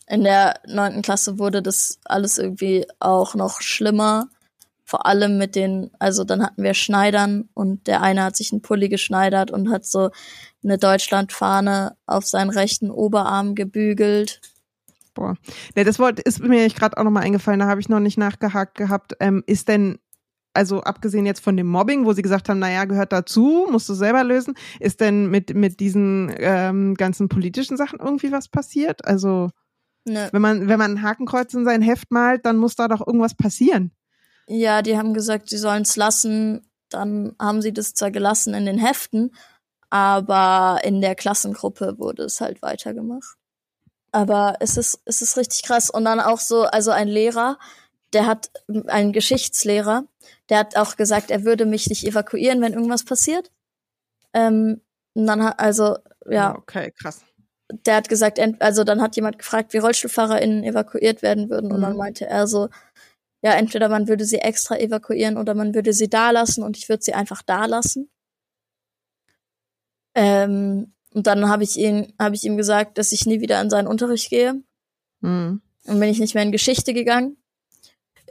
In 0.07 0.23
der 0.23 0.59
neunten 0.65 1.03
Klasse 1.03 1.38
wurde 1.38 1.61
das 1.61 1.99
alles 2.05 2.39
irgendwie 2.39 2.88
auch 2.99 3.36
noch 3.36 3.61
schlimmer. 3.61 4.30
Vor 4.89 5.05
allem 5.05 5.38
mit 5.38 5.55
den, 5.55 5.91
also 5.99 6.23
dann 6.23 6.41
hatten 6.41 6.63
wir 6.63 6.73
Schneidern 6.73 7.49
und 7.53 7.88
der 7.88 8.01
eine 8.01 8.23
hat 8.23 8.38
sich 8.38 8.53
einen 8.53 8.61
Pulli 8.61 8.88
geschneidert 8.88 9.51
und 9.51 9.69
hat 9.69 9.85
so 9.85 10.11
eine 10.63 10.77
Deutschlandfahne 10.77 11.97
auf 12.05 12.25
seinen 12.25 12.49
rechten 12.49 12.89
Oberarm 12.89 13.53
gebügelt. 13.53 14.39
Boah. 15.13 15.35
Ne, 15.75 15.83
das 15.83 15.99
wollte, 15.99 16.21
ist 16.21 16.41
mir 16.41 16.65
gerade 16.69 16.95
auch 16.97 17.03
nochmal 17.03 17.23
eingefallen, 17.23 17.59
da 17.59 17.67
habe 17.67 17.81
ich 17.81 17.89
noch 17.89 17.99
nicht 17.99 18.17
nachgehakt 18.17 18.77
gehabt. 18.77 19.13
Ähm, 19.19 19.43
ist 19.45 19.67
denn, 19.67 19.99
also 20.53 20.79
abgesehen 20.83 21.25
jetzt 21.25 21.43
von 21.43 21.57
dem 21.57 21.67
Mobbing, 21.67 22.05
wo 22.05 22.13
sie 22.13 22.21
gesagt 22.21 22.47
haben, 22.47 22.59
naja, 22.59 22.85
gehört 22.85 23.11
dazu, 23.11 23.67
musst 23.69 23.89
du 23.89 23.93
selber 23.93 24.23
lösen, 24.23 24.53
ist 24.79 25.01
denn 25.01 25.29
mit, 25.29 25.53
mit 25.53 25.81
diesen 25.81 26.33
ähm, 26.38 26.95
ganzen 26.95 27.27
politischen 27.27 27.75
Sachen 27.75 27.99
irgendwie 27.99 28.31
was 28.31 28.47
passiert? 28.47 29.05
Also, 29.05 29.49
Ne. 30.05 30.29
wenn 30.31 30.41
man, 30.41 30.69
wenn 30.69 30.79
man 30.79 30.91
ein 30.91 31.01
Hakenkreuz 31.01 31.53
in 31.53 31.65
sein 31.65 31.81
Heft 31.81 32.09
malt, 32.11 32.45
dann 32.45 32.55
muss 32.55 32.77
da 32.77 32.88
doch 32.88 33.05
irgendwas 33.05 33.35
passieren. 33.35 33.91
Ja, 34.47 34.81
die 34.81 34.97
haben 34.97 35.13
gesagt, 35.13 35.49
sie 35.49 35.57
sollen 35.57 35.83
es 35.83 35.95
lassen. 35.95 36.67
Dann 36.89 37.35
haben 37.39 37.61
sie 37.61 37.73
das 37.73 37.93
zwar 37.93 38.11
gelassen 38.11 38.53
in 38.53 38.65
den 38.65 38.77
Heften, 38.77 39.35
aber 39.89 40.79
in 40.83 41.01
der 41.01 41.15
Klassengruppe 41.15 41.95
wurde 41.97 42.23
es 42.23 42.39
halt 42.39 42.61
weitergemacht. 42.61 43.37
Aber 44.11 44.55
es 44.61 44.77
ist, 44.77 45.01
es 45.05 45.21
ist 45.21 45.37
richtig 45.37 45.63
krass. 45.63 45.89
Und 45.89 46.05
dann 46.05 46.19
auch 46.21 46.39
so, 46.39 46.63
also 46.63 46.91
ein 46.91 47.09
Lehrer, 47.09 47.59
der 48.13 48.25
hat, 48.25 48.49
ein 48.87 49.11
Geschichtslehrer, 49.11 50.05
der 50.49 50.59
hat 50.59 50.77
auch 50.77 50.95
gesagt, 50.95 51.29
er 51.29 51.43
würde 51.43 51.65
mich 51.65 51.87
nicht 51.89 52.05
evakuieren, 52.05 52.61
wenn 52.61 52.73
irgendwas 52.73 53.03
passiert. 53.03 53.51
Ähm, 54.33 54.81
und 55.13 55.27
dann 55.27 55.43
hat, 55.43 55.59
also, 55.59 55.97
ja, 56.29 56.55
Okay, 56.55 56.91
krass. 56.91 57.21
der 57.85 57.95
hat 57.97 58.09
gesagt, 58.09 58.39
also 58.61 58.83
dann 58.85 59.01
hat 59.01 59.15
jemand 59.17 59.39
gefragt, 59.39 59.73
wie 59.73 59.77
RollstuhlfahrerInnen 59.79 60.63
evakuiert 60.63 61.21
werden 61.21 61.49
würden. 61.49 61.71
Und 61.71 61.81
dann 61.81 61.93
Mhm. 61.93 61.97
meinte 61.99 62.25
er 62.27 62.47
so, 62.47 62.69
ja, 63.47 63.53
entweder 63.53 63.87
man 63.87 64.09
würde 64.09 64.25
sie 64.25 64.39
extra 64.39 64.75
evakuieren 64.75 65.37
oder 65.37 65.53
man 65.53 65.74
würde 65.74 65.93
sie 65.93 66.09
da 66.09 66.32
lassen 66.32 66.63
und 66.63 66.75
ich 66.75 66.89
würde 66.89 67.01
sie 67.01 67.13
einfach 67.13 67.41
da 67.41 67.65
lassen. 67.65 68.09
Ähm, 70.15 70.91
und 71.13 71.28
dann 71.28 71.47
habe 71.47 71.63
ich 71.63 71.78
ihn, 71.78 72.11
habe 72.19 72.36
ich 72.36 72.43
ihm 72.43 72.57
gesagt, 72.57 72.97
dass 72.97 73.13
ich 73.13 73.25
nie 73.25 73.39
wieder 73.39 73.61
in 73.61 73.69
seinen 73.69 73.87
Unterricht 73.87 74.29
gehe. 74.29 74.61
Mhm. 75.21 75.61
Und 75.86 75.99
bin 76.01 76.09
ich 76.09 76.19
nicht 76.19 76.33
mehr 76.33 76.43
in 76.43 76.51
Geschichte 76.51 76.93
gegangen. 76.93 77.37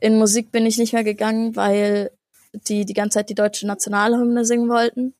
In 0.02 0.18
Musik 0.18 0.52
bin 0.52 0.66
ich 0.66 0.76
nicht 0.76 0.92
mehr 0.92 1.04
gegangen, 1.04 1.56
weil 1.56 2.10
die 2.52 2.84
die 2.84 2.92
ganze 2.92 3.14
Zeit 3.14 3.30
die 3.30 3.34
deutsche 3.34 3.66
Nationalhymne 3.66 4.44
singen 4.44 4.68
wollten 4.68 5.14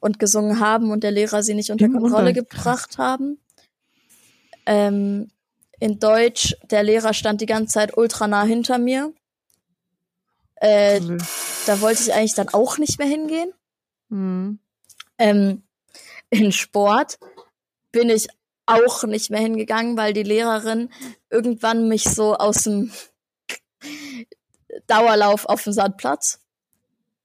und 0.00 0.18
gesungen 0.18 0.58
haben 0.58 0.90
und 0.90 1.04
der 1.04 1.10
Lehrer 1.10 1.42
sie 1.42 1.52
nicht 1.52 1.70
unter 1.70 1.90
Kontrolle 1.90 2.32
gebracht 2.32 2.96
haben. 2.96 3.38
Ähm, 4.64 5.28
in 5.80 5.98
Deutsch, 5.98 6.54
der 6.70 6.82
Lehrer 6.82 7.14
stand 7.14 7.40
die 7.40 7.46
ganze 7.46 7.74
Zeit 7.74 7.96
ultra 7.96 8.26
nah 8.26 8.44
hinter 8.44 8.78
mir. 8.78 9.12
Äh, 10.56 11.00
da 11.66 11.80
wollte 11.80 12.02
ich 12.02 12.14
eigentlich 12.14 12.34
dann 12.34 12.48
auch 12.48 12.78
nicht 12.78 12.98
mehr 12.98 13.08
hingehen. 13.08 13.52
Mhm. 14.08 14.58
Ähm, 15.18 15.62
in 16.30 16.52
Sport 16.52 17.18
bin 17.92 18.10
ich 18.10 18.28
auch 18.66 19.04
nicht 19.04 19.30
mehr 19.30 19.40
hingegangen, 19.40 19.96
weil 19.96 20.12
die 20.12 20.22
Lehrerin 20.22 20.90
irgendwann 21.30 21.88
mich 21.88 22.04
so 22.04 22.36
aus 22.36 22.64
dem 22.64 22.90
Dauerlauf 24.86 25.46
auf 25.46 25.62
dem 25.62 25.72
Sandplatz 25.72 26.40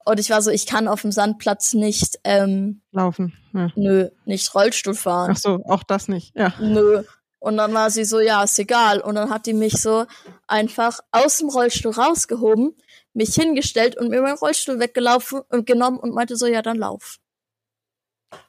und 0.04 0.20
ich 0.20 0.30
war 0.30 0.42
so, 0.42 0.50
ich 0.50 0.66
kann 0.66 0.88
auf 0.88 1.02
dem 1.02 1.12
Sandplatz 1.12 1.74
nicht, 1.74 2.18
ähm, 2.24 2.80
Laufen. 2.90 3.34
Ja. 3.52 3.70
nö, 3.76 4.08
nicht 4.24 4.54
Rollstuhl 4.54 4.94
fahren. 4.94 5.30
Ach 5.32 5.36
so, 5.36 5.62
auch 5.66 5.82
das 5.82 6.08
nicht. 6.08 6.34
Ja. 6.36 6.54
Nö. 6.60 7.02
Und 7.42 7.56
dann 7.56 7.74
war 7.74 7.90
sie 7.90 8.04
so, 8.04 8.20
ja, 8.20 8.44
ist 8.44 8.56
egal. 8.60 9.00
Und 9.00 9.16
dann 9.16 9.28
hat 9.28 9.46
die 9.46 9.52
mich 9.52 9.72
so 9.72 10.06
einfach 10.46 11.00
aus 11.10 11.38
dem 11.38 11.48
Rollstuhl 11.48 11.90
rausgehoben, 11.90 12.76
mich 13.14 13.34
hingestellt 13.34 13.96
und 13.98 14.10
mir 14.10 14.22
meinen 14.22 14.38
Rollstuhl 14.38 14.78
weggelaufen 14.78 15.40
und 15.48 15.66
genommen 15.66 15.98
und 15.98 16.14
meinte 16.14 16.36
so, 16.36 16.46
ja, 16.46 16.62
dann 16.62 16.76
lauf. 16.76 17.18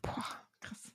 Boah, 0.03 0.23
krass. 0.61 0.91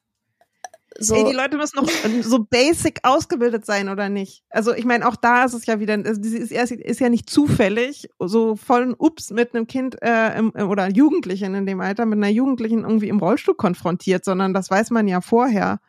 so. 1.01 1.17
Ey, 1.17 1.25
die 1.25 1.35
Leute 1.35 1.57
müssen 1.57 1.81
noch 1.81 1.91
so 2.23 2.39
basic 2.39 3.01
ausgebildet 3.03 3.67
sein, 3.67 3.89
oder 3.89 4.09
nicht? 4.09 4.45
Also 4.49 4.73
ich 4.73 4.85
meine, 4.85 5.09
auch 5.09 5.17
da 5.17 5.45
ist 5.45 5.55
es 5.55 5.67
ja 5.67 5.81
wieder, 5.81 5.95
also 5.95 6.21
das 6.21 6.33
ist, 6.33 6.53
ist 6.53 7.01
ja 7.01 7.09
nicht 7.09 7.29
zufällig, 7.29 8.09
so 8.21 8.55
vollen 8.55 8.95
Ups 8.97 9.33
mit 9.33 9.57
einem 9.57 9.67
Kind 9.67 10.01
äh, 10.03 10.39
im, 10.39 10.53
oder 10.55 10.89
Jugendlichen 10.89 11.57
in 11.57 11.67
dem 11.67 11.81
Alter, 11.81 12.07
mit 12.07 12.19
einer 12.19 12.31
Jugendlichen 12.31 12.85
irgendwie 12.85 13.09
im 13.09 13.19
Rollstuhl 13.19 13.57
konfrontiert, 13.57 14.25
sondern 14.25 14.55
das 14.55 14.71
weiß 14.71 14.91
man 14.91 15.09
ja 15.09 15.21
vorher. 15.21 15.81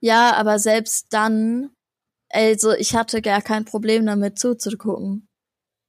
Ja, 0.00 0.34
aber 0.34 0.58
selbst 0.58 1.08
dann, 1.10 1.70
also 2.30 2.72
ich 2.72 2.94
hatte 2.94 3.22
gar 3.22 3.42
kein 3.42 3.64
Problem 3.64 4.06
damit 4.06 4.38
zuzugucken. 4.38 5.28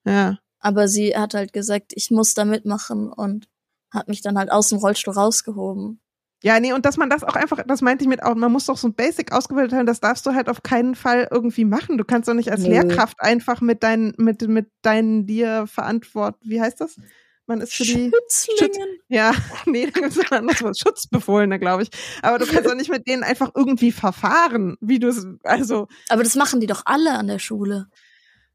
Ja. 0.05 0.37
Aber 0.59 0.87
sie 0.87 1.15
hat 1.15 1.33
halt 1.33 1.53
gesagt, 1.53 1.93
ich 1.95 2.11
muss 2.11 2.33
da 2.33 2.45
mitmachen 2.45 3.11
und 3.11 3.47
hat 3.91 4.07
mich 4.07 4.21
dann 4.21 4.37
halt 4.37 4.51
aus 4.51 4.69
dem 4.69 4.77
Rollstuhl 4.77 5.13
rausgehoben. 5.13 6.01
Ja, 6.43 6.59
nee, 6.59 6.73
und 6.73 6.85
dass 6.85 6.97
man 6.97 7.09
das 7.09 7.23
auch 7.23 7.35
einfach, 7.35 7.61
das 7.67 7.81
meinte 7.81 8.03
ich 8.03 8.09
mit 8.09 8.23
auch, 8.23 8.33
man 8.33 8.51
muss 8.51 8.65
doch 8.65 8.77
so 8.77 8.87
ein 8.87 8.95
Basic 8.95 9.31
ausgebildet 9.31 9.73
haben, 9.73 9.85
das 9.85 9.99
darfst 9.99 10.25
du 10.25 10.33
halt 10.33 10.49
auf 10.49 10.63
keinen 10.63 10.95
Fall 10.95 11.27
irgendwie 11.29 11.65
machen. 11.65 11.99
Du 11.99 12.03
kannst 12.03 12.27
doch 12.27 12.33
nicht 12.33 12.51
als 12.51 12.63
Nö. 12.63 12.69
Lehrkraft 12.69 13.21
einfach 13.21 13.61
mit 13.61 13.83
deinen, 13.83 14.13
mit, 14.17 14.41
mit 14.47 14.71
deinen 14.81 15.27
dir 15.27 15.67
verantwort, 15.67 16.37
wie 16.41 16.59
heißt 16.59 16.81
das? 16.81 16.97
Man 17.51 17.59
ist 17.59 17.73
für 17.73 17.83
die 17.83 18.09
Schutz, 18.09 18.47
ja, 19.09 19.33
nee, 19.65 19.85
da 19.85 19.91
gibt 19.91 20.15
es 20.15 20.19
ein 20.19 20.37
anderes 20.37 20.61
Wort, 20.61 20.79
Schutzbefohlene, 20.79 21.59
glaube 21.59 21.83
ich. 21.83 21.89
Aber 22.21 22.39
du 22.39 22.45
kannst 22.45 22.65
doch 22.69 22.75
nicht 22.75 22.89
mit 22.89 23.05
denen 23.07 23.23
einfach 23.23 23.51
irgendwie 23.53 23.91
verfahren, 23.91 24.77
wie 24.79 24.99
du 24.99 25.09
es, 25.09 25.27
also. 25.43 25.89
Aber 26.07 26.23
das 26.23 26.35
machen 26.35 26.61
die 26.61 26.67
doch 26.67 26.83
alle 26.85 27.11
an 27.11 27.27
der 27.27 27.39
Schule. 27.39 27.87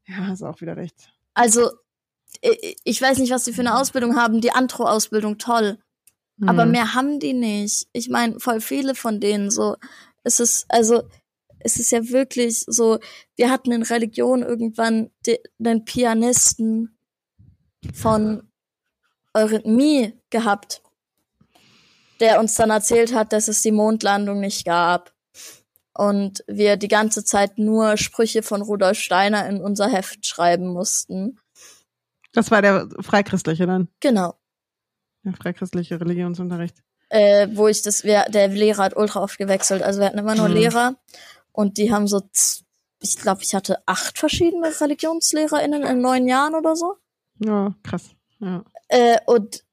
Ja, 0.07 0.33
ist 0.33 0.41
auch 0.41 0.61
wieder 0.61 0.75
recht. 0.75 1.13
Also, 1.35 1.69
ich 2.83 2.99
weiß 2.99 3.19
nicht, 3.19 3.31
was 3.31 3.43
die 3.43 3.53
für 3.53 3.61
eine 3.61 3.77
Ausbildung 3.77 4.15
haben. 4.15 4.41
Die 4.41 4.51
Antro-Ausbildung, 4.51 5.37
toll. 5.37 5.77
Mhm. 6.37 6.49
Aber 6.49 6.65
mehr 6.65 6.95
haben 6.95 7.19
die 7.19 7.33
nicht. 7.33 7.87
Ich 7.93 8.09
meine, 8.09 8.39
voll 8.39 8.61
viele 8.61 8.95
von 8.95 9.19
denen 9.19 9.51
so. 9.51 9.75
Es 10.23 10.39
ist, 10.39 10.65
also, 10.69 11.03
es 11.59 11.77
ist 11.77 11.91
ja 11.91 12.09
wirklich 12.09 12.63
so, 12.65 12.97
wir 13.35 13.51
hatten 13.51 13.71
in 13.71 13.83
Religion 13.83 14.41
irgendwann 14.41 15.11
den 15.59 15.85
Pianisten 15.85 16.97
von 17.93 18.41
Eurythmie 19.37 20.13
gehabt, 20.29 20.81
der 22.19 22.39
uns 22.39 22.55
dann 22.55 22.69
erzählt 22.69 23.13
hat, 23.13 23.33
dass 23.33 23.47
es 23.47 23.61
die 23.61 23.71
Mondlandung 23.71 24.39
nicht 24.39 24.65
gab. 24.65 25.13
Und 25.93 26.43
wir 26.47 26.77
die 26.77 26.87
ganze 26.87 27.23
Zeit 27.23 27.57
nur 27.57 27.97
Sprüche 27.97 28.43
von 28.43 28.61
Rudolf 28.61 28.99
Steiner 28.99 29.47
in 29.47 29.61
unser 29.61 29.87
Heft 29.89 30.25
schreiben 30.25 30.67
mussten. 30.67 31.39
Das 32.33 32.51
war 32.51 32.61
der 32.61 32.87
Freikristliche 32.99 33.65
dann? 33.65 33.87
Genau. 33.99 34.35
Der 35.23 35.33
freikristliche 35.33 35.99
Religionsunterricht. 35.99 36.83
Äh, 37.09 37.47
wo 37.53 37.67
ich 37.67 37.81
das, 37.81 38.03
wir, 38.03 38.25
der 38.29 38.49
Lehrer 38.49 38.83
hat 38.83 38.95
ultra 38.95 39.23
oft 39.23 39.37
gewechselt. 39.37 39.81
Also 39.81 39.99
wir 39.99 40.07
hatten 40.07 40.19
immer 40.19 40.35
nur 40.35 40.49
mhm. 40.49 40.55
Lehrer 40.55 40.95
und 41.51 41.77
die 41.77 41.91
haben 41.91 42.07
so, 42.07 42.21
ich 43.01 43.15
glaube, 43.15 43.41
ich 43.41 43.55
hatte 43.55 43.81
acht 43.87 44.19
verschiedene 44.19 44.67
ReligionslehrerInnen 44.67 45.83
in 45.83 46.01
neun 46.01 46.27
Jahren 46.27 46.53
oder 46.53 46.75
so. 46.75 46.95
Ja, 47.39 47.73
krass. 47.81 48.16
Ja. 48.39 48.63
Äh, 48.89 49.17
und 49.25 49.63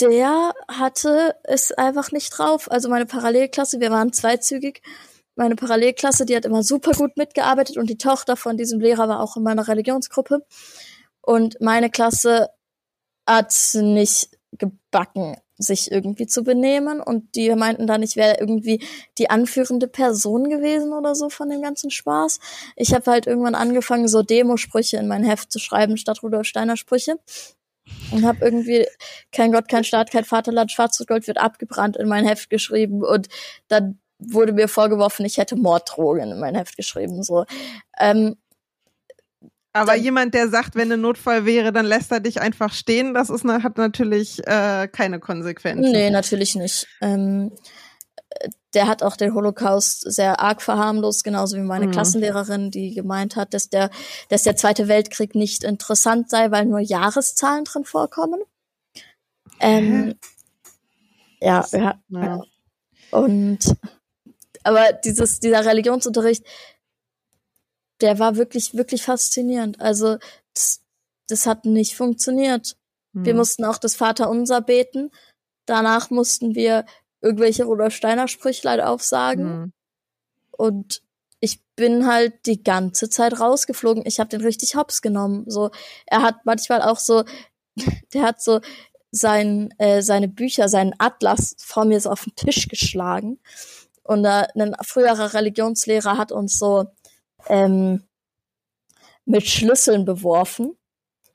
der 0.00 0.54
hatte 0.68 1.36
es 1.44 1.72
einfach 1.72 2.10
nicht 2.12 2.30
drauf. 2.30 2.70
Also 2.70 2.88
meine 2.88 3.06
Parallelklasse, 3.06 3.80
wir 3.80 3.90
waren 3.90 4.12
zweizügig. 4.12 4.82
Meine 5.36 5.56
Parallelklasse, 5.56 6.26
die 6.26 6.36
hat 6.36 6.44
immer 6.44 6.62
super 6.62 6.92
gut 6.92 7.16
mitgearbeitet 7.16 7.76
und 7.76 7.90
die 7.90 7.98
Tochter 7.98 8.36
von 8.36 8.56
diesem 8.56 8.80
Lehrer 8.80 9.08
war 9.08 9.20
auch 9.20 9.36
in 9.36 9.42
meiner 9.42 9.66
Religionsgruppe. 9.66 10.44
Und 11.20 11.60
meine 11.60 11.90
Klasse 11.90 12.50
hat 13.26 13.54
nicht 13.74 14.30
gebacken, 14.52 15.36
sich 15.56 15.90
irgendwie 15.90 16.26
zu 16.26 16.44
benehmen. 16.44 17.00
Und 17.00 17.34
die 17.34 17.54
meinten 17.54 17.86
dann, 17.86 18.02
ich 18.02 18.16
wäre 18.16 18.38
irgendwie 18.38 18.82
die 19.18 19.30
anführende 19.30 19.88
Person 19.88 20.50
gewesen 20.50 20.92
oder 20.92 21.14
so 21.14 21.30
von 21.30 21.48
dem 21.48 21.62
ganzen 21.62 21.90
Spaß. 21.90 22.38
Ich 22.76 22.94
habe 22.94 23.10
halt 23.10 23.26
irgendwann 23.26 23.54
angefangen, 23.54 24.08
so 24.08 24.22
Demosprüche 24.22 24.98
in 24.98 25.08
mein 25.08 25.24
Heft 25.24 25.50
zu 25.50 25.58
schreiben, 25.58 25.96
statt 25.96 26.22
Rudolf 26.22 26.46
Steiner 26.46 26.76
Sprüche. 26.76 27.18
Und 28.10 28.24
habe 28.24 28.44
irgendwie 28.44 28.86
kein 29.32 29.52
Gott, 29.52 29.68
kein 29.68 29.84
Staat, 29.84 30.10
kein 30.10 30.24
Vaterland, 30.24 30.70
Schwarz 30.72 30.98
und 31.00 31.08
Gold 31.08 31.26
wird 31.26 31.38
abgebrannt 31.38 31.96
in 31.96 32.08
mein 32.08 32.26
Heft 32.26 32.48
geschrieben. 32.50 33.02
Und 33.02 33.28
dann 33.68 33.98
wurde 34.18 34.52
mir 34.52 34.68
vorgeworfen, 34.68 35.26
ich 35.26 35.38
hätte 35.38 35.56
Morddrogen 35.56 36.32
in 36.32 36.40
mein 36.40 36.54
Heft 36.54 36.76
geschrieben. 36.76 37.22
So. 37.22 37.44
Ähm, 37.98 38.36
aber 39.72 39.94
dann, 39.94 40.02
jemand, 40.02 40.34
der 40.34 40.48
sagt, 40.48 40.76
wenn 40.76 40.92
ein 40.92 41.00
Notfall 41.00 41.44
wäre, 41.44 41.72
dann 41.72 41.84
lässt 41.84 42.12
er 42.12 42.20
dich 42.20 42.40
einfach 42.40 42.72
stehen, 42.72 43.12
das 43.12 43.28
ist, 43.28 43.44
hat 43.44 43.76
natürlich 43.76 44.38
äh, 44.46 44.88
keine 44.88 45.18
Konsequenzen. 45.18 45.90
Nee, 45.90 46.10
natürlich 46.10 46.54
nicht. 46.54 46.86
Ähm, 47.00 47.50
der 48.74 48.88
hat 48.88 49.02
auch 49.02 49.16
den 49.16 49.34
Holocaust 49.34 50.00
sehr 50.00 50.40
arg 50.40 50.60
verharmlost, 50.60 51.24
genauso 51.24 51.56
wie 51.56 51.62
meine 51.62 51.86
mhm. 51.86 51.92
Klassenlehrerin, 51.92 52.70
die 52.70 52.94
gemeint 52.94 53.36
hat, 53.36 53.54
dass 53.54 53.68
der, 53.68 53.90
dass 54.28 54.42
der 54.42 54.56
Zweite 54.56 54.88
Weltkrieg 54.88 55.34
nicht 55.34 55.64
interessant 55.64 56.30
sei, 56.30 56.50
weil 56.50 56.66
nur 56.66 56.80
Jahreszahlen 56.80 57.64
drin 57.64 57.84
vorkommen. 57.84 58.40
Ähm, 59.60 60.14
ja, 61.40 61.64
ja, 61.72 62.00
ja. 62.08 62.42
Und 63.10 63.76
aber 64.64 64.92
dieses, 64.92 65.40
dieser 65.40 65.64
Religionsunterricht, 65.64 66.44
der 68.00 68.18
war 68.18 68.36
wirklich, 68.36 68.74
wirklich 68.74 69.02
faszinierend. 69.02 69.80
Also 69.80 70.16
das, 70.54 70.80
das 71.28 71.46
hat 71.46 71.64
nicht 71.64 71.94
funktioniert. 71.94 72.76
Mhm. 73.12 73.24
Wir 73.24 73.32
hm. 73.32 73.38
mussten 73.38 73.64
auch 73.64 73.78
das 73.78 73.94
Vaterunser 73.94 74.60
beten. 74.60 75.10
Danach 75.66 76.10
mussten 76.10 76.54
wir 76.54 76.84
irgendwelche 77.24 77.64
Rudolf 77.64 77.94
Steiner 77.94 78.28
Sprüchlein 78.28 78.80
aufsagen. 78.80 79.44
Mhm. 79.44 79.72
Und 80.52 81.02
ich 81.40 81.62
bin 81.74 82.06
halt 82.06 82.46
die 82.46 82.62
ganze 82.62 83.08
Zeit 83.08 83.40
rausgeflogen. 83.40 84.04
Ich 84.06 84.20
habe 84.20 84.30
den 84.30 84.42
richtig 84.42 84.76
hops 84.76 85.02
genommen. 85.02 85.44
So, 85.48 85.70
er 86.06 86.22
hat 86.22 86.44
manchmal 86.44 86.82
auch 86.82 86.98
so, 86.98 87.24
der 88.14 88.22
hat 88.22 88.42
so 88.42 88.60
sein, 89.10 89.72
äh, 89.78 90.02
seine 90.02 90.28
Bücher, 90.28 90.68
seinen 90.68 90.94
Atlas 90.98 91.56
vor 91.58 91.84
mir 91.84 92.00
so 92.00 92.10
auf 92.10 92.24
den 92.24 92.34
Tisch 92.34 92.68
geschlagen. 92.68 93.40
Und 94.02 94.24
äh, 94.24 94.46
ein 94.54 94.76
früherer 94.82 95.32
Religionslehrer 95.34 96.18
hat 96.18 96.30
uns 96.30 96.58
so 96.58 96.86
ähm, 97.48 98.04
mit 99.24 99.46
Schlüsseln 99.46 100.04
beworfen. 100.04 100.76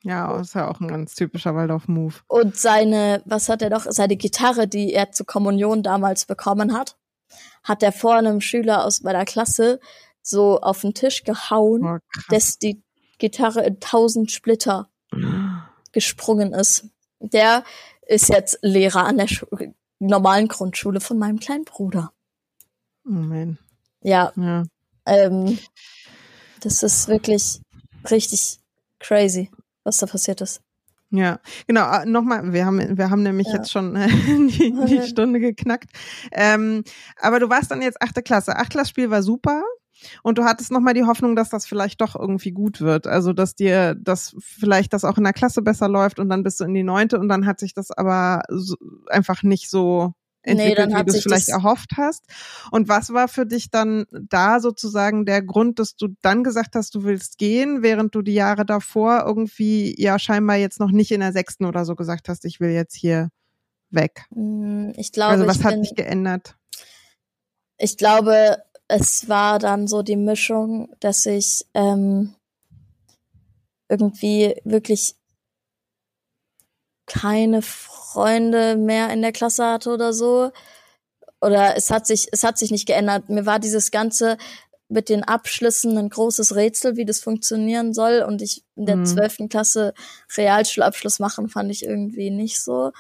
Ja, 0.04 0.40
ist 0.40 0.56
ja 0.56 0.70
auch 0.70 0.80
ein 0.80 0.88
ganz 0.88 1.14
typischer 1.14 1.56
Waldorf-Move. 1.56 2.16
Und 2.28 2.56
seine, 2.56 3.22
was 3.26 3.50
hat 3.50 3.62
er 3.62 3.70
doch, 3.70 3.86
seine 3.90 4.16
Gitarre, 4.16 4.68
die 4.68 4.94
er 4.94 5.12
zur 5.12 5.26
Kommunion 5.26 5.84
damals 5.84 6.26
bekommen 6.26 6.74
hat, 6.74 6.98
hat 7.64 7.84
er 7.84 7.92
vor 7.92 8.16
einem 8.16 8.40
Schüler 8.40 8.86
aus 8.86 9.02
meiner 9.02 9.26
Klasse 9.26 9.80
so 10.22 10.62
auf 10.62 10.82
den 10.82 10.94
Tisch 10.94 11.24
gehauen, 11.24 11.84
oh, 11.86 11.98
dass 12.30 12.58
die 12.58 12.82
Gitarre 13.18 13.66
in 13.66 13.80
tausend 13.80 14.32
Splitter 14.32 14.90
gesprungen 15.92 16.54
ist. 16.54 16.86
Der 17.20 17.64
ist 18.08 18.30
jetzt 18.30 18.60
Lehrer 18.62 19.06
an 19.06 19.18
der 19.18 19.28
Schu 19.28 19.46
normalen 20.00 20.48
Grundschule 20.48 21.02
von 21.02 21.18
meinem 21.18 21.40
kleinen 21.40 21.66
Bruder. 21.66 22.14
Oh 23.06 23.12
man. 23.12 23.58
Ja. 24.02 24.32
ja. 24.36 24.64
Ähm, 25.06 25.60
das 26.62 26.84
ist 26.84 27.10
wirklich 27.10 27.60
richtig 28.10 28.60
crazy, 29.00 29.52
was 29.84 29.98
da 29.98 30.06
passiert 30.06 30.42
ist. 30.42 30.62
Ja, 31.12 31.40
genau. 31.66 31.82
Ah, 31.82 32.06
nochmal, 32.06 32.54
wir 32.54 32.66
haben, 32.66 32.98
wir 32.98 33.10
haben 33.10 33.24
nämlich 33.24 33.48
ja. 33.48 33.56
jetzt 33.56 33.72
schon 33.72 33.96
äh, 33.96 34.08
die, 34.28 34.74
die 34.88 35.02
Stunde 35.08 35.40
geknackt. 35.40 35.90
Ähm, 36.32 36.84
aber 37.20 37.40
du 37.40 37.50
warst 37.50 37.72
dann 37.72 37.82
jetzt 37.82 38.02
achte 38.02 38.22
Klasse. 38.22 38.56
Achtklassspiel 38.56 39.10
war 39.10 39.24
super. 39.24 39.64
Und 40.24 40.38
du 40.38 40.46
hattest 40.46 40.72
nochmal 40.72 40.94
die 40.94 41.04
Hoffnung, 41.04 41.36
dass 41.36 41.50
das 41.50 41.66
vielleicht 41.66 42.00
doch 42.00 42.16
irgendwie 42.16 42.52
gut 42.52 42.80
wird. 42.80 43.06
Also, 43.06 43.34
dass 43.34 43.56
dir 43.56 43.96
das 43.96 44.36
vielleicht 44.40 44.94
das 44.94 45.04
auch 45.04 45.18
in 45.18 45.24
der 45.26 45.34
Klasse 45.34 45.62
besser 45.62 45.90
läuft 45.90 46.20
und 46.20 46.30
dann 46.30 46.44
bist 46.44 46.60
du 46.60 46.64
in 46.64 46.74
die 46.74 46.84
neunte 46.84 47.20
und 47.20 47.28
dann 47.28 47.46
hat 47.46 47.60
sich 47.60 47.74
das 47.74 47.92
aber 47.92 48.44
so, 48.50 48.78
einfach 49.08 49.44
nicht 49.44 49.70
so 49.70 50.14
entwickelt, 50.42 50.90
nee, 50.90 50.96
wie 50.96 51.04
du 51.04 51.14
es 51.14 51.24
vielleicht 51.24 51.50
erhofft 51.50 51.92
hast. 51.98 52.26
Und 52.72 52.88
was 52.88 53.14
war 53.14 53.28
für 53.28 53.46
dich 53.46 53.70
dann 53.70 54.06
da 54.12 54.60
sozusagen 54.60 55.26
der 55.26 55.42
Grund, 55.42 55.80
dass 55.80 55.96
du 55.96 56.08
dann 56.22 56.44
gesagt 56.44 56.76
hast, 56.76 56.96
du 56.96 57.04
willst 57.04 57.38
gehen, 57.38 57.82
während 57.82 58.16
du 58.16 58.22
die 58.22 58.34
Jahre 58.34 58.66
davor 58.66 59.24
irgendwie 59.26 59.96
ja 60.02 60.20
scheinbar 60.20 60.58
jetzt 60.58 60.80
noch 60.80 60.92
nicht 60.92 61.12
in 61.12 61.20
der 61.20 61.34
sechsten 61.34 61.66
oder 61.66 61.86
so 61.86 61.96
gesagt 61.96 62.30
hast, 62.30 62.46
ich 62.46 62.60
will 62.60 62.72
jetzt 62.72 62.96
hier 62.96 63.30
weg? 63.90 64.26
Hm, 64.34 64.94
ich 64.96 65.12
glaube, 65.12 65.32
also 65.32 65.48
was 65.48 65.64
hat 65.64 65.74
bin, 65.74 65.84
sich 65.84 65.96
geändert? 65.96 66.56
Ich 67.78 67.98
glaube, 67.98 68.58
es 68.88 69.30
war 69.30 69.60
dann 69.60 69.88
so 69.88 70.02
die 70.02 70.16
Mischung, 70.16 70.94
dass 71.00 71.26
ich 71.26 71.66
ähm, 71.74 72.36
irgendwie 73.88 74.56
wirklich 74.64 75.16
keine 77.10 77.62
Freunde 77.62 78.78
mehr 78.78 79.10
in 79.12 79.22
der 79.22 79.32
Klasse 79.34 79.66
hatte 79.66 79.90
oder 79.90 80.14
so. 80.14 80.52
Oder 81.42 81.76
es 81.76 81.90
hat 81.90 82.08
sich, 82.08 82.28
es 82.32 82.44
hat 82.44 82.58
sich 82.58 82.72
nicht 82.72 82.86
geändert. 82.86 83.30
Mir 83.30 83.46
war 83.46 83.60
dieses 83.60 83.92
ganze 83.92 84.38
mit 84.90 85.08
den 85.08 85.24
Abschlüssen 85.24 85.98
ein 85.98 86.10
großes 86.10 86.56
Rätsel, 86.56 86.96
wie 86.98 87.06
das 87.06 87.20
funktionieren 87.20 87.94
soll. 87.94 88.24
Und 88.28 88.42
ich 88.42 88.64
in 88.76 88.86
der 88.88 88.98
mhm. 88.98 89.06
zwölften 89.06 89.44
mhm. 89.44 89.50
Klasse 89.50 89.94
Realschulabschluss 90.36 91.20
machen, 91.20 91.48
fand 91.48 91.72
ich 91.72 91.86
irgendwie 91.86 92.32
nicht 92.32 92.62
so 92.62 92.92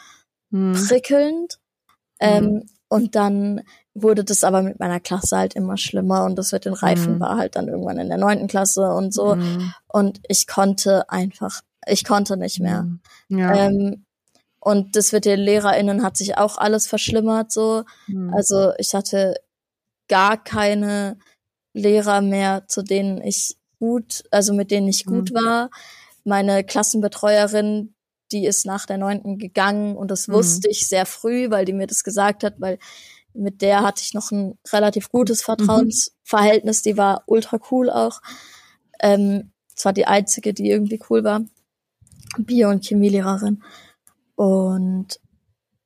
mhm. 0.51 0.73
prickelnd. 0.73 1.59
Ähm, 2.19 2.69
Und 2.89 3.15
dann 3.15 3.61
wurde 3.93 4.23
das 4.23 4.43
aber 4.43 4.61
mit 4.63 4.79
meiner 4.79 4.99
Klasse 4.99 5.37
halt 5.37 5.53
immer 5.55 5.77
schlimmer 5.77 6.25
und 6.25 6.35
das 6.35 6.51
mit 6.51 6.65
den 6.65 6.73
Reifen 6.73 7.15
Mhm. 7.15 7.19
war 7.19 7.37
halt 7.37 7.55
dann 7.55 7.67
irgendwann 7.67 7.99
in 7.99 8.09
der 8.09 8.17
neunten 8.17 8.47
Klasse 8.47 8.91
und 8.93 9.13
so. 9.13 9.35
Mhm. 9.35 9.73
Und 9.87 10.19
ich 10.27 10.47
konnte 10.47 11.09
einfach, 11.09 11.61
ich 11.87 12.03
konnte 12.03 12.35
nicht 12.35 12.59
mehr. 12.59 12.83
Mhm. 12.83 12.99
Ja. 13.39 13.55
Ähm, 13.67 14.05
und 14.59 14.95
das 14.95 15.11
mit 15.11 15.25
den 15.25 15.39
LehrerInnen 15.39 16.03
hat 16.03 16.17
sich 16.17 16.37
auch 16.37 16.57
alles 16.57 16.87
verschlimmert 16.87 17.51
so. 17.51 17.83
Mhm. 18.07 18.33
Also 18.33 18.73
ich 18.77 18.93
hatte 18.93 19.35
gar 20.07 20.43
keine 20.43 21.17
Lehrer 21.73 22.21
mehr, 22.21 22.63
zu 22.67 22.81
denen 22.81 23.21
ich 23.21 23.55
gut, 23.79 24.23
also 24.31 24.53
mit 24.53 24.71
denen 24.71 24.87
ich 24.87 25.05
gut 25.05 25.29
Mhm. 25.31 25.35
war. 25.35 25.69
Meine 26.23 26.63
Klassenbetreuerin, 26.63 27.93
die 28.31 28.45
ist 28.45 28.65
nach 28.65 28.85
der 28.85 28.97
neunten 28.97 29.37
gegangen 29.37 29.95
und 29.95 30.09
das 30.11 30.27
Mhm. 30.27 30.33
wusste 30.33 30.69
ich 30.69 30.87
sehr 30.87 31.05
früh, 31.05 31.49
weil 31.49 31.65
die 31.65 31.73
mir 31.73 31.87
das 31.87 32.03
gesagt 32.03 32.43
hat, 32.43 32.55
weil 32.59 32.79
mit 33.33 33.61
der 33.61 33.83
hatte 33.83 34.01
ich 34.03 34.13
noch 34.13 34.31
ein 34.31 34.57
relativ 34.71 35.09
gutes 35.09 35.41
Vertrauensverhältnis. 35.43 36.81
Die 36.81 36.97
war 36.97 37.23
ultra 37.27 37.59
cool 37.71 37.89
auch. 37.89 38.21
Ähm, 39.01 39.51
es 39.75 39.85
war 39.85 39.93
die 39.93 40.07
einzige, 40.07 40.53
die 40.53 40.69
irgendwie 40.69 40.99
cool 41.09 41.23
war. 41.23 41.41
Bio- 42.37 42.69
und 42.69 42.85
Chemielehrerin. 42.85 43.63
Und 44.35 45.19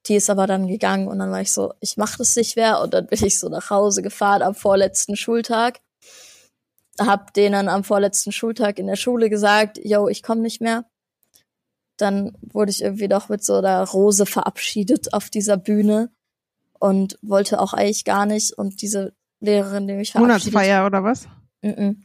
die 0.08 0.16
ist 0.16 0.30
aber 0.30 0.48
dann 0.48 0.68
gegangen 0.68 1.08
und 1.08 1.20
dann 1.20 1.32
war 1.32 1.42
ich 1.42 1.54
so, 1.54 1.74
ich 1.80 1.96
mach 1.98 2.18
das 2.18 2.36
nicht 2.36 2.56
mehr 2.56 2.82
und 2.82 2.94
dann 2.94 3.08
bin 3.08 3.24
ich 3.24 3.40
so 3.40 3.50
nach 3.50 3.70
Hause 3.70 4.02
gefahren 4.02 4.42
am 4.42 4.56
vorletzten 4.56 5.16
Schultag. 5.16 5.80
Hab 7.00 7.34
denen 7.34 7.70
am 7.70 7.84
vorletzten 7.84 8.32
Schultag 8.32 8.80
in 8.80 8.88
der 8.88 8.96
Schule 8.96 9.30
gesagt, 9.30 9.80
yo, 9.84 10.08
ich 10.08 10.22
komme 10.22 10.42
nicht 10.42 10.62
mehr. 10.62 10.86
Dann 11.98 12.36
wurde 12.42 12.72
ich 12.72 12.82
irgendwie 12.82 13.08
doch 13.08 13.30
mit 13.30 13.44
so 13.44 13.56
einer 13.56 13.84
Rose 13.88 14.26
verabschiedet 14.26 15.14
auf 15.14 15.30
dieser 15.30 15.58
Bühne 15.58 16.10
und 16.80 17.18
wollte 17.22 17.60
auch 17.60 17.74
eigentlich 17.74 18.04
gar 18.04 18.26
nicht 18.26 18.54
und 18.54 18.82
diese 18.82 19.14
Lehrerin, 19.40 19.88
die 19.88 19.94
mich 19.94 20.12
verabschiedet 20.12 20.54
Monatsfeier 20.54 20.86
oder 20.86 21.04
was? 21.04 21.28
Mhm. 21.62 22.04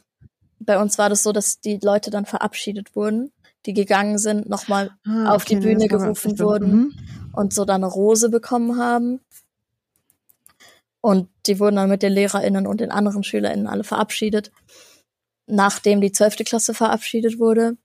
Bei 0.60 0.80
uns 0.80 0.98
war 0.98 1.08
das 1.08 1.22
so, 1.22 1.32
dass 1.32 1.60
die 1.60 1.78
Leute 1.82 2.10
dann 2.10 2.26
verabschiedet 2.26 2.94
wurden, 2.94 3.32
die 3.66 3.72
gegangen 3.74 4.18
sind, 4.18 4.48
nochmal 4.48 4.90
Ah, 5.06 5.34
auf 5.34 5.44
die 5.44 5.56
Bühne 5.56 5.88
gerufen 5.88 6.38
wurden. 6.38 6.72
Mhm. 6.72 6.94
und 7.32 7.54
so 7.54 7.64
dann 7.64 7.82
eine 7.82 7.92
Rose 7.92 8.28
bekommen 8.28 8.78
haben. 8.78 9.20
Und 11.00 11.28
die 11.46 11.60
wurden 11.60 11.76
dann 11.76 11.88
mit 11.88 12.02
den 12.02 12.12
LehrerInnen 12.12 12.66
und 12.66 12.80
den 12.80 12.90
anderen 12.90 13.22
SchülerInnen 13.22 13.68
alle 13.68 13.84
verabschiedet, 13.84 14.50
nachdem 15.46 16.00
die 16.00 16.12
zwölfte 16.12 16.44
Klasse 16.44 16.74
verabschiedet 16.74 17.38
wurde, 17.38 17.76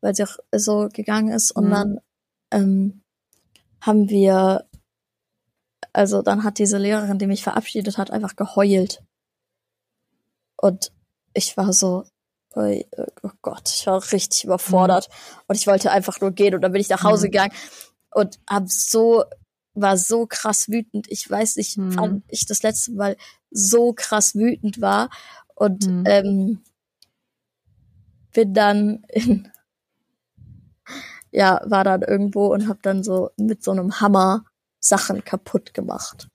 weil 0.00 0.14
sie 0.14 0.24
auch 0.24 0.36
so 0.54 0.88
gegangen 0.92 1.32
ist. 1.32 1.50
Und 1.52 1.66
Mhm. 1.66 1.70
dann 1.70 2.00
ähm, 2.52 3.02
haben 3.80 4.08
wir, 4.08 4.66
also 5.92 6.22
dann 6.22 6.44
hat 6.44 6.58
diese 6.58 6.78
Lehrerin, 6.78 7.18
die 7.18 7.26
mich 7.26 7.42
verabschiedet 7.42 7.98
hat, 7.98 8.10
einfach 8.10 8.36
geheult. 8.36 9.02
Und 10.56 10.92
ich 11.34 11.56
war 11.56 11.72
so, 11.72 12.04
oh 12.54 13.30
Gott, 13.42 13.68
ich 13.70 13.86
war 13.86 14.02
richtig 14.12 14.44
überfordert. 14.44 15.08
Und 15.46 15.56
ich 15.56 15.66
wollte 15.66 15.90
einfach 15.90 16.20
nur 16.20 16.30
gehen 16.32 16.54
und 16.54 16.62
dann 16.62 16.72
bin 16.72 16.80
ich 16.80 16.88
nach 16.88 17.04
Hause 17.04 17.26
Mhm. 17.26 17.30
gegangen 17.32 17.52
und 18.14 18.38
hab 18.48 18.68
so, 18.70 19.24
war 19.74 19.98
so 19.98 20.26
krass 20.26 20.68
wütend. 20.70 21.06
Ich 21.10 21.28
weiß 21.28 21.56
nicht, 21.56 21.76
Mhm. 21.76 21.96
wann 21.98 22.22
ich 22.28 22.46
das 22.46 22.62
letzte 22.62 22.92
Mal 22.92 23.16
so 23.50 23.92
krass 23.92 24.34
wütend 24.34 24.80
war. 24.80 25.10
Und 25.54 25.86
Mhm. 25.86 26.04
ähm, 26.06 26.62
bin 28.32 28.54
dann 28.54 29.04
in, 29.08 29.50
ja, 31.36 31.60
war 31.66 31.84
dann 31.84 32.00
irgendwo 32.00 32.46
und 32.46 32.66
hab 32.66 32.82
dann 32.82 33.04
so 33.04 33.28
mit 33.36 33.62
so 33.62 33.70
einem 33.70 34.00
Hammer 34.00 34.46
Sachen 34.80 35.22
kaputt 35.22 35.74
gemacht. 35.74 36.28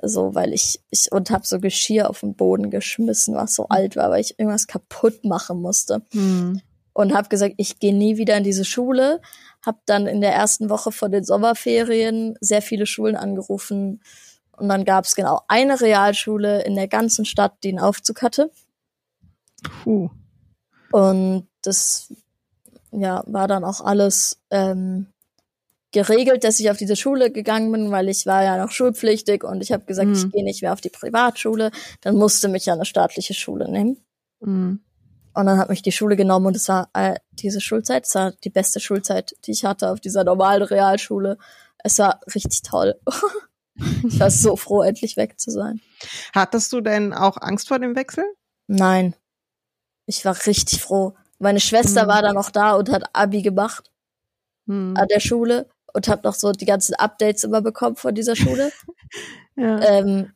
So, 0.00 0.34
weil 0.34 0.54
ich, 0.54 0.80
ich, 0.88 1.12
und 1.12 1.30
hab 1.30 1.44
so 1.44 1.60
Geschirr 1.60 2.08
auf 2.08 2.20
den 2.20 2.34
Boden 2.34 2.70
geschmissen, 2.70 3.34
was 3.34 3.54
so 3.54 3.68
alt 3.68 3.94
war, 3.96 4.08
weil 4.10 4.22
ich 4.22 4.38
irgendwas 4.38 4.66
kaputt 4.66 5.26
machen 5.26 5.60
musste 5.60 6.02
Mhm. 6.14 6.62
und 6.94 7.12
habe 7.14 7.28
gesagt, 7.28 7.56
ich 7.58 7.78
gehe 7.78 7.94
nie 7.94 8.16
wieder 8.16 8.38
in 8.38 8.44
diese 8.44 8.64
Schule. 8.64 9.20
Habe 9.66 9.78
dann 9.84 10.06
in 10.06 10.22
der 10.22 10.32
ersten 10.32 10.70
Woche 10.70 10.90
vor 10.90 11.10
den 11.10 11.24
Sommerferien 11.24 12.36
sehr 12.40 12.62
viele 12.62 12.86
Schulen 12.86 13.16
angerufen 13.16 14.00
und 14.52 14.68
dann 14.70 14.86
gab 14.86 15.04
es 15.04 15.14
genau 15.14 15.42
eine 15.46 15.78
Realschule 15.78 16.62
in 16.62 16.74
der 16.74 16.88
ganzen 16.88 17.26
Stadt, 17.26 17.52
die 17.62 17.68
einen 17.68 17.80
Aufzug 17.80 18.22
hatte 18.22 18.50
Puh. 19.82 20.08
und 20.90 21.48
das 21.62 22.12
ja 23.00 23.22
war 23.26 23.48
dann 23.48 23.64
auch 23.64 23.80
alles 23.80 24.40
ähm, 24.50 25.06
geregelt, 25.92 26.42
dass 26.44 26.58
ich 26.58 26.70
auf 26.70 26.76
diese 26.76 26.96
Schule 26.96 27.30
gegangen 27.30 27.70
bin, 27.70 27.90
weil 27.90 28.08
ich 28.08 28.26
war 28.26 28.42
ja 28.42 28.56
noch 28.58 28.72
schulpflichtig 28.72 29.44
und 29.44 29.62
ich 29.62 29.72
habe 29.72 29.84
gesagt, 29.84 30.08
Mhm. 30.08 30.14
ich 30.14 30.30
gehe 30.32 30.44
nicht 30.44 30.62
mehr 30.62 30.72
auf 30.72 30.80
die 30.80 30.90
Privatschule. 30.90 31.70
Dann 32.00 32.16
musste 32.16 32.48
mich 32.48 32.66
ja 32.66 32.74
eine 32.74 32.84
staatliche 32.84 33.34
Schule 33.34 33.70
nehmen. 33.70 34.04
Mhm. 34.40 34.80
Und 35.34 35.46
dann 35.46 35.58
hat 35.58 35.68
mich 35.68 35.82
die 35.82 35.92
Schule 35.92 36.16
genommen 36.16 36.46
und 36.46 36.56
es 36.56 36.68
war 36.68 36.88
äh, 36.94 37.16
diese 37.32 37.60
Schulzeit, 37.60 38.06
es 38.06 38.14
war 38.14 38.32
die 38.44 38.50
beste 38.50 38.78
Schulzeit, 38.80 39.34
die 39.46 39.50
ich 39.52 39.64
hatte 39.64 39.90
auf 39.90 40.00
dieser 40.00 40.24
normalen 40.24 40.62
Realschule. 40.62 41.38
Es 41.78 41.98
war 41.98 42.20
richtig 42.34 42.62
toll. 42.62 42.94
ich 44.08 44.18
war 44.20 44.30
so 44.30 44.56
froh, 44.56 44.82
endlich 44.82 45.16
weg 45.16 45.38
zu 45.40 45.50
sein. 45.50 45.80
Hattest 46.34 46.72
du 46.72 46.80
denn 46.80 47.12
auch 47.12 47.36
Angst 47.40 47.68
vor 47.68 47.78
dem 47.78 47.96
Wechsel? 47.96 48.24
Nein, 48.68 49.14
ich 50.06 50.24
war 50.24 50.36
richtig 50.46 50.82
froh. 50.82 51.14
Meine 51.38 51.60
Schwester 51.60 52.04
Mhm. 52.04 52.08
war 52.08 52.22
dann 52.22 52.34
noch 52.34 52.50
da 52.50 52.74
und 52.74 52.90
hat 52.90 53.04
Abi 53.14 53.42
gemacht 53.42 53.90
Mhm. 54.66 54.96
an 54.96 55.08
der 55.08 55.20
Schule 55.20 55.68
und 55.92 56.08
hat 56.08 56.24
noch 56.24 56.34
so 56.34 56.52
die 56.52 56.64
ganzen 56.66 56.94
Updates 56.94 57.44
immer 57.44 57.60
bekommen 57.62 57.96
von 57.96 58.14
dieser 58.14 58.36
Schule. 58.36 58.72
Ja. 59.56 59.80
ähm, 59.82 60.32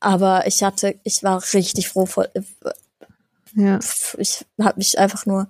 aber 0.00 0.46
ich 0.46 0.62
hatte, 0.62 0.98
ich 1.04 1.22
war 1.22 1.42
richtig 1.54 1.88
froh 1.88 2.06
vor, 2.06 2.28
ja. 3.54 3.78
pf, 3.80 4.16
ich 4.18 4.46
habe 4.60 4.78
mich 4.78 4.98
einfach 4.98 5.26
nur, 5.26 5.48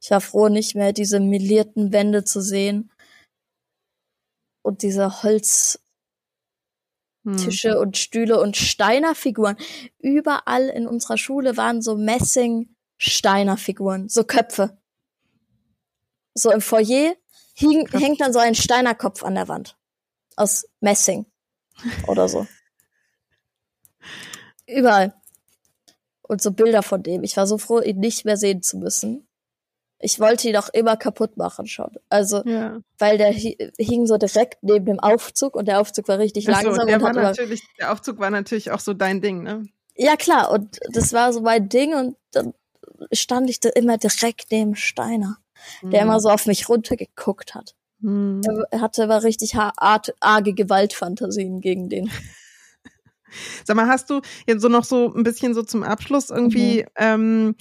ich 0.00 0.10
war 0.12 0.20
froh, 0.20 0.48
nicht 0.48 0.74
mehr 0.76 0.92
diese 0.92 1.20
melierten 1.20 1.92
Wände 1.92 2.24
zu 2.24 2.40
sehen 2.40 2.90
und 4.62 4.82
diese 4.82 5.22
Holztische 5.22 5.78
Mhm. 7.24 7.76
und 7.80 7.96
Stühle 7.96 8.40
und 8.40 8.56
Steinerfiguren. 8.56 9.56
Überall 9.98 10.68
in 10.68 10.86
unserer 10.86 11.18
Schule 11.18 11.56
waren 11.56 11.82
so 11.82 11.96
Messing-Steinerfiguren, 13.00 14.08
so 14.08 14.24
Köpfe. 14.24 14.76
So 16.34 16.50
im 16.52 16.60
Foyer 16.60 17.14
hing, 17.54 17.88
hängt 17.92 18.20
dann 18.20 18.32
so 18.32 18.38
ein 18.38 18.54
Steinerkopf 18.54 19.22
an 19.24 19.34
der 19.34 19.48
Wand 19.48 19.76
aus 20.36 20.66
Messing 20.80 21.26
oder 22.06 22.28
so. 22.28 22.46
Überall. 24.66 25.14
Und 26.22 26.40
so 26.40 26.52
Bilder 26.52 26.82
von 26.82 27.02
dem. 27.02 27.24
Ich 27.24 27.36
war 27.36 27.46
so 27.46 27.58
froh, 27.58 27.80
ihn 27.80 27.98
nicht 27.98 28.24
mehr 28.24 28.36
sehen 28.36 28.62
zu 28.62 28.78
müssen. 28.78 29.26
Ich 29.98 30.20
wollte 30.20 30.48
ihn 30.48 30.56
auch 30.56 30.68
immer 30.70 30.96
kaputt 30.96 31.36
machen 31.36 31.66
schon. 31.66 31.90
Also, 32.08 32.42
Ja. 32.46 32.80
weil 32.98 33.18
der 33.18 33.32
hi- 33.34 33.58
hing 33.78 34.06
so 34.06 34.16
direkt 34.16 34.62
neben 34.62 34.86
dem 34.86 35.00
Aufzug 35.00 35.56
und 35.56 35.66
der 35.66 35.80
Aufzug 35.80 36.06
war 36.08 36.18
richtig 36.18 36.48
Ach 36.48 36.60
so, 36.60 36.68
langsam 36.68 36.86
der 36.86 36.96
und 36.96 37.02
war 37.02 37.12
natürlich, 37.12 37.62
der 37.78 37.92
Aufzug 37.92 38.18
war 38.18 38.30
natürlich 38.30 38.70
auch 38.70 38.80
so 38.80 38.94
dein 38.94 39.20
Ding, 39.20 39.42
ne? 39.42 39.64
ja 39.96 40.16
klar, 40.16 40.50
und 40.52 40.78
das 40.92 41.12
war 41.12 41.32
so 41.34 41.42
mein 41.42 41.68
Ding 41.68 41.92
und 41.94 42.16
dann 42.30 42.54
stand 43.12 43.50
ich 43.50 43.60
da 43.60 43.68
immer 43.70 43.98
direkt 43.98 44.46
neben 44.50 44.76
Steiner, 44.76 45.38
der 45.82 46.02
immer 46.02 46.20
so 46.20 46.28
auf 46.30 46.46
mich 46.46 46.68
runtergeguckt 46.68 47.54
hat. 47.54 47.74
Mhm. 48.00 48.40
Er 48.70 48.80
hatte 48.80 49.04
aber 49.04 49.22
richtig 49.22 49.54
arge 49.56 50.54
Gewaltfantasien 50.54 51.60
gegen 51.60 51.88
den. 51.88 52.10
Sag 53.64 53.76
mal, 53.76 53.86
hast 53.86 54.10
du 54.10 54.20
jetzt 54.46 54.62
so 54.62 54.68
noch 54.68 54.84
so 54.84 55.12
ein 55.14 55.22
bisschen 55.22 55.54
so 55.54 55.62
zum 55.62 55.82
Abschluss 55.82 56.30
irgendwie, 56.30 56.84
ähm, 56.96 57.54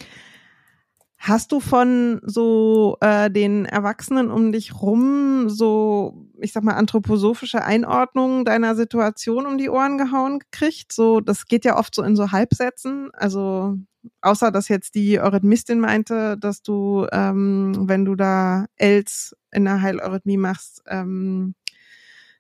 hast 1.18 1.52
du 1.52 1.60
von 1.60 2.22
so 2.24 2.98
äh, 3.02 3.30
den 3.30 3.66
Erwachsenen 3.66 4.32
um 4.32 4.52
dich 4.52 4.82
rum 4.82 5.50
so, 5.50 6.26
ich 6.42 6.54
sag 6.54 6.64
mal, 6.64 6.76
anthroposophische 6.76 7.64
Einordnungen 7.64 8.46
deiner 8.46 8.76
Situation 8.76 9.46
um 9.46 9.58
die 9.58 9.70
Ohren 9.70 9.98
gehauen 9.98 10.40
gekriegt? 10.40 10.92
So, 10.92 11.20
das 11.20 11.46
geht 11.46 11.66
ja 11.66 11.78
oft 11.78 11.96
so 11.96 12.04
in 12.04 12.16
so 12.16 12.32
Halbsätzen. 12.32 13.10
Also 13.14 13.78
außer 14.22 14.52
dass 14.52 14.68
jetzt 14.68 14.96
die 14.96 15.20
Eurythmistin 15.20 15.80
meinte, 15.80 16.38
dass 16.38 16.62
du, 16.62 17.08
ähm, 17.12 17.88
wenn 17.88 18.06
du 18.06 18.16
da 18.16 18.66
Els 18.76 19.36
in 19.52 19.66
der 19.66 19.82
Heileurythmie 19.82 20.38
machst, 20.38 20.84
ähm, 20.88 21.56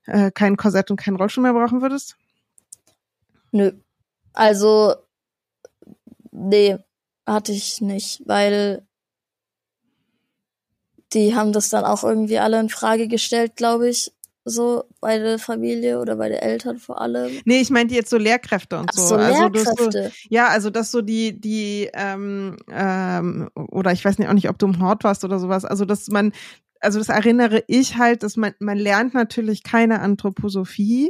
äh, 0.06 0.32
kein 0.32 0.58
Korsett 0.58 0.92
und 0.92 0.98
keinen 0.98 1.18
Rollstuhl 1.18 1.44
mehr 1.44 1.54
brauchen 1.54 1.82
würdest. 1.82 2.18
Nö. 3.52 3.72
Also, 4.34 4.96
nee, 6.32 6.78
hatte 7.26 7.52
ich 7.52 7.82
nicht, 7.82 8.22
weil 8.26 8.88
die 11.14 11.36
haben 11.36 11.54
das 11.54 11.70
dann 11.70 11.86
auch 11.86 12.04
irgendwie 12.04 12.40
alle 12.40 12.60
in 12.60 12.70
Frage 12.70 13.08
gestellt, 13.08 13.56
glaube 13.56 13.90
ich. 13.90 14.12
So 14.46 14.86
bei 15.00 15.20
der 15.20 15.38
Familie 15.38 16.00
oder 16.00 16.16
bei 16.16 16.30
den 16.30 16.40
Eltern 16.40 16.80
vor 16.80 17.02
allem. 17.02 17.32
Nee, 17.46 17.60
ich 17.60 17.70
meinte 17.70 17.94
jetzt 17.94 18.10
so 18.10 18.18
Lehrkräfte 18.18 18.80
und 18.80 18.90
Ach 18.92 18.98
so. 18.98 19.08
so, 19.08 19.16
also 19.16 19.42
so, 19.44 19.48
Lehrkräfte. 19.50 20.12
ja, 20.30 20.48
also 20.48 20.70
dass 20.70 20.92
so 20.92 21.02
die, 21.02 21.40
die, 21.40 21.90
ähm, 21.94 22.58
ähm, 22.72 23.50
oder 23.54 23.92
ich 23.92 24.04
weiß 24.04 24.18
nicht 24.18 24.28
auch 24.28 24.34
nicht, 24.34 24.50
ob 24.50 24.58
du 24.58 24.66
im 24.68 24.82
Hort 24.82 25.04
warst 25.04 25.24
oder 25.24 25.40
sowas, 25.40 25.66
also 25.66 25.86
dass 25.86 26.08
man 26.08 26.32
also 26.80 27.00
das 27.00 27.10
erinnere 27.10 27.64
ich 27.68 27.98
halt, 27.98 28.24
dass 28.24 28.38
man, 28.38 28.54
man 28.60 28.78
lernt 28.78 29.14
natürlich 29.14 29.64
keine 29.64 30.00
Anthroposophie, 30.00 31.10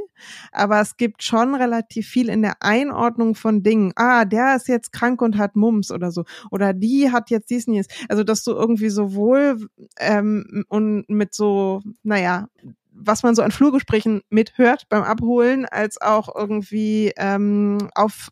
aber 0.52 0.82
es 0.82 0.98
gibt 0.98 1.24
schon 1.24 1.56
relativ 1.56 2.08
viel 2.08 2.30
in 2.30 2.42
der 2.42 2.62
Einordnung 2.62 3.36
von 3.36 3.62
Dingen. 3.62 3.94
Ah, 3.96 4.26
der 4.26 4.56
ist 4.56 4.68
jetzt 4.68 4.92
krank 4.92 5.22
und 5.22 5.38
hat 5.38 5.56
Mumps 5.56 5.92
oder 5.92 6.12
so. 6.12 6.26
Oder 6.52 6.74
die 6.74 7.12
hat 7.12 7.30
jetzt 7.30 7.50
dies 7.50 7.68
und. 7.68 7.92
Also, 8.10 8.24
dass 8.24 8.44
du 8.44 8.52
irgendwie 8.52 8.90
sowohl 8.90 9.68
ähm, 10.00 10.66
und 10.70 11.08
mit 11.10 11.34
so, 11.34 11.82
naja, 12.04 12.48
was 12.92 13.24
man 13.24 13.36
so 13.36 13.42
an 13.42 13.52
Flurgesprächen 13.52 14.22
mithört 14.30 14.88
beim 14.90 15.04
Abholen, 15.04 15.66
als 15.66 16.02
auch 16.02 16.36
irgendwie 16.36 17.14
ähm, 17.18 17.90
auf 17.96 18.30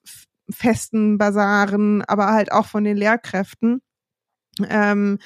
festen 0.49 1.17
Basaren, 1.17 2.03
aber 2.03 2.31
halt 2.31 2.51
auch 2.51 2.65
von 2.65 2.83
den 2.83 2.97
Lehrkräften. 2.97 3.81
Ähm, 4.69 5.19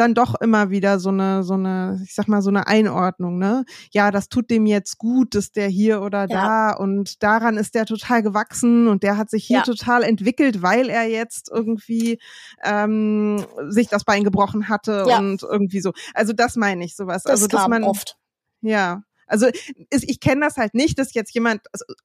dann 0.00 0.14
doch 0.14 0.34
immer 0.40 0.70
wieder 0.70 0.98
so 0.98 1.10
eine, 1.10 1.42
so 1.42 1.54
eine, 1.54 2.00
ich 2.04 2.14
sag 2.14 2.26
mal, 2.26 2.40
so 2.40 2.48
eine 2.48 2.66
Einordnung, 2.66 3.38
ne? 3.38 3.64
Ja, 3.92 4.10
das 4.10 4.28
tut 4.28 4.50
dem 4.50 4.64
jetzt 4.66 4.98
gut, 4.98 5.34
dass 5.34 5.52
der 5.52 5.68
hier 5.68 6.00
oder 6.02 6.26
da 6.26 6.72
und 6.72 7.22
daran 7.22 7.58
ist 7.58 7.74
der 7.74 7.84
total 7.84 8.22
gewachsen 8.22 8.88
und 8.88 9.02
der 9.02 9.18
hat 9.18 9.28
sich 9.30 9.44
hier 9.44 9.58
ja. 9.58 9.62
total 9.62 10.02
entwickelt, 10.02 10.62
weil 10.62 10.88
er 10.88 11.08
jetzt 11.08 11.50
irgendwie 11.52 12.18
ähm, 12.64 13.44
sich 13.68 13.88
das 13.88 14.04
Bein 14.04 14.24
gebrochen 14.24 14.68
hatte 14.68 15.04
ja. 15.06 15.18
und 15.18 15.42
irgendwie 15.42 15.80
so. 15.80 15.92
Also 16.14 16.32
das 16.32 16.56
meine 16.56 16.84
ich 16.84 16.96
sowas. 16.96 17.22
Das 17.24 17.32
also 17.32 17.46
dass 17.46 17.68
man 17.68 17.84
oft. 17.84 18.16
Ja, 18.62 19.02
also 19.30 19.46
ist, 19.90 20.08
ich 20.08 20.20
kenne 20.20 20.42
das 20.42 20.56
halt 20.56 20.74
nicht, 20.74 20.98
dass 20.98 21.14
jetzt 21.14 21.32
jemand 21.34 21.62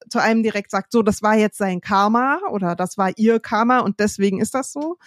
zu 0.10 0.20
einem 0.20 0.44
direkt 0.44 0.72
sagt, 0.72 0.92
so, 0.92 1.02
das 1.02 1.22
war 1.22 1.36
jetzt 1.36 1.58
sein 1.58 1.82
Karma 1.82 2.40
oder 2.52 2.76
das 2.76 2.98
war 2.98 3.12
ihr 3.18 3.40
Karma 3.40 3.80
und 3.80 4.00
deswegen 4.00 4.40
ist 4.40 4.54
das 4.54 4.72
so. 4.72 4.98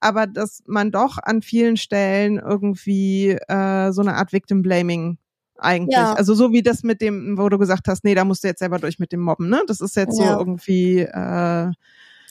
Aber 0.00 0.26
dass 0.26 0.62
man 0.66 0.90
doch 0.90 1.18
an 1.22 1.42
vielen 1.42 1.76
Stellen 1.76 2.38
irgendwie 2.38 3.30
äh, 3.30 3.92
so 3.92 4.00
eine 4.00 4.14
Art 4.14 4.32
Victim 4.32 4.62
Blaming 4.62 5.18
eigentlich. 5.58 5.96
Ja. 5.96 6.14
Also 6.14 6.34
so 6.34 6.52
wie 6.52 6.62
das 6.62 6.82
mit 6.82 7.00
dem, 7.00 7.38
wo 7.38 7.48
du 7.48 7.58
gesagt 7.58 7.86
hast, 7.86 8.04
nee, 8.04 8.14
da 8.14 8.24
musst 8.24 8.42
du 8.42 8.48
jetzt 8.48 8.60
selber 8.60 8.78
durch 8.78 8.98
mit 8.98 9.12
dem 9.12 9.20
Mobben, 9.20 9.48
ne? 9.48 9.62
Das 9.66 9.80
ist 9.80 9.96
jetzt 9.96 10.18
ja. 10.18 10.32
so 10.32 10.38
irgendwie. 10.38 11.00
Äh, 11.00 11.70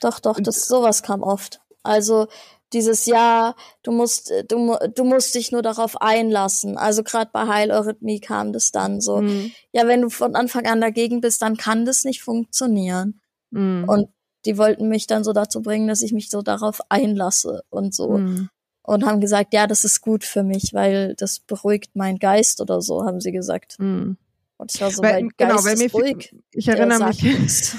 doch, 0.01 0.19
doch, 0.19 0.39
das 0.39 0.67
sowas 0.67 1.03
kam 1.03 1.21
oft. 1.21 1.61
Also 1.83 2.27
dieses 2.73 3.05
Jahr, 3.05 3.55
du 3.83 3.91
musst, 3.91 4.31
äh, 4.31 4.43
du, 4.45 4.77
du 4.95 5.03
musst 5.03 5.35
dich 5.35 5.51
nur 5.51 5.61
darauf 5.61 6.01
einlassen. 6.01 6.77
Also 6.77 7.03
gerade 7.03 7.31
bei 7.33 7.47
Heileurythmie 7.47 8.19
kam 8.19 8.53
das 8.53 8.71
dann 8.71 9.01
so. 9.01 9.21
Mhm. 9.21 9.51
Ja, 9.71 9.87
wenn 9.87 10.01
du 10.01 10.09
von 10.09 10.35
Anfang 10.35 10.67
an 10.67 10.81
dagegen 10.81 11.21
bist, 11.21 11.41
dann 11.41 11.57
kann 11.57 11.85
das 11.85 12.03
nicht 12.03 12.21
funktionieren. 12.21 13.21
Mhm. 13.51 13.85
Und 13.87 14.09
die 14.45 14.57
wollten 14.57 14.87
mich 14.87 15.07
dann 15.07 15.23
so 15.23 15.33
dazu 15.33 15.61
bringen, 15.61 15.87
dass 15.87 16.01
ich 16.01 16.13
mich 16.13 16.29
so 16.29 16.41
darauf 16.41 16.79
einlasse 16.89 17.63
und 17.69 17.93
so. 17.93 18.17
Mhm. 18.17 18.49
Und 18.83 19.05
haben 19.05 19.21
gesagt, 19.21 19.53
ja, 19.53 19.67
das 19.67 19.83
ist 19.83 20.01
gut 20.01 20.23
für 20.23 20.43
mich, 20.43 20.73
weil 20.73 21.13
das 21.15 21.39
beruhigt 21.39 21.95
meinen 21.95 22.17
Geist 22.17 22.61
oder 22.61 22.81
so, 22.81 23.05
haben 23.05 23.19
sie 23.19 23.31
gesagt. 23.31 23.77
Mhm. 23.79 24.17
Und 24.59 24.75
ich 24.75 24.81
war 24.81 24.91
so, 24.91 25.01
weil, 25.01 25.13
mein 25.13 25.29
genau, 25.37 25.55
Geist 25.55 25.65
weil 25.65 25.77
mir 25.77 25.85
ist 25.85 25.93
ruhig. 25.93 26.35
Ich 26.51 26.67
erinnere 26.67 27.07
mich. 27.07 27.23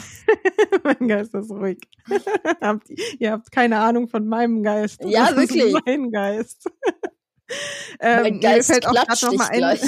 mein 0.82 1.09
Geist 1.09 1.35
ist 1.35 1.51
ruhig. 1.51 1.78
ihr 3.19 3.32
habt 3.32 3.52
keine 3.52 3.81
Ahnung 3.81 4.09
von 4.09 4.27
meinem 4.27 4.62
Geist. 4.62 4.98
Ja, 5.05 5.27
das 5.27 5.36
wirklich. 5.36 5.74
Ist 5.74 5.82
mein 5.85 6.11
Geist. 6.11 6.70
ähm, 8.01 8.23
mein 8.23 8.40
Geist 8.40 8.70
mir 8.70 8.74
fällt 8.74 8.86
auch 8.86 8.94
gerade 8.94 9.27
noch 9.27 9.35
mal 9.35 9.48
ein. 9.51 9.78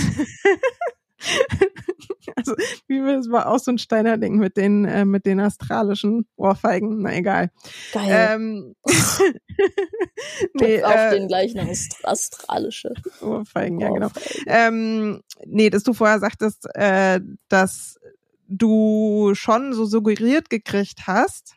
also, 2.37 2.55
wie 2.87 3.03
wir 3.03 3.19
es 3.19 3.31
war 3.31 3.49
auch 3.49 3.59
so 3.59 3.71
ein 3.71 3.79
Steiner 3.79 4.19
Ding 4.19 4.37
mit 4.37 4.57
den 4.57 4.85
äh, 4.85 5.05
mit 5.05 5.27
den 5.27 5.41
astralischen 5.41 6.27
Ohrfeigen. 6.37 7.03
Na 7.03 7.15
egal. 7.15 7.51
Geil. 7.93 8.35
Ähm, 8.35 8.75
nee, 10.55 10.83
auch 10.83 10.91
äh, 10.91 11.11
den 11.19 11.29
gleichen 11.29 11.61
astralische 12.03 12.95
Ohrfeigen, 13.21 13.81
ja 13.81 13.91
genau. 13.91 14.11
Ähm, 14.47 15.23
nee, 15.47 15.71
dass 15.71 15.83
du 15.83 15.93
vorher 15.93 16.19
sagtest, 16.19 16.67
äh, 16.75 17.21
dass 17.49 17.99
du 18.49 19.33
schon 19.35 19.73
so 19.73 19.85
suggeriert 19.85 20.51
gekriegt 20.51 21.07
hast, 21.07 21.55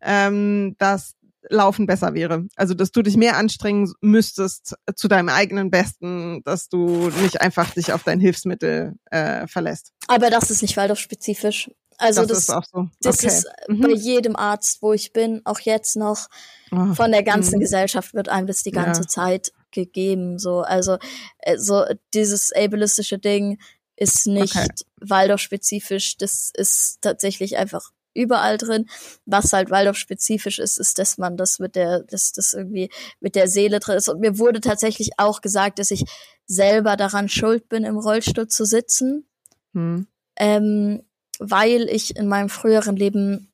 ähm, 0.00 0.76
dass 0.78 1.14
Laufen 1.48 1.86
besser 1.86 2.14
wäre. 2.14 2.46
Also, 2.56 2.74
dass 2.74 2.92
du 2.92 3.02
dich 3.02 3.16
mehr 3.16 3.36
anstrengen 3.36 3.92
müsstest 4.00 4.74
zu 4.94 5.08
deinem 5.08 5.28
eigenen 5.28 5.70
Besten, 5.70 6.42
dass 6.44 6.68
du 6.68 7.10
nicht 7.22 7.40
einfach 7.40 7.70
dich 7.74 7.92
auf 7.92 8.02
dein 8.02 8.20
Hilfsmittel 8.20 8.94
äh, 9.10 9.46
verlässt. 9.46 9.92
Aber 10.08 10.30
das 10.30 10.50
ist 10.50 10.62
nicht 10.62 10.76
Waldorf-spezifisch. 10.76 11.70
Also 12.00 12.22
das, 12.22 12.28
das, 12.28 12.38
ist, 12.38 12.50
auch 12.50 12.64
so. 12.64 12.88
das 13.02 13.18
okay. 13.18 13.26
ist 13.26 13.46
mhm. 13.68 13.80
bei 13.82 13.90
jedem 13.90 14.34
Arzt, 14.34 14.80
wo 14.80 14.94
ich 14.94 15.12
bin, 15.12 15.42
auch 15.44 15.60
jetzt 15.60 15.96
noch, 15.96 16.28
oh. 16.72 16.94
von 16.94 17.12
der 17.12 17.22
ganzen 17.22 17.56
mhm. 17.56 17.60
Gesellschaft 17.60 18.14
wird 18.14 18.30
einem 18.30 18.46
das 18.46 18.62
die 18.62 18.70
ganze 18.70 19.02
ja. 19.02 19.06
Zeit 19.06 19.52
gegeben. 19.70 20.38
So, 20.38 20.60
also 20.60 20.96
äh, 21.38 21.58
so 21.58 21.84
dieses 22.14 22.52
ableistische 22.52 23.18
Ding 23.18 23.58
ist 23.96 24.26
nicht 24.26 24.56
okay. 24.56 24.68
Waldorf-spezifisch. 25.00 26.16
Das 26.16 26.50
ist 26.54 26.98
tatsächlich 27.02 27.58
einfach 27.58 27.90
überall 28.14 28.58
drin. 28.58 28.86
Was 29.26 29.52
halt 29.52 29.70
Waldorf-spezifisch 29.70 30.58
ist, 30.58 30.78
ist, 30.78 30.98
dass 30.98 31.18
man 31.18 31.36
das 31.36 31.58
mit 31.58 31.76
der, 31.76 32.02
dass 32.02 32.32
das 32.32 32.54
irgendwie 32.54 32.90
mit 33.20 33.34
der 33.34 33.48
Seele 33.48 33.80
drin 33.80 33.96
ist. 33.96 34.08
Und 34.08 34.20
mir 34.20 34.38
wurde 34.38 34.60
tatsächlich 34.60 35.10
auch 35.18 35.40
gesagt, 35.40 35.78
dass 35.78 35.90
ich 35.90 36.04
selber 36.46 36.96
daran 36.96 37.28
schuld 37.28 37.68
bin, 37.68 37.84
im 37.84 37.98
Rollstuhl 37.98 38.48
zu 38.48 38.64
sitzen. 38.64 39.26
Hm. 39.74 40.06
Ähm, 40.36 41.02
weil 41.38 41.88
ich 41.88 42.16
in 42.16 42.28
meinem 42.28 42.48
früheren 42.48 42.96
Leben 42.96 43.52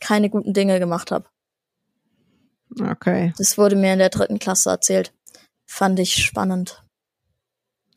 keine 0.00 0.30
guten 0.30 0.52
Dinge 0.52 0.78
gemacht 0.78 1.10
habe. 1.10 1.26
Okay. 2.80 3.32
Das 3.38 3.56
wurde 3.58 3.76
mir 3.76 3.92
in 3.92 3.98
der 3.98 4.10
dritten 4.10 4.38
Klasse 4.38 4.70
erzählt. 4.70 5.12
Fand 5.64 5.98
ich 5.98 6.14
spannend. 6.14 6.82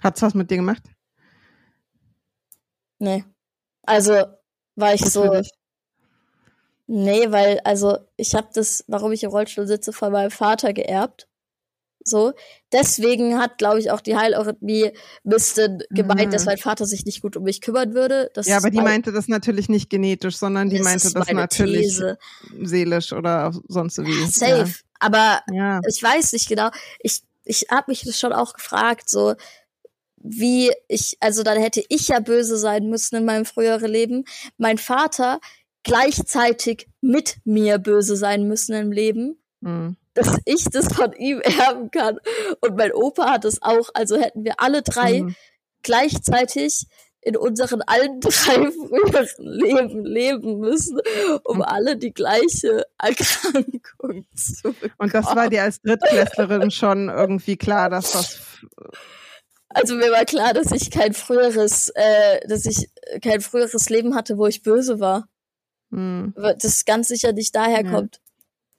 Hat's 0.01 0.21
was 0.21 0.33
mit 0.33 0.51
dir 0.51 0.57
gemacht? 0.57 0.83
Nee. 2.99 3.25
Also 3.83 4.25
war 4.77 4.93
ich 4.93 5.01
so. 5.01 5.41
Nee, 6.89 7.31
weil, 7.31 7.59
also 7.65 7.97
ich 8.15 8.33
habe 8.33 8.47
das, 8.53 8.85
warum 8.87 9.11
ich 9.11 9.23
im 9.23 9.31
Rollstuhl 9.31 9.67
sitze, 9.67 9.91
von 9.91 10.13
meinem 10.13 10.31
Vater 10.31 10.71
geerbt. 10.71 11.27
So. 12.01 12.31
Deswegen 12.71 13.37
hat, 13.37 13.57
glaube 13.57 13.79
ich, 13.79 13.91
auch 13.91 13.99
die 13.99 14.15
Heileurythmie 14.15 14.93
bisschen 15.25 15.83
gemeint, 15.89 16.27
mhm. 16.27 16.31
dass 16.31 16.45
mein 16.45 16.57
Vater 16.57 16.85
sich 16.85 17.05
nicht 17.05 17.21
gut 17.21 17.35
um 17.35 17.43
mich 17.43 17.59
kümmern 17.59 17.93
würde. 17.93 18.31
Das 18.33 18.47
ja, 18.47 18.55
aber 18.55 18.69
die 18.69 18.79
meinte 18.79 19.11
das 19.11 19.27
natürlich 19.27 19.67
nicht 19.67 19.89
genetisch, 19.89 20.37
sondern 20.37 20.69
die 20.69 20.79
meinte 20.79 21.11
das 21.11 21.29
natürlich 21.29 21.87
These. 21.87 22.17
seelisch 22.61 23.11
oder 23.11 23.53
sonst 23.67 23.97
wie. 23.97 24.25
Safe. 24.27 24.69
Ja. 24.69 24.73
Aber 24.99 25.41
ja. 25.51 25.81
ich 25.87 26.01
weiß 26.01 26.31
nicht 26.31 26.47
genau. 26.47 26.69
Ich, 27.01 27.23
ich 27.43 27.65
habe 27.69 27.91
mich 27.91 28.03
das 28.03 28.17
schon 28.17 28.31
auch 28.31 28.53
gefragt, 28.53 29.09
so 29.09 29.35
wie 30.29 30.71
ich, 30.87 31.17
also 31.19 31.43
dann 31.43 31.59
hätte 31.59 31.83
ich 31.89 32.09
ja 32.09 32.19
böse 32.19 32.57
sein 32.57 32.89
müssen 32.89 33.15
in 33.15 33.25
meinem 33.25 33.45
früheren 33.45 33.89
Leben. 33.89 34.25
Mein 34.57 34.77
Vater 34.77 35.39
gleichzeitig 35.83 36.87
mit 37.01 37.37
mir 37.45 37.77
böse 37.77 38.15
sein 38.15 38.47
müssen 38.47 38.73
im 38.75 38.91
Leben. 38.91 39.41
Mhm. 39.61 39.95
Dass 40.13 40.37
ich 40.45 40.65
das 40.65 40.93
von 40.93 41.13
ihm 41.13 41.39
erben 41.41 41.91
kann. 41.91 42.19
Und 42.61 42.75
mein 42.75 42.91
Opa 42.91 43.31
hat 43.31 43.45
es 43.45 43.61
auch. 43.61 43.89
Also 43.93 44.17
hätten 44.17 44.43
wir 44.43 44.59
alle 44.59 44.81
drei 44.81 45.21
mhm. 45.21 45.35
gleichzeitig 45.83 46.87
in 47.21 47.35
unseren 47.35 47.81
allen 47.81 48.19
drei 48.21 48.71
früheren 48.71 49.27
Leben 49.39 50.05
leben 50.05 50.59
müssen, 50.59 50.99
um 51.43 51.61
alle 51.61 51.97
die 51.97 52.13
gleiche 52.13 52.85
Erkrankung 52.97 54.25
zu 54.35 54.73
bekommen. 54.73 54.93
Und 54.97 55.13
das 55.13 55.25
war 55.35 55.49
dir 55.49 55.63
als 55.63 55.81
Drittklässlerin 55.81 56.71
schon 56.71 57.09
irgendwie 57.09 57.57
klar, 57.57 57.89
dass 57.89 58.11
das 58.11 58.39
also 59.77 59.95
mir 59.95 60.11
war 60.11 60.25
klar, 60.25 60.53
dass 60.53 60.71
ich 60.71 60.91
kein 60.91 61.13
früheres, 61.13 61.89
äh, 61.95 62.47
dass 62.47 62.65
ich 62.65 62.89
kein 63.21 63.41
früheres 63.41 63.89
Leben 63.89 64.15
hatte, 64.15 64.37
wo 64.37 64.47
ich 64.47 64.63
böse 64.63 64.99
war. 64.99 65.27
Hm. 65.91 66.33
Das 66.35 66.83
ganz 66.85 67.07
sicher 67.07 67.31
nicht 67.31 67.55
daher 67.55 67.85
ja. 67.85 67.91
kommt. 67.91 68.19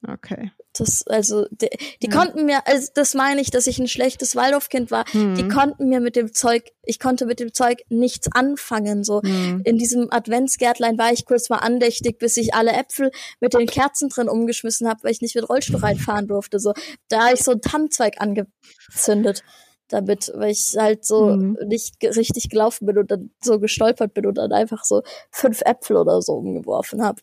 Okay. 0.06 0.52
Das, 0.78 1.02
also, 1.06 1.46
die, 1.50 1.70
die 2.02 2.08
ja. 2.08 2.12
konnten 2.12 2.44
mir, 2.44 2.66
also 2.66 2.88
das 2.94 3.14
meine 3.14 3.40
ich, 3.40 3.50
dass 3.50 3.66
ich 3.66 3.78
ein 3.80 3.88
schlechtes 3.88 4.36
Waldorfkind 4.36 4.90
war. 4.92 5.04
Mhm. 5.12 5.34
Die 5.34 5.48
konnten 5.48 5.88
mir 5.88 6.00
mit 6.00 6.14
dem 6.14 6.32
Zeug, 6.32 6.70
ich 6.84 7.00
konnte 7.00 7.26
mit 7.26 7.40
dem 7.40 7.52
Zeug 7.52 7.80
nichts 7.88 8.28
anfangen. 8.30 9.02
So 9.02 9.20
mhm. 9.24 9.62
in 9.64 9.76
diesem 9.76 10.12
Adventsgärtlein 10.12 10.98
war 10.98 11.12
ich 11.12 11.24
kurz 11.24 11.48
mal 11.48 11.56
andächtig, 11.56 12.18
bis 12.18 12.36
ich 12.36 12.54
alle 12.54 12.72
Äpfel 12.72 13.10
mit 13.40 13.54
den 13.54 13.66
Kerzen 13.66 14.08
drin 14.08 14.28
umgeschmissen 14.28 14.88
habe, 14.88 15.02
weil 15.02 15.12
ich 15.12 15.20
nicht 15.20 15.34
mit 15.34 15.48
Rollstuhl 15.48 15.80
reinfahren 15.80 16.28
durfte. 16.28 16.60
So, 16.60 16.74
da 17.08 17.24
habe 17.24 17.34
ich 17.34 17.42
so 17.42 17.52
ein 17.52 17.60
Tannenzweig 17.60 18.20
angezündet 18.20 19.42
damit, 19.88 20.32
weil 20.34 20.50
ich 20.50 20.74
halt 20.78 21.04
so 21.04 21.36
mhm. 21.36 21.58
nicht 21.66 21.96
richtig 22.02 22.48
gelaufen 22.48 22.86
bin 22.86 22.98
und 22.98 23.10
dann 23.10 23.30
so 23.42 23.58
gestolpert 23.58 24.14
bin 24.14 24.26
und 24.26 24.38
dann 24.38 24.52
einfach 24.52 24.84
so 24.84 25.02
fünf 25.30 25.62
Äpfel 25.62 25.96
oder 25.96 26.20
so 26.22 26.34
umgeworfen 26.34 27.02
habe. 27.02 27.20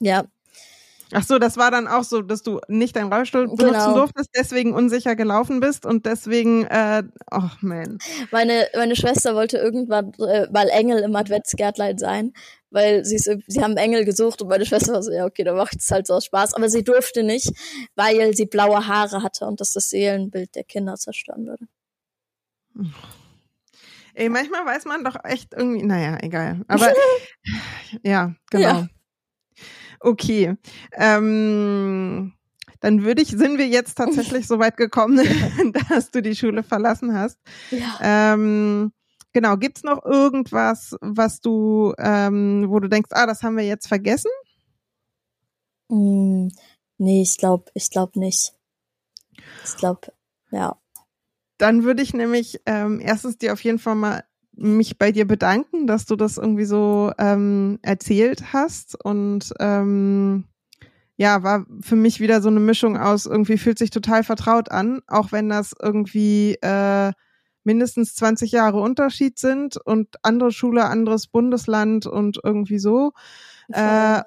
Ja. 0.00 0.24
Ach 1.12 1.22
so, 1.22 1.38
das 1.38 1.56
war 1.56 1.70
dann 1.70 1.86
auch 1.86 2.02
so, 2.02 2.20
dass 2.22 2.42
du 2.42 2.60
nicht 2.68 2.96
deinen 2.96 3.12
Rollstuhl 3.12 3.46
benutzen 3.46 3.64
Genau. 3.66 3.94
durftest, 3.94 4.30
deswegen 4.36 4.74
unsicher 4.74 5.14
gelaufen 5.14 5.60
bist 5.60 5.86
und 5.86 6.04
deswegen, 6.04 6.64
äh, 6.66 7.04
oh 7.32 7.48
man. 7.60 7.98
Meine, 8.32 8.66
meine 8.74 8.96
Schwester 8.96 9.34
wollte 9.36 9.58
irgendwann 9.58 10.12
äh, 10.14 10.48
mal 10.50 10.68
Engel 10.68 10.98
im 11.04 11.14
Adventsgärtlein 11.14 11.96
sein, 11.98 12.32
weil 12.70 13.04
sie 13.04 13.18
sie 13.18 13.62
haben 13.62 13.76
Engel 13.76 14.04
gesucht 14.04 14.42
und 14.42 14.48
meine 14.48 14.66
Schwester 14.66 14.94
war 14.94 15.02
so, 15.02 15.12
ja, 15.12 15.24
okay, 15.26 15.44
dann 15.44 15.56
macht 15.56 15.76
es 15.78 15.90
halt 15.90 16.06
so 16.08 16.14
aus 16.14 16.24
Spaß. 16.24 16.54
Aber 16.54 16.68
sie 16.68 16.82
durfte 16.82 17.22
nicht, 17.22 17.52
weil 17.94 18.34
sie 18.34 18.46
blaue 18.46 18.86
Haare 18.88 19.22
hatte 19.22 19.46
und 19.46 19.60
das 19.60 19.72
das 19.72 19.90
Seelenbild 19.90 20.54
der 20.56 20.64
Kinder 20.64 20.96
zerstören 20.96 21.46
würde. 21.46 21.66
Ey, 24.14 24.28
manchmal 24.28 24.64
weiß 24.64 24.86
man 24.86 25.04
doch 25.04 25.16
echt 25.24 25.54
irgendwie, 25.54 25.82
naja, 25.84 26.18
egal. 26.22 26.62
Aber 26.68 26.90
ja, 28.02 28.34
genau. 28.50 28.62
Ja. 28.68 28.88
Okay. 30.00 30.56
Ähm, 30.92 32.32
dann 32.80 33.02
würde 33.04 33.22
ich, 33.22 33.28
sind 33.28 33.58
wir 33.58 33.66
jetzt 33.66 33.96
tatsächlich 33.96 34.46
so 34.46 34.58
weit 34.58 34.76
gekommen, 34.76 35.16
dass 35.88 36.10
du 36.10 36.22
die 36.22 36.36
Schule 36.36 36.62
verlassen 36.62 37.14
hast. 37.14 37.38
Ja. 37.70 37.98
Ähm, 38.00 38.92
genau, 39.32 39.56
gibt's 39.56 39.82
noch 39.82 40.04
irgendwas, 40.04 40.96
was 41.00 41.40
du, 41.40 41.94
ähm, 41.98 42.66
wo 42.68 42.80
du 42.80 42.88
denkst, 42.88 43.10
ah, 43.12 43.26
das 43.26 43.42
haben 43.42 43.56
wir 43.56 43.64
jetzt 43.64 43.88
vergessen? 43.88 44.30
Mm, 45.88 46.48
nee, 46.98 47.22
ich 47.22 47.36
glaube, 47.38 47.70
ich 47.74 47.90
glaube 47.90 48.18
nicht. 48.18 48.54
Ich 49.64 49.76
glaube, 49.76 50.12
ja. 50.50 50.76
Dann 51.58 51.84
würde 51.84 52.02
ich 52.02 52.12
nämlich 52.12 52.60
ähm, 52.66 53.00
erstens 53.00 53.38
dir 53.38 53.52
auf 53.52 53.64
jeden 53.64 53.78
Fall 53.78 53.94
mal 53.94 54.24
mich 54.56 54.98
bei 54.98 55.12
dir 55.12 55.26
bedanken, 55.26 55.86
dass 55.86 56.06
du 56.06 56.16
das 56.16 56.38
irgendwie 56.38 56.64
so 56.64 57.12
ähm, 57.18 57.78
erzählt 57.82 58.52
hast 58.52 59.02
und 59.04 59.52
ähm, 59.60 60.44
ja, 61.16 61.42
war 61.42 61.64
für 61.80 61.96
mich 61.96 62.20
wieder 62.20 62.42
so 62.42 62.48
eine 62.48 62.60
Mischung 62.60 62.96
aus, 62.96 63.26
irgendwie 63.26 63.58
fühlt 63.58 63.78
sich 63.78 63.90
total 63.90 64.22
vertraut 64.22 64.70
an, 64.70 65.00
auch 65.06 65.32
wenn 65.32 65.48
das 65.48 65.74
irgendwie 65.80 66.56
äh, 66.60 67.12
mindestens 67.64 68.14
20 68.14 68.52
Jahre 68.52 68.80
Unterschied 68.80 69.38
sind 69.38 69.76
und 69.76 70.16
andere 70.22 70.52
Schule, 70.52 70.84
anderes 70.84 71.26
Bundesland 71.26 72.06
und 72.06 72.38
irgendwie 72.42 72.78
so. 72.78 73.12
Äh, 73.68 74.22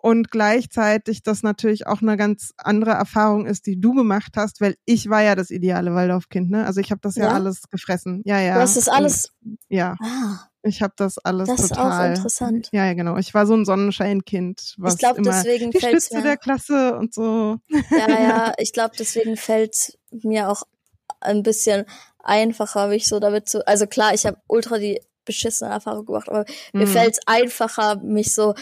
und 0.00 0.30
gleichzeitig 0.30 1.22
das 1.22 1.42
natürlich 1.42 1.86
auch 1.86 2.00
eine 2.02 2.16
ganz 2.16 2.52
andere 2.56 2.92
Erfahrung 2.92 3.46
ist, 3.46 3.66
die 3.66 3.80
du 3.80 3.94
gemacht 3.94 4.32
hast, 4.36 4.60
weil 4.60 4.76
ich 4.84 5.08
war 5.10 5.22
ja 5.22 5.34
das 5.34 5.50
ideale 5.50 5.92
Waldorfkind, 5.94 6.50
ne? 6.50 6.64
Also 6.66 6.80
ich 6.80 6.90
habe 6.90 7.00
das 7.02 7.16
ja, 7.16 7.26
Ja? 7.26 7.34
alles 7.34 7.62
gefressen. 7.70 8.22
Ja, 8.24 8.38
ja. 8.40 8.54
Du 8.54 8.60
hast 8.60 8.76
das 8.76 8.88
alles. 8.88 9.32
Und, 9.44 9.58
ja, 9.68 9.96
Ah, 10.00 10.48
ich 10.62 10.82
habe 10.82 10.94
das 10.96 11.18
alles 11.18 11.48
das 11.48 11.60
ist 11.64 11.72
auch 11.72 11.82
total. 11.84 12.10
interessant. 12.10 12.68
ja, 12.72 12.86
ja, 12.86 12.94
genau. 12.94 13.16
Ich 13.16 13.34
war 13.34 13.46
so 13.46 13.54
ein 13.54 13.64
Sonnenscheinkind, 13.64 14.74
was 14.78 14.94
Ich 14.94 14.98
glaube, 15.00 15.18
immer 15.18 15.30
deswegen 15.32 15.70
die 15.72 15.80
fällt 15.80 16.02
Spitze 16.02 16.18
mir. 16.18 16.22
der 16.22 16.36
Klasse 16.36 16.96
und 16.96 17.12
so. 17.12 17.56
Ja, 17.90 18.08
ja, 18.08 18.52
ich 18.58 18.72
glaube, 18.72 18.94
deswegen 18.98 19.36
fällt 19.36 19.98
mir 20.10 20.48
auch 20.48 20.62
ein 21.20 21.42
bisschen 21.42 21.84
einfacher, 22.22 22.88
mich 22.88 23.06
so 23.08 23.18
damit 23.18 23.48
zu. 23.48 23.66
Also 23.66 23.86
klar, 23.86 24.14
ich 24.14 24.26
habe 24.26 24.38
ultra 24.46 24.78
die 24.78 25.00
beschissene 25.24 25.70
Erfahrung 25.70 26.06
gemacht, 26.06 26.28
aber 26.28 26.44
mir 26.72 26.86
Mhm. 26.86 26.90
fällt 26.90 27.12
es 27.14 27.20
einfacher, 27.26 27.96
mich 28.02 28.34
so 28.34 28.54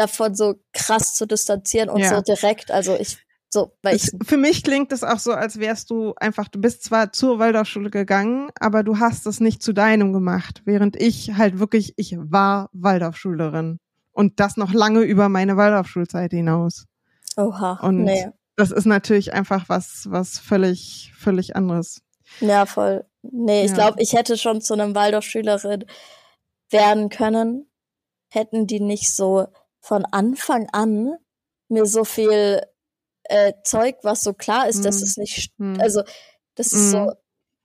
davon 0.00 0.34
so 0.34 0.54
krass 0.72 1.14
zu 1.14 1.26
distanzieren 1.26 1.88
und 1.90 2.00
Ja. 2.00 2.16
so 2.16 2.20
direkt. 2.22 2.70
Also 2.70 2.96
ich 2.98 3.18
so, 3.52 3.72
weil 3.82 3.96
ich 3.96 4.10
für 4.24 4.36
mich 4.36 4.62
klingt 4.62 4.92
es 4.92 5.02
auch 5.02 5.18
so, 5.18 5.32
als 5.32 5.58
wärst 5.58 5.90
du 5.90 6.14
einfach, 6.16 6.46
du 6.48 6.60
bist 6.60 6.84
zwar 6.84 7.12
zur 7.12 7.40
Waldorfschule 7.40 7.90
gegangen, 7.90 8.50
aber 8.60 8.84
du 8.84 9.00
hast 9.00 9.26
es 9.26 9.40
nicht 9.40 9.60
zu 9.62 9.72
deinem 9.72 10.12
gemacht, 10.12 10.62
während 10.64 11.00
ich 11.00 11.32
halt 11.36 11.58
wirklich, 11.58 11.94
ich 11.96 12.16
war 12.16 12.70
Waldorfschülerin. 12.72 13.78
Und 14.12 14.38
das 14.38 14.56
noch 14.56 14.72
lange 14.72 15.00
über 15.02 15.28
meine 15.28 15.56
Waldorfschulzeit 15.56 16.30
hinaus. 16.30 16.84
oha, 17.36 17.78
Und 17.82 18.04
nee, 18.04 18.28
das 18.56 18.70
ist 18.70 18.86
natürlich 18.86 19.32
einfach 19.32 19.68
was, 19.68 20.06
was 20.10 20.38
völlig, 20.38 21.12
völlig 21.16 21.56
anderes. 21.56 22.02
ja 22.40 22.66
voll. 22.66 23.04
Nee, 23.22 23.64
ich 23.64 23.70
Ja. 23.70 23.74
glaube, 23.74 24.00
ich 24.00 24.12
hätte 24.12 24.38
schon 24.38 24.60
zu 24.60 24.74
einem 24.74 24.94
Waldorfschülerin 24.94 25.84
werden 26.70 27.08
können, 27.08 27.66
hätten 28.28 28.66
die 28.66 28.80
nicht 28.80 29.14
so 29.14 29.48
von 29.80 30.04
Anfang 30.06 30.68
an 30.72 31.16
mir 31.68 31.86
so 31.86 32.04
viel 32.04 32.62
äh, 33.24 33.52
Zeug, 33.64 33.96
was 34.02 34.22
so 34.22 34.32
klar 34.34 34.68
ist, 34.68 34.84
dass 34.84 34.96
Mhm. 34.98 35.02
es 35.04 35.16
nicht, 35.16 35.52
Hm. 35.58 35.80
also 35.80 36.02
das 36.56 36.72
ist 36.72 36.90
so, 36.90 36.98
Mhm. 37.06 37.12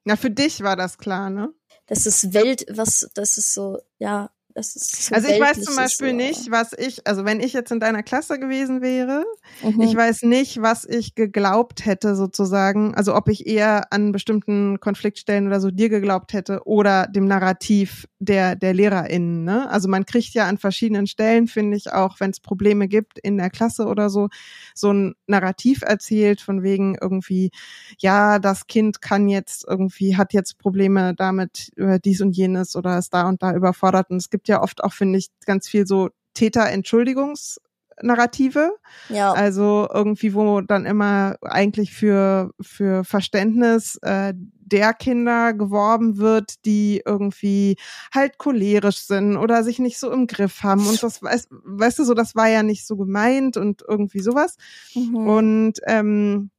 Na, 0.07 0.15
für 0.15 0.29
dich 0.29 0.61
war 0.61 0.75
das 0.75 0.97
klar, 0.97 1.29
ne? 1.29 1.53
das 1.87 2.05
ist 2.05 2.33
Welt, 2.33 2.65
was, 2.69 3.09
das 3.15 3.37
ist 3.37 3.53
so, 3.53 3.79
ja, 3.99 4.31
das 4.55 4.75
ist 4.75 5.05
so 5.05 5.15
Also 5.15 5.27
ich 5.27 5.39
weiß 5.39 5.61
zum 5.61 5.75
Beispiel 5.75 6.09
so. 6.09 6.15
nicht, 6.15 6.49
was 6.51 6.71
ich, 6.75 7.05
also 7.05 7.25
wenn 7.25 7.39
ich 7.39 7.53
jetzt 7.53 7.71
in 7.71 7.79
deiner 7.79 8.01
Klasse 8.01 8.39
gewesen 8.39 8.81
wäre, 8.81 9.23
Mhm. 9.63 9.81
Ich 9.81 9.95
weiß 9.95 10.23
nicht, 10.23 10.61
was 10.61 10.85
ich 10.85 11.15
geglaubt 11.15 11.85
hätte 11.85 12.15
sozusagen, 12.15 12.93
also 12.95 13.15
ob 13.15 13.29
ich 13.29 13.47
eher 13.47 13.91
an 13.91 14.11
bestimmten 14.11 14.79
Konfliktstellen 14.79 15.47
oder 15.47 15.59
so 15.59 15.71
dir 15.71 15.89
geglaubt 15.89 16.33
hätte 16.33 16.61
oder 16.65 17.07
dem 17.07 17.25
Narrativ 17.25 18.07
der 18.19 18.55
der 18.55 18.73
LehrerInnen. 18.73 19.43
Ne? 19.43 19.69
Also 19.69 19.87
man 19.87 20.05
kriegt 20.05 20.33
ja 20.33 20.47
an 20.47 20.57
verschiedenen 20.57 21.07
Stellen, 21.07 21.47
finde 21.47 21.77
ich 21.77 21.93
auch, 21.93 22.19
wenn 22.19 22.31
es 22.31 22.39
Probleme 22.39 22.87
gibt 22.87 23.19
in 23.19 23.37
der 23.37 23.49
Klasse 23.49 23.85
oder 23.85 24.09
so, 24.09 24.29
so 24.73 24.91
ein 24.91 25.15
Narrativ 25.27 25.81
erzählt 25.81 26.41
von 26.41 26.63
wegen 26.63 26.97
irgendwie, 26.99 27.51
ja, 27.99 28.39
das 28.39 28.67
Kind 28.67 29.01
kann 29.01 29.29
jetzt 29.29 29.65
irgendwie 29.67 30.17
hat 30.17 30.33
jetzt 30.33 30.57
Probleme 30.57 31.13
damit 31.15 31.71
über 31.75 31.99
dies 31.99 32.21
und 32.21 32.35
jenes 32.35 32.75
oder 32.75 32.97
ist 32.97 33.13
da 33.13 33.27
und 33.29 33.41
da 33.41 33.53
überfordert. 33.53 34.09
Und 34.09 34.17
es 34.17 34.29
gibt 34.29 34.44
ja 34.47 34.61
oft 34.61 34.83
auch 34.83 34.93
finde 34.93 35.19
ich 35.19 35.27
ganz 35.45 35.67
viel 35.67 35.87
so 35.87 36.09
Täter-Entschuldigungs 36.33 37.57
Narrative, 38.01 38.75
ja, 39.09 39.31
also 39.31 39.87
irgendwie, 39.93 40.33
wo 40.33 40.61
dann 40.61 40.85
immer 40.85 41.37
eigentlich 41.41 41.93
für, 41.93 42.51
für 42.59 43.03
Verständnis 43.03 43.97
äh, 44.01 44.33
der 44.35 44.93
Kinder 44.93 45.53
geworben 45.53 46.17
wird, 46.17 46.65
die 46.65 47.01
irgendwie 47.05 47.77
halt 48.13 48.37
cholerisch 48.37 48.97
sind 48.97 49.37
oder 49.37 49.63
sich 49.63 49.79
nicht 49.79 49.99
so 49.99 50.11
im 50.11 50.27
Griff 50.27 50.63
haben. 50.63 50.85
Und 50.87 51.01
das 51.03 51.21
weißt, 51.21 51.49
weißt 51.51 51.99
du 51.99 52.03
so, 52.03 52.13
das 52.13 52.35
war 52.35 52.49
ja 52.49 52.63
nicht 52.63 52.85
so 52.85 52.97
gemeint 52.97 53.57
und 53.57 53.83
irgendwie 53.87 54.21
sowas. 54.21 54.57
mhm. 54.93 55.15
Und 55.15 55.73
ähm, 55.85 56.49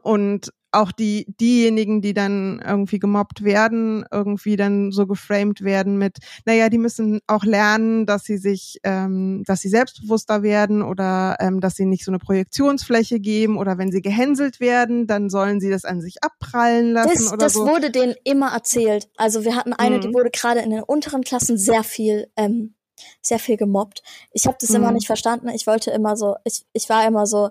und 0.00 0.52
auch 0.72 0.92
die 0.92 1.26
diejenigen, 1.40 2.00
die 2.02 2.14
dann 2.14 2.62
irgendwie 2.66 2.98
gemobbt 2.98 3.44
werden, 3.44 4.04
irgendwie 4.10 4.56
dann 4.56 4.90
so 4.90 5.06
geframed 5.06 5.62
werden 5.62 5.98
mit, 5.98 6.18
naja, 6.44 6.68
die 6.68 6.78
müssen 6.78 7.20
auch 7.26 7.44
lernen, 7.44 8.06
dass 8.06 8.24
sie 8.24 8.38
sich, 8.38 8.78
ähm, 8.84 9.42
dass 9.46 9.60
sie 9.60 9.68
selbstbewusster 9.68 10.42
werden 10.42 10.82
oder 10.82 11.36
ähm, 11.40 11.60
dass 11.60 11.74
sie 11.76 11.84
nicht 11.84 12.04
so 12.04 12.10
eine 12.10 12.18
Projektionsfläche 12.18 13.20
geben 13.20 13.58
oder 13.58 13.78
wenn 13.78 13.92
sie 13.92 14.02
gehänselt 14.02 14.60
werden, 14.60 15.06
dann 15.06 15.30
sollen 15.30 15.60
sie 15.60 15.70
das 15.70 15.84
an 15.84 16.00
sich 16.00 16.22
abprallen 16.22 16.92
lassen 16.92 17.24
das, 17.24 17.32
oder 17.32 17.36
das 17.38 17.54
so. 17.54 17.66
wurde 17.66 17.90
denen 17.90 18.14
immer 18.24 18.52
erzählt. 18.52 19.08
Also 19.16 19.44
wir 19.44 19.56
hatten 19.56 19.72
eine, 19.72 20.00
die 20.00 20.08
Mhm. 20.08 20.14
wurde 20.14 20.30
gerade 20.30 20.60
in 20.60 20.70
den 20.70 20.82
unteren 20.82 21.22
Klassen 21.22 21.56
sehr 21.58 21.84
viel, 21.84 22.30
ähm, 22.36 22.74
sehr 23.20 23.38
viel 23.38 23.56
gemobbt. 23.56 24.02
Ich 24.32 24.46
habe 24.46 24.56
das 24.60 24.70
immer 24.70 24.88
Mhm. 24.88 24.94
nicht 24.94 25.06
verstanden. 25.06 25.48
Ich 25.48 25.66
wollte 25.66 25.90
immer 25.90 26.16
so, 26.16 26.36
ich, 26.44 26.64
ich 26.72 26.88
war 26.88 27.06
immer 27.06 27.26
so, 27.26 27.50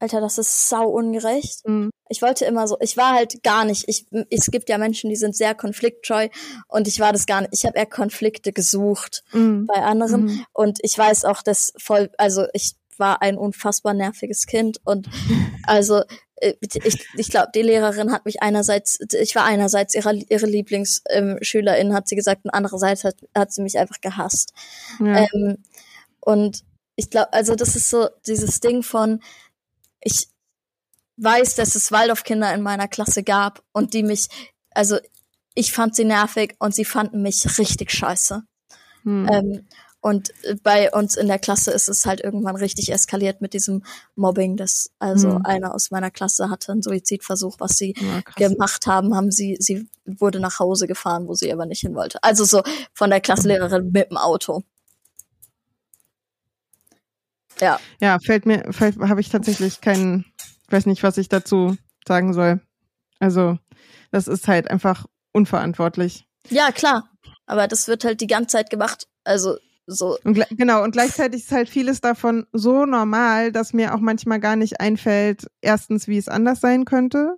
Alter, 0.00 0.20
das 0.20 0.38
ist 0.38 0.68
sau 0.68 0.86
ungerecht. 0.88 1.66
Mhm. 1.66 1.90
Ich 2.08 2.22
wollte 2.22 2.44
immer 2.44 2.66
so, 2.68 2.76
ich 2.80 2.96
war 2.96 3.14
halt 3.14 3.42
gar 3.42 3.64
nicht, 3.64 3.84
ich, 3.88 4.06
es 4.30 4.46
gibt 4.46 4.68
ja 4.68 4.78
Menschen, 4.78 5.10
die 5.10 5.16
sind 5.16 5.36
sehr 5.36 5.54
konfliktscheu 5.54 6.28
und 6.68 6.88
ich 6.88 7.00
war 7.00 7.12
das 7.12 7.26
gar 7.26 7.40
nicht. 7.42 7.50
Ich 7.52 7.66
habe 7.66 7.76
eher 7.76 7.86
Konflikte 7.86 8.52
gesucht 8.52 9.24
Mhm. 9.32 9.66
bei 9.66 9.82
anderen 9.82 10.24
Mhm. 10.26 10.44
und 10.52 10.78
ich 10.82 10.96
weiß 10.96 11.24
auch, 11.24 11.42
dass 11.42 11.72
voll, 11.78 12.10
also 12.16 12.46
ich 12.52 12.72
war 12.96 13.22
ein 13.22 13.36
unfassbar 13.38 13.94
nerviges 13.94 14.46
Kind 14.46 14.78
und 14.84 15.08
also 15.66 16.02
äh, 16.36 16.54
ich, 16.60 17.04
ich 17.14 17.28
glaube, 17.30 17.48
die 17.54 17.62
Lehrerin 17.62 18.12
hat 18.12 18.24
mich 18.24 18.40
einerseits, 18.42 18.98
ich 19.20 19.34
war 19.34 19.44
einerseits 19.44 19.94
ihre, 19.94 20.14
ihre 20.14 20.46
Lieblingsschülerin, 20.46 21.92
hat 21.94 22.08
sie 22.08 22.16
gesagt, 22.16 22.44
und 22.44 22.50
andererseits 22.50 23.04
hat, 23.04 23.16
hat 23.34 23.52
sie 23.52 23.62
mich 23.62 23.78
einfach 23.78 24.00
gehasst. 24.00 24.52
Ja. 25.00 25.26
Ähm, 25.32 25.58
und 26.20 26.64
ich 26.96 27.10
glaube, 27.10 27.32
also 27.32 27.54
das 27.54 27.76
ist 27.76 27.90
so 27.90 28.08
dieses 28.26 28.60
Ding 28.60 28.82
von, 28.82 29.20
ich 30.00 30.28
weiß, 31.16 31.56
dass 31.56 31.74
es 31.74 31.90
Waldorfkinder 31.92 32.52
in 32.54 32.62
meiner 32.62 32.88
Klasse 32.88 33.22
gab 33.22 33.62
und 33.72 33.94
die 33.94 34.02
mich, 34.02 34.28
also 34.70 34.98
ich 35.54 35.72
fand 35.72 35.96
sie 35.96 36.04
nervig 36.04 36.54
und 36.58 36.74
sie 36.74 36.84
fanden 36.84 37.22
mich 37.22 37.58
richtig 37.58 37.90
scheiße. 37.90 38.42
Mhm. 39.04 39.28
Ähm, 39.32 39.66
und 40.00 40.32
bei 40.62 40.92
uns 40.92 41.16
in 41.16 41.26
der 41.26 41.40
Klasse 41.40 41.72
ist 41.72 41.88
es 41.88 42.06
halt 42.06 42.20
irgendwann 42.20 42.54
richtig 42.54 42.92
eskaliert 42.92 43.40
mit 43.40 43.52
diesem 43.52 43.82
Mobbing. 44.14 44.56
Das, 44.56 44.90
also 45.00 45.30
Mhm. 45.30 45.40
einer 45.44 45.74
aus 45.74 45.90
meiner 45.90 46.12
Klasse 46.12 46.50
hatte 46.50 46.70
einen 46.70 46.82
Suizidversuch, 46.82 47.56
was 47.58 47.72
sie 47.76 47.94
Ja, 47.98 48.20
gemacht 48.36 48.86
haben, 48.86 49.16
haben 49.16 49.32
sie, 49.32 49.56
sie 49.58 49.88
wurde 50.04 50.38
nach 50.38 50.60
Hause 50.60 50.86
gefahren, 50.86 51.26
wo 51.26 51.34
sie 51.34 51.52
aber 51.52 51.66
nicht 51.66 51.80
hin 51.80 51.96
wollte. 51.96 52.22
Also 52.22 52.44
so 52.44 52.62
von 52.94 53.10
der 53.10 53.20
Klassenlehrerin 53.20 53.90
mit 53.90 54.10
dem 54.10 54.18
Auto. 54.18 54.62
Ja, 57.60 57.80
Ja, 58.00 58.18
fällt 58.24 58.46
mir, 58.46 58.64
habe 58.80 59.20
ich 59.20 59.28
tatsächlich 59.28 59.80
keinen, 59.80 60.24
ich 60.66 60.72
weiß 60.72 60.86
nicht, 60.86 61.02
was 61.02 61.18
ich 61.18 61.28
dazu 61.28 61.76
sagen 62.06 62.32
soll. 62.32 62.60
Also, 63.20 63.58
das 64.10 64.28
ist 64.28 64.48
halt 64.48 64.70
einfach 64.70 65.06
unverantwortlich. 65.32 66.26
ja, 66.50 66.72
klar. 66.72 67.10
Aber 67.46 67.66
das 67.66 67.88
wird 67.88 68.04
halt 68.04 68.20
die 68.20 68.26
ganze 68.26 68.58
Zeit 68.58 68.70
gemacht. 68.70 69.06
Also 69.24 69.56
so. 69.86 70.18
Und 70.22 70.38
genau, 70.50 70.84
und 70.84 70.92
gleichzeitig 70.92 71.44
ist 71.44 71.52
halt 71.52 71.68
vieles 71.68 72.02
davon 72.02 72.46
so 72.52 72.84
normal, 72.84 73.52
dass 73.52 73.72
mir 73.72 73.94
auch 73.94 74.00
manchmal 74.00 74.38
gar 74.38 74.54
nicht 74.54 74.80
einfällt, 74.80 75.46
erstens, 75.62 76.08
wie 76.08 76.18
es 76.18 76.28
anders 76.28 76.60
sein 76.60 76.84
könnte. 76.84 77.36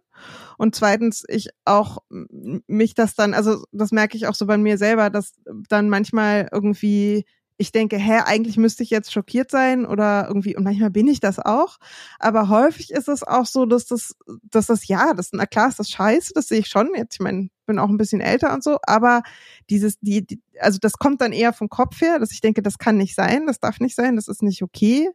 Und 0.59 0.75
zweitens, 0.75 1.25
ich 1.29 1.49
auch 1.65 1.99
mich 2.09 2.95
das 2.95 3.15
dann, 3.15 3.35
also 3.35 3.65
das 3.73 3.93
merke 3.93 4.17
ich 4.17 4.27
auch 4.27 4.35
so 4.35 4.47
bei 4.47 4.59
mir 4.59 4.79
selber, 4.79 5.11
dass 5.11 5.33
dann 5.69 5.89
manchmal 5.89 6.49
irgendwie 6.53 7.25
ich 7.61 7.73
denke, 7.73 7.99
hä, 7.99 8.21
eigentlich 8.25 8.57
müsste 8.57 8.83
ich 8.83 8.89
jetzt 8.89 9.13
schockiert 9.13 9.51
sein 9.51 9.85
oder 9.85 10.25
irgendwie, 10.29 10.57
und 10.57 10.65
manchmal 10.65 10.91
bin 10.91 11.07
ich 11.09 11.21
das 11.21 11.39
auch. 11.39 11.77
Aber 12.19 12.49
häufig 12.49 12.91
ist 12.91 13.07
es 13.07 13.23
auch 13.23 13.45
so, 13.45 13.67
dass 13.67 13.85
das, 13.85 14.17
dass 14.51 14.69
das, 14.69 14.89
ja, 14.89 15.13
das, 15.13 15.29
na 15.33 15.45
klar 15.45 15.69
ist 15.69 15.79
das 15.79 15.91
scheiße, 15.91 16.33
das 16.35 16.49
sehe 16.49 16.61
ich 16.61 16.69
schon. 16.69 16.89
Jetzt, 16.97 17.17
ich 17.17 17.21
meine, 17.21 17.51
bin 17.67 17.79
auch 17.79 17.91
ein 17.91 17.99
bisschen 17.99 18.23
älter 18.23 18.55
und 18.55 18.65
so, 18.65 18.79
aber 18.85 19.23
dieses, 19.69 20.01
die, 20.01 20.27
die, 20.27 20.41
also 20.59 20.79
das 20.81 20.95
kommt 20.95 21.21
dann 21.21 21.33
eher 21.33 21.53
vom 21.53 21.69
Kopf 21.69 22.01
her, 22.01 22.19
dass 22.19 22.33
ich 22.33 22.41
denke, 22.41 22.63
das 22.63 22.79
kann 22.79 22.97
nicht 22.97 23.15
sein, 23.15 23.47
das 23.47 23.61
darf 23.61 23.79
nicht 23.79 23.95
sein, 23.95 24.17
das 24.17 24.27
ist 24.27 24.43
nicht 24.43 24.63
okay. 24.63 25.11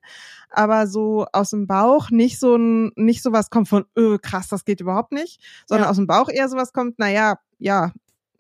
Aber 0.52 0.86
so 0.86 1.26
aus 1.34 1.50
dem 1.50 1.66
Bauch 1.66 2.12
nicht 2.12 2.40
so 2.40 2.58
ein, 2.58 2.92
nicht 2.96 3.24
sowas 3.24 3.50
kommt 3.50 3.70
von, 3.70 3.86
öh, 3.98 4.20
krass, 4.20 4.50
das 4.50 4.66
geht 4.66 4.82
überhaupt 4.82 5.14
nicht, 5.14 5.42
sondern 5.66 5.86
ja. 5.86 5.90
aus 5.90 5.98
dem 5.98 6.06
Bauch 6.06 6.30
eher 6.30 6.48
sowas 6.48 6.74
kommt, 6.74 6.94
na 7.00 7.10
ja, 7.10 7.40
ja, 7.58 7.92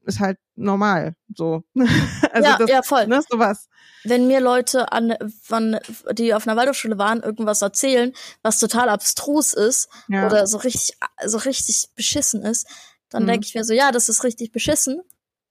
ist 0.05 0.19
halt 0.19 0.37
normal, 0.55 1.15
so. 1.33 1.63
also 1.75 2.49
ja, 2.49 2.57
das, 2.57 2.69
ja, 2.69 2.81
voll. 2.81 3.07
Ne, 3.07 3.21
sowas. 3.29 3.67
Wenn 4.03 4.27
mir 4.27 4.39
Leute 4.39 4.91
an, 4.91 5.15
von, 5.41 5.77
die 6.13 6.33
auf 6.33 6.47
einer 6.47 6.57
Waldorfschule 6.57 6.97
waren, 6.97 7.21
irgendwas 7.21 7.61
erzählen, 7.61 8.13
was 8.41 8.59
total 8.59 8.89
abstrus 8.89 9.53
ist 9.53 9.89
ja. 10.07 10.25
oder 10.25 10.47
so 10.47 10.57
richtig, 10.57 10.97
so 11.25 11.37
richtig 11.39 11.89
beschissen 11.95 12.43
ist, 12.43 12.67
dann 13.09 13.23
mhm. 13.23 13.27
denke 13.27 13.47
ich 13.47 13.55
mir 13.55 13.63
so, 13.63 13.73
ja, 13.73 13.91
das 13.91 14.09
ist 14.09 14.23
richtig 14.23 14.51
beschissen, 14.51 15.01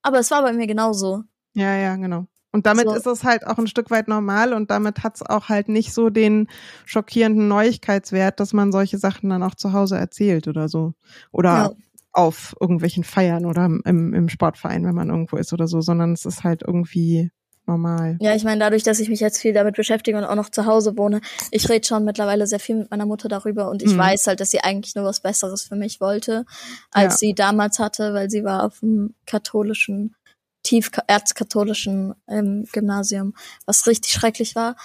aber 0.02 0.18
es 0.18 0.31
war 0.31 0.43
bei 0.43 0.52
mir 0.52 0.66
genauso. 0.66 1.22
Ja, 1.55 1.76
ja, 1.76 1.97
genau. 1.97 2.26
Und 2.52 2.66
damit 2.66 2.86
so. 2.86 2.94
ist 2.94 3.06
es 3.06 3.24
halt 3.24 3.44
auch 3.44 3.59
ein 3.59 3.66
Stück 3.66 3.90
weit 3.90 4.06
normal 4.06 4.52
und 4.52 4.70
damit 4.70 5.02
hat 5.02 5.16
es 5.16 5.22
auch 5.22 5.48
halt 5.48 5.68
nicht 5.68 5.93
so 5.93 6.09
den 6.09 6.48
schockierenden 6.85 7.48
Neuigkeitswert, 7.48 8.39
dass 8.39 8.52
man 8.52 8.70
solche 8.70 8.98
Sachen 8.98 9.31
dann 9.31 9.43
auch 9.43 9.56
zu 9.56 9.72
Hause 9.72 9.97
erzählt 9.97 10.47
oder 10.47 10.68
so. 10.68 10.94
Oder 11.32 11.51
ja 11.51 11.70
auf 12.15 12.57
irgendwelchen 12.61 13.05
Feiern 13.05 13.45
oder 13.45 13.66
im, 13.66 14.15
im 14.15 14.28
Sportverein, 14.28 14.86
wenn 14.86 14.95
man 14.95 15.11
irgendwo 15.11 15.36
ist 15.36 15.53
oder 15.53 15.66
so, 15.66 15.81
sondern 15.81 16.12
es 16.12 16.24
ist 16.24 16.45
halt 16.45 16.62
irgendwie 16.62 17.31
normal. 17.66 18.16
Ja, 18.20 18.35
ich 18.35 18.45
meine, 18.45 18.61
dadurch, 18.61 18.82
dass 18.82 19.01
ich 19.01 19.09
mich 19.09 19.20
jetzt 19.20 19.41
viel 19.41 19.53
damit 19.53 19.74
beschäftige 19.74 20.16
und 20.16 20.24
auch 20.24 20.35
noch 20.35 20.51
zu 20.51 20.66
Hause 20.66 20.97
wohne, 20.97 21.20
ich 21.51 21.69
rede 21.69 21.86
schon 21.86 22.05
mittlerweile 22.05 22.47
sehr 22.47 22.61
viel 22.61 22.77
mit 22.77 22.91
meiner 22.91 23.07
Mutter 23.07 23.28
darüber 23.28 23.70
und 23.70 23.82
ich 23.82 23.95
mhm. 23.95 23.99
weiß 23.99 24.27
halt, 24.27 24.41
dass 24.41 24.51
sie 24.51 24.61
eigentlich 24.61 24.95
nur 24.95 25.05
was 25.05 25.20
Besseres 25.20 25.65
für 25.65 25.77
mich 25.77 26.01
wollte, 26.01 26.45
als 26.91 27.15
ja. 27.15 27.19
sie 27.19 27.35
damals 27.35 27.78
hatte, 27.78 28.15
weil 28.15 28.31
sie 28.31 28.45
war 28.45 28.65
auf 28.65 28.81
dem 28.81 29.15
katholischen, 29.27 30.15
tief 30.62 30.91
erzkatholischen 31.07 32.15
ähm, 32.28 32.66
Gymnasium, 32.73 33.35
was 33.66 33.86
richtig 33.86 34.12
schrecklich 34.12 34.55
war. 34.55 34.77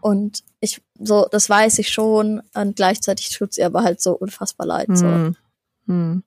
Und 0.00 0.44
ich, 0.60 0.82
so, 1.00 1.26
das 1.30 1.48
weiß 1.48 1.78
ich 1.78 1.88
schon 1.88 2.42
und 2.54 2.76
gleichzeitig 2.76 3.30
tut 3.30 3.54
sie 3.54 3.64
aber 3.64 3.82
halt 3.82 4.00
so 4.00 4.12
unfassbar 4.12 4.66
leid. 4.66 4.88
Mhm. 4.88 4.96
So. 4.96 5.06
Mhm. 5.86 6.22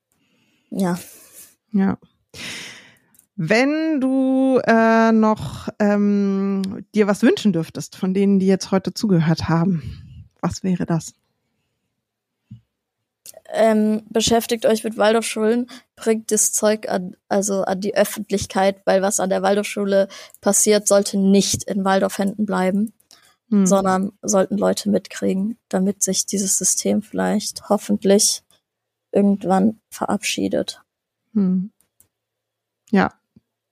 Ja. 0.71 0.99
Ja. 1.71 1.97
Wenn 3.35 4.01
du 4.01 4.59
äh, 4.65 5.11
noch 5.11 5.69
ähm, 5.79 6.85
dir 6.93 7.07
was 7.07 7.21
wünschen 7.21 7.53
dürftest 7.53 7.95
von 7.95 8.13
denen, 8.13 8.39
die 8.39 8.47
jetzt 8.47 8.71
heute 8.71 8.93
zugehört 8.93 9.47
haben, 9.47 10.27
was 10.41 10.63
wäre 10.63 10.85
das? 10.85 11.13
Ähm, 13.51 14.03
beschäftigt 14.09 14.65
euch 14.65 14.83
mit 14.83 14.97
Waldorfschulen, 14.97 15.67
bringt 15.95 16.31
das 16.31 16.51
Zeug 16.51 16.87
an, 16.89 17.15
also 17.29 17.63
an 17.63 17.81
die 17.81 17.95
Öffentlichkeit, 17.95 18.81
weil 18.85 19.01
was 19.01 19.19
an 19.19 19.29
der 19.29 19.41
Waldorfschule 19.41 20.07
passiert, 20.41 20.87
sollte 20.87 21.17
nicht 21.17 21.63
in 21.63 21.83
Waldorfhänden 21.83 22.45
bleiben, 22.45 22.93
hm. 23.49 23.65
sondern 23.65 24.11
sollten 24.21 24.57
Leute 24.57 24.89
mitkriegen, 24.89 25.57
damit 25.69 26.03
sich 26.03 26.25
dieses 26.25 26.57
System 26.57 27.01
vielleicht 27.01 27.69
hoffentlich 27.69 28.43
irgendwann 29.11 29.79
verabschiedet. 29.89 30.81
Hm. 31.33 31.71
Ja. 32.91 33.13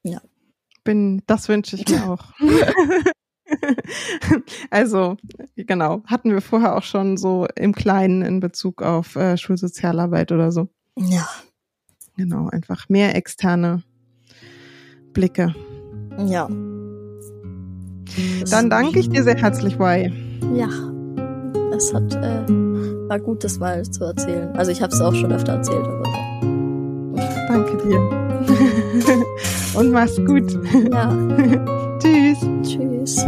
Ja. 0.04 0.22
Bin, 0.84 1.22
das 1.28 1.50
wünsche 1.50 1.76
ich 1.76 1.88
mir 1.90 2.06
auch. 2.10 2.34
also, 4.70 5.18
genau, 5.56 6.04
hatten 6.06 6.32
wir 6.32 6.42
vorher 6.42 6.76
auch 6.76 6.84
schon 6.84 7.18
so 7.18 7.48
im 7.56 7.74
Kleinen 7.74 8.22
in 8.22 8.40
Bezug 8.40 8.82
auf 8.82 9.16
äh, 9.16 9.38
Schulsozialarbeit 9.38 10.32
oder 10.32 10.52
so. 10.52 10.70
Ja. 10.96 11.28
Genau, 12.16 12.50
einfach 12.50 12.90
mehr 12.90 13.16
externe 13.16 13.84
Blicke. 15.14 15.54
Ja. 16.26 16.48
Dann 18.50 18.70
danke 18.70 19.00
ich 19.00 19.10
dir 19.10 19.24
sehr 19.24 19.36
herzlich, 19.36 19.78
Wai. 19.78 20.12
Ja, 20.56 20.70
es 21.72 21.94
hat 21.94 22.16
äh, 22.16 22.67
war 23.08 23.20
gut, 23.20 23.44
das 23.44 23.60
mal 23.60 23.84
zu 23.84 24.04
erzählen. 24.04 24.56
Also 24.56 24.72
ich 24.72 24.82
habe 24.82 24.94
es 24.94 25.02
auch 25.02 25.14
schon 25.14 25.32
öfter 25.32 25.54
erzählt, 25.54 25.86
aber 25.86 26.04
Danke 27.48 27.78
dir. 27.78 28.00
Und 29.74 29.92
mach's 29.92 30.18
gut. 30.18 30.52
Ja. 30.92 31.10
Tschüss. 32.00 32.40
Tschüss. 32.64 33.26